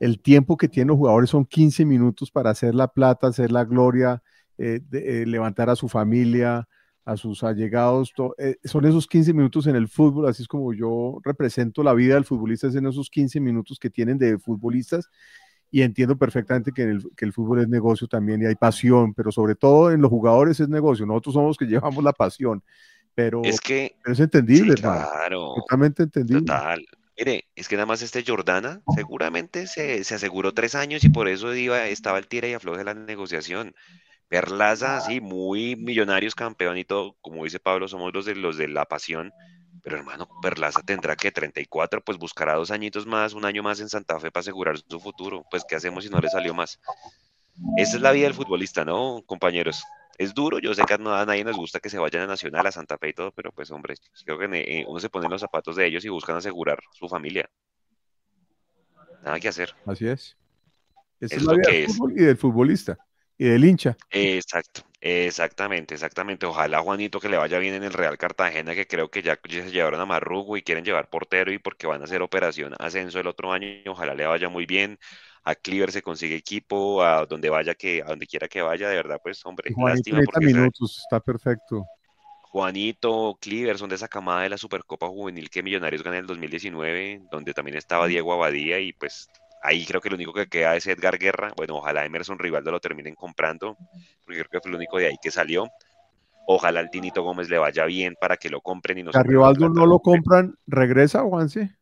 el 0.00 0.20
tiempo 0.20 0.56
que 0.56 0.66
tienen 0.66 0.88
los 0.88 0.96
jugadores 0.96 1.30
son 1.30 1.44
15 1.44 1.84
minutos 1.84 2.32
para 2.32 2.50
hacer 2.50 2.74
la 2.74 2.88
plata, 2.88 3.28
hacer 3.28 3.52
la 3.52 3.64
gloria, 3.64 4.20
eh, 4.58 4.80
eh, 4.92 5.24
levantar 5.24 5.70
a 5.70 5.76
su 5.76 5.88
familia, 5.88 6.68
a 7.08 7.16
sus 7.16 7.42
allegados. 7.42 8.12
son 8.64 8.84
esos 8.84 9.06
15 9.06 9.32
minutos 9.32 9.66
en 9.66 9.76
el 9.76 9.88
fútbol, 9.88 10.28
así 10.28 10.42
es 10.42 10.48
como 10.48 10.74
yo 10.74 11.20
represento 11.24 11.82
la 11.82 11.94
vida 11.94 12.14
del 12.14 12.26
futbolista, 12.26 12.66
es 12.66 12.74
en 12.74 12.86
esos 12.86 13.08
15 13.08 13.40
minutos 13.40 13.78
que 13.78 13.88
tienen 13.88 14.18
de 14.18 14.38
futbolistas 14.38 15.08
y 15.70 15.80
entiendo 15.80 16.18
perfectamente 16.18 16.70
que, 16.70 16.82
el, 16.82 17.02
que, 17.16 17.24
el, 17.24 17.32
fútbol 17.32 17.60
es 17.60 17.68
negocio 17.68 18.06
también 18.06 18.42
y 18.42 18.46
hay 18.46 18.56
pasión, 18.56 19.14
pero 19.14 19.32
sobre 19.32 19.54
todo 19.54 19.90
en 19.90 20.02
los 20.02 20.10
jugadores 20.10 20.60
es 20.60 20.68
negocio. 20.68 21.06
Nosotros 21.06 21.32
somos 21.32 21.48
los 21.48 21.56
que 21.56 21.64
llevamos 21.72 22.04
la 22.04 22.12
pasión, 22.12 22.62
pero 23.14 23.40
es, 23.42 23.58
que, 23.58 23.96
es 24.04 24.20
entendible, 24.20 24.74
claro, 24.74 25.54
totalmente 25.56 26.02
entendible. 26.02 26.42
Total. 26.42 26.84
Mire, 27.18 27.46
es 27.56 27.68
que 27.68 27.76
nada 27.76 27.86
más 27.86 28.02
este 28.02 28.22
Jordana 28.22 28.82
seguramente 28.94 29.66
se, 29.66 30.04
se 30.04 30.14
aseguró 30.14 30.52
tres 30.52 30.74
años 30.74 31.02
y 31.04 31.08
por 31.08 31.26
eso 31.26 31.54
iba, 31.54 31.86
estaba 31.86 32.18
el 32.18 32.28
tira 32.28 32.48
y 32.48 32.52
afloje 32.52 32.78
de 32.78 32.84
la 32.84 32.94
negociación. 32.94 33.74
Perlaza, 34.28 35.00
sí, 35.00 35.20
muy 35.20 35.74
millonarios, 35.76 36.34
campeón 36.34 36.76
y 36.78 36.84
todo, 36.84 37.16
como 37.20 37.44
dice 37.44 37.58
Pablo, 37.58 37.88
somos 37.88 38.12
los 38.12 38.26
de 38.26 38.34
los 38.34 38.56
de 38.56 38.68
la 38.68 38.84
pasión 38.84 39.32
pero 39.82 39.96
hermano, 39.96 40.28
Perlaza 40.42 40.82
tendrá 40.82 41.16
que 41.16 41.30
34, 41.30 42.02
pues 42.02 42.18
buscará 42.18 42.54
dos 42.54 42.70
añitos 42.70 43.06
más, 43.06 43.32
un 43.32 43.44
año 43.44 43.62
más 43.62 43.80
en 43.80 43.88
Santa 43.88 44.18
Fe 44.20 44.30
para 44.30 44.40
asegurar 44.40 44.76
su 44.78 45.00
futuro. 45.00 45.44
Pues, 45.50 45.64
¿qué 45.66 45.76
hacemos 45.76 46.04
si 46.04 46.10
no 46.10 46.18
le 46.18 46.28
salió 46.28 46.54
más? 46.54 46.80
Esa 47.76 47.96
es 47.96 48.02
la 48.02 48.12
vida 48.12 48.24
del 48.24 48.34
futbolista, 48.34 48.84
¿no, 48.84 49.22
compañeros? 49.26 49.82
Es 50.16 50.34
duro, 50.34 50.58
yo 50.58 50.74
sé 50.74 50.82
que 50.84 50.94
a 50.94 50.98
nadie 50.98 51.44
nos 51.44 51.56
gusta 51.56 51.80
que 51.80 51.90
se 51.90 51.98
vayan 51.98 52.22
a 52.22 52.26
Nacional, 52.26 52.66
a 52.66 52.72
Santa 52.72 52.98
Fe 52.98 53.10
y 53.10 53.12
todo, 53.12 53.32
pero 53.32 53.52
pues, 53.52 53.70
hombre, 53.70 53.94
creo 54.24 54.38
que 54.38 54.46
eh, 54.52 54.84
uno 54.86 55.00
se 55.00 55.08
pone 55.08 55.26
en 55.26 55.32
los 55.32 55.40
zapatos 55.40 55.76
de 55.76 55.86
ellos 55.86 56.04
y 56.04 56.08
buscan 56.08 56.36
asegurar 56.36 56.80
su 56.92 57.08
familia. 57.08 57.48
Nada 59.22 59.38
que 59.40 59.48
hacer. 59.48 59.74
Así 59.86 60.06
es. 60.06 60.36
Esa 61.20 61.36
es, 61.36 61.42
la 61.44 61.54
vida 61.54 61.70
del 61.70 61.86
fútbol 61.86 62.12
y 62.12 62.24
del 62.24 62.36
futbolista 62.36 62.98
y 63.38 63.44
del 63.44 63.64
hincha. 63.64 63.96
Exacto, 64.10 64.82
exactamente, 65.00 65.94
exactamente. 65.94 66.44
Ojalá 66.44 66.80
Juanito 66.80 67.20
que 67.20 67.28
le 67.28 67.36
vaya 67.36 67.58
bien 67.58 67.74
en 67.74 67.84
el 67.84 67.92
Real 67.92 68.18
Cartagena, 68.18 68.74
que 68.74 68.86
creo 68.86 69.10
que 69.10 69.22
ya 69.22 69.38
se 69.40 69.70
llevaron 69.70 70.00
a 70.00 70.06
Marrugo 70.06 70.56
y 70.56 70.62
quieren 70.62 70.84
llevar 70.84 71.08
portero 71.08 71.52
y 71.52 71.58
porque 71.58 71.86
van 71.86 72.00
a 72.00 72.04
hacer 72.04 72.20
operación 72.20 72.74
ascenso 72.78 73.20
el 73.20 73.28
otro 73.28 73.52
año, 73.52 73.68
ojalá 73.86 74.14
le 74.14 74.26
vaya 74.26 74.48
muy 74.48 74.66
bien. 74.66 74.98
A 75.44 75.54
Cleaver 75.54 75.92
se 75.92 76.02
consigue 76.02 76.34
equipo, 76.34 77.02
a 77.02 77.24
donde 77.24 77.48
vaya 77.48 77.74
que, 77.74 78.02
a 78.02 78.06
donde 78.06 78.26
quiera 78.26 78.48
que 78.48 78.60
vaya, 78.60 78.88
de 78.88 78.96
verdad, 78.96 79.20
pues 79.22 79.46
hombre, 79.46 79.72
Juanito 79.72 80.16
lástima 80.16 80.40
minutos, 80.40 81.00
está 81.04 81.20
perfecto. 81.20 81.86
Juanito, 82.50 83.38
Cleaver 83.40 83.78
son 83.78 83.88
de 83.88 83.96
esa 83.96 84.08
camada 84.08 84.42
de 84.42 84.48
la 84.48 84.58
Supercopa 84.58 85.06
Juvenil 85.06 85.48
que 85.48 85.62
Millonarios 85.62 86.02
gana 86.02 86.16
en 86.16 86.22
el 86.22 86.26
2019, 86.26 87.22
donde 87.30 87.54
también 87.54 87.76
estaba 87.76 88.06
Diego 88.06 88.32
Abadía 88.32 88.80
y 88.80 88.92
pues 88.92 89.28
Ahí 89.62 89.84
creo 89.84 90.00
que 90.00 90.08
lo 90.08 90.16
único 90.16 90.32
que 90.32 90.46
queda 90.46 90.76
es 90.76 90.86
Edgar 90.86 91.18
Guerra. 91.18 91.52
Bueno, 91.56 91.76
ojalá 91.76 92.04
Emerson 92.04 92.38
Rivaldo 92.38 92.70
lo 92.70 92.80
terminen 92.80 93.14
comprando, 93.14 93.76
porque 94.24 94.40
creo 94.40 94.50
que 94.50 94.60
fue 94.60 94.70
el 94.70 94.76
único 94.76 94.98
de 94.98 95.06
ahí 95.06 95.16
que 95.20 95.30
salió. 95.30 95.68
Ojalá 96.46 96.80
al 96.80 96.90
Tinito 96.90 97.22
Gómez 97.22 97.50
le 97.50 97.58
vaya 97.58 97.84
bien 97.84 98.16
para 98.20 98.36
que 98.36 98.48
lo 98.48 98.60
compren 98.60 98.98
y 98.98 99.02
no 99.02 99.12
Rivaldo 99.12 99.68
no 99.68 99.84
lo 99.84 99.98
compran, 99.98 100.56
¿regresa 100.66 101.22
Juanse? 101.22 101.76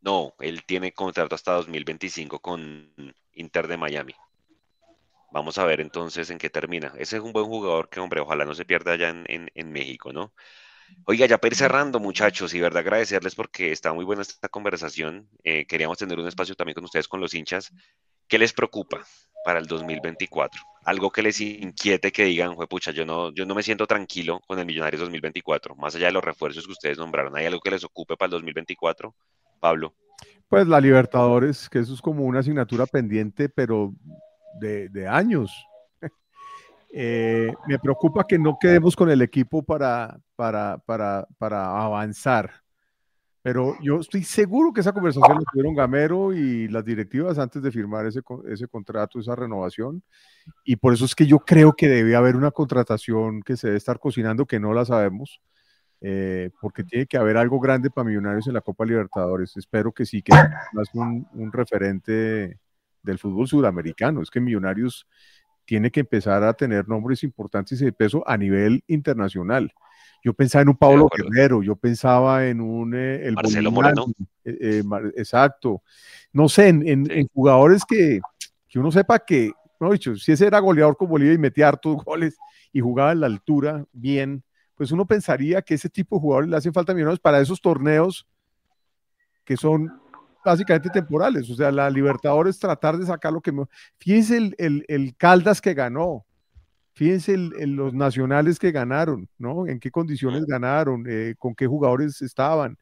No, 0.00 0.34
él 0.40 0.64
tiene 0.64 0.92
contrato 0.92 1.34
hasta 1.34 1.52
2025 1.52 2.40
con 2.40 2.92
Inter 3.34 3.68
de 3.68 3.76
Miami. 3.76 4.14
Vamos 5.30 5.58
a 5.58 5.66
ver 5.66 5.80
entonces 5.80 6.30
en 6.30 6.38
qué 6.38 6.50
termina. 6.50 6.92
Ese 6.98 7.18
es 7.18 7.22
un 7.22 7.32
buen 7.32 7.46
jugador 7.46 7.88
que, 7.90 8.00
hombre, 8.00 8.20
ojalá 8.20 8.44
no 8.44 8.54
se 8.54 8.64
pierda 8.64 8.92
allá 8.92 9.10
en, 9.10 9.50
en 9.54 9.72
México, 9.72 10.12
¿no? 10.12 10.32
Oiga, 11.04 11.26
ya 11.26 11.38
para 11.38 11.52
ir 11.52 11.56
cerrando, 11.56 12.00
muchachos, 12.00 12.52
y 12.54 12.60
verdad 12.60 12.80
agradecerles 12.80 13.34
porque 13.34 13.72
está 13.72 13.92
muy 13.92 14.04
buena 14.04 14.22
esta 14.22 14.48
conversación. 14.48 15.28
Eh, 15.42 15.66
queríamos 15.66 15.98
tener 15.98 16.18
un 16.18 16.28
espacio 16.28 16.54
también 16.54 16.74
con 16.74 16.84
ustedes, 16.84 17.08
con 17.08 17.20
los 17.20 17.34
hinchas. 17.34 17.72
¿Qué 18.26 18.38
les 18.38 18.52
preocupa 18.52 19.04
para 19.44 19.58
el 19.58 19.66
2024? 19.66 20.60
Algo 20.84 21.10
que 21.10 21.22
les 21.22 21.40
inquiete 21.40 22.12
que 22.12 22.24
digan, 22.24 22.54
pucha, 22.68 22.90
yo 22.90 23.06
no, 23.06 23.32
yo 23.32 23.46
no 23.46 23.54
me 23.54 23.62
siento 23.62 23.86
tranquilo 23.86 24.40
con 24.46 24.58
el 24.58 24.66
Millonarios 24.66 25.00
2024, 25.00 25.74
más 25.76 25.94
allá 25.94 26.06
de 26.06 26.12
los 26.12 26.24
refuerzos 26.24 26.66
que 26.66 26.72
ustedes 26.72 26.98
nombraron. 26.98 27.36
¿Hay 27.36 27.46
algo 27.46 27.60
que 27.60 27.70
les 27.70 27.84
ocupe 27.84 28.16
para 28.16 28.26
el 28.26 28.32
2024? 28.32 29.14
Pablo. 29.60 29.94
Pues 30.48 30.66
la 30.66 30.80
Libertadores, 30.80 31.68
que 31.68 31.78
eso 31.78 31.94
es 31.94 32.00
como 32.00 32.24
una 32.24 32.40
asignatura 32.40 32.86
pendiente, 32.86 33.48
pero 33.48 33.94
de, 34.60 34.88
de 34.88 35.06
años. 35.06 35.50
Eh, 36.90 37.52
me 37.66 37.78
preocupa 37.78 38.24
que 38.26 38.38
no 38.38 38.58
quedemos 38.58 38.96
con 38.96 39.10
el 39.10 39.22
equipo 39.22 39.62
para, 39.62 40.18
para, 40.36 40.78
para, 40.78 41.26
para 41.38 41.82
avanzar. 41.82 42.50
Pero 43.42 43.76
yo 43.80 44.00
estoy 44.00 44.24
seguro 44.24 44.72
que 44.72 44.80
esa 44.80 44.92
conversación 44.92 45.38
la 45.38 45.44
tuvieron 45.50 45.74
Gamero 45.74 46.34
y 46.34 46.68
las 46.68 46.84
directivas 46.84 47.38
antes 47.38 47.62
de 47.62 47.70
firmar 47.70 48.04
ese, 48.04 48.20
ese 48.48 48.66
contrato, 48.66 49.20
esa 49.20 49.36
renovación. 49.36 50.02
Y 50.64 50.76
por 50.76 50.92
eso 50.92 51.04
es 51.04 51.14
que 51.14 51.26
yo 51.26 51.38
creo 51.38 51.72
que 51.72 51.88
debe 51.88 52.16
haber 52.16 52.36
una 52.36 52.50
contratación 52.50 53.42
que 53.42 53.56
se 53.56 53.68
debe 53.68 53.78
estar 53.78 54.00
cocinando, 54.00 54.44
que 54.44 54.60
no 54.60 54.74
la 54.74 54.84
sabemos, 54.84 55.40
eh, 56.00 56.50
porque 56.60 56.84
tiene 56.84 57.06
que 57.06 57.16
haber 57.16 57.36
algo 57.36 57.60
grande 57.60 57.90
para 57.90 58.06
Millonarios 58.08 58.46
en 58.48 58.54
la 58.54 58.60
Copa 58.60 58.84
Libertadores. 58.84 59.56
Espero 59.56 59.92
que 59.92 60.04
sí, 60.04 60.20
que 60.20 60.32
es 60.34 60.94
un, 60.94 61.26
un 61.32 61.52
referente 61.52 62.58
del 63.02 63.18
fútbol 63.18 63.46
sudamericano. 63.46 64.20
Es 64.20 64.30
que 64.30 64.40
Millonarios 64.40 65.06
tiene 65.68 65.90
que 65.90 66.00
empezar 66.00 66.42
a 66.44 66.54
tener 66.54 66.88
nombres 66.88 67.22
importantes 67.22 67.78
y 67.82 67.84
de 67.84 67.92
peso 67.92 68.26
a 68.26 68.38
nivel 68.38 68.82
internacional. 68.86 69.70
Yo 70.24 70.32
pensaba 70.32 70.62
en 70.62 70.70
un 70.70 70.78
Pablo 70.78 71.10
Guerrero, 71.14 71.62
yo 71.62 71.76
pensaba 71.76 72.46
en 72.46 72.62
un 72.62 72.94
eh, 72.94 73.26
el 73.26 73.34
Marcelo 73.34 73.70
Moreno. 73.70 74.06
Eh, 74.46 74.56
eh, 74.58 74.82
exacto. 75.14 75.82
No 76.32 76.48
sé, 76.48 76.68
en, 76.68 77.28
jugadores 77.34 77.82
que, 77.86 78.18
que, 78.66 78.78
uno 78.78 78.90
sepa 78.90 79.18
que, 79.18 79.52
no 79.78 79.92
dicho, 79.92 80.16
si 80.16 80.32
ese 80.32 80.46
era 80.46 80.58
goleador 80.58 80.96
con 80.96 81.10
Bolivia 81.10 81.34
y 81.34 81.38
metía 81.38 81.68
hartos 81.68 82.02
goles 82.02 82.38
y 82.72 82.80
jugaba 82.80 83.12
en 83.12 83.20
la 83.20 83.26
altura 83.26 83.84
bien, 83.92 84.42
pues 84.74 84.90
uno 84.90 85.06
pensaría 85.06 85.60
que 85.60 85.74
ese 85.74 85.90
tipo 85.90 86.16
de 86.16 86.20
jugadores 86.22 86.48
le 86.48 86.56
hacen 86.56 86.72
falta 86.72 86.94
millones 86.94 87.18
para 87.18 87.42
esos 87.42 87.60
torneos 87.60 88.26
que 89.44 89.58
son 89.58 90.00
básicamente 90.48 90.90
temporales. 90.90 91.48
O 91.50 91.54
sea, 91.54 91.70
la 91.70 91.90
Libertadores 91.90 92.58
tratar 92.58 92.96
de 92.96 93.06
sacar 93.06 93.32
lo 93.32 93.40
que... 93.40 93.52
Fíjense 93.98 94.36
el, 94.36 94.84
el, 94.88 95.16
Caldas 95.16 95.60
que 95.60 95.74
ganó, 95.74 96.24
fíjense 96.94 97.34
el, 97.34 97.50
los 97.76 97.94
nacionales 97.94 98.58
que 98.58 98.72
ganaron, 98.72 99.28
¿no? 99.38 99.66
En 99.66 99.78
qué 99.78 99.90
condiciones 99.90 100.44
ganaron, 100.46 101.04
eh, 101.08 101.34
con 101.38 101.54
qué 101.54 101.66
jugadores 101.66 102.20
estaban. 102.22 102.76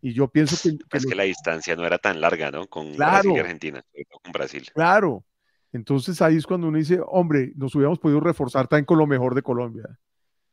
Y 0.00 0.12
yo 0.12 0.28
pienso 0.28 0.56
que... 0.62 0.76
es 0.96 1.06
que 1.06 1.14
la 1.14 1.22
distancia 1.22 1.74
no 1.76 1.86
era 1.86 1.98
tan 1.98 2.20
larga, 2.20 2.50
¿no? 2.50 2.66
Con 2.66 2.96
Brasil 2.96 3.32
y 3.34 3.38
Argentina, 3.38 3.82
con 4.22 4.32
Brasil. 4.32 4.68
Claro. 4.74 5.24
Entonces 5.72 6.20
ahí 6.22 6.36
es 6.36 6.46
cuando 6.46 6.68
uno 6.68 6.78
dice, 6.78 7.00
hombre, 7.06 7.52
nos 7.56 7.74
hubiéramos 7.74 7.98
podido 7.98 8.20
reforzar 8.20 8.68
también 8.68 8.84
con 8.84 8.98
lo 8.98 9.06
mejor 9.06 9.34
de 9.34 9.42
Colombia. 9.42 9.98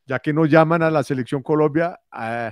ya 0.06 0.20
que 0.20 0.34
nos 0.34 0.50
llaman 0.50 0.82
a 0.82 0.90
la 0.90 1.04
selección 1.04 1.44
Colombia, 1.44 2.00
eh, 2.20 2.52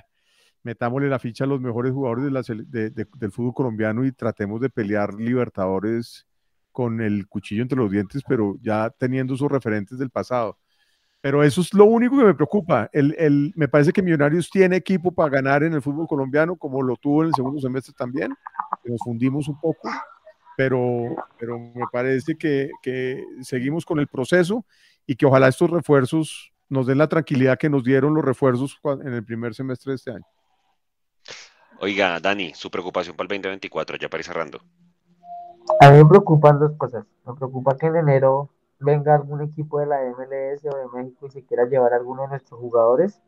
metámosle 0.69 1.09
la 1.09 1.17
ficha 1.17 1.45
a 1.45 1.47
los 1.47 1.59
mejores 1.59 1.91
jugadores 1.91 2.31
del 2.45 3.31
fútbol 3.31 3.55
colombiano 3.55 4.05
y 4.05 4.11
tratemos 4.11 4.61
de 4.61 4.69
pelear 4.69 5.15
Libertadores 5.15 6.27
con 6.71 7.01
el 7.01 7.27
cuchillo 7.27 7.63
entre 7.63 7.79
los 7.79 7.89
dientes, 7.89 8.21
pero 8.27 8.55
ya 8.61 8.91
teniendo 8.91 9.35
sus 9.35 9.51
referentes 9.51 9.97
del 9.97 10.11
pasado. 10.11 10.59
Pero 11.21 11.43
eso 11.43 11.61
es 11.61 11.73
lo 11.73 11.85
único 11.85 12.19
que 12.19 12.23
me 12.23 12.35
preocupa. 12.35 12.87
Me 13.55 13.67
parece 13.67 13.91
que 13.91 14.03
Millonarios 14.03 14.47
tiene 14.47 14.75
equipo 14.75 15.11
para 15.11 15.31
ganar 15.31 15.63
en 15.63 15.73
el 15.73 15.81
fútbol 15.81 16.07
colombiano, 16.07 16.55
como 16.55 16.83
lo 16.83 16.95
tuvo 16.97 17.23
en 17.23 17.29
el 17.29 17.33
segundo 17.33 17.59
semestre 17.59 17.95
también. 17.97 18.31
Nos 18.85 18.99
fundimos 19.03 19.47
un 19.47 19.59
poco, 19.59 19.89
pero, 20.55 21.15
pero 21.39 21.57
me 21.57 21.85
parece 21.91 22.35
que, 22.35 22.69
que 22.83 23.23
seguimos 23.41 23.85
con 23.85 23.99
el 23.99 24.07
proceso 24.07 24.63
y 25.07 25.15
que 25.15 25.25
ojalá 25.25 25.47
estos 25.47 25.71
refuerzos 25.71 26.53
nos 26.69 26.85
den 26.85 26.99
la 26.99 27.09
tranquilidad 27.09 27.57
que 27.57 27.71
nos 27.71 27.83
dieron 27.83 28.13
los 28.13 28.23
refuerzos 28.23 28.79
en 29.03 29.13
el 29.13 29.25
primer 29.25 29.55
semestre 29.55 29.93
de 29.93 29.95
este 29.95 30.11
año. 30.11 30.25
Oiga, 31.81 32.19
Dani, 32.19 32.53
su 32.53 32.69
preocupación 32.69 33.15
para 33.15 33.23
el 33.26 33.41
2024, 33.41 33.97
ya 33.97 34.10
para 34.10 34.19
ir 34.19 34.26
cerrando. 34.26 34.60
A 35.80 35.91
mí 35.91 35.97
me 35.97 36.06
preocupan 36.06 36.60
dos 36.60 36.73
cosas. 36.77 37.06
Me 37.26 37.34
preocupa 37.35 37.77
que 37.77 37.88
en 37.88 37.95
enero 37.95 38.49
venga 38.80 39.15
algún 39.15 39.41
equipo 39.41 39.80
de 39.80 39.85
la 39.85 40.01
MLS 40.01 40.65
o 40.65 40.77
de 40.77 40.88
México 40.93 41.27
y 41.27 41.31
se 41.31 41.45
quiera 41.45 41.65
llevar 41.65 41.93
a 41.93 41.95
alguno 41.95 42.23
de 42.23 42.30
nuestros 42.30 42.60
jugadores. 42.60 43.22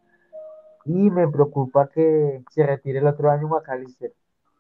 Y 0.84 1.10
me 1.12 1.30
preocupa 1.30 1.88
que 1.88 2.44
se 2.50 2.66
retire 2.66 3.00
el 3.00 3.08
otro 3.08 3.32
año 3.32 3.48
McAllister, 3.48 4.12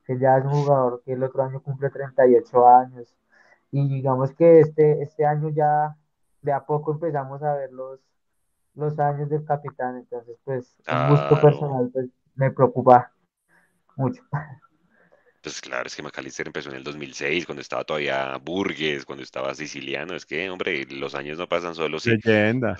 que 0.05 0.17
ya 0.17 0.37
es 0.37 0.45
un 0.45 0.51
jugador 0.51 1.01
que 1.03 1.13
el 1.13 1.23
otro 1.23 1.43
año 1.43 1.61
cumple 1.61 1.89
38 1.89 2.67
años. 2.67 3.13
Y 3.71 3.89
digamos 3.89 4.31
que 4.33 4.61
este, 4.61 5.01
este 5.01 5.25
año 5.25 5.49
ya 5.49 5.97
de 6.41 6.53
a 6.53 6.65
poco 6.65 6.93
empezamos 6.93 7.43
a 7.43 7.55
ver 7.55 7.73
los, 7.73 7.99
los 8.75 8.97
años 8.99 9.27
del 9.29 9.43
capitán. 9.43 9.97
Entonces, 9.97 10.37
pues, 10.45 10.77
un 10.89 11.09
gusto 11.09 11.41
personal, 11.41 11.89
pues, 11.91 12.07
me 12.35 12.51
preocupa 12.51 13.11
mucho. 13.95 14.21
Pues 15.41 15.59
claro, 15.59 15.87
es 15.87 15.95
que 15.95 16.03
McAllister 16.03 16.47
empezó 16.47 16.69
en 16.69 16.75
el 16.75 16.83
2006, 16.83 17.45
cuando 17.45 17.61
estaba 17.61 17.83
todavía 17.83 18.37
Burgues, 18.37 19.05
cuando 19.05 19.23
estaba 19.23 19.55
siciliano. 19.55 20.15
Es 20.15 20.25
que, 20.25 20.49
hombre, 20.49 20.85
los 20.91 21.15
años 21.15 21.37
no 21.37 21.47
pasan 21.47 21.73
solo. 21.73 21.97
Leyenda. 22.03 22.77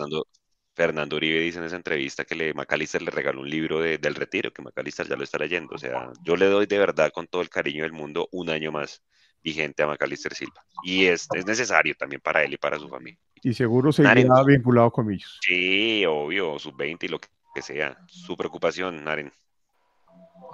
Fernando, 0.74 1.18
Uribe 1.18 1.42
dice 1.42 1.60
en 1.60 1.66
esa 1.66 1.76
entrevista 1.76 2.24
que 2.24 2.36
le, 2.36 2.54
McAllister 2.54 3.02
le 3.02 3.12
regaló 3.12 3.42
un 3.42 3.50
libro 3.50 3.82
del 3.82 4.16
retiro, 4.16 4.54
que 4.54 4.62
McAllister 4.62 5.08
ya 5.08 5.16
lo 5.16 5.24
está 5.24 5.38
leyendo. 5.38 5.76
O 5.76 5.78
sea, 5.78 6.12
yo 6.24 6.36
le 6.36 6.46
doy 6.46 6.66
de 6.66 6.78
verdad, 6.78 7.12
con 7.12 7.28
todo 7.28 7.42
el 7.42 7.50
cariño 7.50 7.84
del 7.84 7.92
mundo, 7.92 8.30
un 8.32 8.50
año 8.50 8.72
más 8.72 9.04
vigente 9.44 9.84
a 9.84 9.88
McAllister 9.88 10.34
Silva. 10.34 10.64
Y 10.84 11.06
es, 11.06 11.28
es 11.34 11.46
necesario 11.46 11.96
también 11.96 12.22
para 12.22 12.44
él 12.44 12.54
y 12.54 12.58
para 12.58 12.80
su 12.80 12.88
familia. 12.88 13.20
Y 13.42 13.54
seguro 13.54 13.92
seguirá 13.92 14.44
vinculado 14.46 14.92
con 14.92 15.12
ellos. 15.12 15.40
Sí, 15.42 16.06
obvio, 16.06 16.58
sub-20 16.58 17.04
y 17.04 17.08
lo 17.08 17.20
que 17.20 17.62
sea. 17.62 17.98
Su 18.08 18.38
preocupación, 18.38 19.04
Naren. 19.04 19.32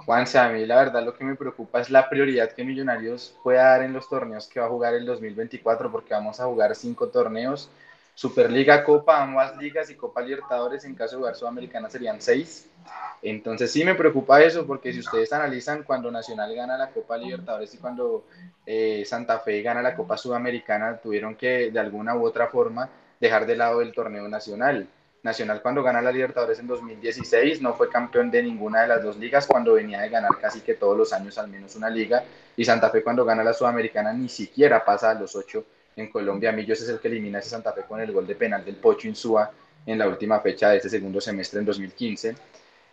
Juanse, 0.04 0.38
a 0.38 0.48
mí 0.48 0.64
la 0.66 0.76
verdad 0.76 1.04
lo 1.04 1.14
que 1.14 1.24
me 1.24 1.34
preocupa 1.34 1.80
es 1.80 1.90
la 1.90 2.08
prioridad 2.08 2.52
que 2.52 2.64
Millonarios 2.64 3.34
pueda 3.42 3.64
dar 3.64 3.82
en 3.82 3.92
los 3.92 4.08
torneos 4.08 4.46
que 4.46 4.60
va 4.60 4.66
a 4.66 4.70
jugar 4.70 4.94
el 4.94 5.04
2024, 5.06 5.90
porque 5.90 6.14
vamos 6.14 6.40
a 6.40 6.46
jugar 6.46 6.74
cinco 6.74 7.08
torneos, 7.08 7.70
Superliga, 8.14 8.82
Copa, 8.84 9.22
ambas 9.22 9.56
ligas 9.58 9.90
y 9.90 9.94
Copa 9.94 10.20
Libertadores, 10.20 10.84
en 10.84 10.94
caso 10.94 11.16
de 11.16 11.20
jugar 11.20 11.36
Sudamericana 11.36 11.88
serían 11.88 12.20
seis. 12.20 12.68
Entonces 13.22 13.70
sí 13.70 13.84
me 13.84 13.94
preocupa 13.94 14.42
eso, 14.42 14.66
porque 14.66 14.92
si 14.92 15.00
ustedes 15.00 15.32
analizan 15.32 15.82
cuando 15.84 16.10
Nacional 16.10 16.54
gana 16.54 16.76
la 16.76 16.90
Copa 16.90 17.16
Libertadores 17.16 17.72
y 17.74 17.78
cuando 17.78 18.24
eh, 18.66 19.04
Santa 19.06 19.38
Fe 19.38 19.62
gana 19.62 19.82
la 19.82 19.94
Copa 19.94 20.16
Sudamericana, 20.16 20.96
tuvieron 20.96 21.36
que 21.36 21.70
de 21.70 21.78
alguna 21.78 22.16
u 22.16 22.24
otra 22.24 22.48
forma 22.48 22.88
dejar 23.20 23.46
de 23.46 23.56
lado 23.56 23.80
el 23.82 23.92
torneo 23.92 24.28
nacional. 24.28 24.88
Nacional 25.22 25.60
cuando 25.62 25.82
gana 25.82 26.00
la 26.00 26.12
Libertadores 26.12 26.58
en 26.60 26.68
2016 26.68 27.60
no 27.60 27.74
fue 27.74 27.88
campeón 27.88 28.30
de 28.30 28.42
ninguna 28.42 28.82
de 28.82 28.88
las 28.88 29.02
dos 29.02 29.16
ligas 29.16 29.46
cuando 29.46 29.74
venía 29.74 30.00
de 30.00 30.08
ganar 30.08 30.30
casi 30.40 30.60
que 30.60 30.74
todos 30.74 30.96
los 30.96 31.12
años 31.12 31.36
al 31.38 31.48
menos 31.48 31.74
una 31.74 31.90
liga 31.90 32.24
y 32.56 32.64
Santa 32.64 32.90
Fe 32.90 33.02
cuando 33.02 33.24
gana 33.24 33.42
la 33.42 33.52
Sudamericana 33.52 34.12
ni 34.12 34.28
siquiera 34.28 34.84
pasa 34.84 35.10
a 35.10 35.14
los 35.14 35.34
ocho 35.34 35.64
en 35.96 36.08
Colombia. 36.10 36.52
Millos 36.52 36.80
es 36.80 36.88
el 36.88 37.00
que 37.00 37.08
elimina 37.08 37.38
a 37.38 37.40
ese 37.40 37.50
Santa 37.50 37.72
Fe 37.72 37.82
con 37.82 38.00
el 38.00 38.12
gol 38.12 38.26
de 38.26 38.36
penal 38.36 38.64
del 38.64 38.76
Pocho 38.76 39.08
Insúa 39.08 39.50
en 39.84 39.98
la 39.98 40.06
última 40.06 40.38
fecha 40.40 40.70
de 40.70 40.76
este 40.76 40.88
segundo 40.88 41.20
semestre 41.20 41.58
en 41.58 41.66
2015. 41.66 42.36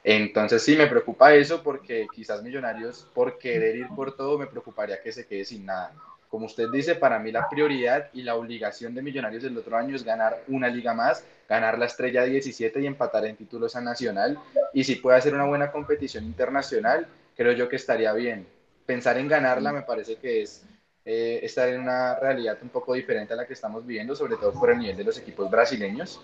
Entonces 0.04 0.64
sí 0.64 0.76
me 0.76 0.88
preocupa 0.88 1.34
eso 1.34 1.62
porque 1.62 2.08
quizás 2.14 2.42
Millonarios 2.42 3.08
por 3.14 3.38
querer 3.38 3.76
ir 3.76 3.88
por 3.90 4.16
todo 4.16 4.38
me 4.38 4.48
preocuparía 4.48 5.02
que 5.02 5.12
se 5.12 5.28
quede 5.28 5.46
sin 5.46 5.66
nada 5.66 5.94
como 6.36 6.48
usted 6.48 6.70
dice, 6.70 6.96
para 6.96 7.18
mí 7.18 7.32
la 7.32 7.48
prioridad 7.48 8.10
y 8.12 8.22
la 8.22 8.36
obligación 8.36 8.94
de 8.94 9.02
Millonarios 9.02 9.42
del 9.42 9.58
otro 9.58 9.78
año 9.78 9.96
es 9.96 10.04
ganar 10.04 10.44
una 10.50 10.68
liga 10.68 10.94
más, 10.94 11.24
ganar 11.48 11.80
la 11.80 11.86
estrella 11.86 12.24
17 12.24 12.82
y 12.82 12.88
empatar 12.88 13.26
en 13.26 13.38
títulos 13.38 13.74
a 13.78 13.80
Nacional. 13.80 14.38
Y 14.74 14.84
si 14.84 14.96
puede 14.96 15.18
hacer 15.18 15.34
una 15.34 15.46
buena 15.46 15.72
competición 15.72 16.26
internacional, 16.26 17.08
creo 17.38 17.54
yo 17.54 17.70
que 17.70 17.78
estaría 17.78 18.12
bien. 18.12 18.46
Pensar 18.86 19.18
en 19.18 19.30
ganarla 19.30 19.72
me 19.72 19.84
parece 19.84 20.18
que 20.18 20.42
es 20.42 20.66
eh, 21.06 21.40
estar 21.42 21.70
en 21.70 21.80
una 21.80 22.20
realidad 22.20 22.58
un 22.62 22.68
poco 22.68 22.96
diferente 22.96 23.32
a 23.32 23.38
la 23.38 23.48
que 23.48 23.54
estamos 23.54 23.88
viviendo, 23.88 24.14
sobre 24.14 24.36
todo 24.36 24.52
por 24.52 24.72
el 24.72 24.80
nivel 24.80 24.98
de 24.98 25.06
los 25.06 25.18
equipos 25.18 25.50
brasileños. 25.50 26.20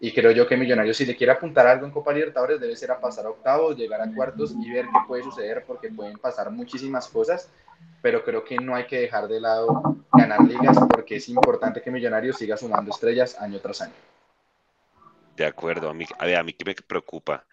Y 0.00 0.12
creo 0.12 0.32
yo 0.32 0.46
que 0.46 0.56
Millonarios, 0.56 0.96
si 0.96 1.06
le 1.06 1.16
quiere 1.16 1.32
apuntar 1.32 1.66
algo 1.66 1.86
en 1.86 1.92
Copa 1.92 2.12
Libertadores, 2.12 2.60
debe 2.60 2.76
ser 2.76 2.90
a 2.90 3.00
pasar 3.00 3.26
a 3.26 3.30
octavos, 3.30 3.76
llegar 3.76 4.00
a 4.00 4.12
cuartos 4.12 4.54
y 4.60 4.70
ver 4.70 4.84
qué 4.86 4.98
puede 5.06 5.22
suceder, 5.22 5.64
porque 5.66 5.88
pueden 5.88 6.18
pasar 6.18 6.50
muchísimas 6.50 7.08
cosas 7.08 7.50
pero 8.02 8.22
creo 8.22 8.44
que 8.44 8.56
no 8.58 8.74
hay 8.74 8.86
que 8.86 9.00
dejar 9.00 9.28
de 9.28 9.40
lado 9.40 9.96
ganar 10.12 10.40
ligas 10.42 10.76
porque 10.90 11.16
es 11.16 11.28
importante 11.28 11.80
que 11.80 11.90
Millonarios 11.90 12.36
siga 12.36 12.56
sumando 12.56 12.90
estrellas 12.90 13.40
año 13.40 13.58
tras 13.60 13.80
año. 13.80 13.94
De 15.36 15.46
acuerdo, 15.46 15.88
a 15.88 15.94
mí, 15.94 16.04
a 16.18 16.42
mí 16.42 16.52
que 16.52 16.64
me 16.64 16.74
preocupa 16.74 17.46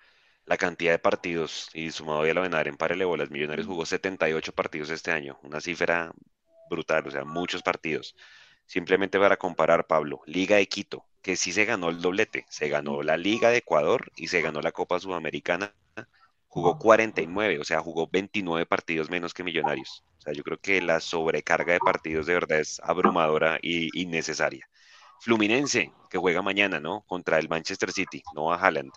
la 0.46 0.58
cantidad 0.58 0.92
de 0.92 1.00
partidos 1.00 1.70
y 1.74 1.90
sumado 1.92 2.22
a 2.22 2.34
la 2.34 2.42
Benar 2.42 2.68
en 2.68 2.76
Parele 2.76 3.06
Millonarios 3.30 3.66
jugó 3.66 3.86
78 3.86 4.54
partidos 4.54 4.90
este 4.90 5.12
año, 5.12 5.40
una 5.44 5.62
cifra 5.62 6.12
brutal, 6.70 7.08
o 7.08 7.12
sea, 7.12 7.24
muchos 7.24 7.64
partidos. 7.64 8.16
Simplemente 8.66 9.18
para 9.20 9.38
comparar, 9.38 9.88
Pablo, 9.88 10.22
Liga 10.26 10.58
de 10.58 10.68
Quito, 10.68 11.06
que 11.22 11.36
sí 11.36 11.54
se 11.54 11.66
ganó 11.66 11.90
el 11.90 12.02
doblete, 12.02 12.46
se 12.50 12.70
ganó 12.70 13.04
la 13.04 13.18
Liga 13.18 13.50
de 13.50 13.58
Ecuador 13.58 14.12
y 14.16 14.28
se 14.28 14.42
ganó 14.42 14.62
la 14.62 14.72
Copa 14.72 15.00
Sudamericana 15.00 15.74
jugó 16.52 16.78
49, 16.78 17.60
o 17.60 17.64
sea, 17.64 17.80
jugó 17.80 18.10
29 18.12 18.66
partidos 18.66 19.10
menos 19.10 19.34
que 19.34 19.44
Millonarios. 19.44 20.04
O 20.20 20.22
sea, 20.22 20.34
yo 20.34 20.44
creo 20.44 20.58
que 20.60 20.82
la 20.82 21.00
sobrecarga 21.00 21.72
de 21.74 21.80
partidos 21.80 22.26
de 22.26 22.34
verdad 22.34 22.60
es 22.60 22.82
abrumadora 22.84 23.58
y 23.62 23.88
innecesaria. 24.00 24.68
Fluminense, 25.22 25.94
que 26.10 26.18
juega 26.18 26.42
mañana, 26.42 26.82
¿no? 26.82 27.06
Contra 27.08 27.40
el 27.40 27.48
Manchester 27.48 27.94
City, 27.94 28.22
no 28.36 28.52
a 28.52 28.58
Haaland. 28.58 28.92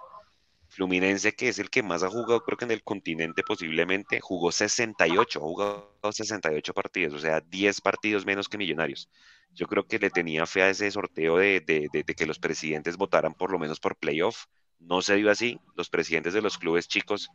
Fluminense, 0.68 1.36
que 1.36 1.48
es 1.48 1.60
el 1.60 1.70
que 1.70 1.84
más 1.84 2.02
ha 2.02 2.10
jugado, 2.10 2.42
creo 2.42 2.58
que 2.58 2.64
en 2.64 2.72
el 2.72 2.82
continente 2.82 3.44
posiblemente, 3.44 4.20
jugó 4.20 4.50
68, 4.50 5.38
ha 5.38 5.42
jugado 5.42 5.92
68 6.10 6.74
partidos, 6.74 7.14
o 7.14 7.18
sea, 7.20 7.40
10 7.40 7.80
partidos 7.82 8.26
menos 8.26 8.48
que 8.48 8.58
Millonarios. 8.58 9.08
Yo 9.54 9.66
creo 9.66 9.86
que 9.86 9.98
le 9.98 10.10
tenía 10.10 10.46
fe 10.46 10.62
a 10.62 10.70
ese 10.70 10.90
sorteo 10.90 11.36
de, 11.36 12.04
que 12.16 12.26
los 12.26 12.38
presidentes 12.38 12.96
votaran 12.96 13.34
por 13.34 13.50
lo 13.50 13.58
menos 13.58 13.80
por 13.80 13.96
playoff 13.96 14.46
no 14.80 15.02
se 15.02 15.16
dio 15.16 15.30
así. 15.30 15.58
Los 15.76 15.88
presidentes 15.88 16.34
de 16.34 16.42
los 16.42 16.58
clubes 16.58 16.88
chicos 16.88 17.30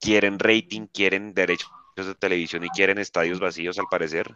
quieren 0.00 0.38
rating, 0.38 0.86
quieren 0.86 1.34
derechos 1.34 1.70
de 1.96 2.14
televisión 2.14 2.64
y 2.64 2.68
quieren 2.68 2.98
estadios 2.98 3.40
vacíos 3.40 3.78
al 3.78 3.86
parecer. 3.90 4.30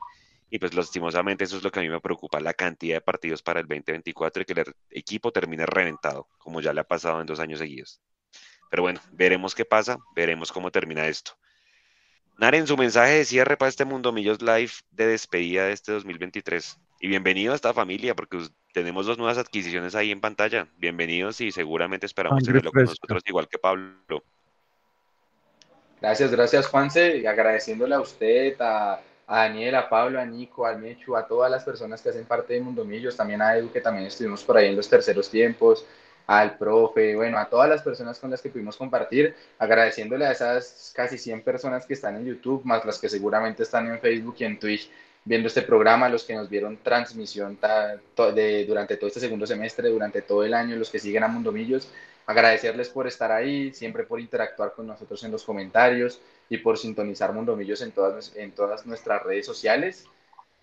Y 0.48 0.59
pues 0.59 0.74
lastimosamente 0.74 1.44
eso 1.44 1.57
es 1.57 1.65
lo 1.65 1.73
que 1.73 1.81
a 1.81 1.82
mí 1.82 1.89
me 1.89 2.01
preocupa, 2.01 2.39
la 2.39 2.55
cantidad 2.55 2.97
de 2.97 3.01
partidos 3.01 3.43
para 3.43 3.61
el 3.61 3.66
2024 3.66 4.43
y 4.43 4.44
que 4.44 4.53
el 4.53 4.74
equipo 4.90 5.32
termine 5.32 5.66
reventado, 5.66 6.28
como 6.39 6.61
ya 6.61 6.73
le 6.73 6.81
ha 6.81 6.85
pasado 6.85 7.20
en 7.20 7.27
dos 7.27 7.40
años 7.40 7.59
seguidos. 7.59 8.01
Pero 8.70 8.82
bueno, 8.82 9.01
veremos 9.12 9.55
qué 9.55 9.65
pasa, 9.65 9.98
veremos 10.15 10.53
cómo 10.53 10.70
termina 10.70 11.09
esto. 11.09 11.32
Naren, 12.39 12.66
su 12.66 12.77
mensaje 12.77 13.15
de 13.15 13.24
cierre 13.24 13.57
para 13.57 13.70
este 13.70 13.85
Mundo 13.85 14.12
Millos 14.12 14.43
Live 14.43 14.73
de 14.90 15.07
despedida 15.07 15.66
de 15.66 15.73
este 15.73 15.93
2023. 15.93 16.78
Y 16.98 17.09
bienvenido 17.09 17.52
a 17.52 17.56
esta 17.56 17.74
familia, 17.74 18.14
porque 18.14 18.39
tenemos 18.73 19.05
dos 19.05 19.18
nuevas 19.18 19.36
adquisiciones 19.36 19.94
ahí 19.94 20.10
en 20.10 20.20
pantalla. 20.20 20.66
Bienvenidos 20.78 21.40
y 21.43 21.52
seguramente 21.52 22.06
esperamos 22.06 22.43
tenerlo 22.43 22.73
con 22.73 22.85
nosotros, 22.85 23.23
igual 23.27 23.48
que 23.48 23.59
Pablo. 23.59 24.23
Gracias, 26.01 26.31
gracias 26.31 26.66
Juanse, 26.66 27.18
y 27.18 27.27
agradeciéndole 27.27 27.94
a 27.94 28.01
usted, 28.01 28.56
a, 28.60 29.01
Daniel, 29.28 29.74
a 29.74 29.89
Pablo, 29.89 30.20
a 30.20 30.24
Nico, 30.24 30.64
al 30.64 30.78
Mechu, 30.78 31.16
a 31.16 31.27
todas 31.27 31.51
las 31.51 31.64
personas 31.64 32.01
que 32.01 32.10
hacen 32.10 32.24
parte 32.24 32.55
de 32.55 32.60
Mundomillos, 32.60 33.16
también 33.16 33.43
a 33.43 33.56
Edu, 33.56 33.70
que 33.70 33.81
también 33.81 34.06
estuvimos 34.06 34.43
por 34.44 34.56
ahí 34.56 34.68
en 34.68 34.77
los 34.77 34.89
terceros 34.89 35.28
tiempos, 35.28 35.85
al 36.27 36.56
profe, 36.56 37.14
bueno, 37.14 37.39
a 37.39 37.48
todas 37.48 37.68
las 37.68 37.82
personas 37.82 38.18
con 38.18 38.31
las 38.31 38.40
que 38.40 38.51
pudimos 38.51 38.77
compartir, 38.77 39.35
agradeciéndole 39.59 40.27
a 40.27 40.32
esas 40.32 40.93
casi 40.94 41.18
100 41.18 41.43
personas 41.43 41.86
que 41.86 41.94
están 41.94 42.16
en 42.16 42.24
YouTube, 42.24 42.64
más 42.64 42.85
las 42.85 42.98
que 42.98 43.09
seguramente 43.09 43.64
están 43.64 43.86
en 43.89 44.01
Facebook 44.01 44.36
y 44.39 44.44
en 44.44 44.59
Twitch 44.59 44.90
viendo 45.27 45.48
este 45.48 45.62
programa, 45.62 46.09
los 46.09 46.23
que 46.24 46.35
nos 46.35 46.48
vieron 46.48 46.78
transmisión 46.78 47.59
de, 48.35 48.65
durante 48.65 48.97
todo 48.97 49.09
este 49.09 49.20
segundo 49.20 49.44
semestre, 49.44 49.90
durante 49.90 50.23
todo 50.23 50.44
el 50.44 50.55
año, 50.55 50.77
los 50.77 50.89
que 50.89 51.01
siguen 51.01 51.24
a 51.24 51.28
Mundomillos, 51.28 51.89
agradecerles 52.27 52.89
por 52.89 53.09
estar 53.09 53.32
ahí, 53.32 53.74
siempre 53.74 54.05
por 54.05 54.20
interactuar 54.20 54.73
con 54.73 54.86
nosotros 54.86 55.23
en 55.24 55.32
los 55.32 55.43
comentarios 55.43 56.20
y 56.48 56.59
por 56.59 56.78
sintonizar 56.78 57.32
Mundomillos 57.32 57.82
en 57.82 57.90
todas, 57.90 58.35
en 58.36 58.53
todas 58.53 58.86
nuestras 58.86 59.23
redes 59.24 59.44
sociales. 59.44 60.07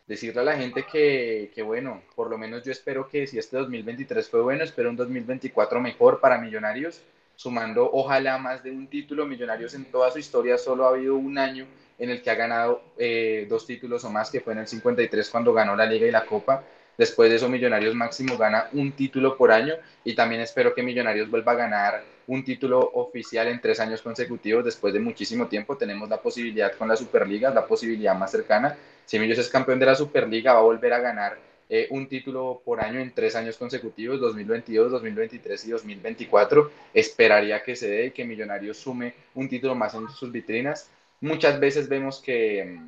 decirle 0.07 0.41
a 0.41 0.45
la 0.45 0.57
gente 0.57 0.85
que, 0.89 1.51
que, 1.53 1.61
bueno, 1.61 2.01
por 2.15 2.29
lo 2.29 2.37
menos 2.37 2.63
yo 2.63 2.71
espero 2.71 3.07
que 3.09 3.27
si 3.27 3.37
este 3.37 3.57
2023 3.57 4.29
fue 4.29 4.41
bueno, 4.41 4.63
espero 4.63 4.89
un 4.89 4.95
2024 4.95 5.81
mejor 5.81 6.21
para 6.21 6.37
Millonarios, 6.37 7.01
sumando 7.35 7.89
ojalá 7.91 8.37
más 8.37 8.63
de 8.63 8.71
un 8.71 8.87
título. 8.87 9.25
Millonarios 9.25 9.73
en 9.73 9.85
toda 9.91 10.09
su 10.11 10.19
historia 10.19 10.57
solo 10.57 10.85
ha 10.85 10.89
habido 10.89 11.15
un 11.15 11.37
año 11.37 11.67
en 12.03 12.09
el 12.09 12.21
que 12.21 12.29
ha 12.29 12.35
ganado 12.35 12.81
eh, 12.97 13.47
dos 13.49 13.65
títulos 13.65 14.03
o 14.03 14.09
más, 14.09 14.29
que 14.29 14.41
fue 14.41 14.51
en 14.51 14.59
el 14.59 14.67
53 14.67 15.29
cuando 15.29 15.53
ganó 15.53 15.73
la 15.73 15.85
Liga 15.85 16.05
y 16.05 16.11
la 16.11 16.25
Copa. 16.25 16.61
Después 16.97 17.29
de 17.29 17.37
eso, 17.37 17.47
Millonarios 17.47 17.95
máximo 17.95 18.37
gana 18.37 18.67
un 18.73 18.91
título 18.91 19.37
por 19.37 19.53
año 19.53 19.75
y 20.03 20.13
también 20.13 20.41
espero 20.41 20.75
que 20.75 20.83
Millonarios 20.83 21.29
vuelva 21.29 21.53
a 21.53 21.55
ganar 21.55 22.03
un 22.27 22.43
título 22.43 22.91
oficial 22.95 23.47
en 23.47 23.61
tres 23.61 23.79
años 23.79 24.01
consecutivos 24.01 24.65
después 24.65 24.93
de 24.93 24.99
muchísimo 24.99 25.47
tiempo. 25.47 25.77
Tenemos 25.77 26.09
la 26.09 26.21
posibilidad 26.21 26.73
con 26.73 26.89
la 26.89 26.97
Superliga, 26.97 27.51
la 27.51 27.65
posibilidad 27.65 28.15
más 28.15 28.31
cercana. 28.31 28.75
Si 29.05 29.17
Millonarios 29.17 29.45
es 29.45 29.51
campeón 29.51 29.79
de 29.79 29.85
la 29.85 29.95
Superliga, 29.95 30.51
va 30.51 30.59
a 30.59 30.63
volver 30.63 30.91
a 30.91 30.99
ganar 30.99 31.37
eh, 31.69 31.87
un 31.89 32.09
título 32.09 32.61
por 32.65 32.81
año 32.81 32.99
en 32.99 33.13
tres 33.13 33.37
años 33.37 33.55
consecutivos, 33.55 34.19
2022, 34.19 34.91
2023 34.91 35.67
y 35.67 35.71
2024. 35.71 36.69
Esperaría 36.93 37.63
que 37.63 37.77
se 37.77 37.87
dé 37.87 38.05
y 38.07 38.11
que 38.11 38.25
Millonarios 38.25 38.75
sume 38.75 39.13
un 39.35 39.47
título 39.47 39.73
más 39.73 39.93
en 39.93 40.09
sus 40.09 40.29
vitrinas. 40.29 40.89
Muchas 41.23 41.57
veces 41.57 41.87
vemos 41.87 42.19
que, 42.19 42.79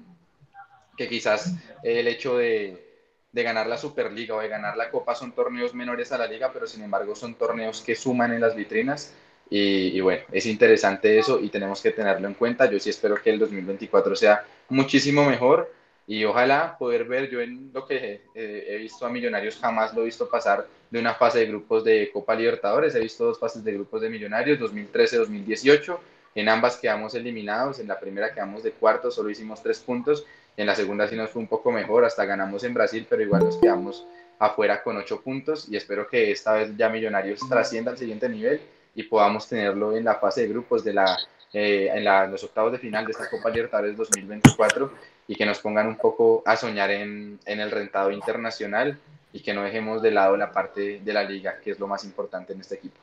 que 0.97 1.07
quizás 1.07 1.53
el 1.83 2.05
hecho 2.09 2.37
de, 2.37 2.85
de 3.31 3.43
ganar 3.43 3.67
la 3.67 3.77
Superliga 3.77 4.35
o 4.35 4.41
de 4.41 4.49
ganar 4.49 4.75
la 4.75 4.91
Copa 4.91 5.15
son 5.15 5.31
torneos 5.31 5.73
menores 5.73 6.11
a 6.11 6.17
la 6.17 6.27
liga, 6.27 6.51
pero 6.51 6.67
sin 6.67 6.83
embargo 6.83 7.15
son 7.15 7.35
torneos 7.35 7.79
que 7.81 7.95
suman 7.95 8.33
en 8.33 8.41
las 8.41 8.53
vitrinas. 8.53 9.13
Y, 9.49 10.01
bueno, 10.01 10.23
es 10.33 10.45
interesante 10.47 11.17
eso 11.17 11.39
y 11.39 11.47
tenemos 11.47 11.81
que 11.81 11.91
tenerlo 11.91 12.27
en 12.27 12.33
cuenta. 12.33 12.69
Yo 12.69 12.77
sí 12.77 12.89
espero 12.89 13.15
que 13.15 13.29
el 13.29 13.39
2024 13.39 14.17
sea 14.17 14.43
muchísimo 14.67 15.23
mejor 15.23 15.71
y 16.05 16.25
ojalá 16.25 16.77
poder 16.77 17.05
ver, 17.05 17.29
yo 17.29 17.39
en 17.39 17.71
lo 17.73 17.85
que 17.85 18.21
eh, 18.35 18.65
he 18.67 18.75
visto 18.77 19.05
a 19.05 19.09
Millonarios 19.09 19.57
jamás 19.61 19.93
lo 19.93 20.01
he 20.01 20.05
visto 20.05 20.29
pasar 20.29 20.67
de 20.91 20.99
una 20.99 21.13
fase 21.13 21.39
de 21.39 21.45
grupos 21.47 21.85
de 21.85 22.11
Copa 22.11 22.35
Libertadores, 22.35 22.95
he 22.95 22.99
visto 22.99 23.23
dos 23.23 23.39
fases 23.39 23.63
de 23.63 23.71
grupos 23.71 24.01
de 24.01 24.09
Millonarios, 24.09 24.59
2013-2018, 24.59 25.97
en 26.35 26.49
ambas 26.49 26.77
quedamos 26.77 27.15
eliminados, 27.15 27.79
en 27.79 27.87
la 27.87 27.99
primera 27.99 28.33
quedamos 28.33 28.61
de 28.61 28.71
cuarto, 28.71 29.09
solo 29.09 29.29
hicimos 29.29 29.63
tres 29.63 29.79
puntos 29.79 30.25
en 30.57 30.67
la 30.67 30.75
segunda 30.75 31.07
sí 31.07 31.15
nos 31.15 31.31
fue 31.31 31.41
un 31.41 31.47
poco 31.47 31.71
mejor, 31.71 32.05
hasta 32.05 32.25
ganamos 32.25 32.63
en 32.63 32.73
Brasil, 32.73 33.05
pero 33.09 33.21
igual 33.21 33.43
nos 33.43 33.57
quedamos 33.57 34.05
afuera 34.39 34.83
con 34.83 34.97
ocho 34.97 35.21
puntos 35.21 35.67
y 35.69 35.75
espero 35.75 36.07
que 36.07 36.31
esta 36.31 36.53
vez 36.53 36.75
ya 36.77 36.89
Millonarios 36.89 37.41
trascienda 37.49 37.91
al 37.91 37.97
siguiente 37.97 38.29
nivel 38.29 38.61
y 38.93 39.03
podamos 39.03 39.47
tenerlo 39.47 39.95
en 39.95 40.05
la 40.05 40.15
fase 40.15 40.41
de 40.41 40.47
grupos 40.47 40.83
de 40.83 40.93
la, 40.93 41.17
eh, 41.51 41.89
en, 41.93 42.03
la, 42.03 42.27
los 42.27 42.43
octavos 42.43 42.71
de 42.71 42.79
final 42.79 43.05
de 43.05 43.11
esta 43.11 43.29
Copa 43.29 43.49
Libertadores 43.49 43.97
2024 43.97 44.91
y 45.27 45.35
que 45.35 45.45
nos 45.45 45.59
pongan 45.59 45.87
un 45.87 45.97
poco 45.97 46.41
a 46.45 46.55
soñar 46.55 46.91
en, 46.91 47.39
en 47.45 47.59
el 47.59 47.71
rentado 47.71 48.11
internacional 48.11 48.97
y 49.33 49.41
que 49.41 49.53
no 49.53 49.63
dejemos 49.63 50.01
de 50.01 50.11
lado 50.11 50.37
la 50.37 50.51
parte 50.51 51.01
de 51.03 51.13
la 51.13 51.23
liga, 51.23 51.59
que 51.61 51.71
es 51.71 51.79
lo 51.79 51.87
más 51.87 52.05
importante 52.05 52.53
en 52.53 52.61
este 52.61 52.75
equipo. 52.75 52.97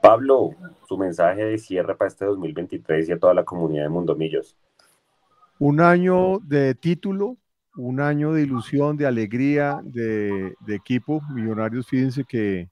Pablo, 0.00 0.50
su 0.88 0.96
mensaje 0.96 1.44
de 1.44 1.58
cierre 1.58 1.94
para 1.94 2.08
este 2.08 2.24
2023 2.24 3.08
y 3.08 3.12
a 3.12 3.18
toda 3.18 3.34
la 3.34 3.44
comunidad 3.44 3.84
de 3.84 3.88
Mundomillos. 3.88 4.56
Un 5.58 5.80
año 5.80 6.38
de 6.40 6.74
título, 6.74 7.36
un 7.76 8.00
año 8.00 8.32
de 8.32 8.42
ilusión, 8.42 8.96
de 8.96 9.06
alegría, 9.06 9.80
de, 9.82 10.54
equipo. 10.68 11.20
Millonarios, 11.32 11.86
fíjense 11.86 12.24
que, 12.24 12.68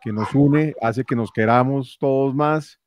que, 0.00 0.12
nos 0.12 0.34
une, 0.34 0.74
hace 0.80 1.04
que 1.04 1.16
nos 1.16 1.30
queramos 1.30 1.96
todos 1.98 2.34
más. 2.34 2.78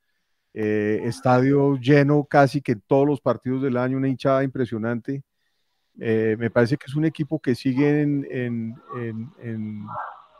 Eh, 0.53 1.01
estadio 1.05 1.77
lleno 1.77 2.25
casi 2.25 2.61
que 2.61 2.75
todos 2.75 3.07
los 3.07 3.21
partidos 3.21 3.61
del 3.61 3.77
año, 3.77 3.97
una 3.97 4.09
hinchada 4.09 4.43
impresionante. 4.43 5.23
Eh, 5.99 6.35
me 6.39 6.49
parece 6.49 6.77
que 6.77 6.85
es 6.87 6.95
un 6.95 7.05
equipo 7.05 7.39
que 7.39 7.53
sigue 7.53 8.01
en, 8.01 8.75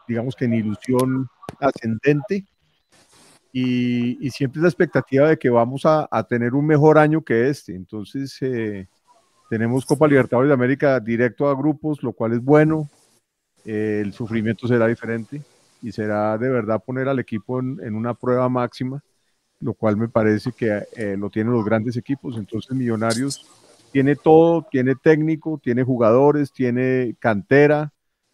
digamos 0.07 0.35
que 0.35 0.45
en 0.45 0.53
ilusión 0.53 1.27
ascendente 1.59 2.45
y, 3.53 4.29
siempre 4.29 4.59
es 4.59 4.63
la 4.63 4.69
expectativa 4.69 5.29
de 5.29 5.37
que 5.37 5.49
vamos 5.49 5.83
a, 5.85 6.07
tener 6.29 6.53
un 6.53 6.65
mejor 6.65 6.97
año 6.97 7.21
que 7.21 7.49
este. 7.49 7.75
Entonces, 7.75 8.37
eh, 8.41 8.87
tenemos 9.49 9.85
Copa 9.85 10.07
Libertadores 10.07 10.49
de 10.49 10.53
América 10.53 10.99
directo 10.99 11.49
a 11.49 11.55
grupos, 11.55 12.01
lo 12.01 12.13
cual 12.13 12.33
es 12.33 12.41
bueno. 12.41 12.89
Eh, 13.65 14.01
el 14.03 14.13
sufrimiento 14.13 14.67
será 14.67 14.87
diferente 14.87 15.41
y 15.81 15.91
será 15.91 16.37
de 16.37 16.49
verdad 16.49 16.81
poner 16.83 17.07
al 17.09 17.19
equipo 17.19 17.59
en, 17.59 17.93
una 17.93 18.13
prueba 18.13 18.47
máxima, 18.49 19.03
lo 19.59 19.73
cual 19.73 19.97
me 19.97 20.07
parece 20.07 20.51
que 20.53 20.83
eh, 20.95 21.15
lo 21.17 21.29
tienen 21.29 21.53
los 21.53 21.65
grandes 21.65 21.97
equipos. 21.97 22.37
Entonces, 22.37 22.71
Millonarios 22.75 23.45
tiene 23.91 24.15
todo, 24.15 24.65
tiene 24.71 24.95
técnico, 24.95 25.59
tiene 25.61 25.83
jugadores, 25.83 26.53
tiene 26.53 27.15
cantera, 27.19 27.91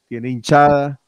tiene 0.08 0.30
hinchada, 0.30 1.02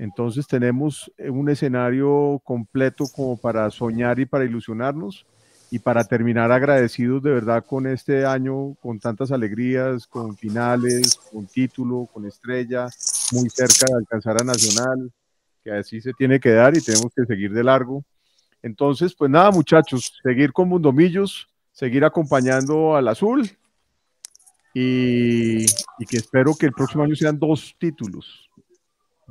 entonces 0.00 0.46
tenemos 0.46 1.12
eh, 1.18 1.28
un 1.28 1.50
escenario 1.50 2.40
completo 2.42 3.04
como 3.14 3.36
para 3.36 3.68
soñar 3.70 4.18
y 4.18 4.24
para 4.24 4.46
ilusionarnos 4.46 5.26
y 5.70 5.78
para 5.78 6.04
terminar 6.04 6.50
agradecidos 6.50 7.22
de 7.22 7.30
verdad 7.30 7.66
con 7.66 7.86
este 7.86 8.24
año, 8.24 8.76
con 8.80 8.98
tantas 8.98 9.30
alegrías, 9.30 10.06
con 10.06 10.38
finales, 10.38 11.16
con 11.30 11.46
título, 11.46 12.08
con 12.10 12.24
estrella, 12.24 12.88
muy 13.32 13.50
cerca 13.50 13.84
de 13.88 13.98
alcanzar 13.98 14.40
a 14.40 14.44
Nacional, 14.44 15.12
que 15.62 15.70
así 15.70 16.00
se 16.00 16.14
tiene 16.14 16.40
que 16.40 16.52
dar 16.52 16.74
y 16.74 16.80
tenemos 16.80 17.12
que 17.14 17.26
seguir 17.26 17.52
de 17.52 17.62
largo. 17.62 18.02
Entonces, 18.62 19.14
pues 19.14 19.30
nada 19.30 19.50
muchachos, 19.50 20.18
seguir 20.22 20.54
con 20.54 20.70
Mundomillos, 20.70 21.46
seguir 21.72 22.06
acompañando 22.06 22.96
al 22.96 23.06
azul 23.06 23.50
y, 24.72 25.66
y 25.66 26.06
que 26.08 26.16
espero 26.16 26.54
que 26.58 26.64
el 26.64 26.72
próximo 26.72 27.04
año 27.04 27.14
sean 27.14 27.38
dos 27.38 27.76
títulos 27.78 28.49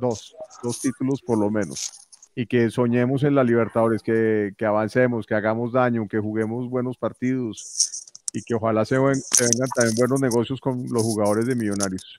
dos, 0.00 0.34
dos 0.62 0.80
títulos 0.80 1.22
por 1.22 1.38
lo 1.38 1.50
menos. 1.50 2.08
Y 2.34 2.46
que 2.46 2.70
soñemos 2.70 3.22
en 3.24 3.34
la 3.34 3.44
Libertadores, 3.44 4.02
que, 4.02 4.52
que 4.56 4.64
avancemos, 4.64 5.26
que 5.26 5.34
hagamos 5.34 5.72
daño, 5.72 6.08
que 6.08 6.18
juguemos 6.18 6.70
buenos 6.70 6.96
partidos 6.96 8.10
y 8.32 8.42
que 8.42 8.54
ojalá 8.54 8.84
se, 8.84 8.98
vengan 8.98 9.68
también 9.74 9.96
buenos 9.96 10.20
negocios 10.20 10.60
con 10.60 10.86
los 10.88 11.02
jugadores 11.02 11.46
de 11.46 11.54
Millonarios. 11.54 12.18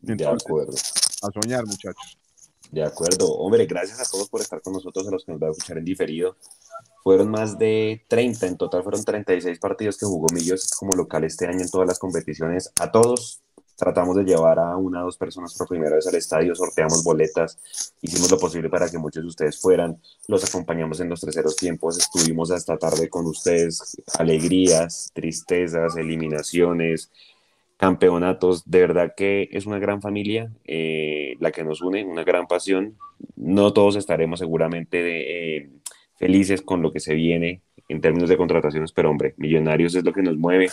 de 0.00 0.26
acuerdo. 0.26 0.72
A 1.22 1.30
soñar, 1.30 1.66
muchachos. 1.66 2.18
De 2.70 2.82
acuerdo. 2.82 3.30
Hombre, 3.34 3.66
gracias 3.66 4.00
a 4.00 4.10
todos 4.10 4.28
por 4.28 4.40
estar 4.40 4.62
con 4.62 4.72
nosotros, 4.72 5.06
a 5.06 5.10
los 5.10 5.24
que 5.24 5.32
nos 5.32 5.40
van 5.40 5.50
a 5.50 5.52
escuchar 5.52 5.78
en 5.78 5.84
diferido. 5.84 6.36
Fueron 7.02 7.30
más 7.30 7.58
de 7.58 8.04
30, 8.08 8.46
en 8.46 8.56
total 8.56 8.82
fueron 8.82 9.04
36 9.04 9.58
partidos 9.58 9.98
que 9.98 10.06
jugó 10.06 10.28
Millos 10.32 10.70
como 10.70 10.92
local 10.92 11.24
este 11.24 11.46
año 11.46 11.60
en 11.60 11.68
todas 11.68 11.86
las 11.86 11.98
competiciones. 11.98 12.72
A 12.80 12.90
todos, 12.90 13.42
tratamos 13.76 14.16
de 14.16 14.24
llevar 14.24 14.58
a 14.58 14.76
una 14.76 15.02
o 15.02 15.06
dos 15.06 15.16
personas 15.16 15.54
por 15.56 15.68
primera 15.68 15.96
vez 15.96 16.06
al 16.06 16.14
estadio, 16.14 16.54
sorteamos 16.54 17.02
boletas, 17.02 17.58
hicimos 18.00 18.30
lo 18.30 18.38
posible 18.38 18.68
para 18.68 18.88
que 18.88 18.98
muchos 18.98 19.22
de 19.22 19.28
ustedes 19.28 19.60
fueran, 19.60 20.00
los 20.28 20.44
acompañamos 20.44 21.00
en 21.00 21.08
los 21.08 21.20
terceros 21.20 21.56
tiempos, 21.56 21.98
estuvimos 21.98 22.50
hasta 22.50 22.76
tarde 22.76 23.08
con 23.08 23.26
ustedes, 23.26 24.00
alegrías, 24.18 25.10
tristezas, 25.12 25.96
eliminaciones, 25.96 27.10
campeonatos, 27.76 28.62
de 28.70 28.80
verdad 28.80 29.14
que 29.16 29.48
es 29.50 29.66
una 29.66 29.80
gran 29.80 30.00
familia 30.00 30.52
eh, 30.64 31.36
la 31.40 31.50
que 31.50 31.64
nos 31.64 31.82
une, 31.82 32.04
una 32.04 32.22
gran 32.22 32.46
pasión, 32.46 32.96
no 33.34 33.72
todos 33.72 33.96
estaremos 33.96 34.38
seguramente 34.38 35.56
eh, 35.56 35.70
felices 36.16 36.62
con 36.62 36.82
lo 36.82 36.92
que 36.92 37.00
se 37.00 37.14
viene 37.14 37.60
en 37.88 38.00
términos 38.00 38.28
de 38.28 38.36
contrataciones, 38.36 38.92
pero 38.92 39.10
hombre, 39.10 39.34
Millonarios 39.36 39.94
es 39.96 40.04
lo 40.04 40.12
que 40.12 40.22
nos 40.22 40.36
mueve, 40.36 40.68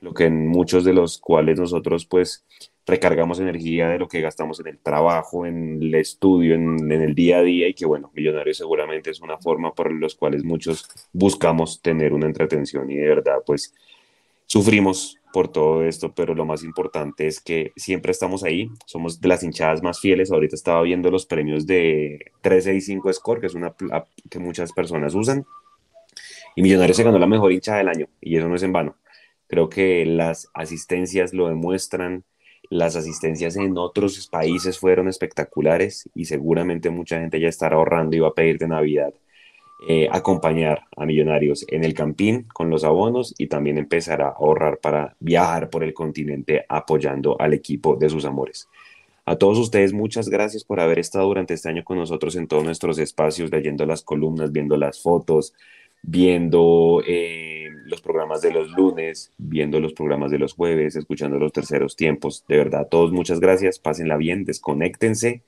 lo 0.00 0.14
que 0.14 0.24
en 0.24 0.48
muchos 0.48 0.84
de 0.84 0.92
los 0.92 1.18
cuales 1.18 1.58
nosotros 1.58 2.06
pues 2.06 2.44
recargamos 2.86 3.38
energía 3.38 3.88
de 3.88 3.98
lo 3.98 4.08
que 4.08 4.20
gastamos 4.20 4.58
en 4.60 4.68
el 4.68 4.78
trabajo, 4.78 5.46
en 5.46 5.80
el 5.80 5.94
estudio, 5.94 6.54
en, 6.54 6.90
el 6.90 7.14
día 7.14 7.38
a 7.38 7.42
día 7.42 7.68
y 7.68 7.74
que 7.74 7.86
bueno, 7.86 8.10
millonario 8.14 8.52
seguramente 8.54 9.10
es 9.10 9.20
una 9.20 9.38
forma 9.38 9.74
por 9.74 9.92
los 9.92 10.14
cuales 10.14 10.42
muchos 10.44 10.88
buscamos 11.12 11.80
tener 11.80 12.12
una 12.12 12.26
entretención 12.26 12.90
y 12.90 12.96
de 12.96 13.08
verdad 13.08 13.42
pues 13.46 13.74
sufrimos 14.46 15.16
por 15.32 15.46
todo 15.46 15.84
esto, 15.84 16.12
pero 16.12 16.34
lo 16.34 16.44
más 16.44 16.64
importante 16.64 17.28
es 17.28 17.40
que 17.40 17.72
siempre 17.76 18.10
estamos 18.10 18.42
ahí, 18.42 18.68
somos 18.84 19.20
de 19.20 19.28
las 19.28 19.44
hinchadas 19.44 19.80
más 19.80 20.00
fieles, 20.00 20.32
ahorita 20.32 20.56
estaba 20.56 20.82
viendo 20.82 21.08
los 21.10 21.24
premios 21.24 21.66
de 21.66 22.32
13 22.40 22.74
y 22.74 22.80
5 22.80 23.12
Score, 23.12 23.40
que 23.40 23.46
es 23.46 23.54
una 23.54 23.72
que 24.28 24.38
muchas 24.40 24.72
personas 24.72 25.14
usan, 25.14 25.46
y 26.56 26.62
Millonarios 26.62 26.96
se 26.96 27.04
ganó 27.04 27.18
la 27.20 27.28
mejor 27.28 27.52
hinchada 27.52 27.78
del 27.78 27.88
año, 27.88 28.06
y 28.20 28.36
eso 28.36 28.48
no 28.48 28.56
es 28.56 28.62
en 28.64 28.72
vano. 28.72 28.96
Creo 29.50 29.68
que 29.68 30.06
las 30.06 30.48
asistencias 30.54 31.34
lo 31.34 31.48
demuestran. 31.48 32.24
Las 32.70 32.94
asistencias 32.94 33.56
en 33.56 33.76
otros 33.76 34.28
países 34.28 34.78
fueron 34.78 35.08
espectaculares 35.08 36.08
y 36.14 36.26
seguramente 36.26 36.88
mucha 36.88 37.18
gente 37.18 37.40
ya 37.40 37.48
estará 37.48 37.74
ahorrando 37.74 38.16
y 38.16 38.20
va 38.20 38.28
a 38.28 38.34
pedir 38.34 38.58
de 38.58 38.68
Navidad 38.68 39.12
eh, 39.88 40.08
acompañar 40.12 40.84
a 40.96 41.04
Millonarios 41.04 41.64
en 41.68 41.82
el 41.82 41.94
Campín 41.94 42.46
con 42.52 42.70
los 42.70 42.84
abonos 42.84 43.34
y 43.38 43.48
también 43.48 43.76
empezar 43.76 44.22
a 44.22 44.28
ahorrar 44.28 44.78
para 44.78 45.16
viajar 45.18 45.68
por 45.68 45.82
el 45.82 45.94
continente 45.94 46.64
apoyando 46.68 47.40
al 47.40 47.52
equipo 47.52 47.96
de 47.96 48.08
sus 48.08 48.24
amores. 48.24 48.68
A 49.24 49.36
todos 49.36 49.58
ustedes, 49.58 49.92
muchas 49.92 50.28
gracias 50.28 50.62
por 50.62 50.80
haber 50.80 51.00
estado 51.00 51.26
durante 51.26 51.54
este 51.54 51.70
año 51.70 51.82
con 51.82 51.96
nosotros 51.96 52.36
en 52.36 52.46
todos 52.46 52.62
nuestros 52.62 52.98
espacios, 52.98 53.50
leyendo 53.50 53.84
las 53.84 54.02
columnas, 54.02 54.52
viendo 54.52 54.76
las 54.76 55.02
fotos, 55.02 55.54
viendo 56.02 57.02
eh, 57.06 57.69
los 57.90 58.00
programas 58.00 58.40
de 58.40 58.52
los 58.52 58.70
lunes, 58.70 59.32
viendo 59.36 59.80
los 59.80 59.92
programas 59.92 60.30
de 60.30 60.38
los 60.38 60.54
jueves, 60.54 60.96
escuchando 60.96 61.38
los 61.38 61.52
terceros 61.52 61.96
tiempos. 61.96 62.44
De 62.48 62.56
verdad, 62.56 62.88
todos 62.88 63.12
muchas 63.12 63.40
gracias, 63.40 63.78
pásenla 63.78 64.16
bien, 64.16 64.44
desconéctense 64.44 65.42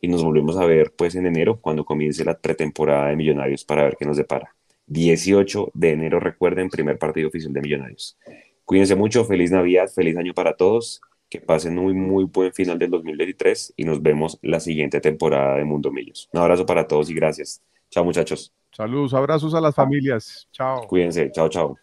y 0.00 0.08
nos 0.08 0.24
volvemos 0.24 0.56
a 0.56 0.64
ver 0.64 0.92
pues 0.96 1.14
en 1.14 1.26
enero 1.26 1.60
cuando 1.60 1.84
comience 1.84 2.24
la 2.24 2.38
pretemporada 2.38 3.08
de 3.08 3.16
Millonarios 3.16 3.64
para 3.64 3.84
ver 3.84 3.96
qué 3.98 4.06
nos 4.06 4.16
depara. 4.16 4.54
18 4.86 5.70
de 5.74 5.90
enero, 5.90 6.20
recuerden, 6.20 6.70
primer 6.70 6.98
partido 6.98 7.28
oficial 7.28 7.52
de 7.52 7.60
Millonarios. 7.60 8.16
Cuídense 8.64 8.94
mucho, 8.94 9.24
feliz 9.24 9.50
Navidad, 9.50 9.88
feliz 9.88 10.16
año 10.16 10.32
para 10.32 10.54
todos, 10.54 11.00
que 11.28 11.40
pasen 11.40 11.74
muy, 11.74 11.92
muy 11.92 12.24
buen 12.24 12.52
final 12.52 12.78
del 12.78 12.90
2023 12.90 13.74
y 13.76 13.84
nos 13.84 14.02
vemos 14.02 14.38
la 14.42 14.60
siguiente 14.60 15.00
temporada 15.00 15.56
de 15.56 15.64
Mundo 15.64 15.92
Millos. 15.92 16.28
Un 16.32 16.40
abrazo 16.40 16.66
para 16.66 16.86
todos 16.86 17.10
y 17.10 17.14
gracias. 17.14 17.62
Chao 17.90 18.04
muchachos. 18.04 18.52
Saludos, 18.72 19.14
abrazos 19.14 19.54
a 19.54 19.60
las 19.60 19.74
familias. 19.74 20.48
Chao. 20.52 20.86
Cuídense, 20.86 21.30
chao, 21.32 21.48
chao. 21.48 21.76